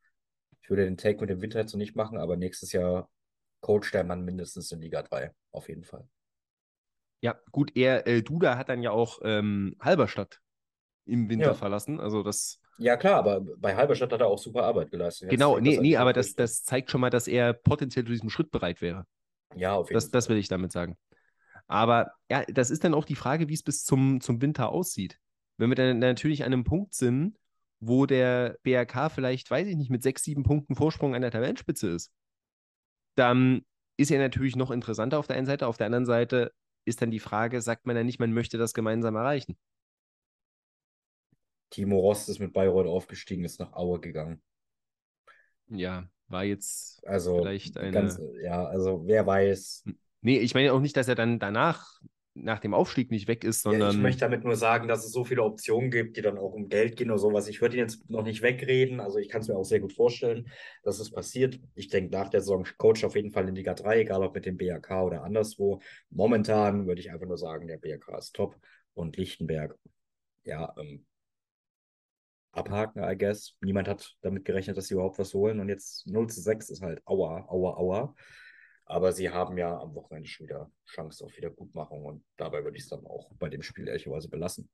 Ich 0.61 0.69
würde 0.69 0.85
den 0.85 0.97
Take 0.97 1.19
mit 1.21 1.29
dem 1.29 1.41
Winter 1.41 1.59
jetzt 1.59 1.73
noch 1.73 1.79
nicht 1.79 1.95
machen, 1.95 2.17
aber 2.17 2.37
nächstes 2.37 2.71
Jahr 2.71 3.09
coacht 3.61 3.93
der 3.93 4.03
Mann 4.03 4.23
mindestens 4.23 4.71
in 4.71 4.81
Liga 4.81 5.01
3, 5.01 5.33
auf 5.51 5.67
jeden 5.67 5.83
Fall. 5.83 6.07
Ja, 7.21 7.39
gut, 7.51 7.75
er, 7.75 8.07
äh, 8.07 8.21
Duda 8.21 8.57
hat 8.57 8.69
dann 8.69 8.81
ja 8.81 8.91
auch 8.91 9.19
ähm, 9.23 9.75
Halberstadt 9.81 10.39
im 11.05 11.29
Winter 11.29 11.47
ja. 11.47 11.53
verlassen. 11.53 11.99
Also 11.99 12.23
das. 12.23 12.61
Ja, 12.77 12.95
klar, 12.95 13.15
aber 13.15 13.41
bei 13.57 13.75
Halberstadt 13.75 14.13
hat 14.13 14.21
er 14.21 14.27
auch 14.27 14.37
super 14.37 14.63
Arbeit 14.63 14.91
geleistet. 14.91 15.29
Genau, 15.29 15.57
Jetzt 15.57 15.63
nee, 15.63 15.79
nee, 15.79 15.97
aber 15.97 16.13
das, 16.13 16.33
das 16.35 16.63
zeigt 16.63 16.91
schon 16.91 17.01
mal, 17.01 17.09
dass 17.09 17.27
er 17.27 17.53
potenziell 17.53 18.05
zu 18.05 18.11
diesem 18.11 18.29
Schritt 18.29 18.51
bereit 18.51 18.81
wäre. 18.81 19.05
Ja, 19.55 19.73
auf 19.73 19.89
jeden 19.89 19.95
das, 19.95 20.05
Fall. 20.05 20.11
Das 20.11 20.29
will 20.29 20.37
ich 20.37 20.47
damit 20.47 20.71
sagen. 20.71 20.97
Aber 21.67 22.13
ja, 22.29 22.43
das 22.45 22.69
ist 22.69 22.83
dann 22.83 22.93
auch 22.93 23.05
die 23.05 23.15
Frage, 23.15 23.49
wie 23.49 23.53
es 23.53 23.63
bis 23.63 23.83
zum, 23.83 24.21
zum 24.21 24.41
Winter 24.41 24.69
aussieht. 24.69 25.19
Wenn 25.59 25.69
wir 25.69 25.75
dann 25.75 25.99
natürlich 25.99 26.43
an 26.45 26.53
einem 26.53 26.63
Punkt 26.63 26.93
sind, 26.93 27.37
wo 27.81 28.05
der 28.05 28.57
BRK 28.63 29.09
vielleicht, 29.09 29.51
weiß 29.51 29.67
ich 29.67 29.75
nicht, 29.75 29.89
mit 29.89 30.01
sechs, 30.01 30.23
sieben 30.23 30.43
Punkten 30.43 30.75
Vorsprung 30.75 31.15
an 31.15 31.21
der 31.21 31.31
Tabellenspitze 31.31 31.89
ist, 31.89 32.13
dann 33.15 33.65
ist 33.97 34.09
er 34.09 34.19
natürlich 34.19 34.55
noch 34.55 34.71
interessanter 34.71 35.19
auf 35.19 35.27
der 35.27 35.35
einen 35.35 35.45
Seite. 35.45 35.67
Auf 35.67 35.75
der 35.75 35.87
anderen 35.87 36.05
Seite 36.05 36.53
ist 36.85 37.01
dann 37.01 37.11
die 37.11 37.19
Frage, 37.19 37.61
sagt 37.61 37.85
man 37.85 37.97
ja 37.97 38.05
nicht, 38.05 38.19
man 38.19 38.31
möchte 38.31 38.57
das 38.57 38.73
gemeinsam 38.73 39.17
erreichen. 39.17 39.57
Timo 41.71 41.99
Rost 41.99 42.29
ist 42.29 42.39
mit 42.39 42.53
Bayreuth 42.53 42.87
aufgestiegen, 42.87 43.43
ist 43.43 43.59
nach 43.59 43.73
Aue 43.73 43.99
gegangen. 43.99 44.41
Ja, 45.67 46.09
war 46.29 46.45
jetzt 46.45 47.05
also 47.05 47.37
vielleicht 47.39 47.77
eine. 47.77 47.91
Ganz, 47.91 48.19
ja, 48.41 48.65
also 48.65 49.05
wer 49.05 49.27
weiß. 49.27 49.83
Nee, 50.21 50.39
ich 50.39 50.53
meine 50.53 50.71
auch 50.71 50.79
nicht, 50.79 50.95
dass 50.95 51.09
er 51.09 51.15
dann 51.15 51.37
danach, 51.37 51.99
nach 52.35 52.59
dem 52.59 52.73
Aufstieg 52.73 53.11
nicht 53.11 53.27
weg 53.27 53.43
ist, 53.43 53.61
sondern. 53.61 53.81
Ja, 53.81 53.91
ich 53.91 53.97
möchte 53.97 54.21
damit 54.21 54.43
nur 54.43 54.55
sagen, 54.55 54.87
dass 54.87 55.05
es 55.05 55.11
so 55.11 55.25
viele 55.25 55.43
Optionen 55.43 55.91
gibt, 55.91 56.17
die 56.17 56.21
dann 56.21 56.37
auch 56.37 56.53
um 56.53 56.69
Geld 56.69 56.95
gehen 56.95 57.09
oder 57.09 57.19
sowas. 57.19 57.47
Ich 57.47 57.61
würde 57.61 57.75
ihn 57.75 57.81
jetzt 57.81 58.09
noch 58.09 58.23
nicht 58.23 58.41
wegreden. 58.41 58.99
Also 58.99 59.17
ich 59.17 59.29
kann 59.29 59.41
es 59.41 59.47
mir 59.47 59.57
auch 59.57 59.63
sehr 59.63 59.79
gut 59.79 59.93
vorstellen, 59.93 60.49
dass 60.83 60.99
es 60.99 61.11
passiert. 61.11 61.59
Ich 61.75 61.87
denke, 61.87 62.11
nach 62.11 62.29
der 62.29 62.41
Saison 62.41 62.65
Coach 62.77 63.03
auf 63.03 63.15
jeden 63.15 63.31
Fall 63.31 63.47
in 63.47 63.55
Liga 63.55 63.73
3, 63.73 64.01
egal 64.01 64.23
ob 64.23 64.35
mit 64.35 64.45
dem 64.45 64.57
BRK 64.57 65.03
oder 65.03 65.23
anderswo. 65.23 65.81
Momentan 66.09 66.87
würde 66.87 67.01
ich 67.01 67.11
einfach 67.11 67.27
nur 67.27 67.37
sagen, 67.37 67.67
der 67.67 67.77
BRK 67.77 68.17
ist 68.17 68.35
top 68.35 68.55
und 68.93 69.17
Lichtenberg, 69.17 69.77
ja, 70.43 70.73
ähm, 70.77 71.05
abhaken, 72.51 73.03
I 73.03 73.17
guess. 73.17 73.55
Niemand 73.61 73.87
hat 73.87 74.15
damit 74.21 74.45
gerechnet, 74.45 74.77
dass 74.77 74.87
sie 74.87 74.95
überhaupt 74.95 75.19
was 75.19 75.33
holen. 75.33 75.59
Und 75.59 75.69
jetzt 75.69 76.07
0 76.07 76.27
zu 76.27 76.41
6 76.41 76.69
ist 76.69 76.81
halt 76.81 77.01
aua, 77.05 77.45
aua, 77.47 77.77
aua. 77.77 78.15
Aber 78.89 79.13
sie 79.13 79.29
haben 79.29 79.55
ja 79.59 79.79
am 79.79 79.93
Wochenende 79.93 80.27
schon 80.27 80.47
wieder 80.47 80.71
Chance 80.87 81.23
auf 81.23 81.37
Wiedergutmachung 81.37 82.05
und 82.05 82.23
dabei 82.37 82.63
würde 82.63 82.75
ich 82.75 82.83
es 82.83 82.89
dann 82.89 83.05
auch 83.05 83.29
bei 83.37 83.47
dem 83.47 83.61
Spiel 83.61 83.87
ehrlicherweise 83.87 84.29
belassen. 84.29 84.67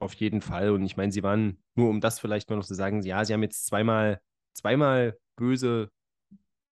Auf 0.00 0.14
jeden 0.14 0.40
Fall. 0.40 0.70
Und 0.70 0.82
ich 0.82 0.96
meine, 0.96 1.12
sie 1.12 1.22
waren, 1.22 1.62
nur 1.76 1.90
um 1.90 2.00
das 2.00 2.18
vielleicht 2.18 2.50
mal 2.50 2.56
noch 2.56 2.64
zu 2.64 2.74
sagen, 2.74 3.02
ja, 3.02 3.24
sie 3.24 3.32
haben 3.32 3.44
jetzt 3.44 3.66
zweimal, 3.66 4.20
zweimal 4.52 5.16
böse, 5.36 5.92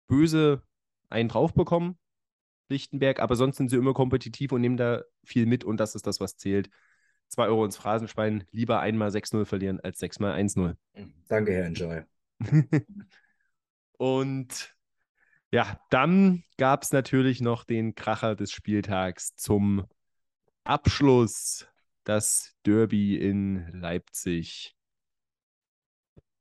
böse 0.06 0.62
einen 1.10 1.28
drauf 1.28 1.52
bekommen, 1.52 1.98
Lichtenberg, 2.70 3.20
aber 3.20 3.36
sonst 3.36 3.58
sind 3.58 3.68
sie 3.68 3.76
immer 3.76 3.92
kompetitiv 3.92 4.50
und 4.52 4.62
nehmen 4.62 4.78
da 4.78 5.02
viel 5.24 5.44
mit 5.44 5.62
und 5.62 5.78
das 5.78 5.94
ist 5.94 6.06
das, 6.06 6.20
was 6.20 6.38
zählt. 6.38 6.70
Zwei 7.28 7.48
Euro 7.48 7.66
ins 7.66 7.76
Phrasenschwein, 7.76 8.44
lieber 8.50 8.80
einmal 8.80 9.10
6-0 9.10 9.44
verlieren 9.44 9.78
als 9.80 9.98
sechsmal 9.98 10.40
1-0. 10.40 10.74
Danke, 11.28 11.52
Herr 11.52 11.66
Enjoy. 11.66 12.02
und 13.98 14.76
ja, 15.52 15.78
dann 15.90 16.44
gab 16.59 16.82
es 16.82 16.93
natürlich 16.93 17.40
noch 17.40 17.64
den 17.64 17.94
Kracher 17.94 18.35
des 18.36 18.52
Spieltags 18.52 19.35
zum 19.36 19.85
Abschluss 20.64 21.66
das 22.05 22.55
Derby 22.64 23.16
in 23.16 23.66
Leipzig. 23.73 24.74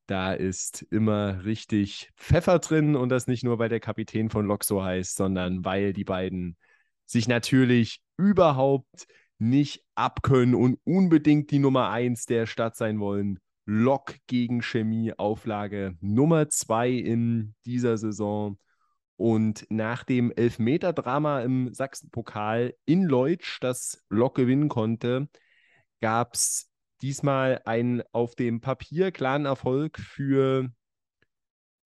Da 0.08 0.34
ist 0.34 0.84
immer 0.92 1.44
richtig 1.44 2.12
Pfeffer 2.16 2.60
drin 2.60 2.96
und 2.96 3.10
das 3.10 3.28
nicht 3.28 3.44
nur, 3.44 3.58
weil 3.58 3.70
der 3.70 3.80
Kapitän 3.80 4.30
von 4.30 4.46
Lok 4.46 4.64
so 4.64 4.84
heißt, 4.84 5.16
sondern 5.16 5.66
weil 5.66 5.94
die 5.94 6.04
beiden 6.04 6.58
sich 7.06 7.28
natürlich 7.28 8.02
überhaupt 8.18 9.08
nicht 9.40 9.84
abkönnen 9.96 10.56
und 10.56 10.80
unbedingt 10.84 11.52
die 11.52 11.60
Nummer 11.60 11.90
1 11.90 12.26
der 12.26 12.46
Stadt 12.46 12.76
sein 12.76 13.00
wollen. 13.00 13.40
Lok 13.66 14.16
gegen 14.28 14.62
Chemie, 14.62 15.14
Auflage 15.14 15.98
Nummer 16.02 16.50
2 16.50 16.92
in 16.92 17.56
dieser 17.66 17.98
Saison. 17.98 18.60
Und 19.18 19.66
nach 19.70 20.04
dem 20.04 20.32
Elfmeter-Drama 20.32 21.42
im 21.42 21.74
Sachsenpokal 21.74 22.76
in 22.86 23.04
Leutsch, 23.04 23.60
das 23.62 24.04
Lok 24.10 24.36
gewinnen 24.36 24.68
konnte, 24.68 25.30
gab 26.02 26.34
es 26.34 26.70
diesmal 27.02 27.62
einen 27.66 28.04
auf 28.12 28.36
dem 28.36 28.62
Papier 28.62 29.12
klaren 29.12 29.46
Erfolg 29.46 30.00
für 30.00 30.70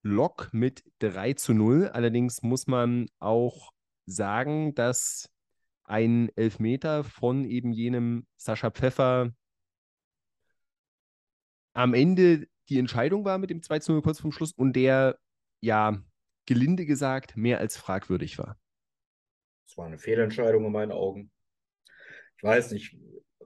Lok 0.01 0.49
mit 0.53 0.84
3 0.99 1.34
zu 1.34 1.53
0. 1.53 1.89
Allerdings 1.89 2.41
muss 2.41 2.68
man 2.68 3.07
auch 3.19 3.72
sagen, 4.06 4.73
dass 4.73 5.30
ein 5.84 6.30
Elfmeter 6.35 7.03
von 7.03 7.45
eben 7.45 7.73
jenem 7.73 8.26
Sascha 8.38 8.72
Pfeffer 8.72 9.34
am 11.73 11.93
Ende 11.93 12.47
die 12.69 12.80
Entscheidung 12.80 13.26
war 13.26 13.38
mit 13.38 13.49
dem 13.49 13.61
2 13.64 13.80
zu 13.80 13.91
0 13.93 14.01
kurz 14.01 14.19
vor 14.19 14.31
Schluss 14.31 14.51
und 14.53 14.73
der, 14.73 15.18
ja, 15.61 15.97
gelinde 16.50 16.88
gesagt, 16.88 17.38
mehr 17.38 17.60
als 17.60 17.78
fragwürdig 17.78 18.40
war. 18.40 18.60
Das 19.68 19.78
war 19.78 19.86
eine 19.86 20.00
Fehlentscheidung 20.00 20.66
in 20.66 20.72
meinen 20.72 20.92
Augen. 20.92 21.30
Ich 22.38 22.44
weiß 22.44 22.72
nicht, 22.72 22.98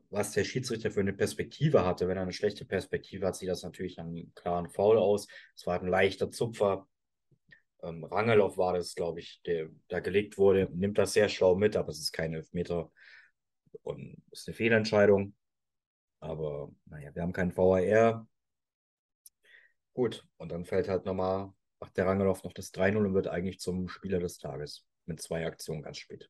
was 0.09 0.31
der 0.31 0.45
Schiedsrichter 0.45 0.89
für 0.89 1.01
eine 1.01 1.11
Perspektive 1.11 1.85
hatte. 1.85 2.07
Wenn 2.07 2.15
er 2.15 2.23
eine 2.23 2.31
schlechte 2.31 2.63
Perspektive 2.63 3.27
hat, 3.27 3.35
sieht 3.35 3.49
das 3.49 3.61
natürlich 3.61 3.97
dann 3.97 4.07
einen 4.07 4.33
klaren 4.35 4.69
Foul 4.69 4.97
aus. 4.97 5.27
Es 5.53 5.67
war 5.67 5.81
ein 5.81 5.87
leichter 5.87 6.31
Zupfer. 6.31 6.87
Ähm, 7.81 8.05
Rangelow 8.05 8.55
war 8.55 8.71
das, 8.71 8.95
glaube 8.95 9.19
ich, 9.19 9.41
der 9.45 9.69
da 9.89 9.99
gelegt 9.99 10.37
wurde. 10.37 10.69
Nimmt 10.73 10.97
das 10.97 11.11
sehr 11.11 11.27
schlau 11.27 11.55
mit, 11.55 11.75
aber 11.75 11.89
es 11.89 11.99
ist 11.99 12.13
kein 12.13 12.33
Elfmeter 12.33 12.89
und 13.81 14.15
ist 14.31 14.47
eine 14.47 14.55
Fehlentscheidung. 14.55 15.35
Aber 16.21 16.71
naja, 16.85 17.13
wir 17.13 17.21
haben 17.21 17.33
keinen 17.33 17.53
VAR. 17.57 18.25
Gut, 19.93 20.25
und 20.37 20.53
dann 20.53 20.63
fällt 20.63 20.87
halt 20.87 21.03
nochmal, 21.03 21.51
macht 21.83 21.97
der 21.97 22.05
Rangelow 22.05 22.39
noch 22.45 22.53
das 22.53 22.73
3-0 22.73 22.95
und 22.95 23.13
wird 23.13 23.27
eigentlich 23.27 23.59
zum 23.59 23.89
Spieler 23.89 24.21
des 24.21 24.37
Tages 24.37 24.85
mit 25.05 25.21
zwei 25.21 25.45
Aktionen 25.45 25.81
ganz 25.81 25.97
spät. 25.97 26.29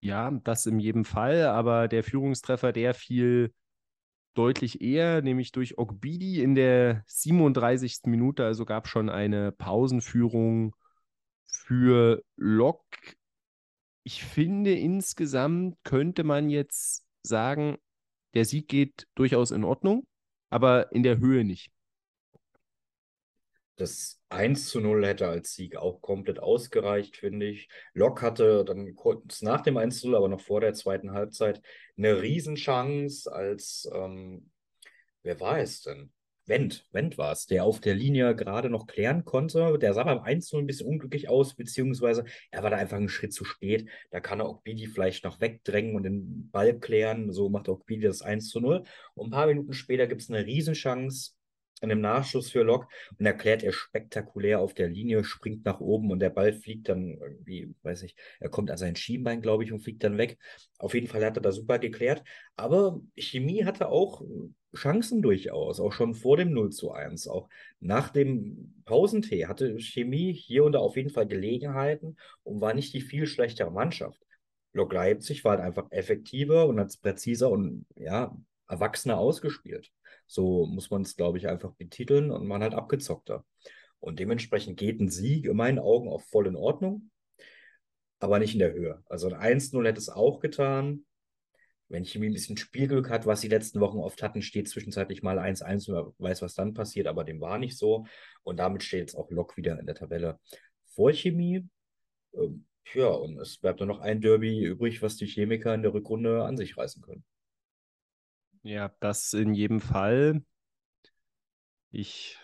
Ja, 0.00 0.30
das 0.44 0.66
in 0.66 0.78
jedem 0.78 1.06
Fall, 1.06 1.44
aber 1.44 1.88
der 1.88 2.04
Führungstreffer, 2.04 2.72
der 2.72 2.92
fiel 2.92 3.54
deutlich 4.34 4.82
eher, 4.82 5.22
nämlich 5.22 5.50
durch 5.50 5.78
Ogbidi 5.78 6.42
in 6.42 6.54
der 6.54 7.04
37. 7.06 8.00
Minute, 8.04 8.44
also 8.44 8.66
gab 8.66 8.86
schon 8.86 9.08
eine 9.08 9.50
Pausenführung 9.50 10.76
für 11.46 12.22
Lok. 12.36 12.84
Ich 14.04 14.24
finde, 14.24 14.74
insgesamt 14.74 15.78
könnte 15.84 16.22
man 16.22 16.50
jetzt 16.50 17.06
sagen, 17.22 17.78
der 18.34 18.44
Sieg 18.44 18.68
geht 18.68 19.08
durchaus 19.14 19.52
in 19.52 19.64
Ordnung, 19.64 20.06
aber 20.50 20.92
in 20.92 21.02
der 21.02 21.18
Höhe 21.18 21.44
nicht. 21.44 21.72
Das 23.78 24.20
1 24.30 24.68
zu 24.68 24.80
0 24.80 25.06
hätte 25.06 25.28
als 25.28 25.54
Sieg 25.54 25.76
auch 25.76 26.02
komplett 26.02 26.40
ausgereicht, 26.40 27.16
finde 27.16 27.46
ich. 27.46 27.68
Lok 27.94 28.22
hatte 28.22 28.64
dann 28.64 28.96
kurz 28.96 29.40
nach 29.40 29.60
dem 29.60 29.76
1 29.76 30.00
zu 30.00 30.08
0, 30.08 30.16
aber 30.16 30.28
noch 30.28 30.40
vor 30.40 30.60
der 30.60 30.74
zweiten 30.74 31.12
Halbzeit, 31.12 31.62
eine 31.96 32.20
Riesenchance 32.20 33.32
als, 33.32 33.88
ähm, 33.94 34.50
wer 35.22 35.38
war 35.38 35.60
es 35.60 35.82
denn? 35.82 36.12
Wendt, 36.48 36.88
Wendt 36.92 37.18
war 37.18 37.30
es, 37.32 37.46
der 37.46 37.62
auf 37.62 37.78
der 37.80 37.94
Linie 37.94 38.34
gerade 38.34 38.68
noch 38.68 38.86
klären 38.86 39.24
konnte. 39.24 39.78
Der 39.78 39.94
sah 39.94 40.02
beim 40.02 40.20
1 40.20 40.52
0 40.52 40.62
ein 40.62 40.66
bisschen 40.66 40.88
unglücklich 40.88 41.28
aus, 41.28 41.54
beziehungsweise 41.54 42.24
er 42.50 42.62
war 42.64 42.70
da 42.70 42.78
einfach 42.78 42.96
einen 42.96 43.08
Schritt 43.08 43.32
zu 43.32 43.44
spät. 43.44 43.88
Da 44.10 44.18
kann 44.18 44.40
er 44.40 44.48
Okbidi 44.48 44.88
vielleicht 44.88 45.24
noch 45.24 45.40
wegdrängen 45.40 45.94
und 45.94 46.02
den 46.02 46.50
Ball 46.50 46.76
klären. 46.80 47.32
So 47.32 47.48
macht 47.48 47.68
Okbidi 47.68 48.06
das 48.06 48.22
1 48.22 48.48
zu 48.48 48.60
0. 48.60 48.82
Und 49.14 49.28
ein 49.28 49.30
paar 49.30 49.46
Minuten 49.46 49.72
später 49.72 50.08
gibt 50.08 50.22
es 50.22 50.30
eine 50.30 50.46
Riesenchance 50.46 51.37
in 51.80 51.90
einem 51.90 52.00
Nachschuss 52.00 52.50
für 52.50 52.62
Lok 52.62 52.88
und 53.18 53.26
erklärt 53.26 53.62
er 53.62 53.72
spektakulär 53.72 54.60
auf 54.60 54.74
der 54.74 54.88
Linie, 54.88 55.24
springt 55.24 55.64
nach 55.64 55.80
oben 55.80 56.10
und 56.10 56.20
der 56.20 56.30
Ball 56.30 56.52
fliegt 56.52 56.88
dann 56.88 57.18
irgendwie, 57.20 57.74
weiß 57.82 58.02
ich, 58.02 58.16
er 58.40 58.48
kommt 58.48 58.70
an 58.70 58.78
sein 58.78 58.96
Schienbein, 58.96 59.42
glaube 59.42 59.64
ich, 59.64 59.72
und 59.72 59.80
fliegt 59.80 60.04
dann 60.04 60.18
weg. 60.18 60.38
Auf 60.78 60.94
jeden 60.94 61.06
Fall 61.06 61.24
hat 61.24 61.36
er 61.36 61.42
da 61.42 61.52
super 61.52 61.78
geklärt. 61.78 62.22
Aber 62.56 63.00
Chemie 63.16 63.64
hatte 63.64 63.88
auch 63.88 64.22
Chancen 64.76 65.22
durchaus, 65.22 65.80
auch 65.80 65.92
schon 65.92 66.14
vor 66.14 66.36
dem 66.36 66.52
0 66.52 66.70
zu 66.70 66.92
1. 66.92 67.28
Auch 67.28 67.48
nach 67.80 68.10
dem 68.10 68.82
Pausentee 68.84 69.46
hatte 69.46 69.78
Chemie 69.78 70.32
hier 70.32 70.64
und 70.64 70.72
da 70.72 70.80
auf 70.80 70.96
jeden 70.96 71.10
Fall 71.10 71.26
Gelegenheiten 71.26 72.16
und 72.42 72.60
war 72.60 72.74
nicht 72.74 72.92
die 72.92 73.00
viel 73.00 73.26
schlechtere 73.26 73.70
Mannschaft. 73.70 74.20
Lok 74.74 74.92
Leipzig 74.92 75.44
war 75.44 75.52
halt 75.52 75.62
einfach 75.62 75.90
effektiver 75.90 76.66
und 76.66 76.78
hat 76.78 76.88
es 76.88 76.98
präziser 76.98 77.50
und 77.50 77.86
ja, 77.96 78.36
erwachsener 78.68 79.18
ausgespielt. 79.18 79.90
So 80.26 80.66
muss 80.66 80.90
man 80.90 81.02
es, 81.02 81.16
glaube 81.16 81.38
ich, 81.38 81.48
einfach 81.48 81.72
betiteln 81.72 82.30
und 82.30 82.46
man 82.46 82.62
halt 82.62 82.74
abgezockter. 82.74 83.44
Und 84.00 84.20
dementsprechend 84.20 84.78
geht 84.78 85.00
ein 85.00 85.08
Sieg 85.08 85.46
in 85.46 85.56
meinen 85.56 85.78
Augen 85.78 86.08
auch 86.08 86.22
voll 86.22 86.46
in 86.46 86.56
Ordnung, 86.56 87.10
aber 88.20 88.38
nicht 88.38 88.52
in 88.52 88.60
der 88.60 88.72
Höhe. 88.72 89.02
Also 89.06 89.28
ein 89.28 89.60
1-0 89.60 89.84
hätte 89.86 89.98
es 89.98 90.08
auch 90.08 90.40
getan. 90.40 91.04
Wenn 91.88 92.04
Chemie 92.04 92.26
ein 92.26 92.34
bisschen 92.34 92.58
Spielglück 92.58 93.08
hat, 93.08 93.24
was 93.24 93.40
die 93.40 93.48
letzten 93.48 93.80
Wochen 93.80 93.98
oft 93.98 94.22
hatten, 94.22 94.42
steht 94.42 94.68
zwischenzeitlich 94.68 95.22
mal 95.22 95.38
1-1 95.38 95.88
und 95.88 96.14
weiß, 96.18 96.42
was 96.42 96.54
dann 96.54 96.74
passiert, 96.74 97.06
aber 97.06 97.24
dem 97.24 97.40
war 97.40 97.58
nicht 97.58 97.78
so. 97.78 98.04
Und 98.42 98.58
damit 98.58 98.82
steht 98.82 99.00
jetzt 99.00 99.14
auch 99.14 99.30
Lok 99.30 99.56
wieder 99.56 99.78
in 99.80 99.86
der 99.86 99.94
Tabelle 99.94 100.38
vor 100.94 101.12
Chemie. 101.12 101.66
Ähm, 102.34 102.66
ja, 102.94 103.08
und 103.08 103.38
es 103.38 103.58
bleibt 103.58 103.80
nur 103.80 103.86
noch 103.86 104.00
ein 104.00 104.20
Derby 104.20 104.64
übrig, 104.64 105.02
was 105.02 105.16
die 105.16 105.26
Chemiker 105.26 105.74
in 105.74 105.82
der 105.82 105.94
Rückrunde 105.94 106.44
an 106.44 106.56
sich 106.56 106.76
reißen 106.76 107.02
können. 107.02 107.24
Ja, 108.62 108.94
das 109.00 109.32
in 109.32 109.54
jedem 109.54 109.80
Fall. 109.80 110.42
Ich 111.90 112.38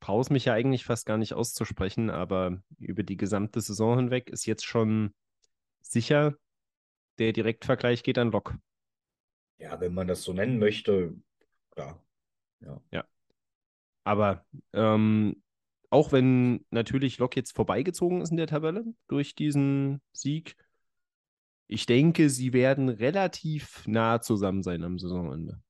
brauche 0.00 0.32
mich 0.32 0.44
ja 0.44 0.52
eigentlich 0.52 0.84
fast 0.84 1.06
gar 1.06 1.16
nicht 1.16 1.32
auszusprechen, 1.32 2.10
aber 2.10 2.62
über 2.78 3.02
die 3.02 3.16
gesamte 3.16 3.60
Saison 3.60 3.96
hinweg 3.96 4.30
ist 4.30 4.46
jetzt 4.46 4.64
schon 4.64 5.14
sicher, 5.80 6.34
der 7.18 7.32
Direktvergleich 7.32 8.02
geht 8.02 8.18
an 8.18 8.30
Lok. 8.30 8.56
Ja, 9.58 9.80
wenn 9.80 9.94
man 9.94 10.06
das 10.06 10.22
so 10.22 10.32
nennen 10.32 10.58
möchte, 10.58 11.14
klar. 11.70 12.04
Ja. 12.60 12.80
ja. 12.90 13.04
Aber 14.04 14.44
ähm, 14.72 15.42
auch 15.90 16.12
wenn 16.12 16.64
natürlich 16.70 17.18
Lok 17.18 17.36
jetzt 17.36 17.54
vorbeigezogen 17.54 18.20
ist 18.20 18.30
in 18.30 18.36
der 18.36 18.46
Tabelle 18.46 18.84
durch 19.06 19.34
diesen 19.34 20.02
Sieg, 20.12 20.56
ich 21.74 21.86
denke, 21.86 22.30
sie 22.30 22.52
werden 22.52 22.88
relativ 22.88 23.84
nah 23.88 24.20
zusammen 24.20 24.62
sein 24.62 24.84
am 24.84 24.96
Saisonende. 24.96 25.60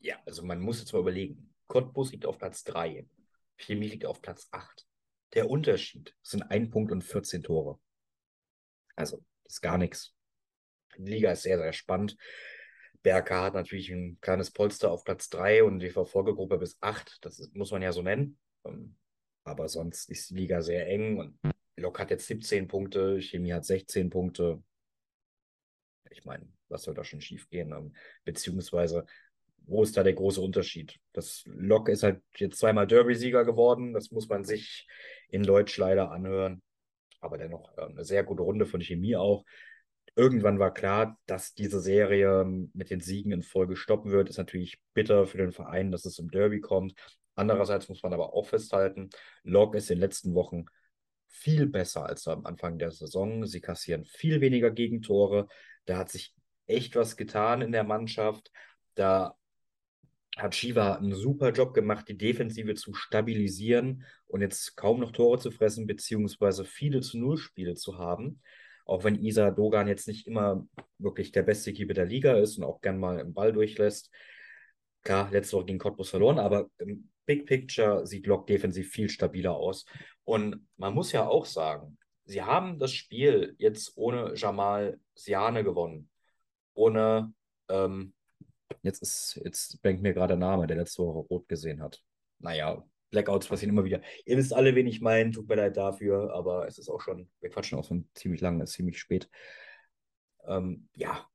Ja, 0.00 0.16
also 0.24 0.42
man 0.42 0.58
muss 0.58 0.80
jetzt 0.80 0.92
mal 0.94 1.00
überlegen. 1.00 1.54
Cottbus 1.66 2.12
liegt 2.12 2.24
auf 2.24 2.38
Platz 2.38 2.64
3. 2.64 3.06
Chemie 3.56 3.88
liegt 3.88 4.06
auf 4.06 4.22
Platz 4.22 4.48
8. 4.50 4.86
Der 5.34 5.50
Unterschied 5.50 6.16
sind 6.22 6.42
ein 6.42 6.70
Punkt 6.70 6.92
und 6.92 7.04
14 7.04 7.42
Tore. 7.42 7.78
Also, 8.96 9.22
ist 9.44 9.60
gar 9.60 9.76
nichts. 9.76 10.14
Die 10.96 11.10
Liga 11.10 11.32
ist 11.32 11.42
sehr, 11.42 11.58
sehr 11.58 11.74
spannend. 11.74 12.16
Berka 13.02 13.44
hat 13.44 13.54
natürlich 13.54 13.90
ein 13.90 14.18
kleines 14.20 14.50
Polster 14.50 14.90
auf 14.90 15.04
Platz 15.04 15.28
3 15.28 15.64
und 15.64 15.80
die 15.80 15.90
Verfolgergruppe 15.90 16.56
bis 16.56 16.78
8. 16.80 17.18
Das 17.20 17.50
muss 17.52 17.70
man 17.70 17.82
ja 17.82 17.92
so 17.92 18.00
nennen. 18.00 18.38
Ähm, 18.64 18.96
aber 19.44 19.68
sonst 19.68 20.08
ist 20.08 20.30
die 20.30 20.36
Liga 20.36 20.62
sehr 20.62 20.88
eng 20.88 21.18
und 21.18 21.38
Lok 21.76 21.98
hat 21.98 22.10
jetzt 22.10 22.26
17 22.26 22.68
Punkte, 22.68 23.20
Chemie 23.20 23.52
hat 23.52 23.66
16 23.66 24.08
Punkte 24.08 24.62
ich 26.12 26.24
meine, 26.24 26.46
was 26.68 26.82
soll 26.84 26.94
da 26.94 27.04
schon 27.04 27.20
schief 27.20 27.48
gehen? 27.50 27.72
Ähm, 27.72 27.94
beziehungsweise, 28.24 29.06
wo 29.66 29.82
ist 29.82 29.96
da 29.96 30.02
der 30.02 30.14
große 30.14 30.40
Unterschied? 30.40 30.98
Das 31.12 31.42
Lok 31.46 31.88
ist 31.88 32.02
halt 32.02 32.22
jetzt 32.36 32.58
zweimal 32.58 32.86
Derby-Sieger 32.86 33.44
geworden. 33.44 33.92
Das 33.92 34.10
muss 34.10 34.28
man 34.28 34.44
sich 34.44 34.86
in 35.28 35.42
Deutsch 35.44 35.76
leider 35.78 36.10
anhören. 36.10 36.62
aber 37.20 37.38
dennoch 37.38 37.76
äh, 37.78 37.82
eine 37.82 38.04
sehr 38.04 38.24
gute 38.24 38.42
Runde 38.42 38.66
von 38.66 38.80
Chemie 38.80 39.16
auch. 39.16 39.44
Irgendwann 40.14 40.58
war 40.58 40.74
klar, 40.74 41.18
dass 41.26 41.54
diese 41.54 41.80
Serie 41.80 42.44
mit 42.74 42.90
den 42.90 43.00
Siegen 43.00 43.32
in 43.32 43.42
Folge 43.42 43.76
stoppen 43.76 44.10
wird. 44.10 44.28
Ist 44.28 44.38
natürlich 44.38 44.78
bitter 44.94 45.26
für 45.26 45.38
den 45.38 45.52
Verein, 45.52 45.90
dass 45.90 46.04
es 46.04 46.18
im 46.18 46.30
Derby 46.30 46.60
kommt. 46.60 46.94
Andererseits 47.34 47.88
muss 47.88 48.02
man 48.02 48.12
aber 48.12 48.34
auch 48.34 48.46
festhalten, 48.46 49.10
Lok 49.42 49.74
ist 49.74 49.90
in 49.90 49.96
den 49.96 50.02
letzten 50.02 50.34
Wochen 50.34 50.66
viel 51.28 51.66
besser 51.66 52.04
als 52.04 52.28
am 52.28 52.44
Anfang 52.44 52.78
der 52.78 52.90
Saison. 52.90 53.46
Sie 53.46 53.60
kassieren 53.60 54.04
viel 54.04 54.40
weniger 54.42 54.70
Gegentore. 54.70 55.48
Da 55.84 55.98
hat 55.98 56.10
sich 56.10 56.34
echt 56.66 56.96
was 56.96 57.16
getan 57.16 57.62
in 57.62 57.72
der 57.72 57.84
Mannschaft. 57.84 58.50
Da 58.94 59.36
hat 60.36 60.54
Shiva 60.54 60.94
einen 60.94 61.14
super 61.14 61.50
Job 61.50 61.74
gemacht, 61.74 62.08
die 62.08 62.16
Defensive 62.16 62.74
zu 62.74 62.94
stabilisieren 62.94 64.04
und 64.26 64.40
jetzt 64.40 64.76
kaum 64.76 65.00
noch 65.00 65.12
Tore 65.12 65.38
zu 65.38 65.50
fressen, 65.50 65.86
beziehungsweise 65.86 66.64
viele 66.64 67.00
zu 67.00 67.18
Null-Spiele 67.18 67.74
zu 67.74 67.98
haben. 67.98 68.40
Auch 68.86 69.04
wenn 69.04 69.22
Isa 69.22 69.50
Dogan 69.50 69.88
jetzt 69.88 70.08
nicht 70.08 70.26
immer 70.26 70.66
wirklich 70.98 71.32
der 71.32 71.42
beste 71.42 71.72
Keeper 71.72 71.94
der 71.94 72.06
Liga 72.06 72.36
ist 72.38 72.58
und 72.58 72.64
auch 72.64 72.80
gern 72.80 72.98
mal 72.98 73.20
im 73.20 73.34
Ball 73.34 73.52
durchlässt. 73.52 74.10
Klar, 75.02 75.30
letzte 75.30 75.56
Woche 75.56 75.66
gegen 75.66 75.78
Cottbus 75.78 76.10
verloren, 76.10 76.38
aber 76.38 76.70
im 76.78 77.10
Big 77.26 77.46
Picture 77.46 78.06
sieht 78.06 78.26
Lok 78.26 78.46
defensiv 78.46 78.90
viel 78.90 79.08
stabiler 79.08 79.54
aus. 79.54 79.84
Und 80.24 80.66
man 80.76 80.94
muss 80.94 81.12
ja 81.12 81.26
auch 81.26 81.44
sagen, 81.44 81.98
sie 82.24 82.42
haben 82.42 82.78
das 82.78 82.92
Spiel 82.92 83.54
jetzt 83.58 83.96
ohne 83.96 84.34
Jamal 84.34 85.00
Siane 85.14 85.64
gewonnen. 85.64 86.08
Ohne 86.74 87.34
ähm, 87.68 88.14
Jetzt 88.82 89.02
ist, 89.02 89.40
jetzt 89.44 89.80
blinkt 89.82 90.02
mir 90.02 90.14
gerade 90.14 90.28
der 90.28 90.36
Name, 90.38 90.66
der 90.66 90.76
letzte 90.76 91.02
Woche 91.02 91.26
rot 91.28 91.48
gesehen 91.48 91.82
hat. 91.82 92.02
Naja, 92.38 92.84
Blackouts 93.10 93.46
passieren 93.46 93.74
immer 93.74 93.84
wieder. 93.84 94.00
Ihr 94.24 94.36
wisst 94.36 94.52
alle, 94.52 94.74
wen 94.74 94.86
ich 94.86 95.00
meine, 95.00 95.30
tut 95.30 95.48
mir 95.48 95.56
leid 95.56 95.76
dafür, 95.76 96.32
aber 96.34 96.66
es 96.66 96.78
ist 96.78 96.88
auch 96.88 97.00
schon, 97.00 97.30
wir 97.40 97.50
quatschen 97.50 97.78
auch 97.78 97.86
schon 97.86 98.08
ziemlich 98.14 98.40
lange, 98.40 98.64
es 98.64 98.70
ist 98.70 98.76
ziemlich 98.76 98.98
spät. 98.98 99.28
Ähm, 100.46 100.88
ja, 100.96 101.28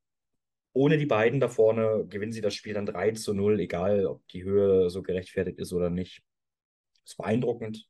ohne 0.74 0.98
die 0.98 1.06
beiden 1.06 1.40
da 1.40 1.48
vorne 1.48 2.06
gewinnen 2.08 2.32
sie 2.32 2.42
das 2.42 2.54
Spiel 2.54 2.74
dann 2.74 2.86
3 2.86 3.12
zu 3.12 3.32
0, 3.32 3.60
egal 3.60 4.06
ob 4.06 4.26
die 4.28 4.44
Höhe 4.44 4.90
so 4.90 5.02
gerechtfertigt 5.02 5.58
ist 5.58 5.72
oder 5.72 5.88
nicht. 5.88 6.22
Ist 7.04 7.16
beeindruckend. 7.16 7.88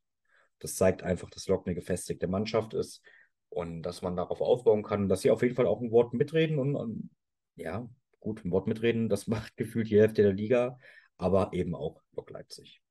Das 0.58 0.74
zeigt 0.74 1.02
einfach, 1.02 1.30
dass 1.30 1.48
Lok 1.48 1.66
eine 1.66 1.74
gefestigte 1.74 2.26
Mannschaft 2.26 2.74
ist 2.74 3.02
und 3.48 3.82
dass 3.82 4.02
man 4.02 4.16
darauf 4.16 4.40
aufbauen 4.40 4.82
kann, 4.82 5.08
dass 5.08 5.22
sie 5.22 5.30
auf 5.30 5.42
jeden 5.42 5.54
Fall 5.54 5.66
auch 5.66 5.80
ein 5.80 5.90
Wort 5.90 6.14
mitreden 6.14 6.58
und, 6.58 6.74
und 6.74 7.10
ja, 7.56 7.88
gut, 8.20 8.44
ein 8.44 8.50
Wort 8.50 8.66
mitreden, 8.66 9.08
das 9.08 9.26
macht 9.26 9.56
gefühlt 9.56 9.90
die 9.90 9.98
Hälfte 9.98 10.22
der 10.22 10.32
Liga, 10.32 10.78
aber 11.16 11.50
eben 11.52 11.74
auch 11.74 12.02
Lok 12.12 12.30
Leipzig. 12.30 12.82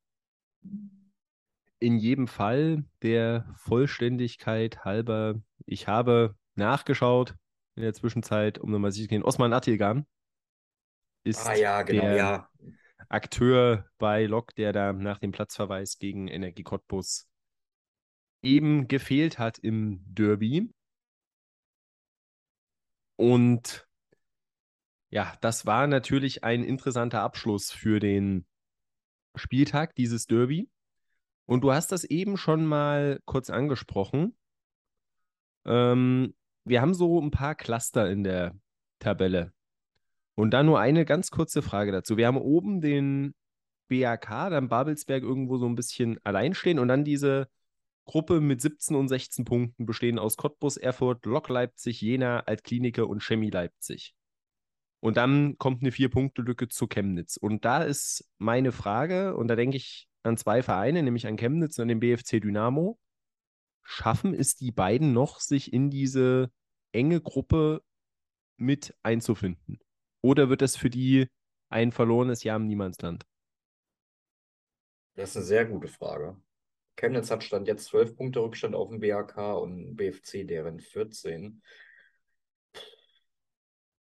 In 1.80 1.98
jedem 2.00 2.28
Fall 2.28 2.86
der 3.04 3.54
Vollständigkeit 3.56 4.84
halber, 4.84 5.40
ich 5.66 5.88
habe 5.88 6.36
nachgeschaut 6.56 7.36
in 7.76 7.84
der 7.84 7.94
Zwischenzeit, 7.94 8.58
um 8.58 8.72
nochmal 8.72 8.92
sicher 8.92 9.06
zu 9.06 9.10
gehen, 9.10 9.24
Osman 9.24 9.54
Attilgan 9.54 10.08
ist 11.24 11.46
ah, 11.46 11.54
ja, 11.54 11.82
genau, 11.84 12.02
der 12.02 12.16
ja. 12.16 12.50
Akteur 13.10 13.86
bei 13.98 14.26
Lok, 14.26 14.56
der 14.56 14.74
da 14.74 14.94
nach 14.94 15.20
dem 15.20 15.32
Platzverweis 15.32 16.00
gegen 16.00 16.28
Energie 16.28 16.64
Cottbus 16.64 17.28
eben 18.48 18.88
gefehlt 18.88 19.38
hat 19.38 19.60
im 19.60 20.02
Derby. 20.08 20.70
Und 23.18 23.88
ja, 25.10 25.34
das 25.42 25.66
war 25.66 25.88
natürlich 25.88 26.44
ein 26.44 26.64
interessanter 26.64 27.22
Abschluss 27.22 27.72
für 27.72 28.00
den 28.00 28.46
Spieltag, 29.36 29.96
dieses 29.96 30.28
Derby. 30.28 30.70
Und 31.46 31.62
du 31.62 31.72
hast 31.72 31.92
das 31.92 32.04
eben 32.04 32.38
schon 32.38 32.66
mal 32.66 33.20
kurz 33.26 33.50
angesprochen. 33.50 34.36
Ähm, 35.66 36.34
wir 36.66 36.82
haben 36.82 36.94
so 36.94 37.22
ein 37.22 37.32
paar 37.32 37.56
Cluster 37.56 38.10
in 38.10 38.24
der 38.24 38.56
Tabelle. 39.00 39.54
Und 40.36 40.52
dann 40.52 40.66
nur 40.66 40.80
eine 40.80 41.06
ganz 41.06 41.32
kurze 41.32 41.62
Frage 41.62 41.92
dazu. 41.92 42.18
Wir 42.18 42.28
haben 42.28 42.38
oben 42.38 42.82
den 42.82 43.34
BAK, 43.88 44.50
dann 44.50 44.70
Babelsberg 44.70 45.24
irgendwo 45.24 45.58
so 45.58 45.66
ein 45.66 45.76
bisschen 45.76 46.20
allein 46.24 46.54
stehen 46.54 46.80
und 46.80 46.90
dann 46.90 47.06
diese 47.06 47.48
Gruppe 48.08 48.42
mit 48.42 48.62
17 48.62 48.96
und 48.96 49.10
16 49.10 49.46
Punkten 49.46 49.86
bestehen 49.86 50.18
aus 50.18 50.38
Cottbus, 50.38 50.78
Erfurt, 50.78 51.26
Lok 51.26 51.50
Leipzig, 51.50 52.02
Jena, 52.02 52.40
Altklinike 52.40 53.06
und 53.06 53.22
Chemie 53.22 53.52
Leipzig. 53.52 54.16
Und 55.00 55.18
dann 55.18 55.58
kommt 55.58 55.84
eine 55.84 55.92
Vier-Punkte-Lücke 55.92 56.70
zu 56.70 56.88
Chemnitz. 56.88 57.38
Und 57.38 57.66
da 57.66 57.84
ist 57.84 58.28
meine 58.40 58.72
Frage, 58.72 59.36
und 59.36 59.48
da 59.48 59.56
denke 59.56 59.78
ich 59.78 60.10
an 60.24 60.38
zwei 60.38 60.64
Vereine, 60.64 61.04
nämlich 61.04 61.28
an 61.28 61.38
Chemnitz 61.38 61.78
und 61.78 61.84
an 61.84 61.88
den 61.90 62.00
BFC 62.00 62.42
Dynamo. 62.42 62.98
Schaffen 63.84 64.34
es 64.34 64.56
die 64.56 64.72
beiden 64.72 65.14
noch, 65.14 65.40
sich 65.40 65.72
in 65.72 65.90
diese 65.90 66.52
enge 66.94 67.22
Gruppe 67.22 67.84
mit 68.58 68.96
einzufinden? 69.04 69.80
Oder 70.22 70.50
wird 70.50 70.62
das 70.62 70.76
für 70.76 70.90
die 70.90 71.28
ein 71.70 71.92
verlorenes 71.92 72.44
Jahr 72.44 72.58
im 72.58 72.68
Niemandsland? 72.68 73.26
Das 75.16 75.32
ist 75.32 75.38
eine 75.38 75.46
sehr 75.46 75.66
gute 75.66 75.88
Frage. 75.88 76.38
Chemnitz 76.98 77.32
hat 77.32 77.44
Stand 77.44 77.68
jetzt 77.68 77.86
12 77.86 78.16
Punkte 78.18 78.40
Rückstand 78.42 78.76
auf 78.76 78.90
dem 78.90 79.00
BAK 79.00 79.38
und 79.62 79.96
BFC 79.96 80.46
deren 80.46 80.80
14 80.80 81.62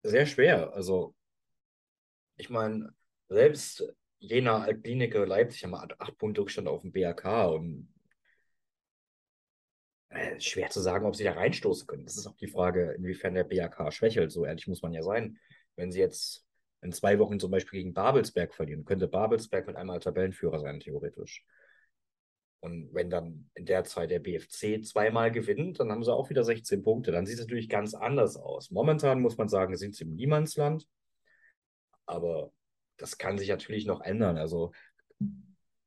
sehr 0.02 0.26
schwer. 0.26 0.74
Also, 0.74 1.14
ich 2.38 2.50
meine, 2.50 2.94
selbst 3.28 3.84
Jena, 4.20 4.64
Altklinike, 4.64 5.26
Leipzig 5.26 5.66
haben 5.66 5.76
acht 5.76 6.18
Punkte 6.18 6.42
Rückstand 6.42 6.68
auf 6.68 6.82
dem 6.82 6.92
BAK 6.92 7.26
und 7.52 7.94
äh, 10.10 10.40
schwer 10.40 10.70
zu 10.70 10.80
sagen, 10.80 11.06
ob 11.06 11.16
sie 11.16 11.26
da 11.26 11.34
reinstoßen 11.34 11.86
können. 11.86 12.06
Das 12.06 12.18
ist 12.18 12.28
auch 12.28 12.38
die 12.38 12.48
Frage, 12.48 12.94
inwiefern 12.94 13.34
der 13.34 13.44
BAK 13.44 13.94
schwächelt. 13.94 14.32
So 14.32 14.46
ehrlich 14.46 14.68
muss 14.68 14.82
man 14.82 14.94
ja 14.94 15.04
sein. 15.04 15.38
Wenn 15.76 15.92
sie 15.92 16.00
jetzt 16.00 16.46
in 16.82 16.94
zwei 16.94 17.20
Wochen 17.20 17.40
zum 17.40 17.52
Beispiel 17.52 17.80
gegen 17.80 17.94
Babelsberg 17.94 18.54
verlieren, 18.54 18.86
könnte 18.86 19.10
Babelsberg 19.10 19.68
mit 19.68 19.76
einmal 19.76 20.00
Tabellenführer 20.00 20.60
sein, 20.60 20.80
theoretisch. 20.80 21.46
Und 22.62 22.94
wenn 22.94 23.10
dann 23.10 23.50
in 23.54 23.66
der 23.66 23.86
Zeit 23.86 24.12
der 24.12 24.20
BFC 24.20 24.84
zweimal 24.86 25.32
gewinnt, 25.32 25.80
dann 25.80 25.92
haben 25.92 26.04
sie 26.04 26.14
auch 26.14 26.30
wieder 26.30 26.44
16 26.44 26.84
Punkte. 26.84 27.12
Dann 27.12 27.26
sieht 27.26 27.36
es 27.36 27.46
natürlich 27.46 27.70
ganz 27.70 27.94
anders 27.94 28.36
aus. 28.36 28.70
Momentan 28.70 29.22
muss 29.22 29.38
man 29.38 29.48
sagen, 29.48 29.78
sind 29.78 29.96
sie 29.96 30.04
im 30.04 30.16
Niemandsland. 30.16 30.86
Aber 32.06 32.52
das 32.98 33.18
kann 33.18 33.38
sich 33.38 33.48
natürlich 33.48 33.86
noch 33.86 34.02
ändern. 34.02 34.38
Also 34.38 34.72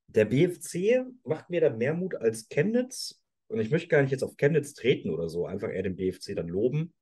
der 0.06 0.24
BFC 0.24 1.04
macht 1.24 1.50
mir 1.50 1.60
da 1.60 1.70
mehr 1.70 1.94
Mut 1.94 2.14
als 2.14 2.48
Chemnitz. 2.48 3.22
Und 3.48 3.60
ich 3.60 3.70
möchte 3.70 3.88
gar 3.88 4.00
nicht 4.00 4.12
jetzt 4.12 4.24
auf 4.24 4.36
Chemnitz 4.36 4.72
treten 4.72 5.10
oder 5.10 5.28
so, 5.28 5.46
einfach 5.46 5.68
eher 5.68 5.82
den 5.82 5.96
BFC 5.96 6.34
dann 6.34 6.48
loben. 6.48 6.94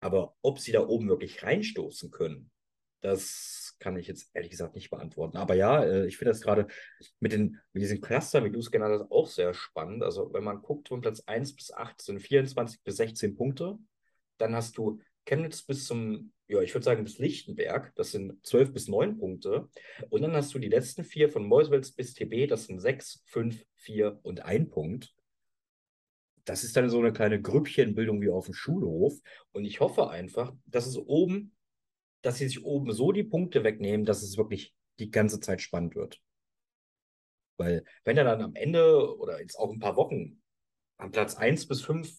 Aber 0.00 0.34
ob 0.42 0.58
sie 0.58 0.72
da 0.72 0.86
oben 0.86 1.08
wirklich 1.08 1.42
reinstoßen 1.42 2.10
können, 2.10 2.50
das 3.02 3.59
kann 3.80 3.96
ich 3.96 4.06
jetzt 4.06 4.30
ehrlich 4.34 4.50
gesagt 4.50 4.74
nicht 4.74 4.90
beantworten. 4.90 5.38
Aber 5.38 5.54
ja, 5.54 5.82
äh, 5.82 6.06
ich 6.06 6.16
finde 6.16 6.30
das 6.30 6.42
gerade 6.42 6.66
mit, 7.18 7.32
mit 7.32 7.82
diesen 7.82 8.00
Clustern, 8.00 8.44
wie 8.44 8.52
du 8.52 8.60
es 8.60 8.70
genannt 8.70 9.00
hast, 9.00 9.10
auch 9.10 9.26
sehr 9.26 9.54
spannend. 9.54 10.04
Also 10.04 10.32
wenn 10.32 10.44
man 10.44 10.62
guckt, 10.62 10.88
von 10.88 11.00
Platz 11.00 11.22
1 11.26 11.56
bis 11.56 11.72
8 11.72 12.00
sind 12.00 12.20
24 12.20 12.82
bis 12.82 12.96
16 12.96 13.34
Punkte. 13.34 13.78
Dann 14.38 14.54
hast 14.54 14.78
du 14.78 15.00
Chemnitz 15.24 15.62
bis 15.62 15.86
zum, 15.86 16.32
ja, 16.46 16.60
ich 16.60 16.74
würde 16.74 16.84
sagen 16.84 17.04
bis 17.04 17.18
Lichtenberg, 17.18 17.92
das 17.96 18.12
sind 18.12 18.44
12 18.46 18.72
bis 18.72 18.88
9 18.88 19.18
Punkte. 19.18 19.68
Und 20.10 20.22
dann 20.22 20.32
hast 20.32 20.54
du 20.54 20.58
die 20.58 20.68
letzten 20.68 21.04
vier 21.04 21.28
von 21.28 21.46
Meuswels 21.46 21.92
bis 21.92 22.14
TB, 22.14 22.48
das 22.48 22.66
sind 22.66 22.80
6, 22.80 23.22
5, 23.26 23.64
4 23.76 24.20
und 24.22 24.44
1 24.44 24.70
Punkt. 24.70 25.14
Das 26.44 26.64
ist 26.64 26.76
dann 26.76 26.90
so 26.90 26.98
eine 26.98 27.12
kleine 27.12 27.40
Grüppchenbildung 27.40 28.20
wie 28.20 28.30
auf 28.30 28.46
dem 28.46 28.54
Schulhof. 28.54 29.18
Und 29.52 29.64
ich 29.64 29.80
hoffe 29.80 30.10
einfach, 30.10 30.52
dass 30.66 30.86
es 30.86 30.96
oben 30.96 31.52
dass 32.22 32.38
sie 32.38 32.48
sich 32.48 32.64
oben 32.64 32.92
so 32.92 33.12
die 33.12 33.24
Punkte 33.24 33.64
wegnehmen, 33.64 34.06
dass 34.06 34.22
es 34.22 34.36
wirklich 34.36 34.74
die 34.98 35.10
ganze 35.10 35.40
Zeit 35.40 35.60
spannend 35.60 35.94
wird. 35.94 36.20
Weil 37.56 37.84
wenn 38.04 38.16
er 38.16 38.24
dann 38.24 38.42
am 38.42 38.54
Ende 38.54 39.18
oder 39.18 39.40
jetzt 39.40 39.58
auch 39.58 39.70
ein 39.70 39.80
paar 39.80 39.96
Wochen 39.96 40.40
am 40.96 41.12
Platz 41.12 41.36
1 41.36 41.68
bis 41.68 41.82
5 41.82 42.10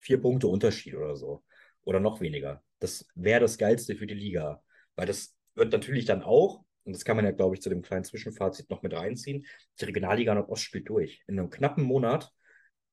vier 0.00 0.20
Punkte 0.20 0.46
Unterschied 0.46 0.94
oder 0.94 1.16
so 1.16 1.44
oder 1.82 2.00
noch 2.00 2.20
weniger, 2.20 2.62
das 2.78 3.06
wäre 3.14 3.40
das 3.40 3.58
Geilste 3.58 3.96
für 3.96 4.06
die 4.06 4.14
Liga. 4.14 4.62
Weil 4.94 5.06
das 5.06 5.36
wird 5.54 5.72
natürlich 5.72 6.04
dann 6.04 6.22
auch, 6.22 6.64
und 6.84 6.94
das 6.94 7.04
kann 7.04 7.16
man 7.16 7.24
ja, 7.24 7.32
glaube 7.32 7.56
ich, 7.56 7.62
zu 7.62 7.68
dem 7.68 7.82
kleinen 7.82 8.04
Zwischenfazit 8.04 8.70
noch 8.70 8.82
mit 8.82 8.94
reinziehen, 8.94 9.46
die 9.80 9.84
Regionalliga 9.84 10.34
Nordost 10.34 10.62
spielt 10.62 10.88
durch. 10.88 11.22
In 11.26 11.38
einem 11.38 11.50
knappen 11.50 11.82
Monat 11.82 12.32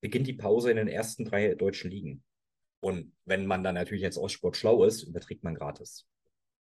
beginnt 0.01 0.27
die 0.27 0.33
Pause 0.33 0.71
in 0.71 0.77
den 0.77 0.87
ersten 0.87 1.25
drei 1.25 1.53
deutschen 1.53 1.91
Ligen. 1.91 2.23
Und 2.79 3.15
wenn 3.25 3.45
man 3.45 3.63
dann 3.63 3.75
natürlich 3.75 4.03
als 4.03 4.17
Ostsport 4.17 4.57
schlau 4.57 4.83
ist, 4.83 5.03
überträgt 5.03 5.43
man 5.43 5.55
gratis. 5.55 6.07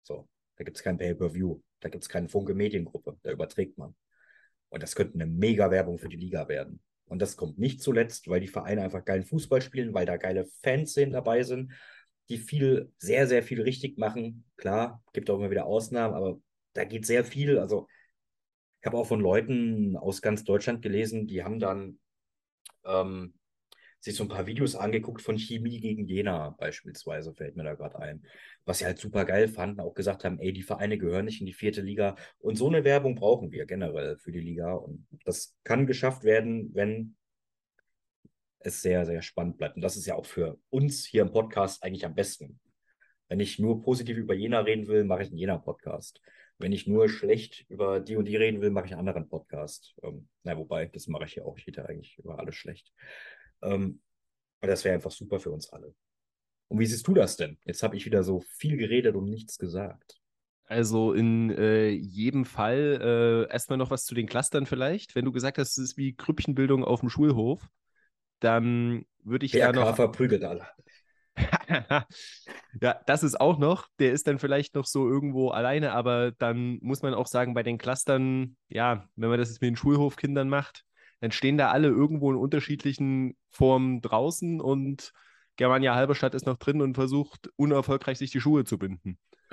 So, 0.03 0.29
da 0.57 0.65
gibt 0.65 0.77
es 0.77 0.83
kein 0.83 0.99
Pay-Per-View, 0.99 1.61
da 1.81 1.89
gibt 1.89 2.05
es 2.05 2.09
keine 2.09 2.29
Funke 2.29 2.55
Mediengruppe, 2.55 3.19
da 3.23 3.31
überträgt 3.31 3.79
man. 3.79 3.95
Und 4.69 4.83
das 4.83 4.95
könnte 4.95 5.15
eine 5.15 5.27
mega 5.27 5.71
Werbung 5.71 5.99
für 5.99 6.09
die 6.09 6.17
Liga 6.17 6.49
werden. 6.49 6.81
Und 7.07 7.21
das 7.21 7.37
kommt 7.37 7.59
nicht 7.59 7.83
zuletzt, 7.83 8.29
weil 8.29 8.41
die 8.41 8.49
Vereine 8.49 8.83
einfach 8.83 9.05
geilen 9.05 9.25
Fußball 9.25 9.61
spielen, 9.61 9.93
weil 9.93 10.07
da 10.07 10.17
geile 10.17 10.47
Fans 10.63 10.95
dabei 10.95 11.43
sind, 11.43 11.73
die 12.29 12.39
viel, 12.39 12.91
sehr, 12.99 13.27
sehr 13.27 13.43
viel 13.43 13.61
richtig 13.61 13.99
machen. 13.99 14.45
Klar, 14.57 15.03
gibt 15.13 15.29
auch 15.29 15.39
immer 15.39 15.51
wieder 15.51 15.67
Ausnahmen, 15.67 16.15
aber 16.15 16.41
da 16.73 16.85
geht 16.85 17.05
sehr 17.05 17.25
viel. 17.25 17.59
Also, 17.59 17.87
ich 18.81 18.87
habe 18.87 18.97
auch 18.97 19.07
von 19.07 19.21
Leuten 19.21 19.97
aus 19.97 20.23
ganz 20.23 20.45
Deutschland 20.45 20.81
gelesen, 20.81 21.27
die 21.27 21.45
haben 21.45 21.59
dann 21.61 21.99
ähm, 22.85 23.35
sich 24.03 24.17
so 24.17 24.25
ein 24.25 24.29
paar 24.29 24.47
Videos 24.47 24.75
angeguckt 24.75 25.23
von 25.23 25.39
Chemie 25.39 25.79
gegen 25.79 26.07
Jena 26.07 26.51
beispielsweise, 26.59 27.33
fällt 27.35 27.55
mir 27.55 27.63
da 27.63 27.75
gerade 27.75 28.01
ein. 28.01 28.27
Was 28.65 28.79
sie 28.79 28.85
halt 28.85 28.99
super 28.99 29.25
geil 29.25 29.47
fanden, 29.47 29.81
auch 29.81 29.95
gesagt 29.95 30.25
haben, 30.25 30.41
ey, 30.41 30.53
die 30.53 30.63
Vereine 30.63 30.99
gehören 30.99 31.27
nicht 31.27 31.41
in 31.41 31.47
die 31.47 31.53
vierte 31.53 31.83
Liga. 31.83 32.17
Und 32.41 32.57
so 32.57 32.67
eine 32.67 32.83
Werbung 32.83 33.15
brauchen 33.15 33.53
wir 33.53 33.65
generell 33.65 34.17
für 34.19 34.33
die 34.33 34.41
Liga. 34.41 34.73
Und 34.73 35.07
das 35.25 35.57
kann 35.63 35.87
geschafft 35.87 36.25
werden, 36.25 36.75
wenn 36.75 37.15
es 38.59 38.83
sehr, 38.83 39.07
sehr 39.07 39.23
spannend 39.23 39.57
bleibt. 39.59 39.77
Und 39.77 39.83
das 39.83 39.97
ist 39.97 40.07
ja 40.07 40.17
auch 40.17 40.27
für 40.27 40.59
uns 40.69 41.07
hier 41.07 41.23
im 41.23 41.31
Podcast 41.31 41.85
eigentlich 41.85 42.05
am 42.05 42.17
besten. 42.17 42.59
Wenn 43.29 43.39
ich 43.39 43.61
nur 43.61 43.83
positiv 43.83 44.17
über 44.17 44.35
Jena 44.35 44.61
reden 44.61 44.89
will, 44.89 45.05
mache 45.05 45.23
ich 45.23 45.29
einen 45.29 45.39
Jena-Podcast. 45.39 46.21
Wenn 46.59 46.73
ich 46.73 46.89
nur 46.89 47.09
schlecht 47.09 47.65
über 47.69 48.01
die 48.01 48.17
und 48.17 48.27
die 48.27 48.37
reden 48.37 48.61
will, 48.61 48.71
mache 48.71 48.87
ich 48.87 48.93
einen 48.93 49.01
anderen 49.01 49.29
Podcast. 49.29 49.95
Ähm, 50.03 50.29
na, 50.43 50.59
wobei, 50.59 50.87
das 50.87 51.07
mache 51.07 51.25
ich 51.25 51.37
ja 51.37 51.45
auch. 51.45 51.57
Ich 51.57 51.69
rede 51.69 51.89
eigentlich 51.89 52.19
über 52.19 52.41
alles 52.41 52.57
schlecht. 52.57 52.93
Ähm, 53.63 54.01
aber 54.61 54.71
das 54.71 54.85
wäre 54.85 54.95
einfach 54.95 55.11
super 55.11 55.41
für 55.41 55.51
uns 55.51 55.71
alle. 55.71 55.95
Und 56.69 56.79
wie 56.79 56.87
siehst 56.87 57.07
du 57.07 57.15
das 57.15 57.37
denn? 57.37 57.59
Jetzt 57.65 57.83
habe 57.83 57.97
ich 57.97 58.07
wieder 58.07 58.23
so 58.23 58.41
viel 58.41 58.77
geredet 58.77 59.15
und 59.15 59.29
nichts 59.29 59.59
gesagt. 59.59 60.21
Also 60.65 61.13
in 61.13 61.51
äh, 61.51 61.91
jedem 61.91 62.47
Fall 62.47 63.47
äh, 63.49 63.53
erstmal 63.53 63.77
noch 63.77 63.91
was 63.91 64.05
zu 64.05 64.15
den 64.15 64.27
Clustern 64.27 64.65
vielleicht. 64.65 65.15
Wenn 65.15 65.25
du 65.25 65.33
gesagt 65.33 65.59
hast, 65.59 65.77
es 65.77 65.91
ist 65.91 65.97
wie 65.99 66.15
Krüppchenbildung 66.15 66.83
auf 66.83 67.01
dem 67.01 67.11
Schulhof, 67.11 67.69
dann 68.41 69.05
würde 69.23 69.45
ich 69.45 69.53
da 69.53 69.73
noch. 69.73 69.95
verprügelt 69.95 70.45
alle. 70.45 70.67
ja, 72.81 73.01
das 73.07 73.23
ist 73.23 73.41
auch 73.41 73.59
noch. 73.59 73.89
Der 73.99 74.13
ist 74.13 74.27
dann 74.27 74.39
vielleicht 74.39 74.75
noch 74.75 74.87
so 74.87 75.09
irgendwo 75.09 75.51
alleine, 75.51 75.93
aber 75.93 76.33
dann 76.33 76.79
muss 76.81 77.03
man 77.03 77.15
auch 77.15 77.27
sagen, 77.27 77.55
bei 77.55 77.63
den 77.63 77.79
Clustern, 77.79 78.57
ja, 78.69 79.07
wenn 79.17 79.29
man 79.29 79.39
das 79.39 79.49
jetzt 79.49 79.61
mit 79.61 79.69
den 79.69 79.77
Schulhofkindern 79.77 80.49
macht, 80.49 80.85
dann 81.23 81.31
stehen 81.31 81.57
da 81.57 81.71
alle 81.71 81.87
irgendwo 81.87 82.33
in 82.33 82.37
unterschiedlichen 82.37 83.37
Formen 83.49 84.01
draußen 84.01 84.61
und 84.61 85.13
Germania 85.55 85.95
Halberstadt 85.95 86.35
ist 86.35 86.47
noch 86.47 86.57
drin 86.57 86.83
und 86.83 86.95
versucht 86.95 87.49
unerfolgreich 87.55 88.19
sich 88.19 88.33
die 88.33 88.41
Schuhe 88.41 88.65
zu 88.65 88.77
binden. 88.77 89.19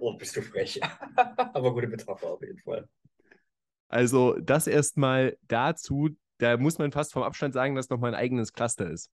oh, 0.00 0.16
bist 0.16 0.34
du 0.36 0.40
frech. 0.40 0.80
aber 1.16 1.74
gute 1.74 1.86
Metapher 1.86 2.28
auf 2.28 2.40
jeden 2.40 2.60
Fall. 2.60 2.88
Also 3.88 4.38
das 4.40 4.66
erstmal 4.66 5.36
dazu, 5.42 6.08
da 6.38 6.56
muss 6.56 6.78
man 6.78 6.90
fast 6.90 7.12
vom 7.12 7.24
Abstand 7.24 7.52
sagen, 7.52 7.74
dass 7.74 7.90
nochmal 7.90 8.14
ein 8.14 8.20
eigenes 8.20 8.54
Cluster 8.54 8.88
ist. 8.88 9.10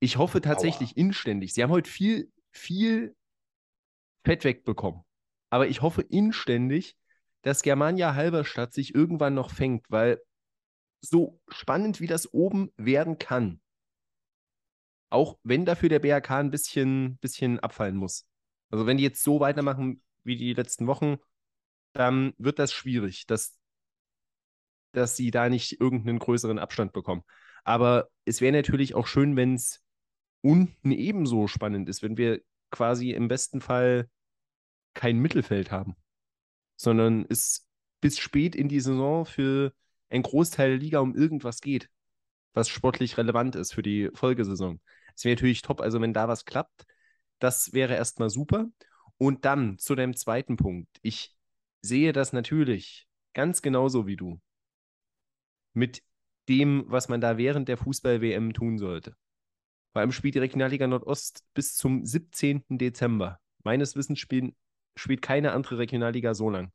Ich 0.00 0.16
hoffe 0.16 0.40
tatsächlich 0.40 0.92
Aua. 0.92 1.00
inständig. 1.00 1.52
Sie 1.52 1.62
haben 1.62 1.72
heute 1.72 1.90
viel, 1.90 2.32
viel 2.52 3.14
Fett 4.24 4.44
wegbekommen. 4.44 5.02
Aber 5.50 5.68
ich 5.68 5.82
hoffe 5.82 6.00
inständig, 6.00 6.96
dass 7.48 7.62
Germania 7.62 8.14
Halberstadt 8.14 8.72
sich 8.72 8.94
irgendwann 8.94 9.34
noch 9.34 9.50
fängt, 9.50 9.90
weil 9.90 10.20
so 11.00 11.40
spannend 11.48 12.00
wie 12.00 12.06
das 12.06 12.32
oben 12.32 12.72
werden 12.76 13.18
kann, 13.18 13.60
auch 15.10 15.38
wenn 15.42 15.64
dafür 15.64 15.88
der 15.88 16.00
BRK 16.00 16.38
ein 16.38 16.50
bisschen, 16.50 17.18
bisschen 17.18 17.60
abfallen 17.60 17.96
muss. 17.96 18.28
Also 18.70 18.86
wenn 18.86 18.98
die 18.98 19.04
jetzt 19.04 19.22
so 19.22 19.40
weitermachen 19.40 20.02
wie 20.24 20.36
die 20.36 20.52
letzten 20.52 20.86
Wochen, 20.86 21.16
dann 21.94 22.34
wird 22.38 22.58
das 22.58 22.72
schwierig. 22.72 23.26
Das 23.26 23.58
dass 24.92 25.16
sie 25.16 25.30
da 25.30 25.48
nicht 25.48 25.80
irgendeinen 25.80 26.18
größeren 26.18 26.58
Abstand 26.58 26.92
bekommen. 26.92 27.22
Aber 27.64 28.08
es 28.24 28.40
wäre 28.40 28.52
natürlich 28.52 28.94
auch 28.94 29.06
schön, 29.06 29.36
wenn 29.36 29.54
es 29.54 29.82
unten 30.40 30.92
ebenso 30.92 31.46
spannend 31.46 31.88
ist, 31.88 32.02
wenn 32.02 32.16
wir 32.16 32.40
quasi 32.70 33.12
im 33.12 33.28
besten 33.28 33.60
Fall 33.60 34.08
kein 34.94 35.18
Mittelfeld 35.18 35.70
haben, 35.70 35.96
sondern 36.78 37.26
es 37.28 37.66
bis 38.00 38.18
spät 38.18 38.56
in 38.56 38.68
die 38.68 38.80
Saison 38.80 39.26
für 39.26 39.74
einen 40.08 40.22
Großteil 40.22 40.70
der 40.70 40.78
Liga 40.78 41.00
um 41.00 41.14
irgendwas 41.14 41.60
geht, 41.60 41.90
was 42.54 42.70
sportlich 42.70 43.18
relevant 43.18 43.56
ist 43.56 43.74
für 43.74 43.82
die 43.82 44.08
Folgesaison. 44.14 44.80
Es 45.14 45.24
wäre 45.24 45.34
natürlich 45.34 45.60
top, 45.60 45.82
also 45.82 46.00
wenn 46.00 46.14
da 46.14 46.28
was 46.28 46.46
klappt, 46.46 46.86
das 47.40 47.72
wäre 47.74 47.94
erstmal 47.94 48.30
super. 48.30 48.68
Und 49.18 49.44
dann 49.44 49.78
zu 49.78 49.96
deinem 49.96 50.14
zweiten 50.14 50.56
Punkt. 50.56 50.88
Ich 51.02 51.36
sehe 51.82 52.12
das 52.12 52.32
natürlich 52.32 53.08
ganz 53.34 53.62
genauso 53.62 54.06
wie 54.06 54.16
du 54.16 54.40
mit 55.74 56.02
dem, 56.48 56.84
was 56.86 57.08
man 57.08 57.20
da 57.20 57.36
während 57.36 57.68
der 57.68 57.76
Fußball-WM 57.76 58.52
tun 58.54 58.78
sollte. 58.78 59.16
Allem 59.98 60.12
spielt 60.12 60.34
die 60.36 60.38
Regionalliga 60.38 60.86
Nordost 60.86 61.44
bis 61.54 61.74
zum 61.74 62.04
17. 62.04 62.64
Dezember. 62.78 63.40
Meines 63.64 63.96
Wissens 63.96 64.20
spielen, 64.20 64.54
spielt 64.98 65.22
keine 65.22 65.52
andere 65.52 65.78
Regionalliga 65.78 66.34
so 66.34 66.50
lang. 66.50 66.72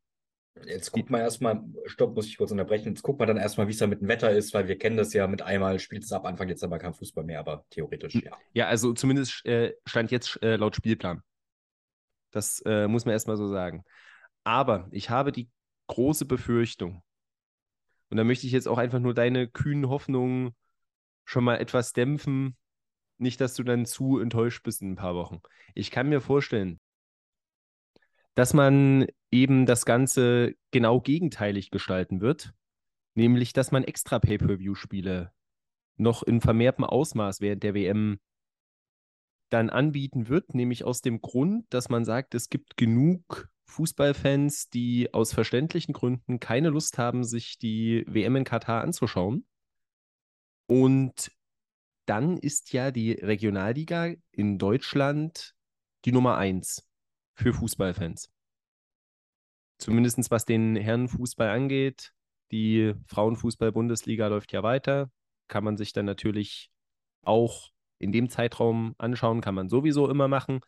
Jetzt 0.66 0.92
guckt 0.92 1.10
man 1.10 1.22
erstmal, 1.22 1.64
stopp, 1.86 2.16
muss 2.16 2.28
ich 2.28 2.38
kurz 2.38 2.52
unterbrechen. 2.52 2.90
Jetzt 2.90 3.02
guckt 3.02 3.20
man 3.20 3.28
dann 3.28 3.38
erstmal, 3.38 3.68
wie 3.68 3.72
es 3.72 3.80
da 3.80 3.88
mit 3.88 4.02
dem 4.02 4.08
Wetter 4.08 4.32
ist, 4.32 4.54
weil 4.54 4.68
wir 4.68 4.78
kennen 4.78 4.98
das 4.98 5.12
ja 5.14 5.28
mit 5.28 5.42
einmal, 5.42 5.80
spielt 5.80 6.04
es 6.04 6.12
ab 6.12 6.26
Anfang 6.26 6.48
Dezember 6.48 6.78
kein 6.78 6.94
Fußball 6.94 7.24
mehr, 7.24 7.40
aber 7.40 7.66
theoretisch, 7.72 8.16
ja. 8.16 8.38
Ja, 8.54 8.68
also 8.68 8.94
zumindest 8.94 9.46
äh, 9.46 9.74
stand 9.86 10.12
jetzt 10.12 10.42
äh, 10.44 10.56
laut 10.56 10.76
Spielplan. 10.76 11.22
Das 12.32 12.62
äh, 12.66 12.88
muss 12.88 13.06
man 13.06 13.14
erstmal 13.14 13.38
so 13.38 13.48
sagen. 13.48 13.84
Aber 14.44 14.88
ich 14.92 15.10
habe 15.10 15.32
die 15.32 15.50
große 15.88 16.26
Befürchtung, 16.26 17.04
und 18.10 18.18
da 18.18 18.24
möchte 18.24 18.46
ich 18.46 18.54
jetzt 18.54 18.68
auch 18.68 18.78
einfach 18.78 19.00
nur 19.00 19.16
deine 19.16 19.48
kühnen 19.48 19.90
Hoffnungen 19.90 20.56
schon 21.26 21.44
mal 21.44 21.56
etwas 21.56 21.94
dämpfen. 21.94 22.56
Nicht, 23.18 23.42
dass 23.42 23.56
du 23.56 23.64
dann 23.64 23.88
zu 23.88 24.20
enttäuscht 24.20 24.62
bist 24.62 24.84
in 24.84 24.92
ein 24.92 24.96
paar 24.96 25.16
Wochen. 25.16 25.42
Ich 25.74 25.90
kann 25.90 26.10
mir 26.10 26.22
vorstellen, 26.22 26.80
dass 28.36 28.54
man 28.54 29.08
eben 29.32 29.66
das 29.66 29.86
Ganze 29.86 30.56
genau 30.72 31.02
gegenteilig 31.02 31.72
gestalten 31.72 32.22
wird. 32.22 32.54
Nämlich, 33.16 33.54
dass 33.54 33.72
man 33.72 33.84
extra 33.84 34.20
Pay-Per-View-Spiele 34.20 35.32
noch 35.98 36.24
in 36.24 36.42
vermehrtem 36.42 36.84
Ausmaß 36.84 37.42
während 37.42 37.64
der 37.64 37.76
WM 37.76 38.20
dann 39.50 39.70
anbieten 39.70 40.30
wird, 40.30 40.56
nämlich 40.56 40.84
aus 40.84 41.02
dem 41.02 41.22
Grund, 41.22 41.72
dass 41.72 41.90
man 41.90 42.06
sagt, 42.06 42.34
es 42.34 42.50
gibt 42.50 42.76
genug 42.76 43.50
Fußballfans, 43.68 44.70
die 44.70 45.14
aus 45.14 45.32
verständlichen 45.32 45.94
Gründen 45.94 46.40
keine 46.40 46.70
Lust 46.70 46.98
haben, 46.98 47.24
sich 47.24 47.60
die 47.60 48.04
WM 48.08 48.36
in 48.36 48.44
Katar 48.46 48.82
anzuschauen. 48.82 49.46
Und 50.68 51.32
dann 52.08 52.38
ist 52.38 52.74
ja 52.74 52.90
die 52.90 53.12
Regionalliga 53.12 54.14
in 54.32 54.58
Deutschland 54.58 55.56
die 56.06 56.12
Nummer 56.12 56.38
eins 56.38 56.84
für 57.36 57.54
Fußballfans. 57.54 58.30
Zumindest 59.78 60.32
was 60.32 60.46
den 60.46 60.76
Herrenfußball 60.76 61.50
angeht. 61.50 62.14
Die 62.52 62.94
Frauenfußball-Bundesliga 63.08 64.28
läuft 64.28 64.52
ja 64.52 64.64
weiter. 64.64 65.10
Kann 65.48 65.64
man 65.64 65.78
sich 65.78 65.94
dann 65.94 66.06
natürlich 66.06 66.70
auch 67.24 67.70
in 68.00 68.12
dem 68.12 68.30
Zeitraum 68.30 68.96
anschauen, 68.98 69.42
kann 69.42 69.56
man 69.56 69.70
sowieso 69.70 70.10
immer 70.10 70.28
machen. 70.28 70.60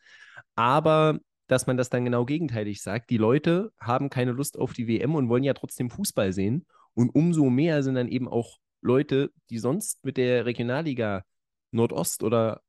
Aber 0.54 1.20
dass 1.46 1.66
man 1.66 1.76
das 1.76 1.90
dann 1.90 2.04
genau 2.04 2.24
gegenteilig 2.24 2.82
sagt. 2.82 3.10
Die 3.10 3.18
Leute 3.18 3.72
haben 3.78 4.10
keine 4.10 4.32
Lust 4.32 4.58
auf 4.58 4.72
die 4.72 4.88
WM 4.88 5.14
und 5.14 5.28
wollen 5.28 5.44
ja 5.44 5.54
trotzdem 5.54 5.90
Fußball 5.90 6.32
sehen. 6.32 6.66
Und 6.94 7.14
umso 7.14 7.50
mehr 7.50 7.82
sind 7.82 7.94
dann 7.94 8.08
eben 8.08 8.28
auch 8.28 8.58
Leute, 8.80 9.30
die 9.50 9.58
sonst 9.58 10.04
mit 10.04 10.16
der 10.16 10.46
Regionalliga 10.46 11.24
Nordost 11.70 12.22
oder 12.22 12.62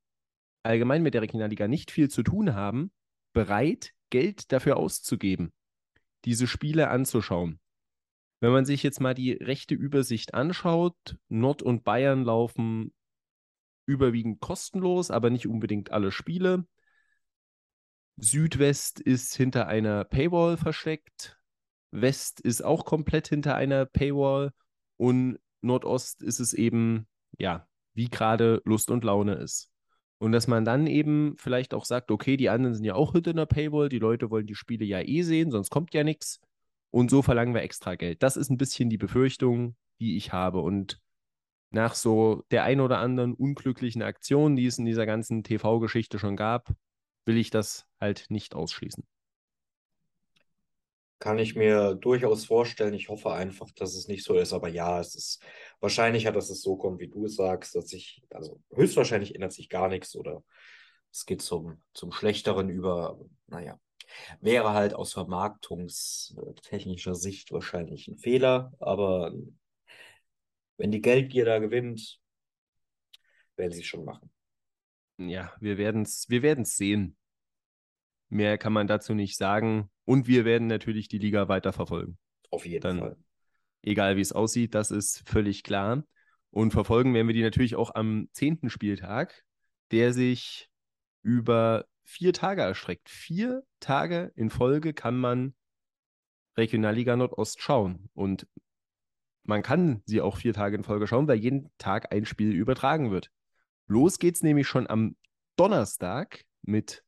allgemein 0.64 1.02
mit 1.02 1.14
der 1.14 1.22
Regionalliga 1.22 1.68
nicht 1.68 1.92
viel 1.92 2.10
zu 2.10 2.24
tun 2.24 2.54
haben, 2.54 2.92
bereit, 3.38 3.94
Geld 4.10 4.52
dafür 4.52 4.78
auszugeben, 4.78 5.54
diese 6.26 6.48
Spiele 6.48 6.90
anzuschauen. 6.90 7.60
Wenn 8.40 8.52
man 8.52 8.66
sich 8.66 8.82
jetzt 8.82 9.00
mal 9.00 9.14
die 9.14 9.34
rechte 9.34 9.76
Übersicht 9.76 10.34
anschaut, 10.34 11.18
Nord 11.30 11.62
und 11.62 11.84
Bayern 11.84 12.24
laufen 12.24 12.96
überwiegend 13.86 14.40
kostenlos, 14.40 15.12
aber 15.12 15.30
nicht 15.30 15.46
unbedingt 15.46 15.92
alle 15.92 16.12
Spiele. 16.12 16.66
Südwest 18.16 19.00
ist 19.00 19.36
hinter 19.36 19.68
einer 19.68 20.04
Paywall 20.04 20.58
versteckt. 20.58 21.40
West 21.92 22.40
ist 22.40 22.64
auch 22.64 22.86
komplett 22.86 23.28
hinter 23.28 23.56
einer 23.56 23.86
Paywall. 23.86 24.52
Und 24.98 25.38
Nordost 25.62 26.24
ist 26.24 26.40
es 26.40 26.54
eben, 26.54 27.08
ja, 27.38 27.68
wie 27.94 28.10
gerade 28.10 28.64
Lust 28.66 28.90
und 28.90 29.04
Laune 29.04 29.36
ist. 29.36 29.70
Und 30.20 30.32
dass 30.32 30.48
man 30.48 30.66
dann 30.66 30.88
eben 30.88 31.36
vielleicht 31.38 31.74
auch 31.74 31.86
sagt, 31.86 32.10
okay, 32.10 32.38
die 32.38 32.50
anderen 32.50 32.74
sind 32.74 32.86
ja 32.86 32.96
auch 32.96 33.12
hinter 33.12 33.32
einer 33.32 33.46
Paywall, 33.46 33.90
die 33.90 34.00
Leute 34.00 34.32
wollen 34.32 34.48
die 34.48 34.56
Spiele 34.56 34.86
ja 34.86 35.00
eh 35.02 35.22
sehen, 35.22 35.52
sonst 35.52 35.70
kommt 35.70 35.94
ja 35.94 36.04
nichts. 36.04 36.42
Und 36.90 37.12
so 37.12 37.22
verlangen 37.22 37.54
wir 37.54 37.62
extra 37.62 37.96
Geld. 37.96 38.24
Das 38.24 38.38
ist 38.38 38.50
ein 38.50 38.58
bisschen 38.58 38.90
die 38.90 38.98
Befürchtung, 38.98 39.76
die 40.00 40.18
ich 40.18 40.34
habe. 40.34 40.62
Und 40.62 41.00
nach 41.70 41.94
so 41.94 42.44
der 42.50 42.64
ein 42.64 42.80
oder 42.80 43.00
anderen 43.00 43.34
unglücklichen 43.34 44.02
Aktion, 44.02 44.56
die 44.56 44.66
es 44.66 44.80
in 44.80 44.86
dieser 44.86 45.06
ganzen 45.06 45.44
TV-Geschichte 45.44 46.18
schon 46.18 46.36
gab, 46.36 46.74
will 47.26 47.38
ich 47.38 47.50
das 47.50 47.86
halt 48.00 48.26
nicht 48.30 48.56
ausschließen. 48.56 49.04
Kann 51.20 51.40
ich 51.40 51.56
mir 51.56 51.96
durchaus 51.96 52.46
vorstellen. 52.46 52.94
Ich 52.94 53.10
hoffe 53.10 53.32
einfach, 53.32 53.72
dass 53.72 53.96
es 53.96 54.08
nicht 54.08 54.24
so 54.24 54.36
ist. 54.36 54.54
Aber 54.54 54.68
ja, 54.68 55.00
es 55.00 55.16
ist 55.16 55.44
wahrscheinlicher, 55.80 56.32
dass 56.32 56.50
es 56.50 56.62
so 56.62 56.78
kommt, 56.78 57.00
wie 57.00 57.08
du 57.08 57.26
es 57.26 57.36
sagst, 57.36 57.76
dass 57.76 57.90
sich, 57.90 58.24
also 58.30 58.62
höchstwahrscheinlich 58.74 59.34
ändert 59.34 59.54
sich 59.54 59.70
gar 59.70 59.88
nichts 59.88 60.16
oder 60.16 60.44
es 61.12 61.26
geht 61.26 61.42
zum, 61.42 61.82
zum 61.94 62.12
Schlechteren 62.12 62.70
über. 62.70 63.20
Naja, 63.48 63.80
wäre 64.42 64.74
halt 64.74 64.94
aus 64.94 65.14
vermarktungstechnischer 65.14 67.16
Sicht 67.16 67.52
wahrscheinlich 67.52 68.08
ein 68.08 68.18
Fehler, 68.18 68.74
aber 68.80 69.34
Wenn 70.78 70.92
die 70.92 71.02
Geldgier 71.02 71.46
da 71.46 71.60
gewinnt, 71.60 72.20
werden 73.56 73.72
sie 73.72 73.82
es 73.82 73.88
schon 73.88 74.06
machen. 74.06 74.32
Ja, 75.18 75.54
wir 75.60 75.78
werden 75.78 76.04
es 76.04 76.30
wir 76.30 76.44
werden's 76.44 76.78
sehen. 76.78 77.18
Mehr 78.30 78.58
kann 78.58 78.74
man 78.74 78.88
dazu 78.88 79.14
nicht 79.14 79.38
sagen. 79.38 79.90
Und 80.06 80.28
wir 80.28 80.46
werden 80.46 80.68
natürlich 80.68 81.08
die 81.08 81.18
Liga 81.18 81.48
weiter 81.48 81.74
verfolgen. 81.74 82.18
Auf 82.50 82.66
jeden 82.66 82.82
Dann, 82.82 83.00
Fall. 83.00 83.18
Egal 83.84 84.18
wie 84.18 84.22
es 84.22 84.34
aussieht, 84.34 84.76
das 84.76 84.92
ist 84.92 85.28
völlig 85.28 85.64
klar. 85.64 86.04
Und 86.50 86.72
verfolgen 86.72 87.14
werden 87.14 87.28
wir 87.28 87.34
die 87.34 87.44
natürlich 87.44 87.76
auch 87.76 87.94
am 87.96 88.30
zehnten 88.32 88.70
Spieltag, 88.70 89.44
der 89.92 90.14
sich 90.14 90.70
über 91.22 91.86
vier 92.04 92.34
Tage 92.34 92.62
erstreckt. 92.62 93.10
Vier 93.10 93.64
Tage 93.80 94.32
in 94.36 94.50
Folge 94.50 94.94
kann 94.94 95.18
man 95.18 95.54
Regionalliga 96.58 97.16
Nordost 97.16 97.62
schauen. 97.62 98.10
Und 98.14 98.48
man 99.44 99.62
kann 99.62 100.02
sie 100.06 100.22
auch 100.22 100.38
vier 100.38 100.54
Tage 100.54 100.78
in 100.78 100.84
Folge 100.84 101.08
schauen, 101.08 101.28
weil 101.28 101.38
jeden 101.38 101.70
Tag 101.78 102.12
ein 102.14 102.26
Spiel 102.26 102.54
übertragen 102.54 103.12
wird. 103.12 103.30
Los 103.88 104.20
geht's 104.20 104.42
nämlich 104.42 104.68
schon 104.68 104.88
am 104.88 105.16
Donnerstag 105.56 106.44
mit 106.62 107.04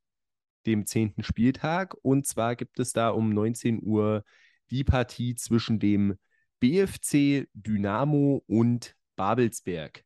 dem 0.69 0.85
zehnten 0.85 1.23
Spieltag. 1.23 1.95
Und 2.01 2.25
zwar 2.27 2.55
gibt 2.55 2.79
es 2.79 2.93
da 2.93 3.09
um 3.09 3.33
19 3.33 3.81
Uhr 3.83 4.23
die 4.69 4.83
Partie 4.83 5.35
zwischen 5.35 5.79
dem 5.79 6.17
BFC 6.59 7.47
Dynamo 7.53 8.43
und 8.47 8.95
Babelsberg. 9.15 10.03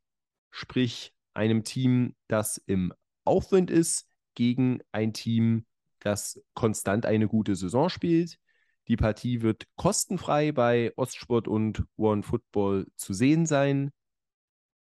Sprich, 0.49 1.14
einem 1.34 1.64
Team, 1.64 2.15
das 2.27 2.57
im 2.57 2.94
Aufwind 3.26 3.69
ist, 3.69 4.07
gegen 4.35 4.80
ein 4.91 5.14
Team, 5.14 5.65
das 5.99 6.41
konstant 6.53 7.06
eine 7.06 7.27
gute 7.27 7.56
Saison 7.56 7.90
spielt. 7.90 8.40
Die 8.88 8.98
Partie 8.98 9.41
wird 9.41 9.65
kostenfrei 9.76 10.52
bei 10.52 10.91
Ostsport 10.95 11.48
und 11.48 11.84
One 11.95 12.23
Football 12.23 12.88
zu 12.95 13.14
sehen 13.14 13.45
sein. 13.45 13.91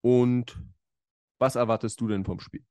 Und 0.01 0.59
was 1.39 1.55
erwartest 1.55 1.99
du 2.01 2.07
denn 2.07 2.25
vom 2.25 2.39
Spiel? 2.39 2.63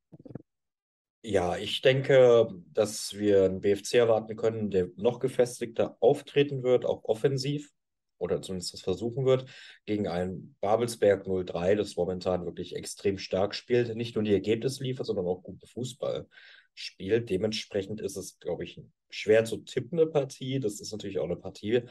Ja, 1.26 1.56
ich 1.56 1.80
denke, 1.80 2.48
dass 2.74 3.14
wir 3.14 3.44
einen 3.44 3.62
BFC 3.62 3.94
erwarten 3.94 4.36
können, 4.36 4.70
der 4.70 4.88
noch 4.96 5.20
gefestigter 5.20 5.96
auftreten 6.00 6.62
wird, 6.62 6.84
auch 6.84 7.04
offensiv, 7.04 7.72
oder 8.18 8.42
zumindest 8.42 8.74
das 8.74 8.82
versuchen 8.82 9.24
wird, 9.24 9.46
gegen 9.86 10.06
einen 10.06 10.54
Babelsberg 10.60 11.24
03, 11.24 11.76
das 11.76 11.96
momentan 11.96 12.44
wirklich 12.44 12.76
extrem 12.76 13.16
stark 13.16 13.54
spielt, 13.54 13.96
nicht 13.96 14.14
nur 14.16 14.24
die 14.24 14.34
Ergebnisse 14.34 14.84
liefert, 14.84 15.06
sondern 15.06 15.26
auch 15.26 15.42
guten 15.42 15.66
Fußball 15.66 16.28
spielt. 16.74 17.30
Dementsprechend 17.30 18.02
ist 18.02 18.16
es, 18.16 18.38
glaube 18.38 18.64
ich, 18.64 18.82
schwer 19.08 19.46
zu 19.46 19.56
tippende 19.56 20.06
Partie. 20.06 20.60
Das 20.60 20.78
ist 20.78 20.92
natürlich 20.92 21.20
auch 21.20 21.24
eine 21.24 21.36
Partie 21.36 21.84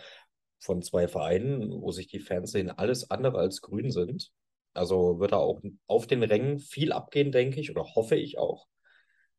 von 0.60 0.84
zwei 0.84 1.08
Vereinen, 1.08 1.82
wo 1.82 1.90
sich 1.92 2.06
die 2.06 2.20
Fans 2.20 2.52
sehen, 2.52 2.70
alles 2.70 3.10
andere 3.10 3.40
als 3.40 3.62
grün 3.62 3.90
sind. 3.90 4.32
Also 4.76 5.20
wird 5.20 5.32
da 5.32 5.38
auch 5.38 5.60
auf 5.88 6.06
den 6.06 6.22
Rängen 6.22 6.60
viel 6.60 6.92
abgehen, 6.92 7.32
denke 7.32 7.60
ich, 7.60 7.72
oder 7.72 7.96
hoffe 7.96 8.16
ich 8.16 8.38
auch. 8.38 8.68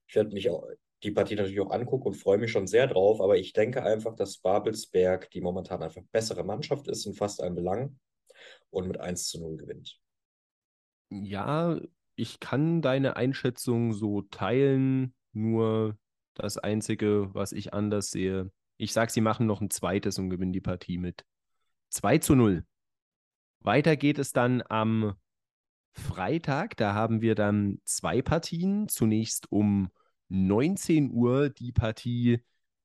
Ich 0.07 0.15
werde 0.15 0.33
mich 0.33 0.51
auch 0.51 0.67
die 1.03 1.11
Partie 1.11 1.35
natürlich 1.35 1.61
auch 1.61 1.71
angucken 1.71 2.09
und 2.09 2.15
freue 2.15 2.39
mich 2.39 2.51
schon 2.51 2.67
sehr 2.67 2.87
drauf, 2.87 3.21
aber 3.21 3.37
ich 3.37 3.53
denke 3.53 3.83
einfach, 3.83 4.15
dass 4.15 4.39
Babelsberg 4.39 5.31
die 5.31 5.41
momentan 5.41 5.83
einfach 5.83 6.03
bessere 6.13 6.45
Mannschaft 6.45 6.89
ist 6.89 7.07
in 7.07 7.15
fast 7.15 7.43
allen 7.43 7.55
Belangen 7.55 8.01
und 8.71 8.89
mit 8.89 8.99
1 8.99 9.29
zu 9.29 9.41
0 9.41 9.57
gewinnt. 9.57 10.01
Ja, 11.11 11.79
ich 12.17 12.41
kann 12.41 12.81
deine 12.81 13.17
Einschätzung 13.17 13.93
so 13.93 14.23
teilen, 14.23 15.15
nur 15.33 15.99
das 16.35 16.59
Einzige, 16.59 17.35
was 17.35 17.53
ich 17.53 17.75
anders 17.75 18.11
sehe, 18.11 18.51
ich 18.77 18.93
sage, 18.93 19.13
sie 19.13 19.21
machen 19.21 19.47
noch 19.47 19.61
ein 19.61 19.71
zweites 19.71 20.19
und 20.19 20.31
gewinnen 20.31 20.53
die 20.53 20.61
Partie 20.61 20.99
mit 20.99 21.25
2 21.91 22.19
zu 22.19 22.35
0. 22.35 22.65
Weiter 23.61 23.97
geht 23.97 24.19
es 24.19 24.33
dann 24.33 24.63
am 24.69 25.15
Freitag. 25.95 26.77
Da 26.77 26.95
haben 26.95 27.21
wir 27.21 27.35
dann 27.35 27.79
zwei 27.85 28.23
Partien. 28.23 28.89
Zunächst 28.89 29.51
um 29.51 29.91
19 30.29 31.11
Uhr 31.11 31.51
die 31.51 31.73
Partie, 31.73 32.41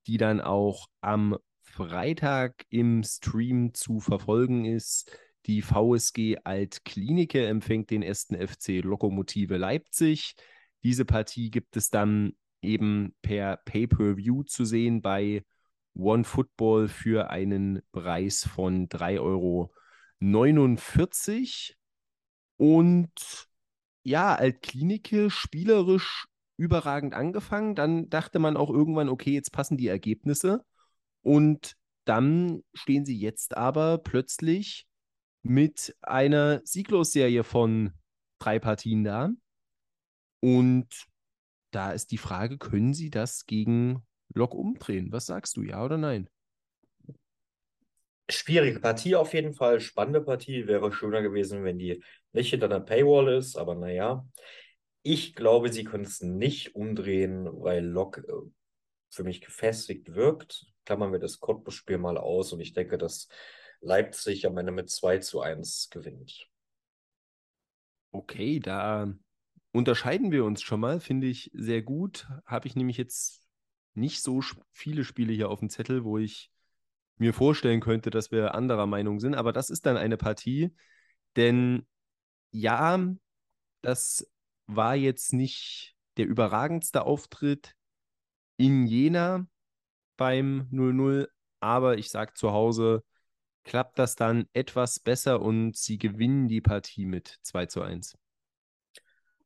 die 0.06 0.16
dann 0.16 0.40
auch 0.40 0.86
am 1.00 1.36
Freitag 1.62 2.64
im 2.70 3.02
Stream 3.02 3.74
zu 3.74 4.00
verfolgen 4.00 4.64
ist. 4.64 5.10
Die 5.46 5.62
VSG 5.62 6.36
Altklinike 6.44 7.46
empfängt 7.46 7.90
den 7.90 8.02
ersten 8.02 8.36
FC 8.36 8.82
Lokomotive 8.82 9.56
Leipzig. 9.56 10.34
Diese 10.82 11.04
Partie 11.04 11.50
gibt 11.50 11.76
es 11.76 11.90
dann 11.90 12.32
eben 12.62 13.14
per 13.22 13.56
Pay-per-View 13.58 14.44
zu 14.44 14.64
sehen 14.64 15.02
bei 15.02 15.44
One 15.94 16.24
Football 16.24 16.88
für 16.88 17.30
einen 17.30 17.82
Preis 17.92 18.46
von 18.46 18.88
3,49 18.88 19.20
Euro. 19.20 19.72
Und 22.60 23.48
ja, 24.02 24.34
Altklinike 24.34 25.30
spielerisch 25.30 26.26
überragend 26.58 27.14
angefangen. 27.14 27.74
Dann 27.74 28.10
dachte 28.10 28.38
man 28.38 28.58
auch 28.58 28.68
irgendwann, 28.68 29.08
okay, 29.08 29.32
jetzt 29.32 29.50
passen 29.50 29.78
die 29.78 29.88
Ergebnisse. 29.88 30.62
Und 31.22 31.74
dann 32.04 32.62
stehen 32.74 33.06
sie 33.06 33.18
jetzt 33.18 33.56
aber 33.56 33.96
plötzlich 33.96 34.86
mit 35.42 35.96
einer 36.02 36.60
Sieglosserie 36.62 37.44
von 37.44 37.94
drei 38.38 38.58
Partien 38.58 39.04
da. 39.04 39.30
Und 40.40 41.06
da 41.70 41.92
ist 41.92 42.10
die 42.10 42.18
Frage, 42.18 42.58
können 42.58 42.92
sie 42.92 43.08
das 43.08 43.46
gegen 43.46 44.06
Lok 44.34 44.52
umdrehen? 44.52 45.12
Was 45.12 45.24
sagst 45.24 45.56
du, 45.56 45.62
ja 45.62 45.82
oder 45.82 45.96
nein? 45.96 46.28
Schwierige 48.30 48.80
Partie 48.80 49.16
auf 49.16 49.34
jeden 49.34 49.54
Fall, 49.54 49.80
spannende 49.80 50.20
Partie. 50.20 50.66
Wäre 50.66 50.92
schöner 50.92 51.22
gewesen, 51.22 51.64
wenn 51.64 51.78
die 51.78 52.02
nicht 52.32 52.50
hinter 52.50 52.66
einer 52.66 52.80
Paywall 52.80 53.34
ist, 53.34 53.56
aber 53.56 53.74
naja. 53.74 54.26
Ich 55.02 55.34
glaube, 55.34 55.72
sie 55.72 55.84
können 55.84 56.04
es 56.04 56.20
nicht 56.20 56.74
umdrehen, 56.74 57.48
weil 57.50 57.84
Lok 57.84 58.18
äh, 58.18 58.32
für 59.10 59.24
mich 59.24 59.40
gefestigt 59.40 60.14
wirkt. 60.14 60.66
Klammern 60.84 61.12
wir 61.12 61.18
das 61.18 61.40
Cottbus-Spiel 61.40 61.98
mal 61.98 62.18
aus 62.18 62.52
und 62.52 62.60
ich 62.60 62.72
denke, 62.72 62.98
dass 62.98 63.28
Leipzig 63.80 64.46
am 64.46 64.58
Ende 64.58 64.72
mit 64.72 64.90
2 64.90 65.18
zu 65.18 65.40
1 65.40 65.88
gewinnt. 65.90 66.48
Okay, 68.12 68.60
da 68.60 69.12
unterscheiden 69.72 70.32
wir 70.32 70.44
uns 70.44 70.62
schon 70.62 70.80
mal, 70.80 71.00
finde 71.00 71.28
ich 71.28 71.50
sehr 71.54 71.82
gut. 71.82 72.28
Habe 72.44 72.66
ich 72.66 72.76
nämlich 72.76 72.96
jetzt 72.96 73.48
nicht 73.94 74.22
so 74.22 74.40
viele 74.72 75.04
Spiele 75.04 75.32
hier 75.32 75.48
auf 75.48 75.60
dem 75.60 75.70
Zettel, 75.70 76.04
wo 76.04 76.18
ich 76.18 76.50
mir 77.20 77.34
vorstellen 77.34 77.80
könnte, 77.80 78.10
dass 78.10 78.30
wir 78.30 78.54
anderer 78.54 78.86
Meinung 78.86 79.20
sind. 79.20 79.34
Aber 79.34 79.52
das 79.52 79.70
ist 79.70 79.86
dann 79.86 79.96
eine 79.96 80.16
Partie, 80.16 80.74
denn 81.36 81.86
ja, 82.50 82.98
das 83.82 84.26
war 84.66 84.96
jetzt 84.96 85.32
nicht 85.32 85.94
der 86.16 86.26
überragendste 86.26 87.04
Auftritt 87.04 87.74
in 88.56 88.86
Jena 88.86 89.46
beim 90.16 90.68
0-0, 90.70 91.28
aber 91.60 91.98
ich 91.98 92.10
sage 92.10 92.34
zu 92.34 92.52
Hause, 92.52 93.04
klappt 93.64 93.98
das 93.98 94.16
dann 94.16 94.46
etwas 94.52 95.00
besser 95.00 95.40
und 95.40 95.76
sie 95.76 95.98
gewinnen 95.98 96.48
die 96.48 96.60
Partie 96.60 97.06
mit 97.06 97.38
2 97.42 97.66
zu 97.66 97.82
1. 97.82 98.18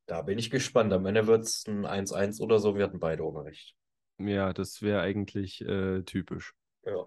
Da 0.07 0.23
bin 0.23 0.39
ich 0.39 0.51
gespannt. 0.51 0.93
Am 0.93 1.07
Ende 1.07 1.27
wird 1.27 1.45
es 1.45 1.67
ein 1.67 1.87
1-1 1.87 2.41
oder 2.41 2.59
so. 2.59 2.77
Wir 2.77 2.85
hatten 2.85 2.99
beide 2.99 3.25
ohne 3.25 3.45
Recht. 3.45 3.75
Ja, 4.19 4.53
das 4.53 4.83
wäre 4.83 5.01
eigentlich 5.01 5.61
äh, 5.63 6.03
typisch. 6.03 6.55
Ja. 6.85 7.07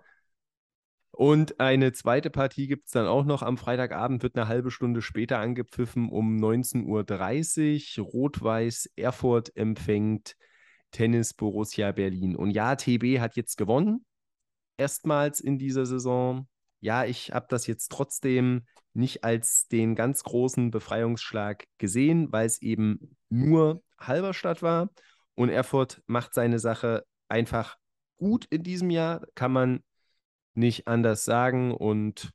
Und 1.11 1.59
eine 1.59 1.93
zweite 1.93 2.29
Partie 2.29 2.67
gibt 2.67 2.87
es 2.87 2.91
dann 2.91 3.07
auch 3.07 3.25
noch 3.25 3.41
am 3.41 3.57
Freitagabend, 3.57 4.21
wird 4.23 4.35
eine 4.35 4.47
halbe 4.47 4.69
Stunde 4.69 5.01
später 5.01 5.39
angepfiffen 5.39 6.09
um 6.09 6.37
19.30 6.37 7.99
Uhr. 7.99 8.05
Rot-Weiß 8.05 8.91
Erfurt 8.95 9.55
empfängt 9.55 10.35
Tennis 10.91 11.33
Borussia 11.33 11.91
Berlin. 11.91 12.35
Und 12.35 12.51
ja, 12.51 12.75
TB 12.75 13.19
hat 13.19 13.35
jetzt 13.35 13.57
gewonnen. 13.57 14.05
Erstmals 14.77 15.39
in 15.39 15.57
dieser 15.57 15.85
Saison. 15.85 16.47
Ja, 16.79 17.05
ich 17.05 17.31
habe 17.31 17.47
das 17.49 17.65
jetzt 17.65 17.91
trotzdem 17.91 18.65
nicht 18.93 19.23
als 19.23 19.67
den 19.67 19.95
ganz 19.95 20.23
großen 20.23 20.71
Befreiungsschlag 20.71 21.65
gesehen, 21.77 22.31
weil 22.31 22.45
es 22.45 22.61
eben 22.61 23.15
nur 23.29 23.83
Halberstadt 23.99 24.61
war. 24.61 24.89
Und 25.35 25.49
Erfurt 25.49 26.01
macht 26.07 26.33
seine 26.33 26.59
Sache 26.59 27.05
einfach 27.27 27.77
gut 28.17 28.45
in 28.49 28.63
diesem 28.63 28.89
Jahr, 28.89 29.25
kann 29.35 29.51
man 29.51 29.83
nicht 30.57 30.87
anders 30.87 31.23
sagen. 31.25 31.73
Und 31.73 32.31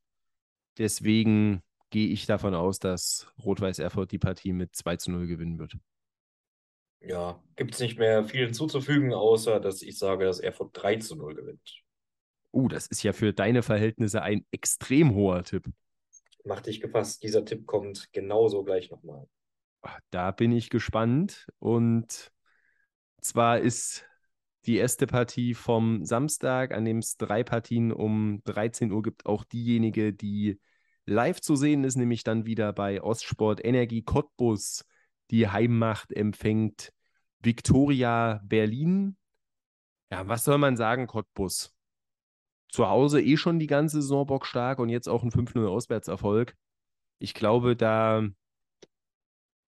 deswegen 0.78 1.62
gehe 1.90 2.09
ich 2.09 2.27
davon 2.27 2.55
aus, 2.55 2.78
dass 2.78 3.27
Rot-Weiß 3.44 3.78
Erfurt 3.78 4.12
die 4.12 4.19
Partie 4.19 4.53
mit 4.53 4.74
2 4.74 4.97
zu 4.97 5.11
0 5.11 5.27
gewinnen 5.27 5.59
wird. 5.59 5.77
Ja, 7.01 7.43
gibt 7.57 7.74
es 7.74 7.81
nicht 7.81 7.99
mehr 7.99 8.24
viel 8.24 8.47
hinzuzufügen, 8.47 9.12
außer 9.12 9.59
dass 9.61 9.82
ich 9.82 9.99
sage, 9.99 10.24
dass 10.24 10.39
Erfurt 10.39 10.70
3 10.74 10.97
zu 10.97 11.16
0 11.16 11.35
gewinnt. 11.35 11.82
Uh, 12.53 12.69
das 12.69 12.86
ist 12.86 13.03
ja 13.03 13.12
für 13.12 13.32
deine 13.32 13.62
Verhältnisse 13.62 14.23
ein 14.23 14.44
extrem 14.51 15.15
hoher 15.15 15.43
Tipp. 15.43 15.69
Mach 16.44 16.61
dich 16.61 16.81
gefasst, 16.81 17.23
dieser 17.23 17.44
Tipp 17.44 17.66
kommt 17.66 18.12
genauso 18.12 18.62
gleich 18.62 18.90
nochmal. 18.90 19.27
Da 20.11 20.31
bin 20.31 20.53
ich 20.53 20.70
gespannt. 20.70 21.47
Und 21.59 22.32
zwar 23.20 23.59
ist 23.59 24.05
die 24.66 24.76
erste 24.76 25.06
Partie 25.06 25.55
vom 25.55 26.05
Samstag, 26.05 26.72
an 26.72 26.84
dem 26.84 26.98
es 26.98 27.16
drei 27.16 27.43
Partien 27.43 27.93
um 27.93 28.43
13 28.44 28.93
Uhr 28.93 29.02
gibt, 29.02 29.26
auch 29.26 29.44
diejenige, 29.44 30.12
die 30.12 30.60
Live 31.05 31.40
zu 31.40 31.56
sehen 31.56 31.82
ist 31.82 31.97
nämlich 31.97 32.22
dann 32.22 32.47
wieder 32.47 32.72
bei 32.72 33.02
Ostsport 33.02 33.64
Energie 33.64 34.02
Cottbus. 34.02 34.84
Die 35.30 35.48
Heimmacht 35.48 36.12
empfängt 36.12 36.93
Viktoria 37.40 38.40
Berlin. 38.44 39.16
Ja, 40.12 40.28
was 40.28 40.44
soll 40.44 40.59
man 40.59 40.76
sagen, 40.76 41.09
Cottbus? 41.09 41.74
Zu 42.68 42.89
Hause 42.89 43.20
eh 43.20 43.36
schon 43.36 43.59
die 43.59 43.66
ganze 43.66 44.01
Saison 44.01 44.26
bockstark 44.26 44.78
und 44.78 44.90
jetzt 44.90 45.09
auch 45.09 45.24
ein 45.24 45.30
5-0 45.30 45.66
Auswärtserfolg. 45.66 46.55
Ich 47.18 47.34
glaube, 47.34 47.76
da 47.76 48.24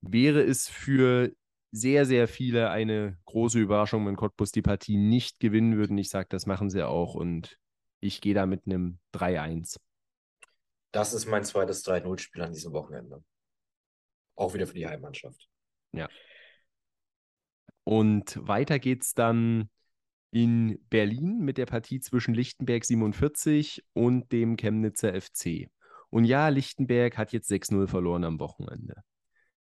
wäre 0.01 0.43
es 0.43 0.69
für 0.69 1.35
sehr, 1.75 2.07
sehr 2.07 2.29
viele 2.29 2.71
eine 2.71 3.19
große 3.25 3.59
Überraschung, 3.59 4.07
wenn 4.07 4.15
Cottbus 4.15 4.53
die 4.53 4.63
Partie 4.63 4.97
nicht 4.97 5.41
gewinnen 5.41 5.77
würden. 5.77 5.99
Ich 5.99 6.09
sage, 6.09 6.29
das 6.31 6.47
machen 6.47 6.71
sie 6.71 6.87
auch 6.87 7.15
und 7.15 7.59
ich 7.99 8.21
gehe 8.21 8.35
da 8.35 8.47
mit 8.47 8.67
einem 8.67 9.01
3-1. 9.13 9.81
Das 10.93 11.13
ist 11.13 11.27
mein 11.27 11.45
zweites 11.45 11.85
3-0-Spiel 11.85 12.43
an 12.43 12.53
diesem 12.53 12.73
Wochenende. 12.73 13.25
Auch 14.37 14.55
wieder 14.55 14.69
für 14.69 14.75
die 14.75 14.87
Heimmannschaft. 14.87 15.49
Ja. 15.91 16.09
Und 17.83 18.39
weiter 18.47 18.79
geht's 18.79 19.15
dann 19.15 19.69
in 20.31 20.79
Berlin 20.91 21.41
mit 21.41 21.59
der 21.59 21.67
Partie 21.67 21.99
zwischen 21.99 22.35
Lichtenberg 22.35 22.85
47 22.85 23.85
und 23.95 24.31
dem 24.31 24.57
Chemnitzer 24.57 25.21
FC. 25.21 25.71
Und 26.11 26.25
ja, 26.25 26.49
Lichtenberg 26.49 27.19
hat 27.19 27.33
jetzt 27.33 27.51
6-0 27.51 27.89
verloren 27.89 28.23
am 28.23 28.39
Wochenende. 28.39 29.03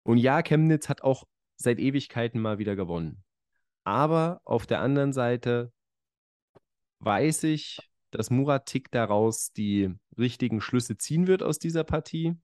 Und 0.04 0.18
ja, 0.18 0.42
Chemnitz 0.42 0.88
hat 0.88 1.02
auch 1.02 1.24
seit 1.56 1.78
Ewigkeiten 1.78 2.40
mal 2.40 2.58
wieder 2.58 2.76
gewonnen. 2.76 3.24
Aber 3.84 4.40
auf 4.44 4.66
der 4.66 4.80
anderen 4.80 5.12
Seite 5.12 5.72
weiß 7.00 7.44
ich, 7.44 7.78
dass 8.10 8.30
Murat 8.30 8.66
Tick 8.66 8.90
daraus 8.90 9.52
die 9.52 9.94
richtigen 10.16 10.60
Schlüsse 10.60 10.96
ziehen 10.96 11.26
wird 11.26 11.42
aus 11.42 11.58
dieser 11.58 11.84
Partie 11.84 12.34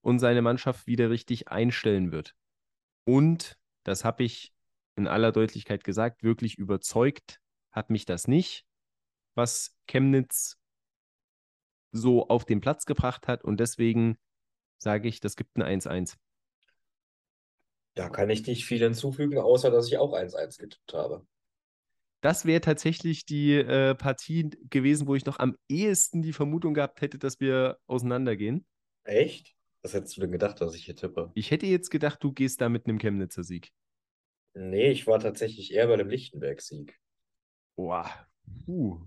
und 0.00 0.18
seine 0.18 0.42
Mannschaft 0.42 0.86
wieder 0.86 1.10
richtig 1.10 1.48
einstellen 1.48 2.12
wird. 2.12 2.34
Und, 3.04 3.58
das 3.84 4.04
habe 4.04 4.24
ich 4.24 4.52
in 4.96 5.06
aller 5.06 5.32
Deutlichkeit 5.32 5.84
gesagt, 5.84 6.22
wirklich 6.22 6.58
überzeugt 6.58 7.40
hat 7.70 7.90
mich 7.90 8.04
das 8.04 8.26
nicht, 8.26 8.66
was 9.34 9.76
Chemnitz 9.86 10.58
so 11.92 12.28
auf 12.28 12.44
den 12.44 12.60
Platz 12.60 12.84
gebracht 12.84 13.28
hat. 13.28 13.44
Und 13.44 13.60
deswegen 13.60 14.18
sage 14.78 15.08
ich, 15.08 15.20
das 15.20 15.36
gibt 15.36 15.56
ein 15.56 15.62
1-1. 15.62 16.16
Da 17.94 18.08
kann 18.08 18.30
ich 18.30 18.46
nicht 18.46 18.64
viel 18.64 18.78
hinzufügen, 18.78 19.38
außer 19.38 19.70
dass 19.70 19.88
ich 19.88 19.98
auch 19.98 20.12
1-1 20.12 20.58
getippt 20.58 20.92
habe. 20.92 21.26
Das 22.20 22.44
wäre 22.44 22.60
tatsächlich 22.60 23.26
die 23.26 23.54
äh, 23.54 23.94
Partie 23.94 24.50
gewesen, 24.70 25.06
wo 25.06 25.14
ich 25.14 25.24
noch 25.24 25.38
am 25.38 25.56
ehesten 25.68 26.22
die 26.22 26.32
Vermutung 26.32 26.74
gehabt 26.74 27.00
hätte, 27.00 27.18
dass 27.18 27.38
wir 27.38 27.78
auseinandergehen. 27.86 28.66
Echt? 29.04 29.54
Was 29.82 29.94
hättest 29.94 30.16
du 30.16 30.22
denn 30.22 30.32
gedacht, 30.32 30.60
dass 30.60 30.74
ich 30.74 30.84
hier 30.84 30.96
tippe? 30.96 31.30
Ich 31.34 31.50
hätte 31.50 31.66
jetzt 31.66 31.90
gedacht, 31.90 32.22
du 32.22 32.32
gehst 32.32 32.60
da 32.60 32.68
mit 32.68 32.86
einem 32.86 32.98
Chemnitzer 32.98 33.44
Sieg. 33.44 33.72
Nee, 34.54 34.90
ich 34.90 35.06
war 35.06 35.20
tatsächlich 35.20 35.72
eher 35.72 35.86
bei 35.86 35.96
dem 35.96 36.08
Lichtenberg-Sieg. 36.08 36.98
Boah. 37.76 38.10
Uh. 38.66 39.00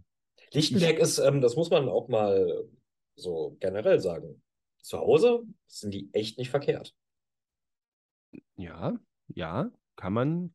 Lichtenberg 0.53 0.95
ich... 0.95 1.01
ist, 1.01 1.17
ähm, 1.19 1.41
das 1.41 1.57
muss 1.57 1.69
man 1.69 1.89
auch 1.89 2.07
mal 2.07 2.69
so 3.15 3.57
generell 3.59 3.99
sagen. 3.99 4.41
Zu 4.81 4.99
Hause 4.99 5.43
sind 5.67 5.93
die 5.93 6.09
echt 6.13 6.37
nicht 6.37 6.49
verkehrt. 6.49 6.95
Ja, 8.55 8.97
ja, 9.27 9.71
kann 9.95 10.13
man, 10.13 10.53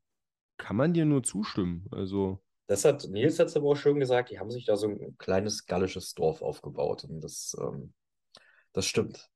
kann 0.57 0.75
man 0.75 0.93
dir 0.93 1.05
nur 1.05 1.23
zustimmen. 1.23 1.87
Also. 1.91 2.39
Das 2.67 2.83
hat 2.83 3.07
Nils 3.09 3.39
hat 3.39 3.55
aber 3.55 3.69
auch 3.69 3.75
schön 3.75 3.99
gesagt, 3.99 4.29
die 4.29 4.39
haben 4.39 4.51
sich 4.51 4.65
da 4.65 4.75
so 4.75 4.87
ein 4.87 5.17
kleines 5.17 5.65
gallisches 5.65 6.13
Dorf 6.13 6.41
aufgebaut. 6.41 7.05
Und 7.05 7.21
das, 7.21 7.55
ähm, 7.59 7.93
das 8.73 8.85
stimmt. 8.85 9.29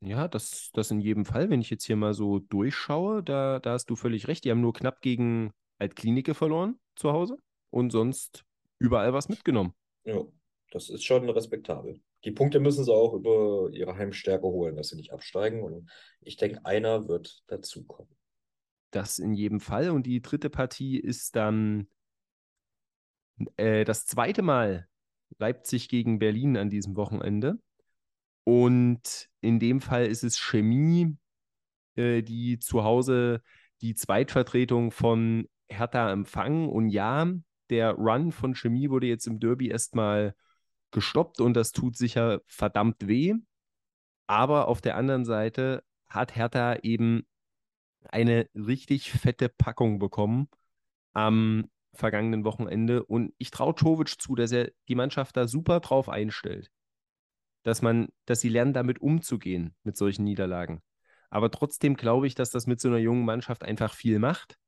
Ja, 0.00 0.26
das, 0.26 0.70
das 0.72 0.90
in 0.90 1.00
jedem 1.00 1.24
Fall. 1.24 1.50
Wenn 1.50 1.60
ich 1.60 1.70
jetzt 1.70 1.84
hier 1.84 1.96
mal 1.96 2.14
so 2.14 2.38
durchschaue, 2.38 3.22
da, 3.22 3.60
da 3.60 3.72
hast 3.72 3.86
du 3.90 3.96
völlig 3.96 4.26
recht. 4.26 4.44
Die 4.44 4.50
haben 4.50 4.60
nur 4.60 4.72
knapp 4.72 5.00
gegen 5.00 5.52
Altklinike 5.78 6.34
verloren 6.34 6.80
zu 6.96 7.12
Hause 7.12 7.36
und 7.70 7.90
sonst 7.90 8.44
überall 8.78 9.12
was 9.12 9.28
mitgenommen. 9.28 9.74
Ja, 10.04 10.22
das 10.70 10.88
ist 10.88 11.04
schon 11.04 11.28
respektabel 11.28 12.00
die 12.24 12.30
Punkte 12.30 12.60
müssen 12.60 12.84
sie 12.84 12.92
auch 12.92 13.14
über 13.14 13.70
ihre 13.72 13.96
Heimstärke 13.96 14.46
holen, 14.46 14.76
dass 14.76 14.88
sie 14.88 14.96
nicht 14.96 15.12
absteigen. 15.12 15.62
Und 15.62 15.90
ich 16.20 16.36
denke, 16.36 16.64
einer 16.64 17.08
wird 17.08 17.42
dazukommen. 17.48 18.14
Das 18.90 19.18
in 19.18 19.34
jedem 19.34 19.60
Fall. 19.60 19.90
Und 19.90 20.06
die 20.06 20.22
dritte 20.22 20.50
Partie 20.50 20.98
ist 20.98 21.34
dann 21.34 21.88
äh, 23.56 23.84
das 23.84 24.06
zweite 24.06 24.42
Mal 24.42 24.88
Leipzig 25.38 25.88
gegen 25.88 26.18
Berlin 26.18 26.56
an 26.56 26.70
diesem 26.70 26.96
Wochenende. 26.96 27.58
Und 28.44 29.28
in 29.40 29.58
dem 29.58 29.80
Fall 29.80 30.06
ist 30.06 30.24
es 30.24 30.38
Chemie, 30.38 31.16
äh, 31.96 32.22
die 32.22 32.58
zu 32.58 32.84
Hause 32.84 33.42
die 33.80 33.94
Zweitvertretung 33.94 34.90
von 34.92 35.48
Hertha 35.68 36.12
empfangen. 36.12 36.68
Und 36.68 36.88
ja, 36.88 37.32
der 37.70 37.92
Run 37.92 38.30
von 38.30 38.54
Chemie 38.54 38.90
wurde 38.90 39.06
jetzt 39.06 39.26
im 39.26 39.40
Derby 39.40 39.68
erstmal 39.68 40.34
gestoppt 40.92 41.40
und 41.40 41.54
das 41.54 41.72
tut 41.72 41.96
sicher 41.96 42.40
verdammt 42.46 43.06
weh. 43.06 43.34
Aber 44.26 44.68
auf 44.68 44.80
der 44.80 44.96
anderen 44.96 45.24
Seite 45.24 45.82
hat 46.08 46.36
Hertha 46.36 46.76
eben 46.82 47.26
eine 48.08 48.48
richtig 48.54 49.10
fette 49.10 49.48
Packung 49.48 49.98
bekommen 49.98 50.48
am 51.12 51.68
vergangenen 51.94 52.44
Wochenende. 52.44 53.04
Und 53.04 53.34
ich 53.38 53.50
traue 53.50 53.74
Czovic 53.74 54.20
zu, 54.20 54.34
dass 54.34 54.52
er 54.52 54.70
die 54.88 54.94
Mannschaft 54.94 55.36
da 55.36 55.46
super 55.46 55.80
drauf 55.80 56.08
einstellt. 56.08 56.70
Dass 57.62 57.82
man, 57.82 58.08
dass 58.24 58.40
sie 58.40 58.48
lernen, 58.48 58.72
damit 58.72 59.00
umzugehen, 59.00 59.74
mit 59.82 59.96
solchen 59.96 60.24
Niederlagen. 60.24 60.82
Aber 61.30 61.50
trotzdem 61.50 61.96
glaube 61.96 62.26
ich, 62.26 62.34
dass 62.34 62.50
das 62.50 62.66
mit 62.66 62.80
so 62.80 62.88
einer 62.88 62.98
jungen 62.98 63.24
Mannschaft 63.24 63.62
einfach 63.62 63.94
viel 63.94 64.18
macht, 64.18 64.58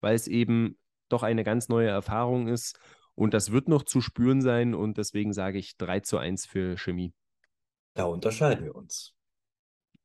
weil 0.00 0.14
es 0.14 0.26
eben 0.26 0.78
doch 1.08 1.22
eine 1.22 1.44
ganz 1.44 1.68
neue 1.68 1.88
Erfahrung 1.88 2.48
ist 2.48 2.78
und 3.14 3.34
das 3.34 3.52
wird 3.52 3.68
noch 3.68 3.82
zu 3.82 4.00
spüren 4.00 4.42
sein 4.42 4.74
und 4.74 4.98
deswegen 4.98 5.32
sage 5.32 5.58
ich 5.58 5.76
3 5.76 6.00
zu 6.00 6.18
1 6.18 6.46
für 6.46 6.76
Chemie. 6.76 7.12
Da 7.94 8.04
unterscheiden 8.04 8.64
wir 8.64 8.74
uns. 8.74 9.14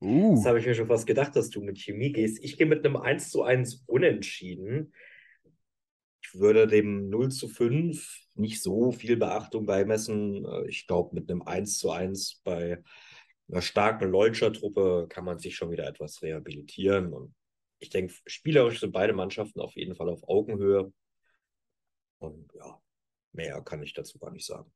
Uh. 0.01 0.35
Das 0.35 0.45
habe 0.45 0.59
ich 0.59 0.65
mir 0.65 0.75
schon 0.75 0.87
fast 0.87 1.07
gedacht, 1.07 1.35
dass 1.35 1.49
du 1.49 1.61
mit 1.61 1.77
Chemie 1.77 2.11
gehst. 2.11 2.43
Ich 2.43 2.57
gehe 2.57 2.67
mit 2.67 2.85
einem 2.85 2.97
1 2.97 3.31
zu 3.31 3.43
1 3.43 3.83
unentschieden. 3.87 4.93
Ich 6.21 6.35
würde 6.35 6.67
dem 6.67 7.09
0 7.09 7.31
zu 7.31 7.47
5 7.47 8.27
nicht 8.35 8.61
so 8.61 8.91
viel 8.91 9.17
Beachtung 9.17 9.65
beimessen. 9.65 10.45
Ich 10.67 10.85
glaube, 10.87 11.15
mit 11.15 11.29
einem 11.29 11.41
1 11.41 11.79
zu 11.79 11.91
1 11.91 12.41
bei 12.43 12.83
einer 13.49 13.61
starken 13.61 14.09
Leutscher 14.09 14.53
Truppe 14.53 15.07
kann 15.09 15.25
man 15.25 15.39
sich 15.39 15.55
schon 15.55 15.71
wieder 15.71 15.87
etwas 15.87 16.21
rehabilitieren. 16.21 17.13
Und 17.13 17.33
ich 17.79 17.89
denke, 17.89 18.13
spielerisch 18.27 18.79
sind 18.79 18.91
beide 18.91 19.13
Mannschaften 19.13 19.59
auf 19.59 19.75
jeden 19.75 19.95
Fall 19.95 20.09
auf 20.09 20.27
Augenhöhe. 20.27 20.93
Und 22.19 22.53
ja, 22.53 22.79
Mehr 23.31 23.61
kann 23.61 23.81
ich 23.83 23.93
dazu 23.93 24.19
gar 24.19 24.31
nicht 24.31 24.45
sagen. 24.45 24.71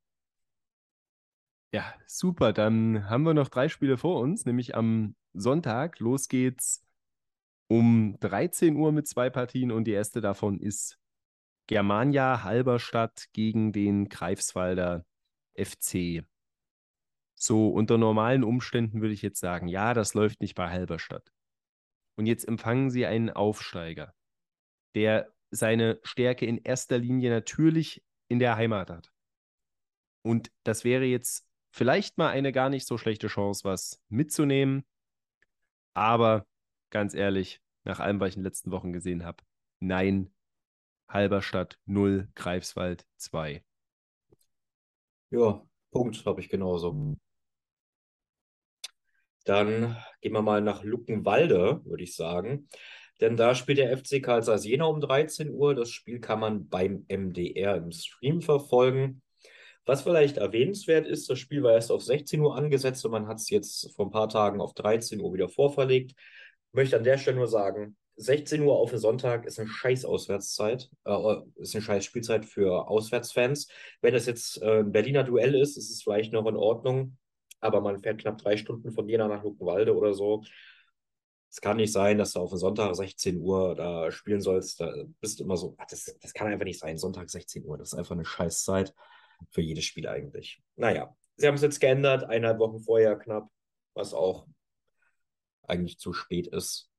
Ja, 1.73 1.93
super. 2.05 2.53
Dann 2.53 3.09
haben 3.09 3.23
wir 3.23 3.33
noch 3.33 3.49
drei 3.49 3.67
Spiele 3.67 3.97
vor 3.97 4.19
uns, 4.19 4.45
nämlich 4.45 4.75
am 4.75 5.15
Sonntag. 5.33 5.99
Los 5.99 6.27
geht's 6.27 6.85
um 7.67 8.17
13 8.19 8.75
Uhr 8.75 8.91
mit 8.91 9.07
zwei 9.07 9.29
Partien 9.31 9.71
und 9.71 9.85
die 9.85 9.91
erste 9.91 10.21
davon 10.21 10.59
ist 10.59 10.99
Germania 11.67 12.43
Halberstadt 12.43 13.29
gegen 13.33 13.71
den 13.71 14.09
Greifswalder 14.09 15.05
FC. 15.55 16.23
So 17.35 17.69
unter 17.69 17.97
normalen 17.97 18.43
Umständen 18.43 19.01
würde 19.01 19.13
ich 19.13 19.21
jetzt 19.21 19.39
sagen, 19.39 19.67
ja, 19.67 19.93
das 19.93 20.13
läuft 20.13 20.41
nicht 20.41 20.55
bei 20.55 20.69
Halberstadt. 20.69 21.33
Und 22.15 22.27
jetzt 22.27 22.47
empfangen 22.47 22.91
sie 22.91 23.05
einen 23.05 23.29
Aufsteiger, 23.29 24.13
der 24.93 25.33
seine 25.49 25.99
Stärke 26.03 26.45
in 26.45 26.59
erster 26.59 26.99
Linie 26.99 27.31
natürlich 27.31 28.03
in 28.33 28.39
der 28.39 28.57
Heimat 28.57 28.89
hat. 28.89 29.11
Und 30.23 30.51
das 30.63 30.83
wäre 30.83 31.05
jetzt 31.05 31.47
vielleicht 31.71 32.17
mal 32.17 32.29
eine 32.29 32.51
gar 32.51 32.69
nicht 32.69 32.87
so 32.87 32.97
schlechte 32.97 33.27
Chance, 33.27 33.63
was 33.63 34.01
mitzunehmen. 34.09 34.83
Aber 35.93 36.45
ganz 36.89 37.13
ehrlich, 37.13 37.61
nach 37.83 37.99
allem, 37.99 38.19
was 38.19 38.29
ich 38.29 38.35
in 38.35 38.41
den 38.41 38.45
letzten 38.45 38.71
Wochen 38.71 38.91
gesehen 38.91 39.23
habe, 39.23 39.43
nein, 39.79 40.33
Halberstadt 41.07 41.77
0, 41.85 42.27
Greifswald 42.35 43.05
2. 43.17 43.63
Ja, 45.29 45.63
Punkt 45.91 46.25
habe 46.25 46.41
ich 46.41 46.49
genauso. 46.49 47.15
Dann 49.45 49.97
gehen 50.21 50.33
wir 50.33 50.41
mal 50.41 50.61
nach 50.61 50.83
Luckenwalde, 50.83 51.81
würde 51.85 52.03
ich 52.03 52.15
sagen. 52.15 52.67
Denn 53.23 53.37
da 53.37 53.55
spielt 53.55 53.77
der 53.77 53.97
FC 53.97 54.21
Karl 54.21 54.43
Zeiss 54.43 54.65
Jena 54.65 54.83
um 54.83 54.99
13 54.99 55.49
Uhr. 55.49 55.75
Das 55.75 55.89
Spiel 55.89 56.19
kann 56.19 56.41
man 56.41 56.67
beim 56.67 57.05
MDR 57.07 57.77
im 57.77 57.89
Stream 57.93 58.41
verfolgen. 58.41 59.21
Was 59.85 60.01
vielleicht 60.01 60.35
erwähnenswert 60.35 61.07
ist, 61.07 61.29
das 61.29 61.39
Spiel 61.39 61.63
war 61.63 61.71
erst 61.71 61.89
auf 61.89 62.03
16 62.03 62.41
Uhr 62.41 62.53
angesetzt 62.53 63.05
und 63.05 63.11
man 63.11 63.27
hat 63.29 63.37
es 63.37 63.49
jetzt 63.49 63.95
vor 63.95 64.07
ein 64.07 64.11
paar 64.11 64.27
Tagen 64.27 64.59
auf 64.59 64.73
13 64.73 65.21
Uhr 65.21 65.33
wieder 65.33 65.47
vorverlegt. 65.47 66.11
Ich 66.11 66.73
möchte 66.73 66.97
an 66.97 67.05
der 67.05 67.17
Stelle 67.17 67.37
nur 67.37 67.47
sagen, 67.47 67.95
16 68.17 68.61
Uhr 68.61 68.75
auf 68.75 68.89
den 68.89 68.99
Sonntag 68.99 69.45
ist 69.45 69.57
eine 69.57 69.69
scheiß 69.69 70.03
Auswärtszeit, 70.03 70.89
äh, 71.05 71.35
ist 71.55 71.75
eine 71.75 71.81
scheiß 71.81 72.03
Spielzeit 72.03 72.43
für 72.43 72.89
Auswärtsfans. 72.89 73.69
Wenn 74.01 74.15
es 74.15 74.25
jetzt 74.25 74.61
äh, 74.61 74.79
ein 74.79 74.91
Berliner 74.91 75.23
Duell 75.23 75.55
ist, 75.55 75.77
ist 75.77 75.89
es 75.89 76.03
vielleicht 76.03 76.33
noch 76.33 76.45
in 76.45 76.57
Ordnung. 76.57 77.17
aber 77.61 77.79
man 77.79 77.99
fährt 77.99 78.19
knapp 78.19 78.37
drei 78.39 78.57
Stunden 78.57 78.91
von 78.91 79.07
Jena 79.07 79.29
nach 79.29 79.43
Luckenwalde 79.43 79.95
oder 79.95 80.13
so. 80.13 80.43
Es 81.53 81.61
kann 81.61 81.77
nicht 81.77 81.93
sein, 81.93 82.17
dass 82.17 82.33
du 82.33 82.39
auf 82.39 82.49
den 82.49 82.57
Sonntag 82.57 82.95
16 82.95 83.39
Uhr 83.39 83.75
da 83.75 84.11
spielen 84.11 84.41
sollst. 84.41 84.81
Da 84.81 84.91
bist 85.21 85.39
du 85.39 85.43
immer 85.43 85.55
so, 85.55 85.75
ach, 85.77 85.85
das, 85.85 86.05
das 86.19 86.33
kann 86.33 86.47
einfach 86.47 86.65
nicht 86.65 86.79
sein. 86.79 86.97
Sonntag 86.97 87.29
16 87.29 87.63
Uhr, 87.63 87.77
das 87.77 87.93
ist 87.93 87.99
einfach 87.99 88.15
eine 88.15 88.25
Scheißzeit 88.25 88.91
für 89.51 89.61
jedes 89.61 89.85
Spiel 89.85 90.07
eigentlich. 90.07 90.63
Naja, 90.77 91.15
sie 91.35 91.45
haben 91.45 91.53
es 91.53 91.61
jetzt 91.61 91.79
geändert, 91.79 92.23
eineinhalb 92.23 92.57
Wochen 92.57 92.79
vorher 92.79 93.19
knapp, 93.19 93.51
was 93.93 94.15
auch 94.15 94.47
eigentlich 95.61 95.99
zu 95.99 96.11
spät 96.11 96.47
ist. 96.47 96.89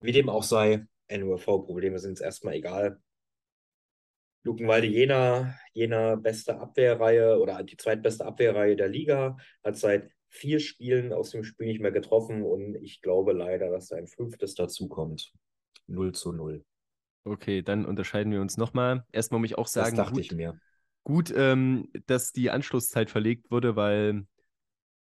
Wie 0.00 0.12
dem 0.12 0.28
auch 0.28 0.42
sei, 0.42 0.84
NUV-Probleme 1.10 1.98
sind 2.00 2.18
es 2.18 2.20
erstmal 2.20 2.56
egal. 2.56 3.00
Luckenwalde 4.42 4.88
Jena, 4.88 5.58
Jena 5.72 6.16
beste 6.16 6.60
Abwehrreihe 6.60 7.40
oder 7.40 7.62
die 7.62 7.78
zweitbeste 7.78 8.26
Abwehrreihe 8.26 8.76
der 8.76 8.88
Liga, 8.88 9.38
hat 9.64 9.78
seit 9.78 10.10
vier 10.32 10.60
Spielen 10.60 11.12
aus 11.12 11.30
dem 11.30 11.44
Spiel 11.44 11.66
nicht 11.66 11.80
mehr 11.80 11.92
getroffen 11.92 12.42
und 12.42 12.74
ich 12.76 13.02
glaube 13.02 13.34
leider, 13.34 13.70
dass 13.70 13.92
ein 13.92 14.06
fünftes 14.06 14.54
dazukommt. 14.54 15.30
0 15.88 16.12
zu 16.12 16.32
0. 16.32 16.64
Okay, 17.24 17.62
dann 17.62 17.84
unterscheiden 17.84 18.32
wir 18.32 18.40
uns 18.40 18.56
nochmal. 18.56 19.04
Erstmal 19.12 19.40
muss 19.40 19.50
ich 19.50 19.58
auch 19.58 19.66
sagen, 19.66 19.94
das 19.94 20.06
dachte 20.06 20.14
gut, 20.14 20.24
ich 20.24 20.32
mir. 20.32 20.58
gut 21.04 21.32
ähm, 21.36 21.90
dass 22.06 22.32
die 22.32 22.50
Anschlusszeit 22.50 23.10
verlegt 23.10 23.50
wurde, 23.50 23.76
weil 23.76 24.26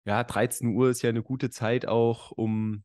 ja, 0.07 0.25
13 0.25 0.75
Uhr 0.75 0.89
ist 0.89 1.03
ja 1.03 1.11
eine 1.11 1.23
gute 1.23 1.51
Zeit 1.51 1.87
auch, 1.87 2.31
um 2.31 2.83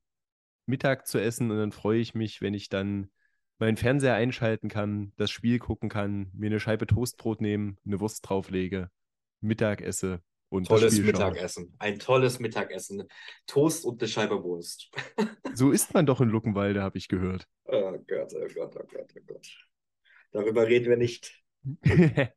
Mittag 0.65 1.07
zu 1.07 1.20
essen 1.20 1.49
und 1.49 1.57
dann 1.57 1.72
freue 1.72 1.99
ich 1.99 2.14
mich, 2.14 2.41
wenn 2.41 2.53
ich 2.53 2.68
dann 2.68 3.10
meinen 3.57 3.78
Fernseher 3.78 4.15
einschalten 4.15 4.68
kann, 4.68 5.14
das 5.15 5.32
Spiel 5.32 5.60
gucken 5.60 5.88
kann, 5.88 6.30
mir 6.34 6.48
eine 6.48 6.60
Scheibe 6.60 6.88
Toastbrot 6.88 7.40
nehmen, 7.40 7.78
eine 7.86 8.02
Wurst 8.02 8.28
drauflege, 8.28 8.91
Mittag 9.40 9.82
esse 9.82 10.22
und 10.54 10.68
Tolles 10.68 11.00
Mittagessen. 11.00 11.74
Ein 11.80 11.98
tolles 11.98 12.40
Mittagessen. 12.40 13.04
Toast 13.48 13.86
und 13.86 14.00
eine 14.02 14.08
Scheibe 14.08 14.44
Wurst. 14.44 14.92
So 15.56 15.70
isst 15.70 15.94
man 15.94 16.08
doch 16.08 16.20
in 16.20 16.30
Luckenwalde, 16.30 16.82
habe 16.82 16.98
ich 16.98 17.08
gehört. 17.08 17.48
oh 17.66 17.92
Gott, 18.08 18.34
oh 18.34 18.48
Gott, 18.56 18.76
oh 18.76 18.88
Gott, 18.92 19.14
oh 19.16 19.22
Gott. 19.28 19.48
Darüber 20.32 20.66
reden 20.66 20.90
wir 20.90 20.98
nicht. 20.98 21.44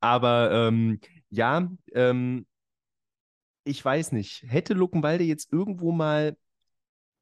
Aber 0.00 0.50
ähm, 0.50 0.98
ja, 1.30 1.70
ähm, 1.92 2.44
ich 3.62 3.84
weiß 3.84 4.10
nicht. 4.10 4.44
Hätte 4.48 4.74
Luckenwalde 4.74 5.22
jetzt 5.22 5.52
irgendwo 5.52 5.92
mal 5.92 6.36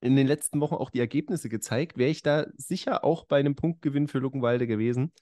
in 0.00 0.16
den 0.16 0.26
letzten 0.26 0.60
Wochen 0.60 0.76
auch 0.76 0.88
die 0.88 1.00
Ergebnisse 1.00 1.50
gezeigt, 1.50 1.98
wäre 1.98 2.10
ich 2.10 2.22
da 2.22 2.46
sicher 2.56 3.04
auch 3.04 3.26
bei 3.26 3.38
einem 3.38 3.54
Punktgewinn 3.54 4.08
für 4.08 4.18
Luckenwalde 4.18 4.66
gewesen. 4.66 5.12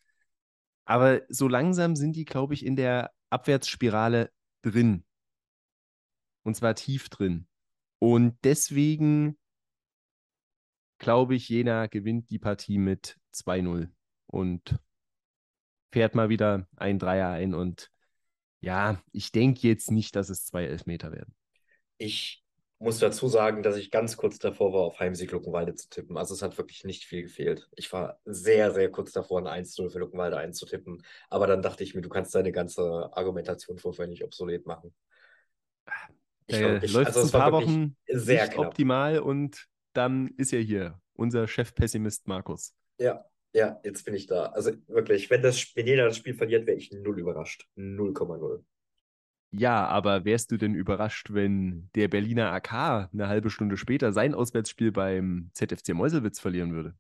Aber 0.84 1.22
so 1.28 1.48
langsam 1.48 1.96
sind 1.96 2.14
die, 2.14 2.24
glaube 2.24 2.54
ich, 2.54 2.64
in 2.64 2.76
der 2.76 3.10
Abwärtsspirale 3.30 4.30
drin. 4.62 5.04
Und 6.42 6.56
zwar 6.56 6.74
tief 6.74 7.08
drin. 7.08 7.46
Und 7.98 8.36
deswegen 8.42 9.38
glaube 11.02 11.34
ich, 11.34 11.48
Jena 11.48 11.86
gewinnt 11.88 12.30
die 12.30 12.38
Partie 12.38 12.78
mit 12.78 13.18
2-0 13.34 13.88
und 14.26 14.78
fährt 15.90 16.14
mal 16.14 16.28
wieder 16.28 16.66
ein 16.76 16.98
Dreier 16.98 17.28
ein. 17.28 17.54
Und 17.54 17.90
ja, 18.60 19.02
ich 19.12 19.32
denke 19.32 19.66
jetzt 19.66 19.90
nicht, 19.90 20.16
dass 20.16 20.30
es 20.30 20.46
zwei 20.46 20.64
Elfmeter 20.64 21.12
werden. 21.12 21.34
Ich 21.98 22.42
muss 22.78 22.98
dazu 22.98 23.28
sagen, 23.28 23.62
dass 23.62 23.76
ich 23.76 23.90
ganz 23.90 24.16
kurz 24.16 24.38
davor 24.38 24.72
war, 24.72 24.80
auf 24.82 24.98
Heimsieg 24.98 25.30
Luckenwalde 25.30 25.74
zu 25.74 25.88
tippen. 25.88 26.16
Also 26.16 26.34
es 26.34 26.42
hat 26.42 26.58
wirklich 26.58 26.84
nicht 26.84 27.04
viel 27.04 27.22
gefehlt. 27.22 27.68
Ich 27.76 27.92
war 27.92 28.20
sehr, 28.24 28.72
sehr 28.72 28.90
kurz 28.90 29.12
davor, 29.12 29.38
ein 29.40 29.64
1-0 29.64 29.90
für 29.90 29.98
Luckenwalde 29.98 30.36
einzutippen. 30.36 31.02
Aber 31.30 31.46
dann 31.46 31.62
dachte 31.62 31.84
ich 31.84 31.94
mir, 31.94 32.02
du 32.02 32.08
kannst 32.08 32.34
deine 32.34 32.52
ganze 32.52 33.10
Argumentation 33.12 33.78
vorher 33.78 34.06
nicht 34.06 34.24
obsolet 34.24 34.66
machen. 34.66 34.94
Ich 36.46 36.56
da 36.56 36.62
wirklich, 36.62 36.92
läuft 36.92 37.16
also 37.16 37.22
ein 37.22 37.30
paar 37.30 37.52
Wochen 37.52 37.96
sehr 38.06 38.46
nicht 38.46 38.58
optimal 38.58 39.18
und 39.20 39.66
dann 39.92 40.28
ist 40.36 40.52
er 40.52 40.60
hier, 40.60 41.00
unser 41.14 41.46
Chefpessimist 41.46 42.26
Markus. 42.26 42.74
Ja, 42.98 43.24
ja, 43.54 43.78
jetzt 43.84 44.04
bin 44.04 44.14
ich 44.14 44.26
da. 44.26 44.46
Also 44.46 44.72
wirklich, 44.88 45.28
wenn, 45.30 45.42
das, 45.42 45.74
wenn 45.76 45.86
jeder 45.86 46.06
das 46.06 46.16
Spiel 46.16 46.34
verliert, 46.34 46.66
wäre 46.66 46.76
ich 46.76 46.90
null 46.90 47.18
überrascht. 47.18 47.68
0,0. 47.76 48.64
Ja, 49.54 49.86
aber 49.86 50.24
wärst 50.24 50.50
du 50.50 50.56
denn 50.56 50.74
überrascht, 50.74 51.34
wenn 51.34 51.90
der 51.94 52.08
Berliner 52.08 52.52
AK 52.52 53.10
eine 53.12 53.28
halbe 53.28 53.50
Stunde 53.50 53.76
später 53.76 54.12
sein 54.12 54.34
Auswärtsspiel 54.34 54.92
beim 54.92 55.50
ZFC 55.52 55.90
Meuselwitz 55.90 56.40
verlieren 56.40 56.72
würde? 56.72 56.94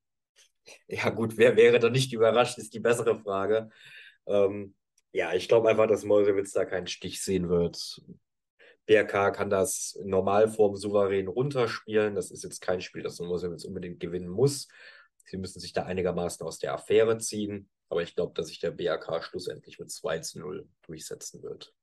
Ja, 0.86 1.08
gut, 1.08 1.38
wer 1.38 1.56
wäre 1.56 1.78
da 1.78 1.88
nicht 1.88 2.12
überrascht, 2.12 2.58
ist 2.58 2.74
die 2.74 2.80
bessere 2.80 3.18
Frage. 3.18 3.70
Ähm, 4.26 4.74
ja, 5.12 5.32
ich 5.32 5.48
glaube 5.48 5.70
einfach, 5.70 5.86
dass 5.86 6.04
Meuselwitz 6.04 6.52
da 6.52 6.66
keinen 6.66 6.86
Stich 6.86 7.22
sehen 7.22 7.48
wird. 7.48 8.02
BRK 8.86 9.30
kann 9.30 9.50
das 9.50 9.98
in 10.00 10.08
Normalform 10.08 10.76
souverän 10.76 11.28
runterspielen. 11.28 12.14
Das 12.14 12.30
ist 12.30 12.44
jetzt 12.44 12.60
kein 12.60 12.80
Spiel, 12.80 13.02
das 13.02 13.20
Meuselwitz 13.20 13.64
unbedingt 13.64 14.00
gewinnen 14.00 14.28
muss. 14.28 14.68
Sie 15.24 15.36
müssen 15.36 15.60
sich 15.60 15.72
da 15.72 15.84
einigermaßen 15.84 16.46
aus 16.46 16.58
der 16.58 16.74
Affäre 16.74 17.18
ziehen. 17.18 17.70
Aber 17.88 18.02
ich 18.02 18.14
glaube, 18.14 18.32
dass 18.34 18.48
sich 18.48 18.58
der 18.58 18.70
BRK 18.70 19.22
schlussendlich 19.22 19.78
mit 19.78 19.90
2 19.90 20.18
zu 20.20 20.40
0 20.40 20.68
durchsetzen 20.82 21.42
wird 21.42 21.74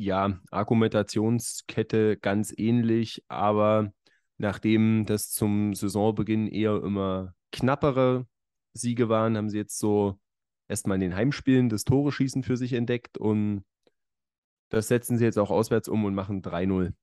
ja, 0.00 0.40
Argumentationskette 0.50 2.16
ganz 2.16 2.54
ähnlich, 2.56 3.22
aber 3.28 3.92
nachdem 4.38 5.04
das 5.04 5.30
zum 5.30 5.74
Saisonbeginn 5.74 6.48
eher 6.48 6.82
immer 6.82 7.34
knappere 7.52 8.26
Siege 8.72 9.10
waren, 9.10 9.36
haben 9.36 9.50
sie 9.50 9.58
jetzt 9.58 9.78
so 9.78 10.18
erstmal 10.68 10.94
in 10.94 11.02
den 11.02 11.16
Heimspielen 11.16 11.68
das 11.68 11.84
Tore 11.84 12.12
schießen 12.12 12.42
für 12.44 12.56
sich 12.56 12.72
entdeckt 12.72 13.18
und 13.18 13.62
das 14.70 14.88
setzen 14.88 15.18
sie 15.18 15.24
jetzt 15.24 15.38
auch 15.38 15.50
auswärts 15.50 15.88
um 15.88 16.04
und 16.04 16.14
machen 16.14 16.42
3-0. 16.42 16.94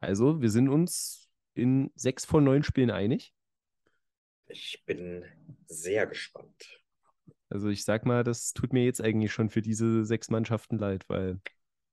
Also, 0.00 0.40
wir 0.40 0.50
sind 0.50 0.68
uns 0.68 1.28
in 1.54 1.90
sechs 1.94 2.24
von 2.24 2.44
neun 2.44 2.62
Spielen 2.62 2.90
einig. 2.90 3.32
Ich 4.48 4.84
bin 4.86 5.24
sehr 5.66 6.06
gespannt. 6.06 6.80
Also 7.48 7.68
ich 7.68 7.84
sag 7.84 8.06
mal, 8.06 8.24
das 8.24 8.52
tut 8.52 8.72
mir 8.72 8.84
jetzt 8.84 9.00
eigentlich 9.00 9.32
schon 9.32 9.50
für 9.50 9.62
diese 9.62 10.04
sechs 10.04 10.30
Mannschaften 10.30 10.78
leid, 10.78 11.08
weil 11.08 11.40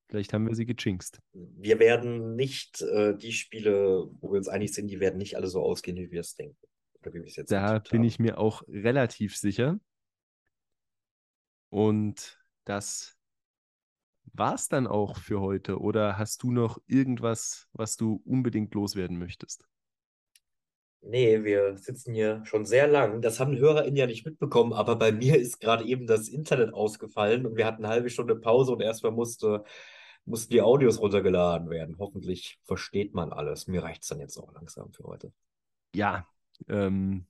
vielleicht 0.10 0.34
haben 0.34 0.48
wir 0.48 0.56
sie 0.56 0.66
gejinxt. 0.66 1.20
Wir 1.34 1.80
werden 1.80 2.36
nicht 2.36 2.82
äh, 2.82 3.16
die 3.16 3.32
Spiele, 3.32 4.10
wo 4.20 4.32
wir 4.32 4.38
uns 4.38 4.48
einig 4.48 4.74
sind, 4.74 4.88
die 4.88 5.00
werden 5.00 5.18
nicht 5.18 5.38
alle 5.38 5.48
so 5.48 5.62
ausgehen, 5.62 5.98
wie 5.98 6.12
wir 6.12 6.22
es 6.22 6.36
denken. 6.36 6.58
Oder 7.02 7.14
wie 7.14 7.20
wir 7.20 7.28
es 7.28 7.36
jetzt 7.36 7.52
da 7.52 7.80
bin 7.80 8.00
haben. 8.00 8.08
ich 8.08 8.20
mir 8.20 8.38
auch 8.38 8.64
relativ 8.68 9.38
sicher. 9.38 9.80
Und 11.70 12.43
das 12.66 13.18
war 14.34 14.56
es 14.56 14.68
dann 14.68 14.88
auch 14.88 15.18
für 15.18 15.42
heute. 15.42 15.80
Oder 15.80 16.18
hast 16.18 16.44
du 16.44 16.52
noch 16.52 16.80
irgendwas, 16.88 17.68
was 17.74 17.98
du 17.98 18.22
unbedingt 18.26 18.74
loswerden 18.74 19.18
möchtest? 19.18 19.68
Nee, 21.06 21.44
wir 21.44 21.78
sitzen 21.78 22.14
hier 22.14 22.42
schon 22.46 22.66
sehr 22.66 22.88
lang. 22.88 23.22
Das 23.22 23.40
haben 23.40 23.58
HörerInnen 23.58 23.98
ja 23.98 24.08
nicht 24.08 24.26
mitbekommen, 24.26 24.72
aber 24.72 24.96
bei 24.96 25.12
mir 25.12 25.36
ist 25.36 25.60
gerade 25.60 25.84
eben 25.84 26.08
das 26.08 26.30
Internet 26.30 26.74
ausgefallen 26.74 27.46
und 27.46 27.58
wir 27.58 27.66
hatten 27.66 27.84
eine 27.84 27.94
halbe 27.94 28.10
Stunde 28.10 28.38
Pause 28.38 28.72
und 28.72 28.82
erstmal 28.82 29.12
musste, 29.12 29.66
mussten 30.24 30.54
die 30.54 30.62
Audios 30.62 31.02
runtergeladen 31.02 31.70
werden. 31.70 31.98
Hoffentlich 32.00 32.58
versteht 32.64 33.14
man 33.14 33.34
alles. 33.34 33.68
Mir 33.68 33.84
reicht 33.84 34.04
es 34.04 34.08
dann 34.08 34.22
jetzt 34.22 34.38
auch 34.38 34.54
langsam 34.54 34.94
für 34.94 35.04
heute. 35.04 35.34
Ja, 35.94 36.26
ähm, 36.70 37.28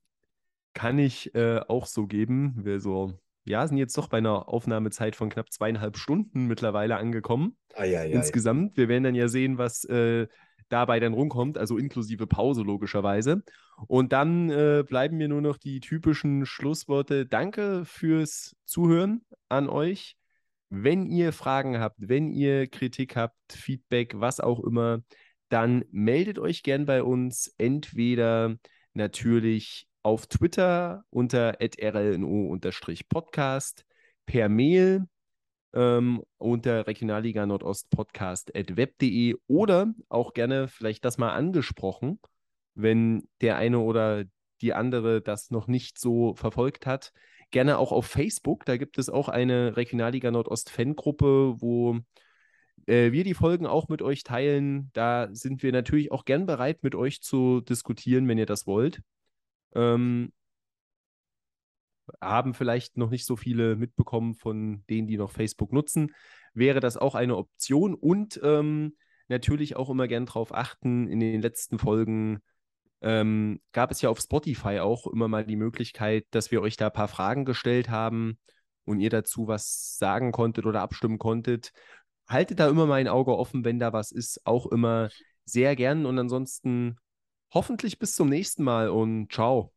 kann 0.75 0.99
ich 0.99 1.33
äh, 1.33 1.59
auch 1.67 1.87
so 1.87 2.05
geben. 2.05 2.53
Wir 2.63 2.79
so, 2.79 3.17
ja, 3.45 3.67
sind 3.67 3.77
jetzt 3.77 3.97
doch 3.97 4.07
bei 4.07 4.19
einer 4.19 4.47
Aufnahmezeit 4.47 5.15
von 5.15 5.29
knapp 5.29 5.51
zweieinhalb 5.51 5.97
Stunden 5.97 6.47
mittlerweile 6.47 6.97
angekommen. 6.97 7.57
Ai, 7.75 7.97
ai, 7.97 8.01
ai. 8.03 8.11
Insgesamt. 8.11 8.77
Wir 8.77 8.87
werden 8.87 9.03
dann 9.03 9.15
ja 9.15 9.27
sehen, 9.27 9.57
was 9.57 9.83
äh, 9.85 10.27
dabei 10.69 10.99
dann 10.99 11.13
rumkommt, 11.13 11.57
also 11.57 11.77
inklusive 11.77 12.25
Pause 12.25 12.63
logischerweise. 12.63 13.43
Und 13.87 14.13
dann 14.13 14.49
äh, 14.49 14.83
bleiben 14.87 15.17
mir 15.17 15.27
nur 15.27 15.41
noch 15.41 15.57
die 15.57 15.79
typischen 15.79 16.45
Schlussworte. 16.45 17.25
Danke 17.25 17.83
fürs 17.85 18.55
Zuhören 18.65 19.25
an 19.49 19.69
euch. 19.69 20.15
Wenn 20.69 21.05
ihr 21.05 21.33
Fragen 21.33 21.79
habt, 21.79 21.97
wenn 21.99 22.31
ihr 22.31 22.67
Kritik 22.67 23.15
habt, 23.15 23.35
Feedback, 23.51 24.19
was 24.19 24.39
auch 24.39 24.59
immer, 24.59 25.01
dann 25.49 25.85
meldet 25.91 26.39
euch 26.39 26.63
gern 26.63 26.85
bei 26.85 27.03
uns. 27.03 27.53
Entweder 27.57 28.55
natürlich 28.93 29.87
auf 30.03 30.27
Twitter 30.27 31.03
unter 31.09 31.57
rlno-podcast, 31.59 33.85
per 34.25 34.49
Mail 34.49 35.07
ähm, 35.73 36.23
unter 36.37 36.87
Regionalliga 36.87 37.45
Nordost 37.45 37.89
Podcast 37.89 38.51
web.de 38.53 39.35
oder 39.47 39.93
auch 40.09 40.33
gerne 40.33 40.67
vielleicht 40.67 41.05
das 41.05 41.17
mal 41.17 41.31
angesprochen, 41.31 42.19
wenn 42.75 43.27
der 43.41 43.57
eine 43.57 43.79
oder 43.79 44.25
die 44.61 44.73
andere 44.73 45.21
das 45.21 45.51
noch 45.51 45.67
nicht 45.67 45.99
so 45.99 46.35
verfolgt 46.35 46.85
hat. 46.85 47.11
Gerne 47.51 47.77
auch 47.77 47.91
auf 47.91 48.05
Facebook, 48.05 48.65
da 48.65 48.77
gibt 48.77 48.97
es 48.97 49.09
auch 49.09 49.29
eine 49.29 49.77
Regionalliga 49.77 50.31
Nordost 50.31 50.69
Fangruppe, 50.69 51.61
wo 51.61 51.99
äh, 52.87 53.11
wir 53.11 53.23
die 53.23 53.33
Folgen 53.33 53.67
auch 53.67 53.89
mit 53.89 54.01
euch 54.01 54.23
teilen. 54.23 54.89
Da 54.93 55.29
sind 55.31 55.63
wir 55.63 55.71
natürlich 55.71 56.11
auch 56.11 56.25
gern 56.25 56.45
bereit, 56.45 56.83
mit 56.83 56.95
euch 56.95 57.21
zu 57.21 57.61
diskutieren, 57.61 58.27
wenn 58.27 58.37
ihr 58.37 58.45
das 58.45 58.67
wollt. 58.67 59.01
Ähm, 59.75 60.31
haben 62.21 62.53
vielleicht 62.53 62.97
noch 62.97 63.09
nicht 63.09 63.25
so 63.25 63.35
viele 63.35 63.75
mitbekommen 63.75 64.35
von 64.35 64.83
denen, 64.89 65.07
die 65.07 65.17
noch 65.17 65.31
Facebook 65.31 65.71
nutzen. 65.71 66.13
wäre 66.53 66.79
das 66.79 66.97
auch 66.97 67.15
eine 67.15 67.37
Option 67.37 67.95
und 67.95 68.39
ähm, 68.43 68.95
natürlich 69.27 69.75
auch 69.75 69.89
immer 69.89 70.07
gern 70.07 70.25
darauf 70.25 70.53
achten, 70.53 71.07
in 71.07 71.19
den 71.19 71.41
letzten 71.41 71.79
Folgen 71.79 72.41
ähm, 73.01 73.59
gab 73.73 73.91
es 73.91 74.01
ja 74.01 74.09
auf 74.09 74.19
Spotify 74.19 74.79
auch 74.79 75.07
immer 75.07 75.27
mal 75.27 75.45
die 75.45 75.55
Möglichkeit, 75.55 76.25
dass 76.31 76.51
wir 76.51 76.61
euch 76.61 76.77
da 76.77 76.87
ein 76.87 76.93
paar 76.93 77.07
Fragen 77.07 77.45
gestellt 77.45 77.89
haben 77.89 78.37
und 78.85 78.99
ihr 78.99 79.09
dazu 79.09 79.47
was 79.47 79.97
sagen 79.97 80.31
konntet 80.31 80.65
oder 80.65 80.81
abstimmen 80.81 81.19
konntet. 81.19 81.71
Haltet 82.27 82.59
da 82.59 82.69
immer 82.69 82.85
mal 82.85 82.95
ein 82.95 83.07
Auge 83.07 83.35
offen, 83.35 83.65
wenn 83.65 83.79
da 83.79 83.91
was 83.93 84.11
ist, 84.11 84.45
auch 84.45 84.67
immer 84.67 85.09
sehr 85.45 85.75
gern 85.75 86.05
und 86.05 86.17
ansonsten 86.17 86.97
hoffentlich 87.53 87.99
bis 87.99 88.15
zum 88.15 88.29
nächsten 88.29 88.63
Mal 88.63 88.89
und 88.89 89.31
ciao. 89.31 89.73